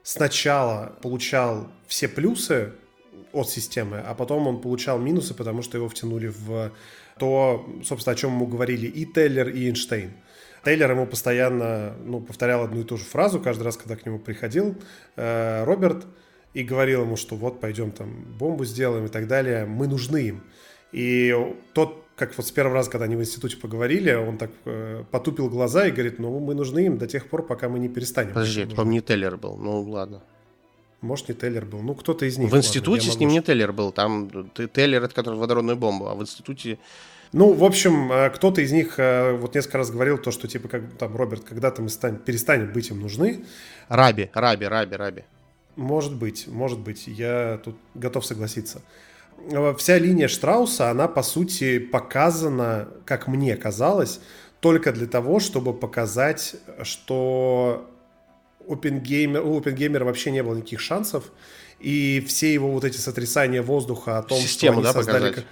сначала 0.02 0.96
получал 1.04 1.68
все 1.88 2.08
плюсы 2.08 2.74
от 3.34 3.50
системы, 3.50 4.00
а 4.06 4.14
потом 4.14 4.48
он 4.48 4.62
получал 4.62 5.00
минусы, 5.00 5.34
потому 5.34 5.62
что 5.62 5.78
его 5.78 5.90
втянули 5.90 6.28
в 6.28 6.72
то, 7.20 7.66
собственно, 7.84 8.14
о 8.14 8.16
чем 8.16 8.32
ему 8.32 8.48
говорили 8.48 8.88
и 8.88 9.06
Теллер, 9.06 9.50
и 9.50 9.68
Эйнштейн. 9.68 10.12
Тейлер 10.64 10.92
ему 10.92 11.06
постоянно 11.06 11.94
ну, 12.04 12.20
повторял 12.20 12.64
одну 12.64 12.82
и 12.82 12.84
ту 12.84 12.98
же 12.98 13.04
фразу 13.04 13.40
каждый 13.40 13.64
раз, 13.64 13.78
когда 13.78 13.96
к 13.96 14.06
нему 14.06 14.18
приходил 14.18 14.76
э, 15.16 15.64
Роберт 15.64 16.08
и 16.54 16.64
говорил 16.64 17.02
ему, 17.02 17.16
что 17.18 17.36
вот 17.36 17.62
пойдем 17.62 17.92
там 17.92 18.26
бомбу 18.40 18.66
сделаем 18.66 19.06
и 19.06 19.10
так 19.10 19.28
далее, 19.28 19.66
мы 19.66 19.88
нужны 19.88 20.28
им. 20.28 20.44
И 20.92 21.36
тот, 21.74 22.06
как 22.16 22.36
вот 22.36 22.48
с 22.48 22.52
первого 22.52 22.76
раза, 22.76 22.90
когда 22.90 23.06
они 23.06 23.16
в 23.16 23.22
институте 23.22 23.58
поговорили, 23.58 24.14
он 24.14 24.38
так 24.38 24.50
э, 24.66 25.04
потупил 25.12 25.50
глаза 25.50 25.88
и 25.88 25.92
говорит, 25.92 26.18
ну 26.18 26.40
мы 26.40 26.56
нужны 26.56 26.86
им 26.86 26.98
до 26.98 27.06
тех 27.06 27.30
пор, 27.30 27.46
пока 27.46 27.70
мы 27.70 27.78
не 27.78 27.90
перестанем. 27.90 28.34
Подожди, 28.34 28.62
это, 28.62 28.72
по-моему, 28.72 28.92
не 28.92 29.02
Теллер 29.02 29.38
был, 29.38 29.58
ну 29.58 29.82
ладно. 29.82 30.24
Может, 31.02 31.30
не 31.30 31.36
Теллер 31.36 31.66
был. 31.66 31.82
Ну, 31.82 31.94
кто-то 31.94 32.26
из 32.26 32.38
них. 32.38 32.52
В 32.52 32.58
институте 32.58 33.02
ладно, 33.02 33.14
с 33.14 33.20
ним 33.20 33.30
могу... 33.30 33.40
не 33.40 33.46
Теллер 33.46 33.74
был. 33.74 33.92
Там 33.92 34.30
Теллер, 34.74 35.04
это 35.04 35.14
который 35.14 35.40
водородную 35.40 35.78
бомбу, 35.78 36.08
а 36.08 36.16
в 36.16 36.22
институте... 36.22 36.80
Ну, 37.32 37.54
в 37.54 37.64
общем, 37.64 38.12
э, 38.12 38.30
кто-то 38.30 38.62
из 38.62 38.72
них 38.72 38.96
э, 38.98 39.34
вот 39.34 39.56
несколько 39.56 39.80
раз 39.80 39.92
говорил 39.92 40.18
то, 40.18 40.32
что, 40.32 40.48
типа, 40.48 40.68
как 40.68 40.84
там, 40.98 41.16
Роберт, 41.16 41.44
когда-то 41.44 41.82
мы 41.82 41.90
станем, 41.90 42.18
перестанем 42.18 42.72
быть 42.72 42.90
им 42.90 43.02
нужны. 43.02 43.44
Раби, 43.90 44.30
Раби, 44.34 44.66
Раби, 44.66 44.96
Раби. 44.96 45.24
Может 45.76 46.16
быть, 46.16 46.48
может 46.48 46.80
быть. 46.80 47.08
Я 47.08 47.60
тут 47.64 47.76
готов 47.94 48.26
согласиться. 48.26 48.82
Э, 49.52 49.76
вся 49.78 49.98
линия 49.98 50.28
Штрауса, 50.28 50.90
она, 50.90 51.08
по 51.08 51.24
сути, 51.24 51.80
показана, 51.80 52.88
как 53.06 53.28
мне 53.28 53.58
казалось, 53.58 54.22
только 54.62 54.94
для 54.94 55.08
того, 55.08 55.40
чтобы 55.40 55.74
показать, 55.74 56.56
что 56.84 57.90
OpenGamer, 58.68 59.40
у 59.40 59.60
OpenGamer 59.60 60.04
вообще 60.04 60.32
не 60.32 60.44
было 60.44 60.56
никаких 60.56 60.80
шансов, 60.80 61.32
и 61.80 62.24
все 62.28 62.54
его 62.54 62.72
вот 62.72 62.84
эти 62.84 62.98
сотрясания 62.98 63.62
воздуха 63.62 64.18
о 64.18 64.24
том, 64.24 64.40
Систему, 64.40 64.74
что 64.74 64.82
они 64.82 64.84
да, 64.84 64.94
создали... 64.94 65.30
Показать? 65.30 65.46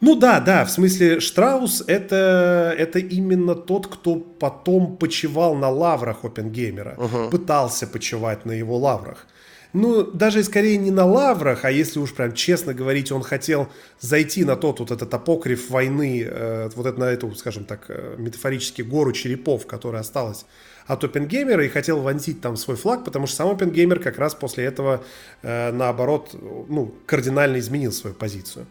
Ну 0.00 0.16
да, 0.16 0.40
да, 0.40 0.64
в 0.64 0.70
смысле 0.70 1.20
Штраус 1.20 1.84
это, 1.86 2.74
это 2.78 2.98
именно 2.98 3.54
тот, 3.54 3.86
кто 3.86 4.16
потом 4.16 4.96
почивал 4.96 5.54
на 5.54 5.68
лаврах 5.68 6.24
Опенгеймера, 6.24 6.94
угу. 6.96 7.30
пытался 7.30 7.86
почивать 7.86 8.46
на 8.46 8.52
его 8.52 8.78
лаврах. 8.78 9.26
Ну, 9.72 10.02
даже 10.02 10.42
скорее 10.42 10.78
не 10.78 10.90
на 10.90 11.04
лаврах, 11.04 11.64
а 11.64 11.70
если 11.70 12.00
уж 12.00 12.12
прям 12.14 12.32
честно 12.32 12.74
говорить, 12.74 13.12
он 13.12 13.22
хотел 13.22 13.68
зайти 14.00 14.44
на 14.44 14.56
тот 14.56 14.80
вот 14.80 14.90
этот 14.90 15.12
апокриф 15.14 15.70
войны, 15.70 16.26
э, 16.26 16.70
вот 16.74 16.86
это, 16.86 16.98
на 16.98 17.04
эту, 17.04 17.32
скажем 17.34 17.64
так, 17.64 17.84
э, 17.88 18.16
метафорически 18.18 18.82
гору 18.82 19.12
черепов, 19.12 19.66
которая 19.66 20.00
осталась 20.00 20.44
от 20.90 21.04
OpenGamer 21.04 21.64
и 21.64 21.68
хотел 21.68 22.00
вонзить 22.00 22.40
там 22.40 22.56
свой 22.56 22.76
флаг, 22.76 23.04
потому 23.04 23.28
что 23.28 23.36
сам 23.36 23.50
OpenGamer 23.50 24.00
как 24.00 24.18
раз 24.18 24.34
после 24.34 24.64
этого, 24.64 25.04
э, 25.42 25.70
наоборот, 25.70 26.34
ну, 26.68 26.92
кардинально 27.06 27.58
изменил 27.60 27.92
свою 27.92 28.16
позицию. 28.16 28.66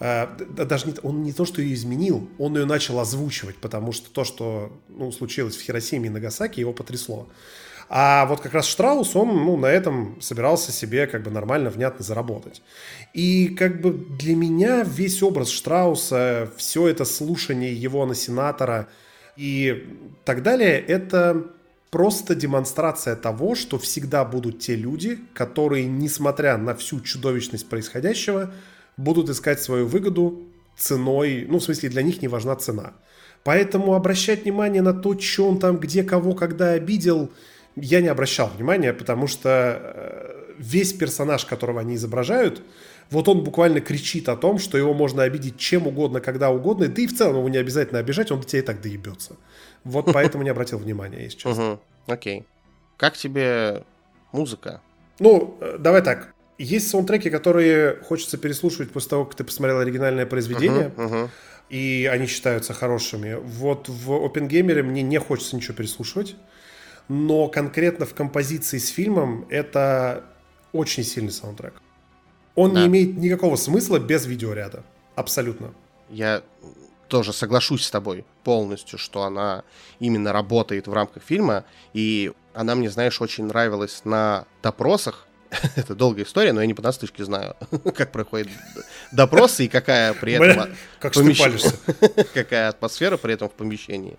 Э, 0.00 0.26
даже 0.48 0.88
не, 0.88 0.94
он 1.04 1.22
не 1.22 1.32
то, 1.32 1.44
что 1.44 1.62
ее 1.62 1.74
изменил, 1.74 2.28
он 2.38 2.56
ее 2.56 2.64
начал 2.64 2.98
озвучивать, 2.98 3.56
потому 3.58 3.92
что 3.92 4.10
то, 4.10 4.24
что 4.24 4.72
ну, 4.88 5.12
случилось 5.12 5.56
в 5.56 5.62
Хиросиме 5.62 6.08
и 6.08 6.10
Нагасаки, 6.10 6.58
его 6.58 6.72
потрясло. 6.72 7.28
А 7.88 8.26
вот 8.26 8.40
как 8.40 8.52
раз 8.52 8.66
Штраус, 8.66 9.14
он 9.14 9.28
ну, 9.28 9.56
на 9.56 9.66
этом 9.66 10.20
собирался 10.20 10.72
себе 10.72 11.06
как 11.06 11.22
бы 11.22 11.30
нормально, 11.30 11.70
внятно 11.70 12.04
заработать. 12.04 12.62
И 13.14 13.48
как 13.48 13.80
бы 13.80 13.92
для 13.92 14.34
меня 14.34 14.82
весь 14.82 15.22
образ 15.22 15.50
Штрауса, 15.50 16.50
все 16.56 16.88
это 16.88 17.04
слушание 17.04 17.72
его 17.72 18.04
на 18.06 18.16
сенатора 18.16 18.88
и 19.36 19.86
так 20.24 20.42
далее, 20.42 20.80
это 20.80 21.46
просто 21.90 22.34
демонстрация 22.34 23.16
того, 23.16 23.54
что 23.54 23.78
всегда 23.78 24.24
будут 24.24 24.60
те 24.60 24.76
люди, 24.76 25.18
которые, 25.34 25.86
несмотря 25.86 26.56
на 26.56 26.74
всю 26.74 27.00
чудовищность 27.00 27.68
происходящего, 27.68 28.52
будут 28.96 29.28
искать 29.28 29.60
свою 29.60 29.86
выгоду 29.86 30.46
ценой, 30.76 31.46
ну, 31.48 31.58
в 31.58 31.62
смысле, 31.62 31.88
для 31.88 32.02
них 32.02 32.22
не 32.22 32.28
важна 32.28 32.56
цена. 32.56 32.94
Поэтому 33.42 33.94
обращать 33.94 34.44
внимание 34.44 34.82
на 34.82 34.92
то, 34.92 35.18
что 35.18 35.48
он 35.48 35.58
там, 35.58 35.78
где, 35.78 36.02
кого, 36.02 36.34
когда 36.34 36.72
обидел, 36.72 37.30
я 37.76 38.00
не 38.00 38.08
обращал 38.08 38.48
внимания, 38.48 38.92
потому 38.92 39.26
что 39.26 39.80
э, 39.82 40.54
весь 40.58 40.92
персонаж, 40.92 41.44
которого 41.46 41.80
они 41.80 41.94
изображают, 41.94 42.62
вот 43.10 43.28
он 43.28 43.42
буквально 43.42 43.80
кричит 43.80 44.28
о 44.28 44.36
том, 44.36 44.58
что 44.58 44.78
его 44.78 44.94
можно 44.94 45.24
обидеть 45.24 45.56
чем 45.56 45.86
угодно, 45.86 46.20
когда 46.20 46.50
угодно, 46.50 46.86
да 46.86 47.02
и 47.02 47.06
в 47.06 47.16
целом 47.16 47.38
его 47.38 47.48
не 47.48 47.58
обязательно 47.58 47.98
обижать, 47.98 48.30
он 48.30 48.40
до 48.40 48.46
тебя 48.46 48.60
и 48.60 48.64
так 48.64 48.80
доебется. 48.80 49.36
Вот 49.84 50.12
поэтому 50.12 50.44
не 50.44 50.50
обратил 50.50 50.78
внимания, 50.78 51.24
если 51.24 51.38
честно. 51.38 51.78
Окей. 52.06 52.44
Как 52.96 53.16
тебе 53.16 53.84
музыка? 54.32 54.80
Ну, 55.18 55.56
э, 55.60 55.76
давай 55.78 56.02
так. 56.02 56.34
Есть 56.58 56.90
саундтреки, 56.90 57.30
которые 57.30 57.96
хочется 58.02 58.36
переслушивать 58.36 58.92
после 58.92 59.10
того, 59.10 59.24
как 59.24 59.34
ты 59.34 59.44
посмотрел 59.44 59.78
оригинальное 59.78 60.26
произведение, 60.26 60.92
uh-huh, 60.94 61.10
uh-huh. 61.10 61.28
и 61.70 62.10
они 62.12 62.26
считаются 62.26 62.74
хорошими. 62.74 63.38
Вот 63.42 63.88
в 63.88 64.10
OpenGamer 64.10 64.82
мне 64.82 65.02
не 65.02 65.18
хочется 65.18 65.56
ничего 65.56 65.74
переслушивать, 65.74 66.36
но 67.08 67.48
конкретно 67.48 68.04
в 68.04 68.12
композиции 68.12 68.76
с 68.76 68.88
фильмом 68.88 69.46
это 69.48 70.24
очень 70.72 71.02
сильный 71.02 71.32
саундтрек. 71.32 71.80
Он 72.54 72.74
да. 72.74 72.80
не 72.80 72.86
имеет 72.88 73.16
никакого 73.16 73.56
смысла 73.56 73.98
без 73.98 74.26
видеоряда. 74.26 74.84
Абсолютно. 75.14 75.72
Я 76.10 76.42
тоже 77.10 77.34
соглашусь 77.34 77.84
с 77.84 77.90
тобой 77.90 78.24
полностью, 78.44 78.98
что 78.98 79.24
она 79.24 79.64
именно 79.98 80.32
работает 80.32 80.86
в 80.86 80.92
рамках 80.94 81.22
фильма, 81.22 81.64
и 81.92 82.32
она 82.54 82.74
мне, 82.74 82.88
знаешь, 82.88 83.20
очень 83.20 83.44
нравилась 83.44 84.02
на 84.04 84.46
допросах, 84.62 85.26
это 85.76 85.94
долгая 85.94 86.24
история, 86.24 86.52
но 86.52 86.60
я 86.60 86.66
не 86.66 86.74
по 86.74 86.82
наслышке 86.82 87.24
знаю, 87.24 87.56
как 87.94 88.12
проходят 88.12 88.48
допросы 89.12 89.66
и 89.66 89.68
какая 89.68 90.14
при 90.14 90.34
этом... 90.34 90.74
Как 90.98 91.12
помещ... 91.12 91.42
какая 92.34 92.68
атмосфера 92.68 93.16
при 93.18 93.34
этом 93.34 93.48
в 93.48 93.52
помещении. 93.52 94.16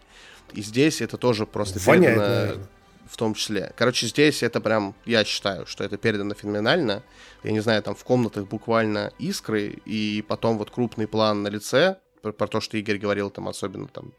И 0.54 0.62
здесь 0.62 1.02
это 1.02 1.18
тоже 1.18 1.46
просто 1.46 1.80
Воняет, 1.80 2.18
передано 2.18 2.68
в 3.10 3.18
том 3.18 3.34
числе. 3.34 3.74
Короче, 3.78 4.08
здесь 4.08 4.44
это 4.44 4.62
прям, 4.62 4.96
я 5.06 5.24
считаю, 5.26 5.66
что 5.66 5.84
это 5.84 5.98
передано 5.98 6.34
феноменально. 6.34 7.04
Я 7.44 7.52
не 7.52 7.60
знаю, 7.60 7.84
там 7.84 7.96
в 7.96 8.04
комнатах 8.04 8.48
буквально 8.48 9.12
искры, 9.20 9.82
и 9.86 10.24
потом 10.28 10.58
вот 10.58 10.72
крупный 10.72 11.08
план 11.08 11.44
на 11.44 11.50
лице, 11.50 11.98
про, 12.22 12.32
про 12.32 12.48
то, 12.48 12.62
что 12.62 12.78
Игорь 12.78 12.98
говорил, 12.98 13.30
там 13.30 13.48
особенно 13.48 13.88
там 13.88 14.14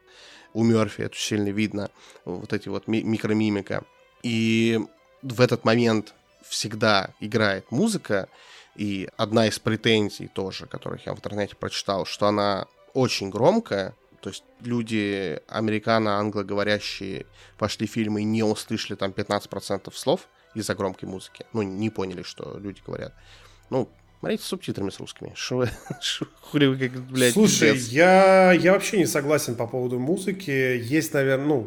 у 0.54 0.64
Мерфи 0.64 1.02
это 1.02 1.16
сильно 1.16 1.48
видно, 1.48 1.90
вот 2.24 2.52
эти 2.52 2.68
вот 2.68 2.86
ми- 2.88 3.02
микромимика. 3.02 3.84
И 4.22 4.80
в 5.22 5.40
этот 5.40 5.64
момент 5.64 6.14
всегда 6.46 7.10
играет 7.20 7.70
музыка, 7.70 8.28
и 8.74 9.08
одна 9.16 9.46
из 9.46 9.58
претензий 9.58 10.28
тоже, 10.28 10.66
которых 10.66 11.06
я 11.06 11.14
в 11.14 11.18
интернете 11.18 11.56
прочитал, 11.56 12.04
что 12.04 12.26
она 12.26 12.66
очень 12.94 13.30
громкая, 13.30 13.94
то 14.20 14.28
есть 14.28 14.44
люди 14.60 15.40
американо-англоговорящие 15.48 17.26
пошли 17.58 17.86
фильмы 17.86 18.20
и 18.20 18.24
не 18.24 18.42
услышали 18.42 18.96
там 18.96 19.10
15% 19.10 19.92
слов 19.94 20.28
из-за 20.54 20.74
громкой 20.74 21.08
музыки. 21.08 21.44
Ну, 21.52 21.62
не 21.62 21.90
поняли, 21.90 22.22
что 22.22 22.56
люди 22.58 22.80
говорят. 22.86 23.14
Ну, 23.70 23.88
Смотрите 24.22 24.44
с 24.44 24.46
субтитрами 24.46 24.90
с 24.90 25.00
русскими. 25.00 25.32
Шо 25.34 25.56
вы, 25.56 25.70
хули 26.42 26.66
вы 26.66 26.76
как, 26.76 26.92
блядь, 27.10 27.32
Слушай, 27.32 27.76
я, 27.76 28.52
я 28.52 28.72
вообще 28.72 28.98
не 28.98 29.06
согласен 29.06 29.56
по 29.56 29.66
поводу 29.66 29.98
музыки. 29.98 30.48
Есть, 30.48 31.12
наверное, 31.12 31.44
ну... 31.44 31.66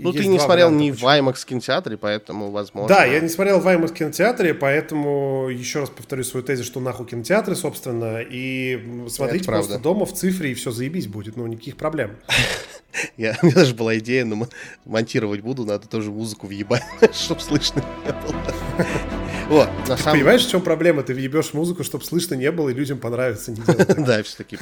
Ну, 0.00 0.12
ты 0.12 0.26
не 0.26 0.38
смотрел 0.38 0.70
ни 0.70 0.90
в 0.90 1.02
IMAX 1.02 1.46
кинотеатре, 1.46 1.96
поэтому, 1.96 2.50
возможно... 2.50 2.94
Да, 2.94 3.06
я 3.06 3.20
не 3.20 3.30
смотрел 3.30 3.58
в 3.58 3.66
IMAX 3.66 3.94
кинотеатре, 3.94 4.52
поэтому 4.52 5.48
еще 5.48 5.80
раз 5.80 5.88
повторю 5.88 6.24
свою 6.24 6.44
тезис, 6.44 6.66
что 6.66 6.78
нахуй 6.78 7.06
кинотеатры, 7.06 7.56
собственно, 7.56 8.20
и 8.20 9.08
смотрите 9.08 9.46
просто 9.46 9.78
дома 9.78 10.04
в 10.04 10.12
цифре, 10.12 10.50
и 10.50 10.54
все 10.54 10.72
заебись 10.72 11.06
будет, 11.06 11.36
ну, 11.36 11.46
никаких 11.46 11.78
проблем. 11.78 12.18
Я, 13.16 13.34
у 13.40 13.46
меня 13.46 13.54
даже 13.54 13.74
была 13.74 13.96
идея, 13.96 14.26
но 14.26 14.46
монтировать 14.84 15.40
буду, 15.40 15.64
надо 15.64 15.88
тоже 15.88 16.10
музыку 16.10 16.48
въебать, 16.48 16.84
чтобы 17.14 17.40
слышно 17.40 17.82
не 18.04 18.12
было. 18.12 19.13
Вот, 19.54 19.68
на 19.88 19.96
самом... 19.96 20.18
Понимаешь, 20.18 20.44
в 20.44 20.50
чем 20.50 20.62
проблема? 20.62 21.04
Ты 21.04 21.14
въебешь 21.14 21.54
музыку, 21.54 21.84
чтобы 21.84 22.04
слышно 22.04 22.34
не 22.34 22.50
было, 22.50 22.70
и 22.70 22.74
людям 22.74 22.98
понравится. 22.98 23.52
Не 23.52 23.62
да, 24.04 24.20
все-таки 24.24 24.58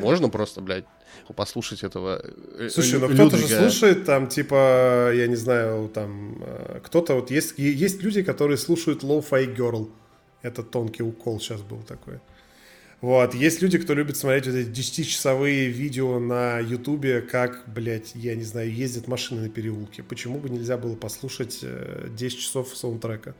можно 0.00 0.28
просто, 0.28 0.60
блядь, 0.60 0.84
послушать 1.34 1.82
этого 1.82 2.24
э, 2.56 2.68
Слушай, 2.68 3.00
ну 3.00 3.08
кто-то 3.08 3.36
же 3.36 3.48
слушает 3.48 4.04
там, 4.04 4.28
типа, 4.28 5.10
я 5.12 5.26
не 5.26 5.34
знаю, 5.34 5.90
там, 5.92 6.40
э, 6.40 6.78
кто-то 6.84 7.14
вот 7.14 7.32
есть, 7.32 7.54
есть 7.58 8.00
люди, 8.00 8.22
которые 8.22 8.58
слушают 8.58 9.02
Low-Fi 9.02 9.56
Girl. 9.56 9.90
Это 10.42 10.62
тонкий 10.62 11.02
укол 11.02 11.40
сейчас 11.40 11.60
был 11.62 11.82
такой. 11.82 12.20
Вот. 13.00 13.34
Есть 13.34 13.60
люди, 13.60 13.76
кто 13.78 13.92
любит 13.92 14.16
смотреть 14.16 14.46
вот 14.46 14.54
эти 14.54 14.70
10-часовые 14.70 15.66
видео 15.66 16.20
на 16.20 16.60
Ютубе, 16.60 17.22
как, 17.22 17.64
блядь, 17.66 18.14
я 18.14 18.36
не 18.36 18.44
знаю, 18.44 18.72
ездят 18.72 19.08
машины 19.08 19.40
на 19.40 19.48
переулке. 19.48 20.04
Почему 20.04 20.38
бы 20.38 20.48
нельзя 20.48 20.76
было 20.76 20.94
послушать 20.94 21.58
10 21.60 21.64
э, 21.64 22.40
часов 22.40 22.76
саундтрека? 22.76 23.34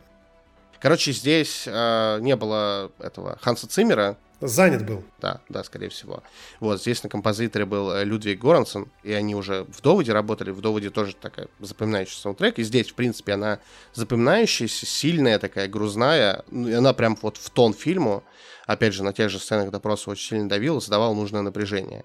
Короче, 0.80 1.12
здесь 1.12 1.64
э, 1.66 2.18
не 2.20 2.36
было 2.36 2.92
этого 2.98 3.38
Ханса 3.40 3.68
Циммера. 3.68 4.16
Занят 4.40 4.86
был. 4.86 5.02
Да, 5.20 5.40
да, 5.48 5.64
скорее 5.64 5.88
всего. 5.88 6.22
Вот, 6.60 6.80
здесь 6.80 7.02
на 7.02 7.08
композиторе 7.08 7.64
был 7.64 7.90
э, 7.90 8.04
Людвиг 8.04 8.38
Горансон, 8.38 8.88
и 9.02 9.12
они 9.12 9.34
уже 9.34 9.64
в 9.64 9.80
«Доводе» 9.82 10.12
работали. 10.12 10.50
В 10.50 10.60
«Доводе» 10.60 10.90
тоже 10.90 11.16
такая 11.16 11.48
запоминающая 11.58 12.20
саундтрек, 12.20 12.58
и 12.60 12.62
здесь, 12.62 12.90
в 12.90 12.94
принципе, 12.94 13.32
она 13.32 13.58
запоминающаяся, 13.94 14.86
сильная 14.86 15.40
такая, 15.40 15.66
грузная, 15.66 16.44
ну, 16.50 16.68
и 16.68 16.72
она 16.72 16.92
прям 16.92 17.18
вот 17.20 17.36
в 17.36 17.50
тон 17.50 17.74
фильму 17.74 18.22
опять 18.68 18.92
же, 18.92 19.02
на 19.02 19.12
тех 19.12 19.30
же 19.30 19.40
сценах 19.40 19.70
допроса 19.70 20.10
очень 20.10 20.28
сильно 20.28 20.48
давил 20.48 20.78
и 20.78 20.80
создавал 20.80 21.14
нужное 21.14 21.42
напряжение. 21.42 22.04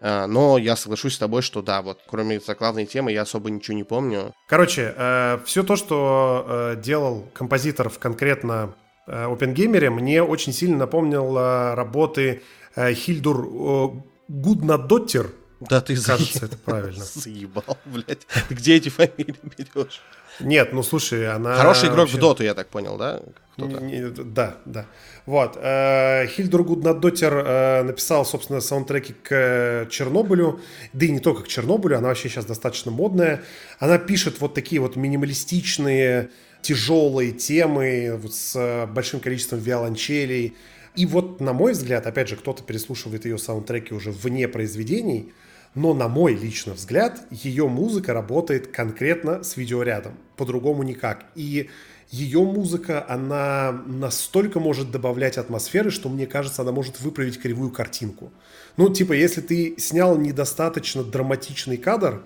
А, 0.00 0.26
но 0.26 0.58
я 0.58 0.76
соглашусь 0.76 1.14
с 1.14 1.18
тобой, 1.18 1.42
что 1.42 1.62
да, 1.62 1.82
вот 1.82 2.00
кроме 2.06 2.40
заглавной 2.40 2.86
темы 2.86 3.12
я 3.12 3.22
особо 3.22 3.50
ничего 3.50 3.76
не 3.76 3.84
помню. 3.84 4.34
Короче, 4.46 4.94
э, 4.96 5.38
все 5.44 5.62
то, 5.62 5.76
что 5.76 6.44
э, 6.46 6.76
делал 6.80 7.28
композитор 7.32 7.88
в 7.88 7.98
конкретно 7.98 8.74
э, 9.06 9.26
OpenGamer, 9.26 9.90
мне 9.90 10.22
очень 10.22 10.52
сильно 10.52 10.76
напомнило 10.78 11.74
работы 11.74 12.42
э, 12.76 12.94
Хильдур 12.94 13.46
э, 13.46 14.00
Гуднадоттер. 14.28 15.30
Да, 15.60 15.80
ты 15.80 16.00
Кажется, 16.00 16.46
это 16.46 16.56
правильно. 16.56 17.04
Заебал, 17.14 17.76
блядь. 17.84 18.26
Ты 18.48 18.54
где 18.54 18.76
эти 18.76 18.90
фамилии 18.90 19.34
берешь? 19.56 20.00
Нет, 20.40 20.72
ну 20.72 20.82
слушай, 20.82 21.28
она... 21.28 21.54
Хороший 21.56 21.86
игрок 21.86 22.00
вообще... 22.00 22.16
в 22.16 22.20
доту, 22.20 22.42
я 22.42 22.54
так 22.54 22.68
понял, 22.68 22.96
да? 22.96 23.20
Да, 23.56 24.56
да. 24.64 24.86
Вот. 25.26 25.58
Э, 25.60 26.26
Хильдур 26.26 26.62
Гуднадотер 26.62 27.34
э, 27.34 27.82
написал, 27.82 28.24
собственно, 28.24 28.60
саундтреки 28.60 29.14
к 29.22 29.88
Чернобылю, 29.90 30.60
да 30.92 31.06
и 31.06 31.10
не 31.10 31.18
только 31.18 31.42
к 31.42 31.48
Чернобылю, 31.48 31.98
она 31.98 32.08
вообще 32.08 32.28
сейчас 32.28 32.44
достаточно 32.44 32.90
модная. 32.90 33.42
Она 33.80 33.98
пишет 33.98 34.40
вот 34.40 34.54
такие 34.54 34.80
вот 34.80 34.96
минималистичные, 34.96 36.30
тяжелые 36.62 37.32
темы 37.32 38.20
с 38.30 38.86
большим 38.92 39.20
количеством 39.20 39.58
виолончелей. 39.58 40.56
И 40.94 41.06
вот, 41.06 41.40
на 41.40 41.52
мой 41.52 41.72
взгляд, 41.72 42.06
опять 42.06 42.28
же, 42.28 42.36
кто-то 42.36 42.62
переслушивает 42.62 43.24
ее 43.24 43.38
саундтреки 43.38 43.94
уже 43.94 44.10
вне 44.10 44.48
произведений, 44.48 45.32
но, 45.78 45.94
на 45.94 46.08
мой 46.08 46.34
личный 46.34 46.74
взгляд, 46.74 47.20
ее 47.30 47.68
музыка 47.68 48.12
работает 48.12 48.66
конкретно 48.66 49.44
с 49.44 49.56
видеорядом. 49.56 50.14
По-другому 50.36 50.82
никак. 50.82 51.26
И 51.36 51.70
ее 52.10 52.40
музыка, 52.40 53.06
она 53.08 53.70
настолько 53.86 54.58
может 54.58 54.90
добавлять 54.90 55.38
атмосферы, 55.38 55.92
что, 55.92 56.08
мне 56.08 56.26
кажется, 56.26 56.62
она 56.62 56.72
может 56.72 57.00
выправить 57.00 57.40
кривую 57.40 57.70
картинку. 57.70 58.32
Ну, 58.76 58.92
типа, 58.92 59.12
если 59.12 59.40
ты 59.40 59.76
снял 59.78 60.18
недостаточно 60.18 61.04
драматичный 61.04 61.76
кадр, 61.76 62.22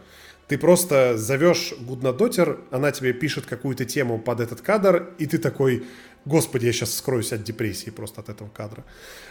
ты 0.49 0.57
просто 0.57 1.19
зовешь 1.19 1.75
Гуднадотер, 1.79 2.59
она 2.71 2.91
тебе 2.91 3.13
пишет 3.13 3.45
какую-то 3.45 3.85
тему 3.85 4.19
под 4.19 4.41
этот 4.41 4.63
кадр, 4.63 5.11
и 5.19 5.27
ты 5.27 5.37
такой, 5.37 5.85
господи, 6.25 6.67
я 6.67 6.73
сейчас 6.73 6.95
скроюсь 6.95 7.33
от 7.33 7.43
депрессии 7.43 7.91
просто 7.91 8.21
от 8.21 8.29
этого 8.29 8.49
кадра. 8.49 8.85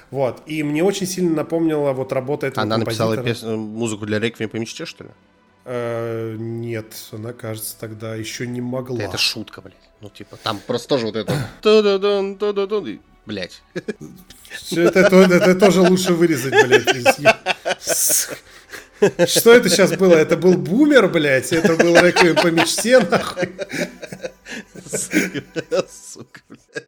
Вот. 0.10 0.44
И 0.46 0.64
мне 0.64 0.84
очень 0.84 1.08
сильно 1.08 1.36
напомнила 1.36 1.94
вот 1.94 2.12
работа 2.12 2.48
этого 2.48 2.64
Она 2.64 2.78
написала 2.78 3.18
пес... 3.18 3.44
музыку 3.44 4.06
для 4.06 4.20
Реквием 4.20 4.50
по 4.50 4.58
мечте, 4.58 4.86
что 4.86 5.06
ли? 5.06 5.10
Э, 5.64 6.36
нет, 6.38 6.94
она, 7.12 7.34
кажется, 7.34 7.76
тогда 7.80 8.16
еще 8.16 8.48
не 8.48 8.62
могла. 8.62 8.98
Да 8.98 9.04
это 9.06 9.18
шутка, 9.18 9.62
блядь. 9.62 9.76
Ну, 10.02 10.10
типа, 10.10 10.38
там 10.38 10.60
просто 10.66 10.90
тоже 10.90 11.06
вот 11.06 11.16
это... 11.16 11.34
Блять. 13.26 13.62
Это, 14.72 15.00
это, 15.00 15.16
это 15.16 15.56
тоже 15.56 15.82
лучше 15.82 16.14
вырезать, 16.14 16.54
блядь. 16.66 17.20
Что 19.28 19.54
это 19.54 19.70
сейчас 19.70 19.92
было? 19.98 20.16
Это 20.16 20.38
был 20.38 20.56
бумер, 20.56 21.08
блядь? 21.08 21.52
Это 21.52 21.76
был 21.76 21.96
реквием 21.96 22.36
по 22.36 22.48
мечте, 22.48 23.00
нахуй? 23.00 23.50
Сука, 25.90 26.42
блядь. 26.50 26.88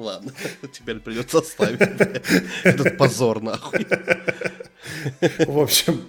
Ладно, 0.00 0.32
теперь 0.72 0.98
придется 1.00 1.38
оставить 1.38 1.80
этот 2.64 2.96
позор 2.96 3.42
нахуй. 3.42 3.86
В 5.46 5.58
общем, 5.58 6.06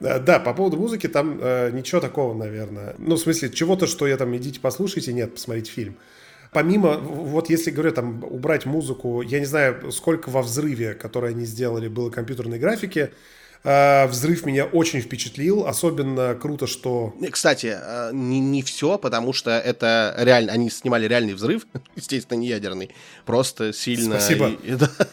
да, 0.00 0.38
по 0.38 0.54
поводу 0.54 0.76
музыки 0.76 1.08
там 1.08 1.38
э, 1.40 1.70
ничего 1.72 2.00
такого, 2.00 2.34
наверное. 2.34 2.94
Ну, 2.98 3.16
в 3.16 3.18
смысле, 3.18 3.50
чего-то, 3.50 3.86
что 3.86 4.06
я 4.06 4.16
там, 4.16 4.36
идите 4.36 4.60
послушайте, 4.60 5.12
нет, 5.12 5.34
посмотрите 5.34 5.70
фильм. 5.70 5.96
Помимо, 6.52 6.96
вот 6.96 7.50
если, 7.50 7.70
говорю, 7.70 7.92
там, 7.92 8.24
убрать 8.24 8.64
музыку, 8.64 9.22
я 9.22 9.38
не 9.38 9.44
знаю, 9.44 9.92
сколько 9.92 10.30
во 10.30 10.42
взрыве, 10.42 10.94
который 10.94 11.30
они 11.30 11.44
сделали, 11.44 11.88
было 11.88 12.10
компьютерной 12.10 12.58
графики, 12.58 13.10
Э, 13.10 13.14
взрыв 13.62 14.46
меня 14.46 14.64
очень 14.64 15.00
впечатлил. 15.00 15.66
Особенно 15.66 16.34
круто, 16.34 16.66
что... 16.66 17.14
Кстати, 17.30 17.76
э, 17.78 18.10
не, 18.12 18.40
не 18.40 18.62
все, 18.62 18.98
потому 18.98 19.32
что 19.32 19.50
это 19.50 20.14
реально... 20.18 20.52
Они 20.52 20.70
снимали 20.70 21.06
реальный 21.06 21.34
взрыв, 21.34 21.66
естественно, 21.96 22.38
не 22.38 22.48
ядерный. 22.48 22.90
Просто 23.26 23.72
сильно... 23.72 24.20
Спасибо. 24.20 24.52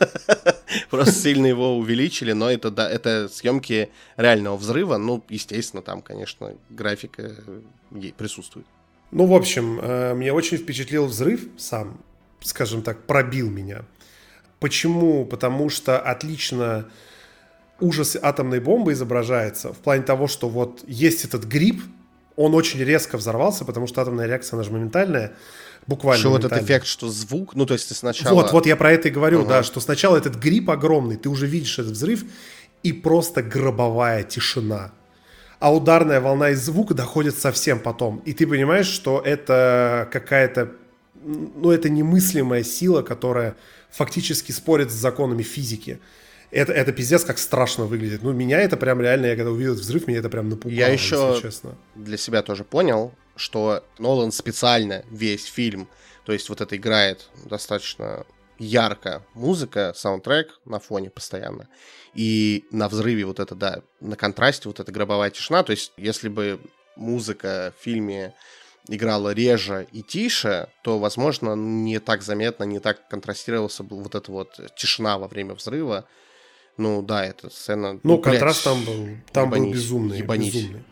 Просто 0.89 1.13
сильно 1.13 1.47
его 1.47 1.77
увеличили, 1.77 2.33
но 2.33 2.49
это, 2.49 2.71
да, 2.71 2.89
это 2.89 3.29
съемки 3.29 3.89
реального 4.17 4.57
взрыва. 4.57 4.97
Ну, 4.97 5.23
естественно, 5.29 5.81
там, 5.81 6.01
конечно, 6.01 6.53
графика 6.69 7.35
присутствует. 8.17 8.65
Ну, 9.11 9.25
в 9.25 9.33
общем, 9.33 9.79
э, 9.81 10.13
меня 10.15 10.33
очень 10.33 10.57
впечатлил 10.57 11.05
взрыв 11.05 11.47
сам, 11.57 11.99
скажем 12.41 12.81
так, 12.81 13.05
пробил 13.05 13.49
меня. 13.49 13.85
Почему? 14.59 15.25
Потому 15.25 15.69
что 15.69 15.99
отлично 15.99 16.89
ужас 17.79 18.17
атомной 18.21 18.59
бомбы 18.59 18.93
изображается 18.93 19.73
в 19.73 19.77
плане 19.77 20.03
того, 20.03 20.27
что 20.27 20.49
вот 20.49 20.83
есть 20.87 21.25
этот 21.25 21.45
гриб, 21.45 21.81
Он 22.35 22.53
очень 22.53 22.81
резко 22.83 23.17
взорвался, 23.17 23.63
потому 23.63 23.87
что 23.87 24.01
атомная 24.01 24.27
реакция, 24.27 24.57
она 24.57 24.63
же 24.63 24.71
моментальная. 24.71 25.33
Буквально. 25.87 26.19
Что 26.19 26.31
вот 26.31 26.43
этот 26.43 26.63
эффект, 26.63 26.87
что 26.87 27.09
звук, 27.09 27.55
ну 27.55 27.65
то 27.65 27.73
есть 27.75 27.87
ты 27.87 27.93
сначала... 27.93 28.33
Вот, 28.33 28.51
вот 28.51 28.65
я 28.65 28.75
про 28.75 28.91
это 28.91 29.07
и 29.07 29.11
говорю, 29.11 29.41
угу. 29.41 29.49
да, 29.49 29.63
что 29.63 29.79
сначала 29.79 30.17
этот 30.17 30.35
гриб 30.35 30.69
огромный, 30.69 31.15
ты 31.15 31.29
уже 31.29 31.45
видишь 31.45 31.77
этот 31.79 31.93
взрыв, 31.93 32.25
и 32.83 32.91
просто 32.91 33.41
гробовая 33.41 34.23
тишина. 34.23 34.91
А 35.59 35.73
ударная 35.73 36.19
волна 36.19 36.49
из 36.49 36.61
звука 36.63 36.93
доходит 36.93 37.37
совсем 37.37 37.79
потом. 37.79 38.17
И 38.25 38.33
ты 38.33 38.45
понимаешь, 38.45 38.87
что 38.87 39.21
это 39.23 40.09
какая-то, 40.11 40.71
ну 41.23 41.71
это 41.71 41.89
немыслимая 41.89 42.63
сила, 42.63 43.01
которая 43.01 43.55
фактически 43.89 44.51
спорит 44.51 44.91
с 44.91 44.95
законами 44.95 45.43
физики 45.43 45.99
это, 46.51 46.73
это 46.73 46.91
пиздец 46.91 47.23
как 47.23 47.37
страшно 47.37 47.85
выглядит. 47.85 48.23
Ну, 48.23 48.33
меня 48.33 48.59
это 48.61 48.77
прям 48.77 49.01
реально, 49.01 49.27
я 49.27 49.35
когда 49.35 49.51
увидел 49.51 49.73
взрыв, 49.73 50.07
меня 50.07 50.19
это 50.19 50.29
прям 50.29 50.49
напугало, 50.49 50.77
Я 50.77 50.87
еще 50.87 51.39
честно. 51.41 51.75
для 51.95 52.17
себя 52.17 52.41
тоже 52.41 52.63
понял, 52.63 53.13
что 53.35 53.83
Нолан 53.99 54.31
специально 54.31 55.03
весь 55.09 55.45
фильм, 55.45 55.87
то 56.25 56.33
есть 56.33 56.49
вот 56.49 56.61
это 56.61 56.75
играет 56.75 57.29
достаточно 57.45 58.25
ярко 58.57 59.23
музыка, 59.33 59.93
саундтрек 59.95 60.59
на 60.65 60.79
фоне 60.79 61.09
постоянно. 61.09 61.67
И 62.13 62.65
на 62.71 62.87
взрыве 62.87 63.25
вот 63.25 63.39
это, 63.39 63.55
да, 63.55 63.81
на 63.99 64.15
контрасте 64.15 64.69
вот 64.69 64.79
эта 64.79 64.91
гробовая 64.91 65.29
тишина. 65.29 65.63
То 65.63 65.71
есть 65.71 65.91
если 65.97 66.29
бы 66.29 66.61
музыка 66.95 67.73
в 67.77 67.83
фильме 67.83 68.33
играла 68.87 69.33
реже 69.33 69.87
и 69.91 70.01
тише, 70.01 70.69
то, 70.83 70.99
возможно, 70.99 71.55
не 71.55 71.99
так 71.99 72.21
заметно, 72.21 72.63
не 72.63 72.79
так 72.79 73.07
контрастировался 73.09 73.83
бы 73.83 74.01
вот 74.01 74.15
эта 74.15 74.31
вот 74.31 74.59
тишина 74.75 75.17
во 75.17 75.27
время 75.27 75.55
взрыва 75.55 76.07
ну 76.77 77.01
да, 77.01 77.25
эта 77.25 77.49
сцена... 77.49 77.93
Ну, 77.93 77.99
ну 78.03 78.17
контраст 78.19 78.63
там 78.63 78.83
был, 78.83 79.07
там 79.31 79.49
ебанись, 79.49 79.65
был 79.65 79.73
безумный, 79.73 80.17
ебанись. 80.19 80.53
безумный. 80.53 80.83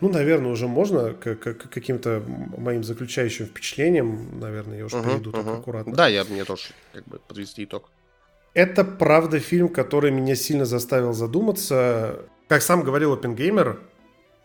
Ну, 0.00 0.10
наверное, 0.10 0.52
уже 0.52 0.68
можно 0.68 1.14
к, 1.14 1.36
к, 1.36 1.54
к 1.54 1.70
каким-то 1.70 2.22
моим 2.58 2.84
заключающим 2.84 3.46
впечатлениям, 3.46 4.38
наверное, 4.38 4.78
я 4.78 4.84
уже 4.84 4.96
uh-huh, 4.96 5.04
перейду 5.04 5.30
uh-huh. 5.30 5.44
так 5.44 5.58
аккуратно. 5.58 5.94
Да, 5.94 6.06
я 6.06 6.24
мне 6.24 6.44
тоже 6.44 6.68
как 6.92 7.04
бы 7.06 7.18
подвести 7.18 7.64
итог. 7.64 7.90
Это, 8.52 8.84
правда, 8.84 9.38
фильм, 9.38 9.68
который 9.68 10.10
меня 10.10 10.34
сильно 10.34 10.64
заставил 10.64 11.12
задуматься. 11.12 12.20
Как 12.48 12.62
сам 12.62 12.82
говорил 12.82 13.12
Оппенгеймер, 13.14 13.80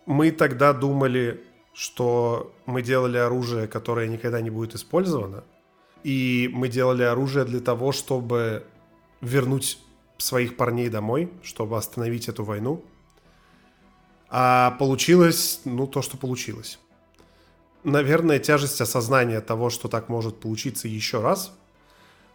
мы 0.05 0.31
тогда 0.31 0.73
думали, 0.73 1.41
что 1.73 2.53
мы 2.65 2.81
делали 2.81 3.17
оружие, 3.17 3.67
которое 3.67 4.07
никогда 4.07 4.41
не 4.41 4.49
будет 4.49 4.75
использовано. 4.75 5.43
И 6.03 6.49
мы 6.51 6.67
делали 6.67 7.03
оружие 7.03 7.45
для 7.45 7.59
того, 7.59 7.91
чтобы 7.91 8.63
вернуть 9.21 9.77
своих 10.21 10.57
парней 10.57 10.89
домой, 10.89 11.29
чтобы 11.43 11.77
остановить 11.77 12.27
эту 12.29 12.43
войну. 12.43 12.83
А 14.29 14.71
получилось, 14.79 15.61
ну, 15.65 15.87
то, 15.87 16.01
что 16.01 16.17
получилось. 16.17 16.79
Наверное, 17.83 18.39
тяжесть 18.39 18.79
осознания 18.79 19.41
того, 19.41 19.69
что 19.69 19.87
так 19.87 20.07
может 20.07 20.39
получиться 20.39 20.87
еще 20.87 21.21
раз, 21.21 21.51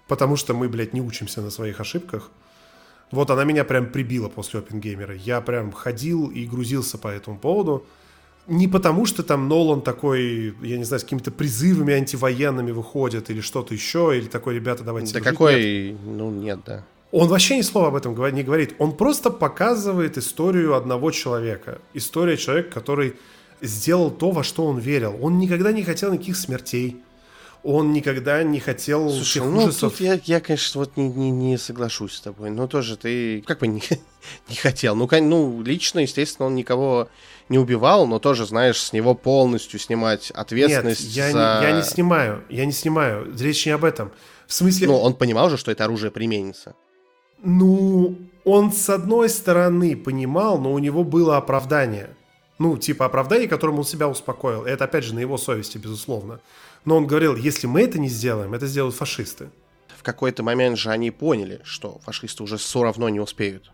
потому 0.08 0.36
что 0.36 0.54
мы, 0.54 0.68
блядь, 0.68 0.92
не 0.92 1.00
учимся 1.00 1.40
на 1.40 1.50
своих 1.50 1.80
ошибках. 1.80 2.30
Вот 3.12 3.30
она 3.30 3.44
меня 3.44 3.64
прям 3.64 3.86
прибила 3.86 4.28
после 4.28 4.60
Опенгеймера. 4.60 5.14
Я 5.14 5.40
прям 5.40 5.72
ходил 5.72 6.28
и 6.28 6.44
грузился 6.44 6.98
по 6.98 7.08
этому 7.08 7.38
поводу. 7.38 7.86
Не 8.48 8.68
потому, 8.68 9.06
что 9.06 9.22
там 9.22 9.48
Нолан 9.48 9.82
такой, 9.82 10.54
я 10.62 10.78
не 10.78 10.84
знаю, 10.84 11.00
с 11.00 11.02
какими-то 11.04 11.30
призывами 11.30 11.94
антивоенными 11.94 12.70
выходит 12.70 13.30
или 13.30 13.40
что-то 13.40 13.74
еще, 13.74 14.16
или 14.16 14.26
такой, 14.26 14.54
ребята, 14.54 14.84
давайте... 14.84 15.14
Да 15.14 15.20
какой... 15.20 15.90
Нет. 15.92 16.00
Ну, 16.04 16.30
нет, 16.30 16.60
да. 16.64 16.84
Он 17.12 17.28
вообще 17.28 17.56
ни 17.56 17.62
слова 17.62 17.88
об 17.88 17.94
этом 17.94 18.14
не 18.34 18.42
говорит. 18.42 18.74
Он 18.78 18.96
просто 18.96 19.30
показывает 19.30 20.18
историю 20.18 20.74
одного 20.74 21.10
человека. 21.10 21.80
История 21.94 22.36
человека, 22.36 22.72
который 22.72 23.14
сделал 23.60 24.10
то, 24.10 24.30
во 24.30 24.42
что 24.42 24.66
он 24.66 24.78
верил. 24.78 25.16
Он 25.20 25.38
никогда 25.38 25.72
не 25.72 25.82
хотел 25.82 26.12
никаких 26.12 26.36
смертей. 26.36 26.96
Он 27.62 27.92
никогда 27.92 28.42
не 28.44 28.60
хотел 28.60 29.10
Слушай, 29.10 29.42
ну, 29.42 29.64
ужасов. 29.64 29.92
Тут 29.92 30.00
я, 30.00 30.20
я, 30.24 30.40
конечно, 30.40 30.80
вот 30.80 30.96
не, 30.96 31.08
не, 31.08 31.30
не 31.30 31.58
соглашусь 31.58 32.14
с 32.14 32.20
тобой. 32.20 32.50
Но 32.50 32.68
тоже 32.68 32.96
ты 32.96 33.42
как 33.42 33.58
бы 33.60 33.66
не, 33.66 33.82
не 34.48 34.54
хотел. 34.54 34.94
Ну, 34.94 35.08
ну, 35.10 35.62
лично, 35.62 36.00
естественно, 36.00 36.46
он 36.46 36.54
никого 36.54 37.08
не 37.48 37.58
убивал, 37.58 38.06
но 38.06 38.18
тоже, 38.18 38.46
знаешь, 38.46 38.80
с 38.80 38.92
него 38.92 39.14
полностью 39.14 39.80
снимать 39.80 40.30
ответственность 40.30 41.06
Нет, 41.06 41.16
я, 41.16 41.30
за... 41.32 41.58
не, 41.60 41.66
я 41.70 41.76
не 41.76 41.82
снимаю. 41.82 42.44
Я 42.48 42.66
не 42.66 42.72
снимаю. 42.72 43.34
Речь 43.36 43.66
не 43.66 43.72
об 43.72 43.84
этом. 43.84 44.12
В 44.46 44.52
смысле... 44.52 44.86
Ну, 44.86 44.98
он 44.98 45.14
понимал 45.14 45.50
же, 45.50 45.56
что 45.56 45.72
это 45.72 45.84
оружие 45.84 46.12
применится. 46.12 46.76
Ну, 47.42 48.16
он 48.44 48.72
с 48.72 48.88
одной 48.88 49.28
стороны 49.28 49.96
понимал, 49.96 50.58
но 50.58 50.72
у 50.72 50.78
него 50.78 51.04
было 51.04 51.36
оправдание. 51.36 52.10
Ну, 52.58 52.78
типа 52.78 53.06
оправдание, 53.06 53.48
которым 53.48 53.78
он 53.78 53.84
себя 53.84 54.08
успокоил. 54.08 54.64
Это, 54.64 54.84
опять 54.84 55.04
же, 55.04 55.14
на 55.14 55.18
его 55.18 55.36
совести, 55.36 55.78
безусловно. 55.78 56.40
Но 56.84 56.96
он 56.96 57.06
говорил, 57.06 57.36
если 57.36 57.66
мы 57.66 57.82
это 57.82 57.98
не 57.98 58.08
сделаем, 58.08 58.54
это 58.54 58.66
сделают 58.66 58.94
фашисты. 58.94 59.50
В 59.98 60.02
какой-то 60.02 60.42
момент 60.42 60.78
же 60.78 60.90
они 60.90 61.10
поняли, 61.10 61.60
что 61.64 61.98
фашисты 62.04 62.42
уже 62.42 62.56
все 62.56 62.82
равно 62.82 63.08
не 63.08 63.20
успеют. 63.20 63.72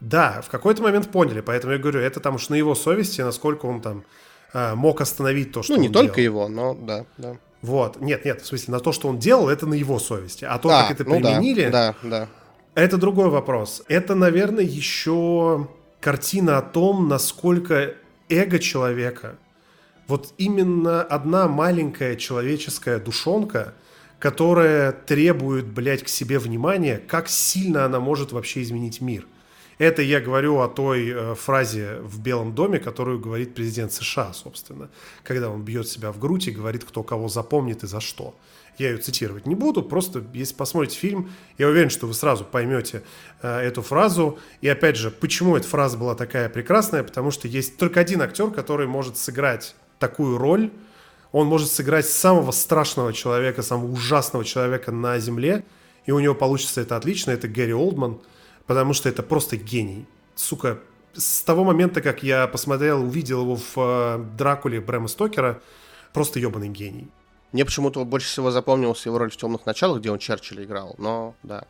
Да, 0.00 0.42
в 0.42 0.48
какой-то 0.48 0.82
момент 0.82 1.10
поняли, 1.10 1.40
поэтому 1.40 1.74
я 1.74 1.78
говорю, 1.78 2.00
это 2.00 2.20
там 2.20 2.34
уж 2.34 2.48
на 2.48 2.54
его 2.54 2.74
совести, 2.74 3.20
насколько 3.20 3.66
он 3.66 3.80
там 3.80 4.04
э, 4.52 4.74
мог 4.74 5.00
остановить 5.00 5.52
то, 5.52 5.62
что 5.62 5.74
Ну, 5.74 5.80
не 5.82 5.88
только 5.88 6.20
делал. 6.20 6.48
его, 6.48 6.48
но 6.48 6.74
да, 6.74 7.06
да. 7.16 7.36
Вот, 7.62 8.00
нет, 8.00 8.24
нет, 8.24 8.42
в 8.42 8.46
смысле, 8.46 8.72
на 8.72 8.80
то, 8.80 8.92
что 8.92 9.08
он 9.08 9.18
делал, 9.18 9.48
это 9.48 9.66
на 9.66 9.74
его 9.74 9.98
совести. 9.98 10.44
А 10.44 10.58
то, 10.58 10.68
а, 10.70 10.82
как 10.82 10.92
это 10.92 11.04
ну 11.08 11.16
применили... 11.16 11.68
Да, 11.68 11.94
да, 12.02 12.08
да 12.10 12.28
это 12.76 12.98
другой 12.98 13.30
вопрос. 13.30 13.82
Это, 13.88 14.14
наверное, 14.14 14.62
еще 14.62 15.66
картина 16.00 16.58
о 16.58 16.62
том, 16.62 17.08
насколько 17.08 17.94
эго 18.28 18.58
человека, 18.58 19.38
вот 20.06 20.34
именно 20.36 21.02
одна 21.02 21.48
маленькая 21.48 22.16
человеческая 22.16 22.98
душонка, 22.98 23.74
которая 24.18 24.92
требует, 24.92 25.66
блядь, 25.66 26.02
к 26.02 26.08
себе 26.08 26.38
внимания, 26.38 26.98
как 26.98 27.28
сильно 27.28 27.86
она 27.86 27.98
может 27.98 28.32
вообще 28.32 28.62
изменить 28.62 29.00
мир. 29.00 29.26
Это 29.78 30.02
я 30.02 30.20
говорю 30.20 30.60
о 30.60 30.68
той 30.68 31.10
э, 31.10 31.34
фразе 31.34 31.98
в 32.02 32.20
Белом 32.20 32.54
доме, 32.54 32.78
которую 32.78 33.18
говорит 33.18 33.54
президент 33.54 33.92
США, 33.92 34.32
собственно, 34.32 34.90
когда 35.22 35.50
он 35.50 35.62
бьет 35.62 35.88
себя 35.88 36.12
в 36.12 36.18
грудь 36.18 36.48
и 36.48 36.50
говорит, 36.50 36.84
кто 36.84 37.02
кого 37.02 37.28
запомнит 37.28 37.84
и 37.84 37.86
за 37.86 38.00
что. 38.00 38.34
Я 38.78 38.90
ее 38.90 38.98
цитировать 38.98 39.46
не 39.46 39.54
буду, 39.54 39.82
просто 39.82 40.22
если 40.34 40.54
посмотрите 40.54 40.98
фильм, 40.98 41.30
я 41.56 41.68
уверен, 41.68 41.88
что 41.88 42.06
вы 42.06 42.14
сразу 42.14 42.44
поймете 42.44 43.02
э, 43.42 43.60
эту 43.60 43.80
фразу. 43.82 44.38
И 44.60 44.68
опять 44.68 44.96
же, 44.96 45.10
почему 45.10 45.56
эта 45.56 45.66
фраза 45.66 45.96
была 45.96 46.14
такая 46.14 46.48
прекрасная? 46.48 47.02
Потому 47.02 47.30
что 47.30 47.48
есть 47.48 47.78
только 47.78 48.00
один 48.00 48.20
актер, 48.20 48.50
который 48.50 48.86
может 48.86 49.16
сыграть 49.16 49.74
такую 49.98 50.36
роль. 50.36 50.70
Он 51.32 51.46
может 51.46 51.70
сыграть 51.70 52.06
самого 52.06 52.50
страшного 52.50 53.12
человека, 53.12 53.62
самого 53.62 53.90
ужасного 53.92 54.44
человека 54.44 54.92
на 54.92 55.18
Земле, 55.18 55.64
и 56.04 56.12
у 56.12 56.18
него 56.18 56.34
получится 56.34 56.80
это 56.80 56.96
отлично. 56.96 57.30
Это 57.30 57.48
Гэри 57.48 57.74
Олдман, 57.74 58.20
потому 58.66 58.92
что 58.92 59.08
это 59.08 59.22
просто 59.22 59.56
гений. 59.56 60.06
Сука, 60.34 60.78
с 61.14 61.42
того 61.42 61.64
момента, 61.64 62.00
как 62.02 62.22
я 62.22 62.46
посмотрел, 62.46 63.02
увидел 63.02 63.42
его 63.42 63.56
в 63.56 63.76
э, 63.76 64.24
Дракуле 64.36 64.80
Брэма 64.80 65.08
Стокера, 65.08 65.60
просто 66.12 66.38
ебаный 66.38 66.68
гений. 66.68 67.08
Мне 67.56 67.64
почему-то 67.64 68.04
больше 68.04 68.28
всего 68.28 68.50
запомнился 68.50 69.08
его 69.08 69.16
роль 69.16 69.30
в 69.30 69.36
«Темных 69.38 69.64
началах», 69.64 70.00
где 70.00 70.10
он 70.10 70.18
Черчилля 70.18 70.64
играл, 70.64 70.94
но 70.98 71.34
да. 71.42 71.64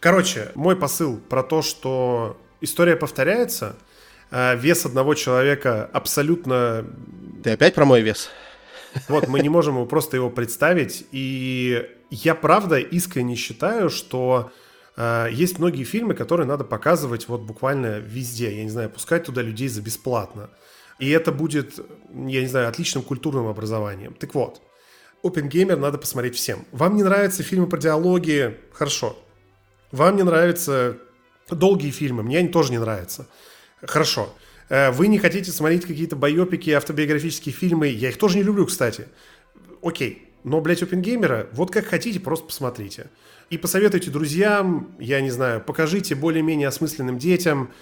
Короче, 0.00 0.50
мой 0.56 0.74
посыл 0.74 1.18
про 1.18 1.44
то, 1.44 1.62
что 1.62 2.36
история 2.60 2.96
повторяется, 2.96 3.76
а 4.32 4.56
вес 4.56 4.86
одного 4.86 5.14
человека 5.14 5.88
абсолютно... 5.92 6.84
Ты 7.44 7.50
опять 7.50 7.76
про 7.76 7.84
мой 7.84 8.00
вес? 8.00 8.28
Вот, 9.06 9.28
мы 9.28 9.38
не 9.38 9.48
можем 9.48 9.76
его 9.76 9.86
просто 9.86 10.16
его 10.16 10.30
представить, 10.30 11.06
и 11.12 11.88
я 12.10 12.34
правда 12.34 12.80
искренне 12.80 13.36
считаю, 13.36 13.88
что 13.88 14.50
э, 14.96 15.28
есть 15.30 15.60
многие 15.60 15.84
фильмы, 15.84 16.14
которые 16.14 16.48
надо 16.48 16.64
показывать 16.64 17.28
вот 17.28 17.42
буквально 17.42 18.00
везде, 18.00 18.52
я 18.56 18.64
не 18.64 18.70
знаю, 18.70 18.90
пускать 18.90 19.26
туда 19.26 19.42
людей 19.42 19.68
за 19.68 19.80
бесплатно. 19.80 20.50
И 20.98 21.08
это 21.08 21.30
будет, 21.30 21.78
я 21.78 22.40
не 22.40 22.48
знаю, 22.48 22.68
отличным 22.68 23.04
культурным 23.04 23.46
образованием. 23.46 24.14
Так 24.14 24.34
вот, 24.34 24.60
Опенгеймер 25.22 25.78
надо 25.78 25.98
посмотреть 25.98 26.36
всем. 26.36 26.64
Вам 26.72 26.96
не 26.96 27.02
нравятся 27.02 27.42
фильмы 27.42 27.66
про 27.66 27.78
диалоги? 27.78 28.58
Хорошо. 28.72 29.18
Вам 29.92 30.16
не 30.16 30.22
нравятся 30.22 30.98
долгие 31.50 31.90
фильмы? 31.90 32.22
Мне 32.22 32.38
они 32.38 32.48
тоже 32.48 32.72
не 32.72 32.78
нравятся. 32.78 33.26
Хорошо. 33.82 34.32
Э, 34.68 34.90
вы 34.90 35.08
не 35.08 35.18
хотите 35.18 35.50
смотреть 35.50 35.84
какие-то 35.84 36.16
байопики, 36.16 36.70
автобиографические 36.70 37.54
фильмы? 37.54 37.88
Я 37.88 38.10
их 38.10 38.18
тоже 38.18 38.38
не 38.38 38.42
люблю, 38.42 38.66
кстати. 38.66 39.06
Окей. 39.82 40.26
Но, 40.42 40.60
блядь, 40.60 40.82
Опенгеймера, 40.82 41.48
вот 41.52 41.70
как 41.70 41.86
хотите, 41.86 42.18
просто 42.18 42.46
посмотрите. 42.46 43.10
И 43.50 43.58
посоветуйте 43.58 44.10
друзьям, 44.10 44.94
я 44.98 45.20
не 45.20 45.30
знаю, 45.30 45.60
покажите 45.60 46.14
более-менее 46.14 46.68
осмысленным 46.68 47.18
детям, 47.18 47.72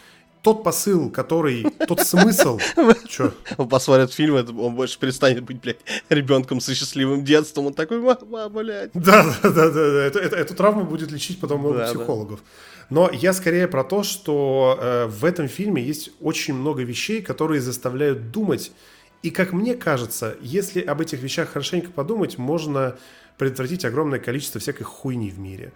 тот 0.48 0.64
посыл, 0.64 1.10
который, 1.10 1.66
тот 1.86 2.00
смысл... 2.00 2.58
Че? 3.06 3.34
Он 3.58 3.68
посмотрит 3.68 4.14
фильм, 4.14 4.36
он 4.36 4.74
больше 4.74 4.98
перестанет 4.98 5.44
быть, 5.44 5.60
блядь, 5.60 5.80
ребенком 6.08 6.60
со 6.60 6.74
счастливым 6.74 7.22
детством. 7.22 7.66
Он 7.66 7.74
такой, 7.74 8.00
мама, 8.00 8.48
блядь. 8.48 8.90
Да, 8.94 9.26
да, 9.42 9.50
да, 9.50 9.70
да. 9.70 10.04
Эту, 10.06 10.18
эту, 10.20 10.36
эту 10.36 10.54
травму 10.54 10.84
будет 10.84 11.10
лечить 11.10 11.38
потом 11.38 11.60
много 11.60 11.80
да, 11.80 11.86
психологов. 11.88 12.40
Да. 12.40 12.46
Но 12.88 13.10
я 13.12 13.34
скорее 13.34 13.68
про 13.68 13.84
то, 13.84 14.02
что 14.02 14.78
э, 14.80 15.06
в 15.06 15.26
этом 15.26 15.48
фильме 15.48 15.82
есть 15.82 16.12
очень 16.22 16.54
много 16.54 16.82
вещей, 16.82 17.20
которые 17.20 17.60
заставляют 17.60 18.30
думать 18.30 18.72
И 19.22 19.30
как 19.30 19.52
мне 19.52 19.74
кажется, 19.74 20.34
если 20.40 20.80
об 20.80 21.02
этих 21.02 21.22
вещах 21.22 21.50
хорошенько 21.50 21.90
подумать, 21.90 22.38
можно 22.38 22.96
предотвратить 23.36 23.84
огромное 23.84 24.18
количество 24.18 24.62
всякой 24.62 24.84
хуйни 24.84 25.30
в 25.30 25.38
мире. 25.38 25.74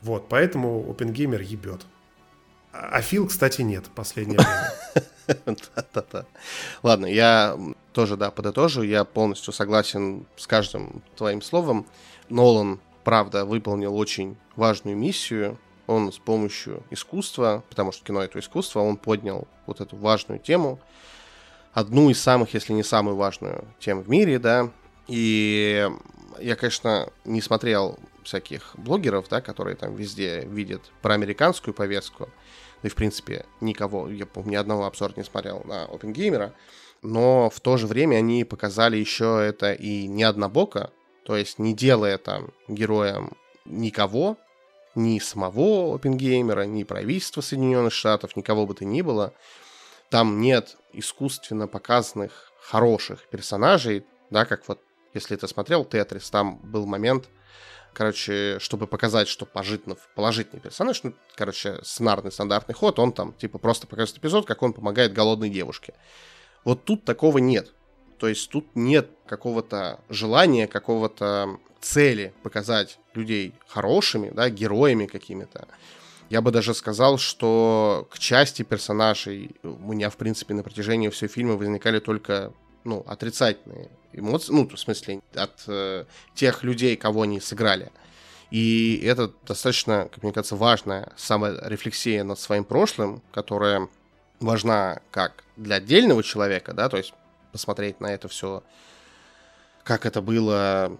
Вот, 0.00 0.30
поэтому 0.30 0.82
OpenGamer 0.88 1.42
ебет. 1.42 1.82
А 2.76 3.00
Фил, 3.02 3.28
кстати, 3.28 3.62
нет 3.62 3.84
последнее 3.94 4.38
время. 4.38 6.26
Ладно, 6.82 7.06
я 7.06 7.56
тоже, 7.92 8.16
да, 8.16 8.32
подытожу. 8.32 8.82
Я 8.82 9.04
полностью 9.04 9.52
согласен 9.52 10.26
с 10.36 10.48
каждым 10.48 11.02
твоим 11.16 11.40
словом. 11.40 11.86
Нолан, 12.28 12.80
правда, 13.04 13.44
выполнил 13.44 13.96
очень 13.96 14.36
важную 14.56 14.96
миссию. 14.96 15.56
Он 15.86 16.12
с 16.12 16.18
помощью 16.18 16.82
искусства, 16.90 17.62
потому 17.68 17.92
что 17.92 18.04
кино 18.04 18.22
это 18.22 18.40
искусство, 18.40 18.80
он 18.80 18.96
поднял 18.96 19.46
вот 19.66 19.80
эту 19.80 19.96
важную 19.96 20.40
тему. 20.40 20.80
Одну 21.74 22.10
из 22.10 22.20
самых, 22.20 22.54
если 22.54 22.72
не 22.72 22.82
самую 22.82 23.16
важную 23.16 23.64
тем 23.78 24.00
в 24.00 24.08
мире, 24.08 24.38
да. 24.38 24.70
И 25.06 25.88
я, 26.40 26.56
конечно, 26.56 27.08
не 27.24 27.40
смотрел 27.40 27.98
всяких 28.24 28.74
блогеров, 28.76 29.28
да, 29.28 29.40
которые 29.40 29.76
там 29.76 29.94
везде 29.94 30.40
видят 30.40 30.82
про 31.02 31.14
американскую 31.14 31.74
повестку. 31.74 32.30
Да 32.84 32.88
и, 32.88 32.90
в 32.90 32.96
принципе, 32.96 33.46
никого, 33.62 34.10
я 34.10 34.26
помню, 34.26 34.50
ни 34.50 34.56
одного 34.56 34.84
обзора 34.84 35.14
не 35.16 35.24
смотрел 35.24 35.62
на 35.64 35.86
OpenGamer. 35.86 36.52
Но 37.00 37.48
в 37.48 37.58
то 37.60 37.78
же 37.78 37.86
время 37.86 38.16
они 38.16 38.44
показали 38.44 38.98
еще 38.98 39.42
это 39.42 39.72
и 39.72 40.06
не 40.06 40.22
однобоко, 40.22 40.90
то 41.24 41.34
есть 41.34 41.58
не 41.58 41.72
делая 41.72 42.18
там 42.18 42.50
героем 42.68 43.38
никого, 43.64 44.36
ни 44.94 45.18
самого 45.18 45.96
OpenGamer, 45.96 46.66
ни 46.66 46.84
правительства 46.84 47.40
Соединенных 47.40 47.94
Штатов, 47.94 48.36
никого 48.36 48.66
бы 48.66 48.74
то 48.74 48.84
ни 48.84 49.00
было. 49.00 49.32
Там 50.10 50.42
нет 50.42 50.76
искусственно 50.92 51.66
показанных 51.66 52.52
хороших 52.60 53.26
персонажей, 53.30 54.04
да, 54.28 54.44
как 54.44 54.68
вот 54.68 54.78
если 55.14 55.36
ты 55.36 55.48
смотрел 55.48 55.86
Тетрис, 55.86 56.28
там 56.28 56.58
был 56.58 56.84
момент, 56.84 57.30
короче, 57.94 58.58
чтобы 58.60 58.86
показать, 58.86 59.28
что 59.28 59.46
Пожитнов 59.46 59.98
положительный 60.14 60.60
персонаж, 60.60 61.02
ну, 61.02 61.14
короче, 61.36 61.78
сценарный 61.82 62.32
стандартный 62.32 62.74
ход, 62.74 62.98
он 62.98 63.12
там, 63.12 63.32
типа, 63.32 63.58
просто 63.58 63.86
показывает 63.86 64.18
эпизод, 64.18 64.46
как 64.46 64.62
он 64.62 64.72
помогает 64.72 65.14
голодной 65.14 65.48
девушке. 65.48 65.94
Вот 66.64 66.84
тут 66.84 67.04
такого 67.04 67.38
нет. 67.38 67.72
То 68.18 68.28
есть 68.28 68.50
тут 68.50 68.66
нет 68.74 69.10
какого-то 69.26 70.00
желания, 70.08 70.66
какого-то 70.66 71.58
цели 71.80 72.32
показать 72.42 72.98
людей 73.14 73.54
хорошими, 73.66 74.30
да, 74.30 74.50
героями 74.50 75.06
какими-то. 75.06 75.68
Я 76.30 76.40
бы 76.40 76.50
даже 76.50 76.74
сказал, 76.74 77.18
что 77.18 78.08
к 78.10 78.18
части 78.18 78.62
персонажей 78.62 79.54
у 79.62 79.92
меня, 79.92 80.08
в 80.10 80.16
принципе, 80.16 80.54
на 80.54 80.62
протяжении 80.62 81.10
всего 81.10 81.28
фильма 81.28 81.54
возникали 81.54 81.98
только 81.98 82.52
ну, 82.84 83.04
отрицательные 83.06 83.90
эмоции, 84.12 84.52
ну, 84.52 84.68
в 84.68 84.78
смысле, 84.78 85.20
от 85.34 85.64
э, 85.66 86.04
тех 86.34 86.62
людей, 86.62 86.96
кого 86.96 87.22
они 87.22 87.40
сыграли. 87.40 87.90
И 88.50 89.02
это 89.04 89.32
достаточно, 89.46 90.08
как 90.12 90.22
мне 90.22 90.32
кажется, 90.32 90.54
важная 90.54 91.12
саморефлексия 91.16 92.22
над 92.22 92.38
своим 92.38 92.64
прошлым, 92.64 93.22
которая 93.32 93.88
важна 94.38 95.00
как 95.10 95.44
для 95.56 95.76
отдельного 95.76 96.22
человека, 96.22 96.72
да, 96.72 96.88
то 96.88 96.96
есть 96.96 97.14
посмотреть 97.52 98.00
на 98.00 98.06
это 98.06 98.28
все, 98.28 98.62
как 99.82 100.06
это 100.06 100.20
было 100.20 100.96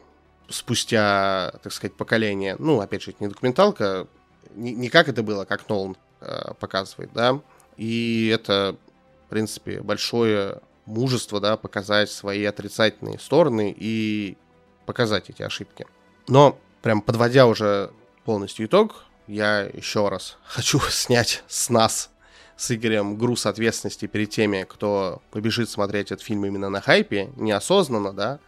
спустя, 0.48 1.52
так 1.62 1.72
сказать, 1.72 1.96
поколение. 1.96 2.56
Ну, 2.58 2.80
опять 2.80 3.02
же, 3.02 3.10
это 3.12 3.22
не 3.22 3.28
документалка, 3.28 4.06
не, 4.54 4.72
не 4.72 4.88
как 4.88 5.08
это 5.08 5.22
было, 5.22 5.44
как 5.44 5.68
Нолан 5.68 5.96
э, 6.20 6.54
показывает, 6.58 7.10
да. 7.12 7.40
И 7.76 8.28
это, 8.32 8.76
в 9.26 9.30
принципе, 9.30 9.80
большое 9.80 10.60
мужество, 10.86 11.40
да, 11.40 11.56
показать 11.56 12.10
свои 12.10 12.44
отрицательные 12.44 13.18
стороны 13.18 13.74
и 13.76 14.36
показать 14.86 15.30
эти 15.30 15.42
ошибки. 15.42 15.86
Но, 16.28 16.58
прям 16.82 17.00
подводя 17.00 17.46
уже 17.46 17.90
полностью 18.24 18.66
итог, 18.66 19.04
я 19.26 19.62
еще 19.62 20.08
раз 20.08 20.38
хочу 20.44 20.80
снять 20.90 21.42
с 21.48 21.70
нас, 21.70 22.10
с 22.56 22.70
Игорем, 22.70 23.16
груз 23.16 23.46
ответственности 23.46 24.06
перед 24.06 24.30
теми, 24.30 24.64
кто 24.68 25.22
побежит 25.30 25.68
смотреть 25.68 26.12
этот 26.12 26.24
фильм 26.24 26.46
именно 26.46 26.68
на 26.68 26.80
хайпе, 26.80 27.30
неосознанно, 27.36 28.12
да, 28.12 28.38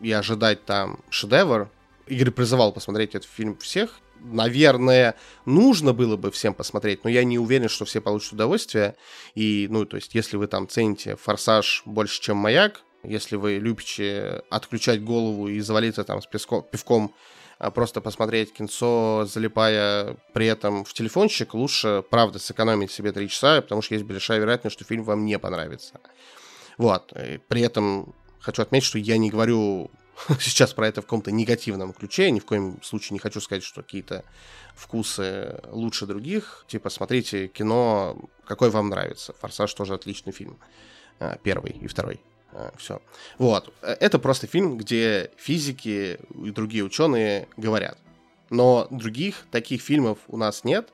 и 0.00 0.10
ожидать 0.12 0.64
там 0.64 1.00
шедевр. 1.10 1.70
Игорь 2.06 2.30
призывал 2.30 2.72
посмотреть 2.72 3.14
этот 3.14 3.28
фильм 3.28 3.56
всех, 3.56 4.00
наверное, 4.20 5.14
нужно 5.44 5.92
было 5.92 6.16
бы 6.16 6.30
всем 6.30 6.54
посмотреть, 6.54 7.04
но 7.04 7.10
я 7.10 7.24
не 7.24 7.38
уверен, 7.38 7.68
что 7.68 7.84
все 7.84 8.00
получат 8.00 8.34
удовольствие. 8.34 8.96
И, 9.34 9.66
ну, 9.70 9.84
то 9.84 9.96
есть, 9.96 10.14
если 10.14 10.36
вы 10.36 10.46
там 10.46 10.68
цените 10.68 11.16
«Форсаж» 11.16 11.82
больше, 11.84 12.20
чем 12.20 12.36
«Маяк», 12.36 12.82
если 13.02 13.36
вы 13.36 13.58
любите 13.58 14.42
отключать 14.50 15.04
голову 15.04 15.48
и 15.48 15.60
завалиться 15.60 16.04
там 16.04 16.20
с 16.20 16.26
песком, 16.26 16.64
пивком, 16.70 17.14
а 17.58 17.70
просто 17.70 18.00
посмотреть 18.00 18.52
кинцо, 18.52 19.26
залипая 19.26 20.16
при 20.34 20.46
этом 20.46 20.84
в 20.84 20.92
телефончик, 20.92 21.54
лучше, 21.54 22.04
правда, 22.10 22.38
сэкономить 22.38 22.90
себе 22.90 23.12
три 23.12 23.28
часа, 23.28 23.62
потому 23.62 23.80
что 23.80 23.94
есть 23.94 24.04
большая 24.04 24.40
вероятность, 24.40 24.74
что 24.74 24.84
фильм 24.84 25.04
вам 25.04 25.24
не 25.24 25.38
понравится. 25.38 26.00
Вот. 26.76 27.12
И 27.12 27.38
при 27.48 27.62
этом 27.62 28.14
хочу 28.40 28.62
отметить, 28.62 28.86
что 28.86 28.98
я 28.98 29.16
не 29.16 29.30
говорю 29.30 29.90
сейчас 30.40 30.72
про 30.72 30.88
это 30.88 31.02
в 31.02 31.04
каком-то 31.04 31.30
негативном 31.30 31.92
ключе. 31.92 32.30
Ни 32.30 32.40
в 32.40 32.44
коем 32.44 32.82
случае 32.82 33.14
не 33.14 33.18
хочу 33.18 33.40
сказать, 33.40 33.62
что 33.62 33.82
какие-то 33.82 34.24
вкусы 34.74 35.60
лучше 35.70 36.06
других. 36.06 36.64
Типа, 36.68 36.90
смотрите 36.90 37.48
кино, 37.48 38.16
какой 38.44 38.70
вам 38.70 38.88
нравится. 38.88 39.34
«Форсаж» 39.40 39.72
тоже 39.74 39.94
отличный 39.94 40.32
фильм. 40.32 40.58
А, 41.18 41.38
первый 41.42 41.72
и 41.72 41.86
второй. 41.86 42.20
А, 42.52 42.72
Все. 42.78 43.00
Вот. 43.38 43.72
Это 43.82 44.18
просто 44.18 44.46
фильм, 44.46 44.76
где 44.76 45.30
физики 45.36 46.18
и 46.34 46.50
другие 46.50 46.84
ученые 46.84 47.48
говорят. 47.56 47.98
Но 48.50 48.86
других 48.90 49.46
таких 49.50 49.82
фильмов 49.82 50.18
у 50.28 50.36
нас 50.36 50.64
нет. 50.64 50.92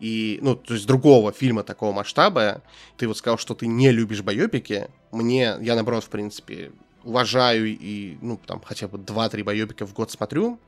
И, 0.00 0.38
ну, 0.42 0.56
то 0.56 0.74
есть 0.74 0.86
другого 0.86 1.32
фильма 1.32 1.62
такого 1.62 1.92
масштаба. 1.92 2.62
Ты 2.96 3.08
вот 3.08 3.16
сказал, 3.16 3.38
что 3.38 3.54
ты 3.54 3.66
не 3.66 3.90
любишь 3.90 4.22
байопики. 4.22 4.88
Мне, 5.12 5.56
я 5.60 5.74
наоборот, 5.74 6.04
в 6.04 6.08
принципе, 6.08 6.72
уважаю 7.04 7.66
и, 7.66 8.16
ну, 8.20 8.38
там, 8.46 8.60
хотя 8.64 8.88
бы 8.88 8.98
2-3 8.98 9.44
боебика 9.44 9.86
в 9.86 9.92
год 9.92 10.10
смотрю. 10.10 10.58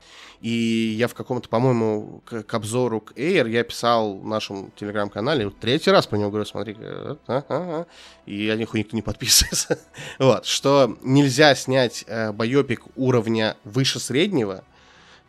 И 0.41 0.95
я 0.97 1.07
в 1.07 1.15
каком-то, 1.15 1.49
по-моему, 1.49 2.21
к, 2.25 2.43
к 2.43 2.53
обзору 2.53 3.01
к 3.01 3.13
Air 3.13 3.49
я 3.49 3.63
писал 3.63 4.17
в 4.19 4.27
нашем 4.27 4.71
телеграм-канале, 4.75 5.45
вот 5.45 5.57
третий 5.59 5.89
раз 5.89 6.05
по 6.05 6.15
нему 6.15 6.29
говорю, 6.29 6.45
смотри, 6.45 6.75
а, 6.79 7.17
а, 7.27 7.43
а, 7.49 7.85
и 8.27 8.47
о 8.49 8.55
них 8.55 8.73
никто 8.73 8.95
не 8.95 9.01
подписывается. 9.01 9.79
вот, 10.19 10.45
что 10.45 10.95
нельзя 11.01 11.55
снять 11.55 12.03
э, 12.07 12.31
боепик 12.31 12.83
уровня 12.95 13.57
выше 13.63 13.99
среднего, 13.99 14.63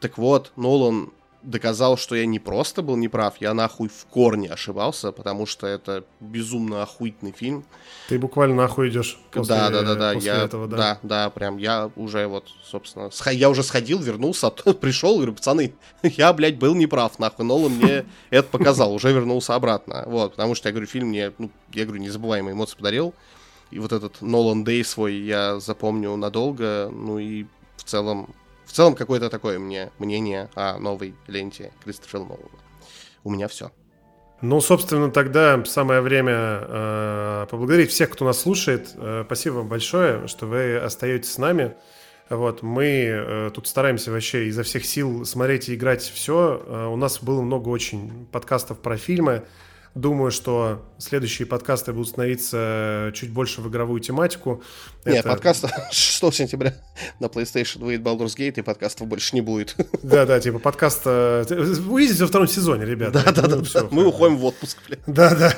так 0.01 0.19
вот, 0.19 0.53
Нолан 0.57 1.11
доказал, 1.43 1.97
что 1.97 2.15
я 2.15 2.27
не 2.27 2.39
просто 2.39 2.83
был 2.83 2.97
неправ, 2.97 3.35
я 3.41 3.55
нахуй 3.55 3.89
в 3.89 4.07
корне 4.07 4.49
ошибался, 4.49 5.13
потому 5.13 5.47
что 5.47 5.67
это 5.67 6.05
безумно 6.21 6.83
охуительный 6.83 7.33
фильм. 7.33 7.65
Ты 8.09 8.19
буквально 8.19 8.57
нахуй 8.57 8.89
идешь 8.89 9.19
после, 9.31 9.55
да, 9.55 9.71
да, 9.71 9.83
да, 9.83 9.95
да, 9.95 10.15
после 10.15 10.31
я, 10.31 10.43
этого, 10.43 10.67
да? 10.67 10.77
Да, 10.77 10.99
да, 11.03 11.31
прям 11.31 11.59
я 11.59 11.91
уже 11.97 12.27
вот, 12.27 12.49
собственно, 12.65 13.11
я 13.31 13.51
уже 13.51 13.63
сходил, 13.63 14.01
вернулся, 14.01 14.51
пришел, 14.81 15.17
говорю, 15.17 15.35
пацаны, 15.35 15.75
я, 16.03 16.33
блядь, 16.33 16.59
был 16.59 16.75
неправ, 16.75 17.19
нахуй, 17.19 17.45
Нолан 17.45 17.73
мне 17.73 18.05
это 18.31 18.49
показал, 18.49 18.93
уже 18.93 19.13
вернулся 19.13 19.55
обратно, 19.55 20.05
вот, 20.07 20.33
потому 20.33 20.55
что, 20.55 20.69
я 20.69 20.73
говорю, 20.73 20.87
фильм 20.87 21.09
мне, 21.09 21.33
ну, 21.39 21.51
я 21.73 21.85
говорю, 21.85 22.03
незабываемые 22.03 22.55
эмоции 22.55 22.77
подарил, 22.77 23.15
и 23.71 23.79
вот 23.79 23.93
этот 23.93 24.23
Нолан 24.23 24.65
Дэй 24.65 24.85
свой 24.85 25.15
я 25.15 25.61
запомню 25.61 26.17
надолго, 26.17 26.91
ну 26.93 27.19
и 27.19 27.45
в 27.77 27.85
целом 27.85 28.35
в 28.69 28.73
целом 28.73 28.95
какое-то 28.95 29.31
такое 29.31 29.59
мне 29.59 29.91
мнение 29.99 30.51
о 30.55 30.79
новой 30.79 31.15
ленте 31.27 31.73
Кристофера 31.83 32.21
Нолана. 32.21 32.59
У 33.25 33.31
меня 33.31 33.49
все. 33.49 33.73
Ну, 34.41 34.61
собственно, 34.61 35.11
тогда 35.11 35.65
самое 35.65 36.01
время 36.01 36.35
э, 36.37 37.47
поблагодарить 37.51 37.91
всех, 37.91 38.11
кто 38.11 38.25
нас 38.25 38.39
слушает. 38.39 38.91
Э, 38.95 39.25
спасибо 39.27 39.55
вам 39.55 39.69
большое, 39.69 40.29
что 40.29 40.47
вы 40.47 40.77
остаетесь 40.77 41.33
с 41.33 41.39
нами. 41.39 41.75
Вот, 42.29 42.63
мы 42.63 42.85
э, 42.85 43.51
тут 43.55 43.67
стараемся 43.67 44.13
вообще 44.13 44.47
изо 44.49 44.63
всех 44.63 44.85
сил 44.85 45.25
смотреть 45.25 45.71
и 45.71 45.75
играть 45.75 46.03
все. 46.03 46.63
Э, 46.65 46.87
у 46.87 46.97
нас 46.97 47.21
было 47.21 47.41
много 47.41 47.71
очень 47.71 48.29
подкастов 48.31 48.79
про 48.81 48.97
фильмы. 48.97 49.45
Думаю, 49.95 50.31
что 50.31 50.87
следующие 50.99 51.47
подкасты 51.47 51.93
будут 51.93 52.09
становиться 52.09 53.11
чуть 53.15 53.31
больше 53.31 53.61
в 53.61 53.69
игровую 53.69 54.01
тематику. 54.01 54.63
Нет, 55.05 55.19
Это... 55.19 55.31
подкаст 55.31 55.67
6 55.93 56.35
сентября 56.35 56.75
на 57.21 57.27
PlayStation 57.27 57.85
выйдет 57.85 58.07
Baldur's 58.07 58.37
Gate, 58.37 58.59
и 58.59 58.63
подкастов 58.63 59.09
больше 59.09 59.35
не 59.35 59.41
будет. 59.41 59.77
Да-да, 60.03 60.41
типа 60.41 60.59
подкаст... 60.59 61.03
Э, 61.07 61.45
увидите 61.89 62.23
во 62.23 62.29
втором 62.29 62.47
сезоне, 62.49 62.85
ребята. 62.85 63.23
Да-да-да, 63.25 63.57
ну, 63.57 63.89
мы 63.91 64.07
уходим 64.07 64.37
в 64.37 64.45
отпуск. 64.45 64.79
Да-да. 65.07 65.55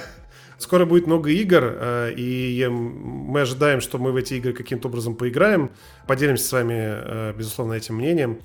Скоро 0.58 0.84
будет 0.84 1.06
много 1.06 1.30
игр, 1.30 1.62
э, 1.64 2.12
и 2.16 2.66
мы 2.68 3.40
ожидаем, 3.40 3.80
что 3.80 3.98
мы 3.98 4.12
в 4.12 4.16
эти 4.16 4.34
игры 4.34 4.52
каким-то 4.52 4.88
образом 4.88 5.14
поиграем. 5.14 5.70
Поделимся 6.06 6.44
с 6.44 6.52
вами, 6.52 6.74
э, 6.76 7.34
безусловно, 7.36 7.72
этим 7.72 7.96
мнением. 7.96 8.40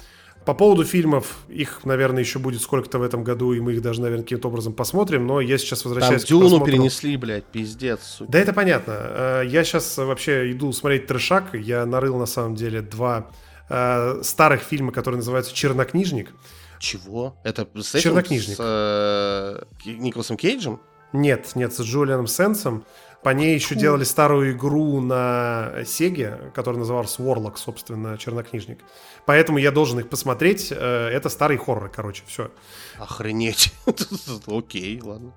По 0.46 0.54
поводу 0.54 0.84
фильмов, 0.84 1.40
их, 1.50 1.86
наверное, 1.86 2.22
еще 2.22 2.38
будет 2.38 2.62
сколько-то 2.62 3.00
в 3.00 3.04
этом 3.04 3.24
году, 3.24 3.54
и 3.54 3.60
мы 3.60 3.74
их 3.74 3.82
даже, 3.82 4.02
наверное, 4.02 4.24
каким-то 4.24 4.48
образом 4.50 4.74
посмотрим, 4.74 5.26
но 5.26 5.42
я 5.42 5.58
сейчас 5.58 5.84
возвращаюсь 5.86 6.22
Там 6.24 6.30
Дюну 6.30 6.42
просмотру... 6.50 6.72
перенесли, 6.72 7.18
блядь, 7.18 7.46
пиздец. 7.46 8.04
Сука. 8.04 8.32
Да 8.32 8.40
это 8.40 8.54
понятно. 8.54 8.94
Э, 8.96 9.44
я 9.48 9.64
сейчас 9.64 9.98
вообще 9.98 10.52
иду 10.52 10.72
смотреть 10.72 11.08
трешак, 11.08 11.56
я 11.56 11.86
нарыл, 11.88 12.18
на 12.18 12.28
самом 12.28 12.54
деле, 12.54 12.82
два 12.82 13.32
э, 13.70 14.22
старых 14.24 14.62
фильма, 14.62 14.92
которые 14.92 15.18
называются 15.18 15.54
«Чернокнижник». 15.54 16.30
Чего? 16.78 17.36
Это 17.44 17.68
с 17.82 17.96
этим, 17.96 18.04
Чернокнижник. 18.04 18.58
С 18.58 18.60
э, 18.60 19.64
Николасом 19.86 20.38
Кейджем? 20.38 20.80
Нет, 21.14 21.56
нет, 21.56 21.74
с 21.74 21.82
Джулианом 21.82 22.28
Сенсом. 22.28 22.86
По 23.26 23.30
ней 23.30 23.56
еще 23.56 23.74
делали 23.74 24.04
старую 24.04 24.52
игру 24.52 25.02
на 25.02 25.84
Сеге, 25.84 26.52
которая 26.54 26.78
называлась 26.78 27.18
Warlock, 27.18 27.58
собственно, 27.58 28.20
чернокнижник. 28.20 28.78
Поэтому 29.26 29.58
я 29.58 29.72
должен 29.72 30.00
их 30.00 30.10
посмотреть. 30.10 30.72
Э, 30.72 31.08
это 31.08 31.30
старый 31.30 31.58
хоррор, 31.58 31.90
короче, 31.90 32.22
все. 32.28 32.52
Охренеть. 33.00 33.74
Окей, 34.46 35.02
ладно. 35.02 35.34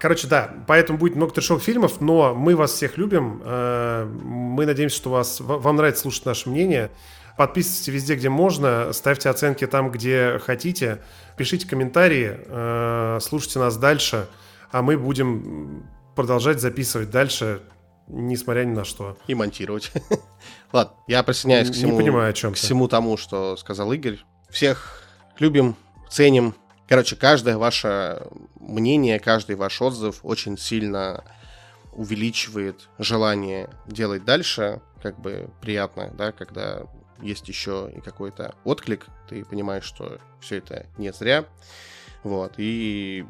Короче, 0.00 0.26
да, 0.26 0.52
поэтому 0.66 0.98
будет 0.98 1.14
много 1.14 1.32
трешовых 1.32 1.62
фильмов, 1.62 2.00
но 2.00 2.34
мы 2.34 2.56
вас 2.56 2.72
всех 2.72 2.98
любим. 2.98 3.40
Э, 3.44 4.04
мы 4.04 4.66
надеемся, 4.66 4.96
что 4.96 5.10
вас, 5.10 5.38
вам 5.38 5.76
нравится 5.76 6.02
слушать 6.02 6.26
наше 6.26 6.50
мнение. 6.50 6.90
Подписывайтесь 7.36 7.86
везде, 7.86 8.16
где 8.16 8.30
можно, 8.30 8.92
ставьте 8.92 9.30
оценки 9.30 9.64
там, 9.68 9.92
где 9.92 10.40
хотите, 10.44 11.02
пишите 11.36 11.68
комментарии, 11.68 12.36
э, 12.36 13.18
слушайте 13.22 13.60
нас 13.60 13.76
дальше, 13.76 14.26
а 14.72 14.82
мы 14.82 14.98
будем 14.98 15.86
продолжать 16.18 16.60
записывать 16.60 17.10
дальше, 17.10 17.62
несмотря 18.08 18.64
ни 18.64 18.74
на 18.74 18.84
что. 18.84 19.16
И 19.28 19.36
монтировать. 19.36 19.92
Ладно, 20.72 20.96
я 21.06 21.22
присоединяюсь 21.22 21.70
к 21.70 21.74
всему, 21.74 21.92
Не 21.92 21.98
понимаю, 21.98 22.30
о 22.30 22.32
чем 22.32 22.54
к 22.54 22.56
всему 22.56 22.88
тому, 22.88 23.16
что 23.16 23.56
сказал 23.56 23.92
Игорь. 23.92 24.18
Всех 24.50 25.04
любим, 25.38 25.76
ценим. 26.10 26.56
Короче, 26.88 27.14
каждое 27.14 27.56
ваше 27.56 28.26
мнение, 28.58 29.20
каждый 29.20 29.54
ваш 29.54 29.80
отзыв 29.80 30.18
очень 30.24 30.58
сильно 30.58 31.22
увеличивает 31.92 32.88
желание 32.98 33.70
делать 33.86 34.24
дальше. 34.24 34.80
Как 35.00 35.20
бы 35.20 35.48
приятно, 35.60 36.10
да, 36.18 36.32
когда 36.32 36.82
есть 37.22 37.48
еще 37.48 37.92
и 37.94 38.00
какой-то 38.00 38.56
отклик, 38.64 39.06
ты 39.28 39.44
понимаешь, 39.44 39.84
что 39.84 40.18
все 40.40 40.56
это 40.56 40.86
не 40.96 41.12
зря. 41.12 41.44
Вот, 42.24 42.54
и 42.56 43.24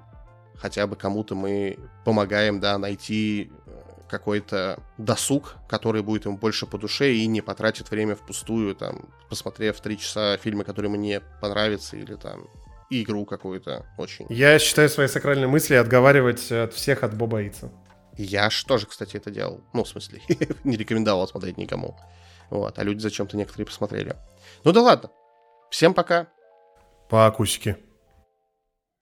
хотя 0.59 0.86
бы 0.86 0.97
кому-то 0.97 1.35
мы 1.35 1.78
помогаем, 2.05 2.60
да, 2.60 2.78
найти 2.78 3.51
э, 3.66 3.70
какой-то 4.09 4.82
досуг, 4.98 5.56
который 5.68 6.02
будет 6.02 6.24
ему 6.24 6.36
больше 6.36 6.66
по 6.66 6.78
душе 6.78 7.14
и 7.14 7.26
не 7.26 7.40
потратит 7.40 7.90
время 7.90 8.14
впустую, 8.16 8.74
там, 8.74 9.09
посмотрев 9.28 9.80
три 9.80 9.98
часа 9.98 10.36
фильмы, 10.36 10.64
которые 10.64 10.90
мне 10.90 11.20
понравятся, 11.40 11.97
или 11.97 12.14
там 12.14 12.48
игру 12.90 13.24
какую-то 13.24 13.86
очень. 13.97 14.26
Я 14.28 14.59
считаю 14.59 14.89
свои 14.89 15.06
сакральные 15.06 15.48
мысли 15.48 15.74
отговаривать 15.74 16.51
от 16.51 16.72
всех 16.72 17.02
от 17.02 17.14
Боба 17.16 17.47
Ица. 17.47 17.70
Я 18.16 18.51
же 18.51 18.66
тоже, 18.66 18.86
кстати, 18.86 19.16
это 19.16 19.30
делал. 19.30 19.62
Ну, 19.72 19.85
в 19.85 19.89
смысле, 19.89 20.20
не 20.64 20.76
рекомендовал 20.76 21.28
смотреть 21.28 21.56
никому. 21.56 21.97
Вот, 22.51 22.78
а 22.78 22.82
люди 22.82 23.01
зачем-то 23.01 23.36
некоторые 23.36 23.66
посмотрели. 23.66 24.16
Ну 24.64 24.72
да 24.72 24.82
ладно. 24.82 25.10
Всем 25.70 25.94
пока. 25.94 26.28
По 27.09 27.26
акусике. 27.26 27.78